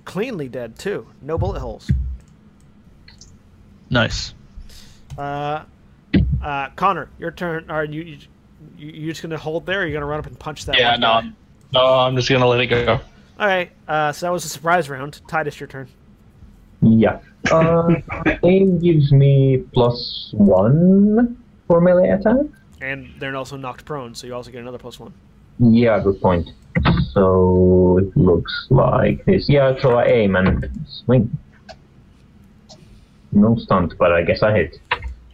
[0.05, 1.07] cleanly dead too.
[1.23, 1.90] No bullet holes.
[3.91, 4.34] Nice.
[5.17, 5.65] Uh,
[6.42, 7.70] uh, Connor, your turn.
[7.70, 8.18] Are you, you
[8.76, 9.81] you you just gonna hold there?
[9.81, 10.78] Or are you gonna run up and punch that?
[10.78, 11.12] Yeah, no, guy?
[11.15, 11.36] I'm-
[11.73, 13.00] no, I'm just gonna let it go.
[13.39, 13.70] All right.
[13.86, 15.20] Uh, so that was a surprise round.
[15.28, 15.86] Titus, your turn.
[16.81, 17.18] Yeah.
[17.50, 17.94] Uh,
[18.42, 21.36] aim gives me plus one
[21.67, 22.47] for melee attack.
[22.81, 25.12] And they're also knocked prone, so you also get another plus one.
[25.58, 26.50] Yeah, good point.
[27.12, 29.49] So it looks like this.
[29.49, 31.36] Yeah, so I aim and swing.
[33.32, 34.81] No stunt, but I guess I hit.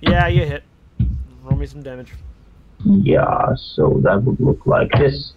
[0.00, 0.64] Yeah, you hit.
[1.42, 2.12] Roll me some damage.
[2.84, 5.32] Yeah, so that would look like this.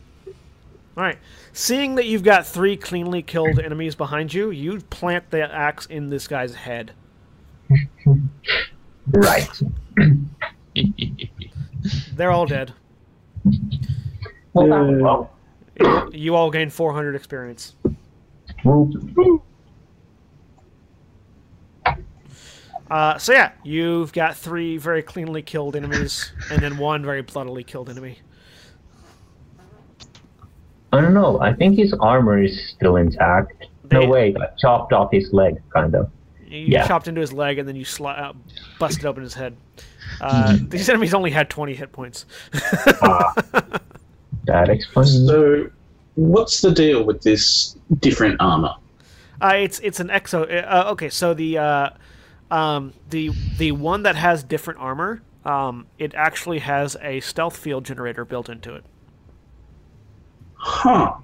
[0.98, 1.20] All right.
[1.54, 6.10] Seeing that you've got three cleanly killed enemies behind you, you plant the axe in
[6.10, 6.92] this guy's head.
[9.10, 9.50] Right.
[12.14, 12.74] They're all dead.
[14.54, 15.32] Oh, well,
[15.78, 16.14] that.
[16.14, 17.76] You all gain 400 experience.
[18.66, 19.44] Whoop.
[22.90, 27.64] Uh, so yeah, you've got three very cleanly killed enemies, and then one very bloodily
[27.66, 28.20] killed enemy.
[30.94, 31.40] I don't know.
[31.42, 33.66] I think his armor is still intact.
[33.86, 34.34] They- No way.
[34.40, 36.10] I chopped off his leg, kind of.
[36.48, 36.88] You Yeah.
[36.88, 38.32] chopped into his leg, and then you sli- uh,
[38.80, 39.56] busted open his head.
[40.22, 42.26] Uh, these enemies only had 20 hit points.
[43.02, 43.34] Ah.
[44.46, 45.28] That explains.
[45.28, 45.70] so
[46.16, 48.74] what's the deal with this different armor?
[49.42, 50.44] Uh, it's it's an exo.
[50.66, 51.90] Uh, okay, so the uh,
[52.52, 57.86] um, the the one that has different armor, um, it actually has a stealth field
[57.86, 58.84] generator built into it.
[60.54, 61.18] Huh.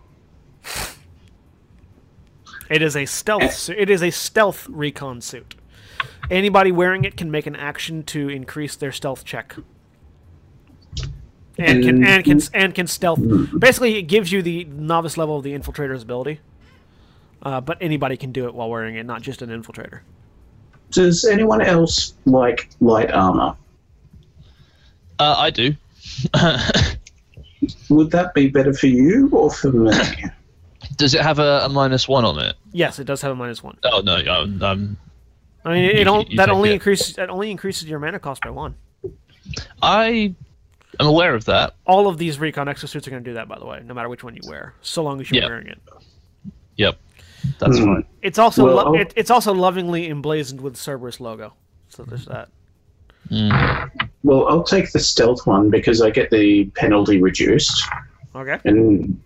[2.69, 3.69] It is a stealth.
[3.69, 5.55] It is a stealth recon suit.
[6.31, 9.55] Anybody wearing it can make an action to increase their stealth check.
[11.57, 13.19] And can and can and can stealth.
[13.57, 16.39] Basically, it gives you the novice level of the infiltrator's ability.
[17.43, 19.99] Uh, but anybody can do it while wearing it, not just an infiltrator.
[20.93, 23.55] Does anyone else like light armor?
[25.19, 25.75] Uh, I do.
[27.89, 29.91] Would that be better for you or for me?
[30.97, 32.55] Does it have a, a minus one on it?
[32.73, 33.77] Yes, it does have a minus one.
[33.83, 34.97] Oh no, um, um,
[35.65, 36.73] I mean, it, You- it don't, you that take only it.
[36.73, 38.75] increases that only increases your mana cost by one.
[39.81, 40.35] I
[40.99, 41.75] am aware of that.
[41.87, 44.09] All of these recon exosuits are going to do that, by the way, no matter
[44.09, 45.47] which one you wear, so long as you're Yeah.
[45.49, 45.79] wearing it.
[46.75, 46.97] Yep,
[47.59, 47.85] that's Hmm.
[47.85, 48.05] fine.
[48.21, 51.53] It's also Well, lo- it, it's also lovingly emblazoned with Cerberus logo.
[51.89, 52.49] So there's that.
[53.29, 53.89] Mm.
[54.23, 57.83] Well, I'll take the stealth one because I get the penalty reduced,
[58.35, 58.57] Okay.
[58.65, 59.19] and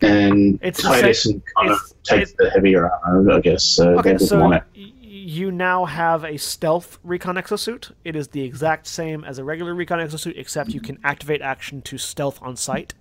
[0.00, 3.64] and It's Titus same- and kind it's- takes it- the heavier armor, I guess.
[3.64, 4.62] So Okay, they so want it.
[4.74, 7.92] you now have a stealth recon exosuit.
[8.04, 11.80] It is the exact same as a regular recon exosuit, except you can activate action
[11.82, 12.92] to stealth on sight,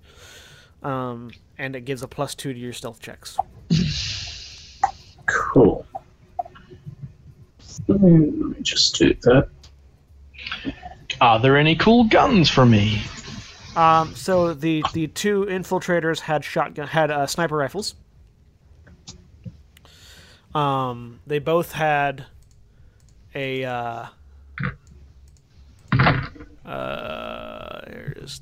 [0.84, 3.38] um, and it gives a plus two to your stealth checks.
[5.26, 5.86] Cool.
[7.88, 9.50] Hmm, Let me just do that.
[11.22, 13.02] Are there any cool guns for me?
[13.76, 17.96] Um, so the the two infiltrators had shotgun had uh, sniper rifles.
[20.54, 22.26] Um, they both had
[23.34, 24.06] a uh,
[26.66, 27.82] uh.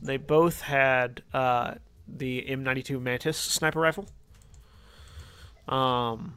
[0.01, 1.75] They both had uh,
[2.07, 4.07] the M92 Mantis sniper rifle.
[5.67, 6.35] Um,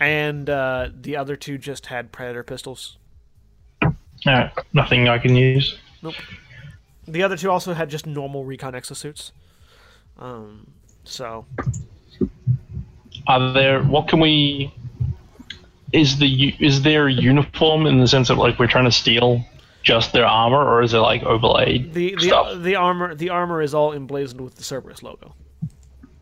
[0.00, 2.96] and uh, the other two just had Predator pistols.
[4.26, 5.78] No, nothing I can use.
[6.02, 6.14] Nope.
[7.06, 9.30] The other two also had just normal recon exosuits.
[10.18, 10.66] Um,
[11.04, 11.46] so
[13.26, 13.82] Are there?
[13.82, 14.72] What can we?
[15.92, 19.44] Is the is there a uniform in the sense of like we're trying to steal
[19.82, 22.62] just their armor, or is it like overlaid the the, stuff?
[22.62, 25.34] the armor the armor is all emblazoned with the Cerberus logo.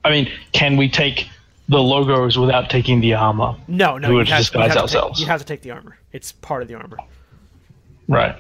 [0.04, 1.28] I mean, can we take
[1.68, 3.56] the logos without taking the armor?
[3.68, 5.18] No, no, We you would have, disguise have to ourselves.
[5.18, 5.98] take, you have to take the armor.
[6.12, 6.98] It's part of the armor.
[8.08, 8.36] Right.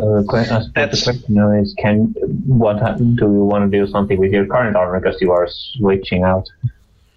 [0.00, 2.06] Uh, que- I suppose That's- the question now is, can
[2.46, 5.46] what ha- do you want to do something with your current armor because you are
[5.48, 6.48] switching out?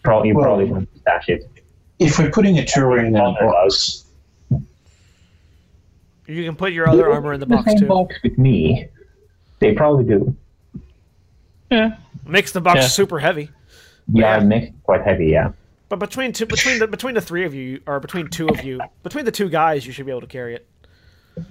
[0.04, 1.50] Pro- you Well- probably want to stash it.
[2.00, 4.04] If we're putting a Turian in a box,
[6.28, 7.86] You can put your other armor in the box same too.
[7.86, 8.88] box with me.
[9.60, 10.36] They probably do.
[11.72, 11.96] Yeah.
[12.28, 12.88] Makes the box Yeah.
[12.88, 13.50] super heavy.
[14.08, 14.58] Yeah, Yeah.
[14.58, 15.28] it quite heavy.
[15.28, 15.52] Yeah.
[15.90, 18.80] But between two, between the between the three of you, or between two of you,
[19.04, 20.68] between the two guys, you should be able to carry it.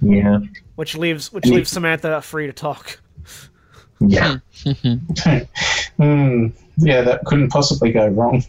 [0.01, 0.39] Yeah.
[0.75, 2.99] Which leaves which leaves Samantha free to talk.
[4.01, 4.37] Yeah.
[5.97, 8.43] hmm, yeah, that couldn't possibly go wrong.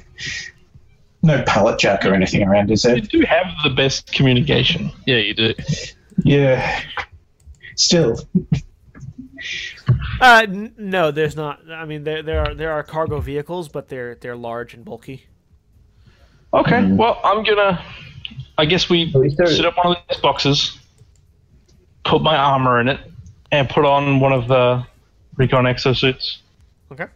[1.23, 2.97] No pallet jack or anything around, is there?
[2.97, 4.91] You do have the best communication.
[5.07, 5.55] Yeah, you do.
[6.25, 6.81] Yeah.
[7.77, 8.19] Still,
[10.21, 11.61] Uh, n- no, there's not.
[11.71, 15.27] I mean, there there are there are cargo vehicles, but they're they're large and bulky.
[16.55, 16.91] Okay.
[16.93, 17.83] Well, I'm gonna.
[18.59, 20.79] I guess we So is there- set up one of these boxes,
[22.05, 23.01] put my armor in it,
[23.53, 24.87] and put on one of the
[25.37, 26.39] recon exosuits.
[26.91, 27.07] Okay.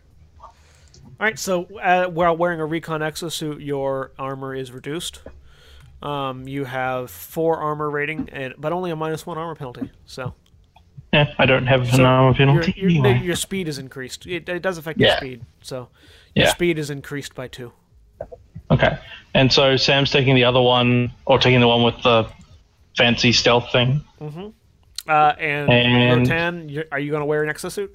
[0.43, 0.51] All
[1.19, 1.39] right.
[1.39, 5.21] So uh, while wearing a recon exosuit, your armor is reduced.
[6.03, 9.91] Um, you have four armor rating, and but only a minus one armor penalty.
[10.07, 10.35] So
[11.13, 12.75] Yeah, I don't have an So armor your, penalty.
[12.77, 13.25] your, no, anyway.
[13.27, 14.27] your speed is increased.
[14.27, 15.17] It, it does affect your Yeah.
[15.17, 15.43] speed.
[15.63, 15.89] So
[16.37, 16.53] your Yeah.
[16.53, 17.73] speed is increased by two.
[18.71, 18.97] Okay.
[19.35, 22.29] And so Sam's taking the other one, or taking the one with the
[22.97, 24.03] fancy stealth thing.
[24.21, 27.91] Uh, and, And- Rotan, you're, are you going to wear an exosuit?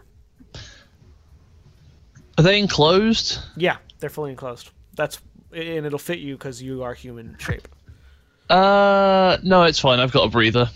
[2.38, 3.40] Are they enclosed?
[3.56, 4.72] Yeah, they're fully enclosed.
[4.96, 5.20] That's
[5.54, 7.66] and it'll fit you because you are human shape.
[8.50, 10.00] Uh, no, it's fine.
[10.02, 10.70] I've got a breather.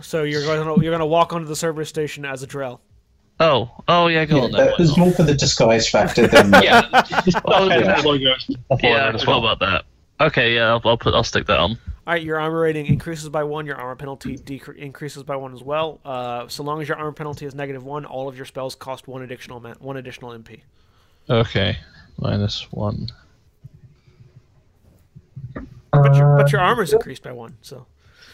[0.00, 2.80] So you're going to you're going to walk onto the service station as a Drell.
[3.40, 6.52] Oh, oh yeah, go yeah, on that why was more for the disguise factor than
[6.62, 6.82] Yeah,
[7.44, 9.38] Oh, yeah, the yeah, I that forgot well.
[9.38, 9.84] about that.
[10.20, 11.78] Okay, yeah, I'll, I'll put, I'll stick that on.
[12.06, 13.66] All right, your armor rating increases by one.
[13.66, 16.00] Your armor penalty decre- increases by one as well.
[16.04, 19.06] Uh, so long as your armor penalty is negative one, all of your spells cost
[19.06, 20.62] one additional ma- one additional MP.
[21.30, 21.76] Okay,
[22.18, 23.08] minus one.
[25.92, 27.56] But your Uh, but your armor is increased by one.
[27.62, 27.86] So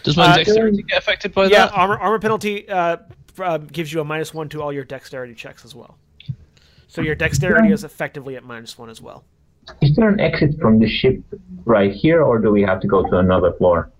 [0.05, 1.73] Does my Uh, dexterity get affected by yeah, that?
[1.73, 2.99] armor armor penalty uh,
[3.41, 5.97] uh, gives you a minus one to all your dexterity checks as well.
[6.89, 9.24] So your dexterity is effectively at minus one as well.
[9.81, 11.20] Is there an exit from the ship
[11.65, 13.91] right here, or do we have to go to another floor?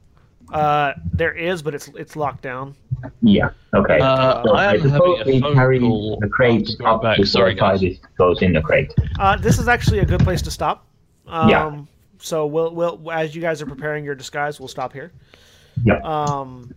[0.53, 2.77] Uh, there is, but it's it's locked down.
[3.23, 3.49] Yeah.
[3.75, 3.99] Okay.
[3.99, 6.19] Uh, so I I suppose we carry call.
[6.21, 7.17] the crate I'll go up back.
[7.17, 7.81] before Sorry, guys.
[7.81, 8.93] Titus goes in the crate.
[9.19, 10.87] Uh, this is actually a good place to stop.
[11.27, 11.81] Um, Yeah.
[12.19, 15.11] So we'll we'll as you guys are preparing your disguise, we'll stop here.
[15.83, 16.05] Yep.
[16.05, 16.75] Um,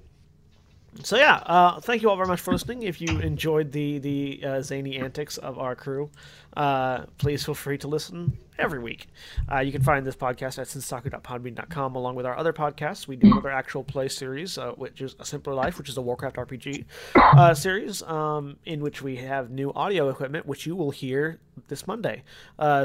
[1.03, 2.82] So yeah, uh, thank you all very much for listening.
[2.82, 6.09] If you enjoyed the the uh, zany antics of our crew,
[6.56, 9.08] uh, please feel free to listen every week.
[9.51, 13.08] Uh, you can find this podcast at sinsaku.podbean.com along with our other podcasts.
[13.08, 16.01] We do another actual play series, uh, which is A Simpler Life, which is a
[16.01, 16.85] Warcraft RPG
[17.16, 21.85] uh, series um, in which we have new audio equipment, which you will hear this
[21.85, 22.24] Monday.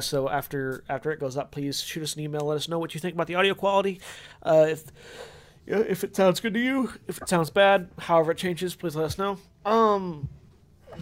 [0.00, 2.42] So after after it goes up, please shoot us an email.
[2.42, 4.00] Let us know what you think about the audio quality.
[4.44, 5.31] If yeah,
[5.66, 9.04] if it sounds good to you, if it sounds bad, however it changes, please let
[9.04, 9.38] us know.
[9.64, 10.28] Um,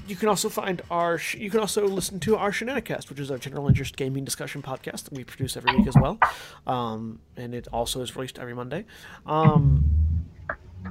[0.06, 1.18] you can also find our.
[1.18, 4.62] Sh- you can also listen to our Shenanigans, which is our general interest gaming discussion
[4.62, 6.18] podcast that we produce every week as well,
[6.66, 8.84] um, and it also is released every Monday.
[9.26, 9.99] Um,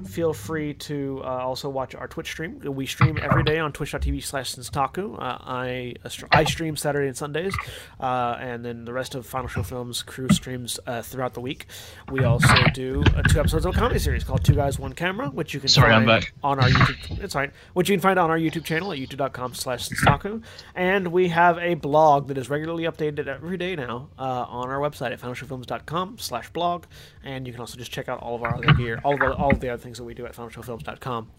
[0.05, 2.59] feel free to uh, also watch our Twitch stream.
[2.59, 5.15] We stream every day on twitch.tv slash Senstaku.
[5.15, 5.95] Uh, I,
[6.31, 7.55] I stream Saturday and Sundays,
[7.99, 11.67] uh, and then the rest of Final Show Films crew streams uh, throughout the week.
[12.11, 15.29] We also do uh, two episodes of a comedy series called Two Guys, One Camera,
[15.29, 17.23] which you can Sorry, find on our YouTube.
[17.23, 17.51] It's fine.
[17.73, 20.43] Which you can find on our YouTube channel at youtube.com slash Senstaku.
[20.75, 24.79] And we have a blog that is regularly updated every day now uh, on our
[24.79, 26.85] website at finalshowfilms.com slash blog.
[27.23, 29.33] And you can also just check out all of our other gear, all of, the,
[29.33, 31.31] all of the other things that we do at finalshowfilms.com.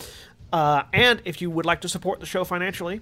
[0.52, 3.00] Uh, and if you would like to support the show financially,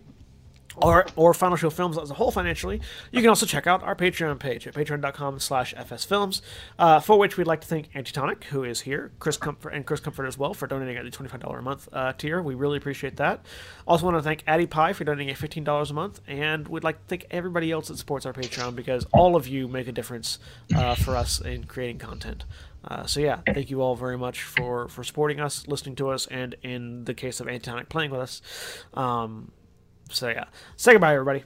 [0.82, 3.94] or, or Final Show Films as a whole financially, you can also check out our
[3.94, 6.40] Patreon page at patreon.com slash fsfilms,
[6.78, 10.00] uh, for which we'd like to thank Antitonic, who is here, Chris Comfort, and Chris
[10.00, 12.40] Comfort as well for donating at the $25 a month uh, tier.
[12.42, 13.44] We really appreciate that.
[13.86, 16.98] Also want to thank Addie Pie for donating at $15 a month, and we'd like
[16.98, 20.38] to thank everybody else that supports our Patreon because all of you make a difference
[20.76, 22.44] uh, for us in creating content.
[22.88, 26.26] Uh, so yeah, thank you all very much for, for supporting us, listening to us,
[26.26, 28.40] and in the case of Antitonic, playing with us.
[28.94, 29.52] Um,
[30.10, 30.44] so yeah,
[30.76, 31.44] say goodbye, everybody.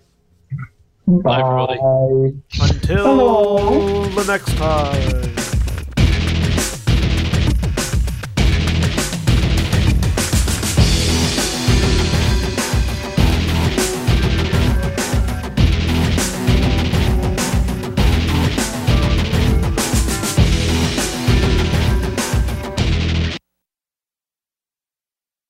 [1.06, 1.78] Bye, everybody.
[1.78, 2.68] Bye.
[2.70, 5.41] Until the next time.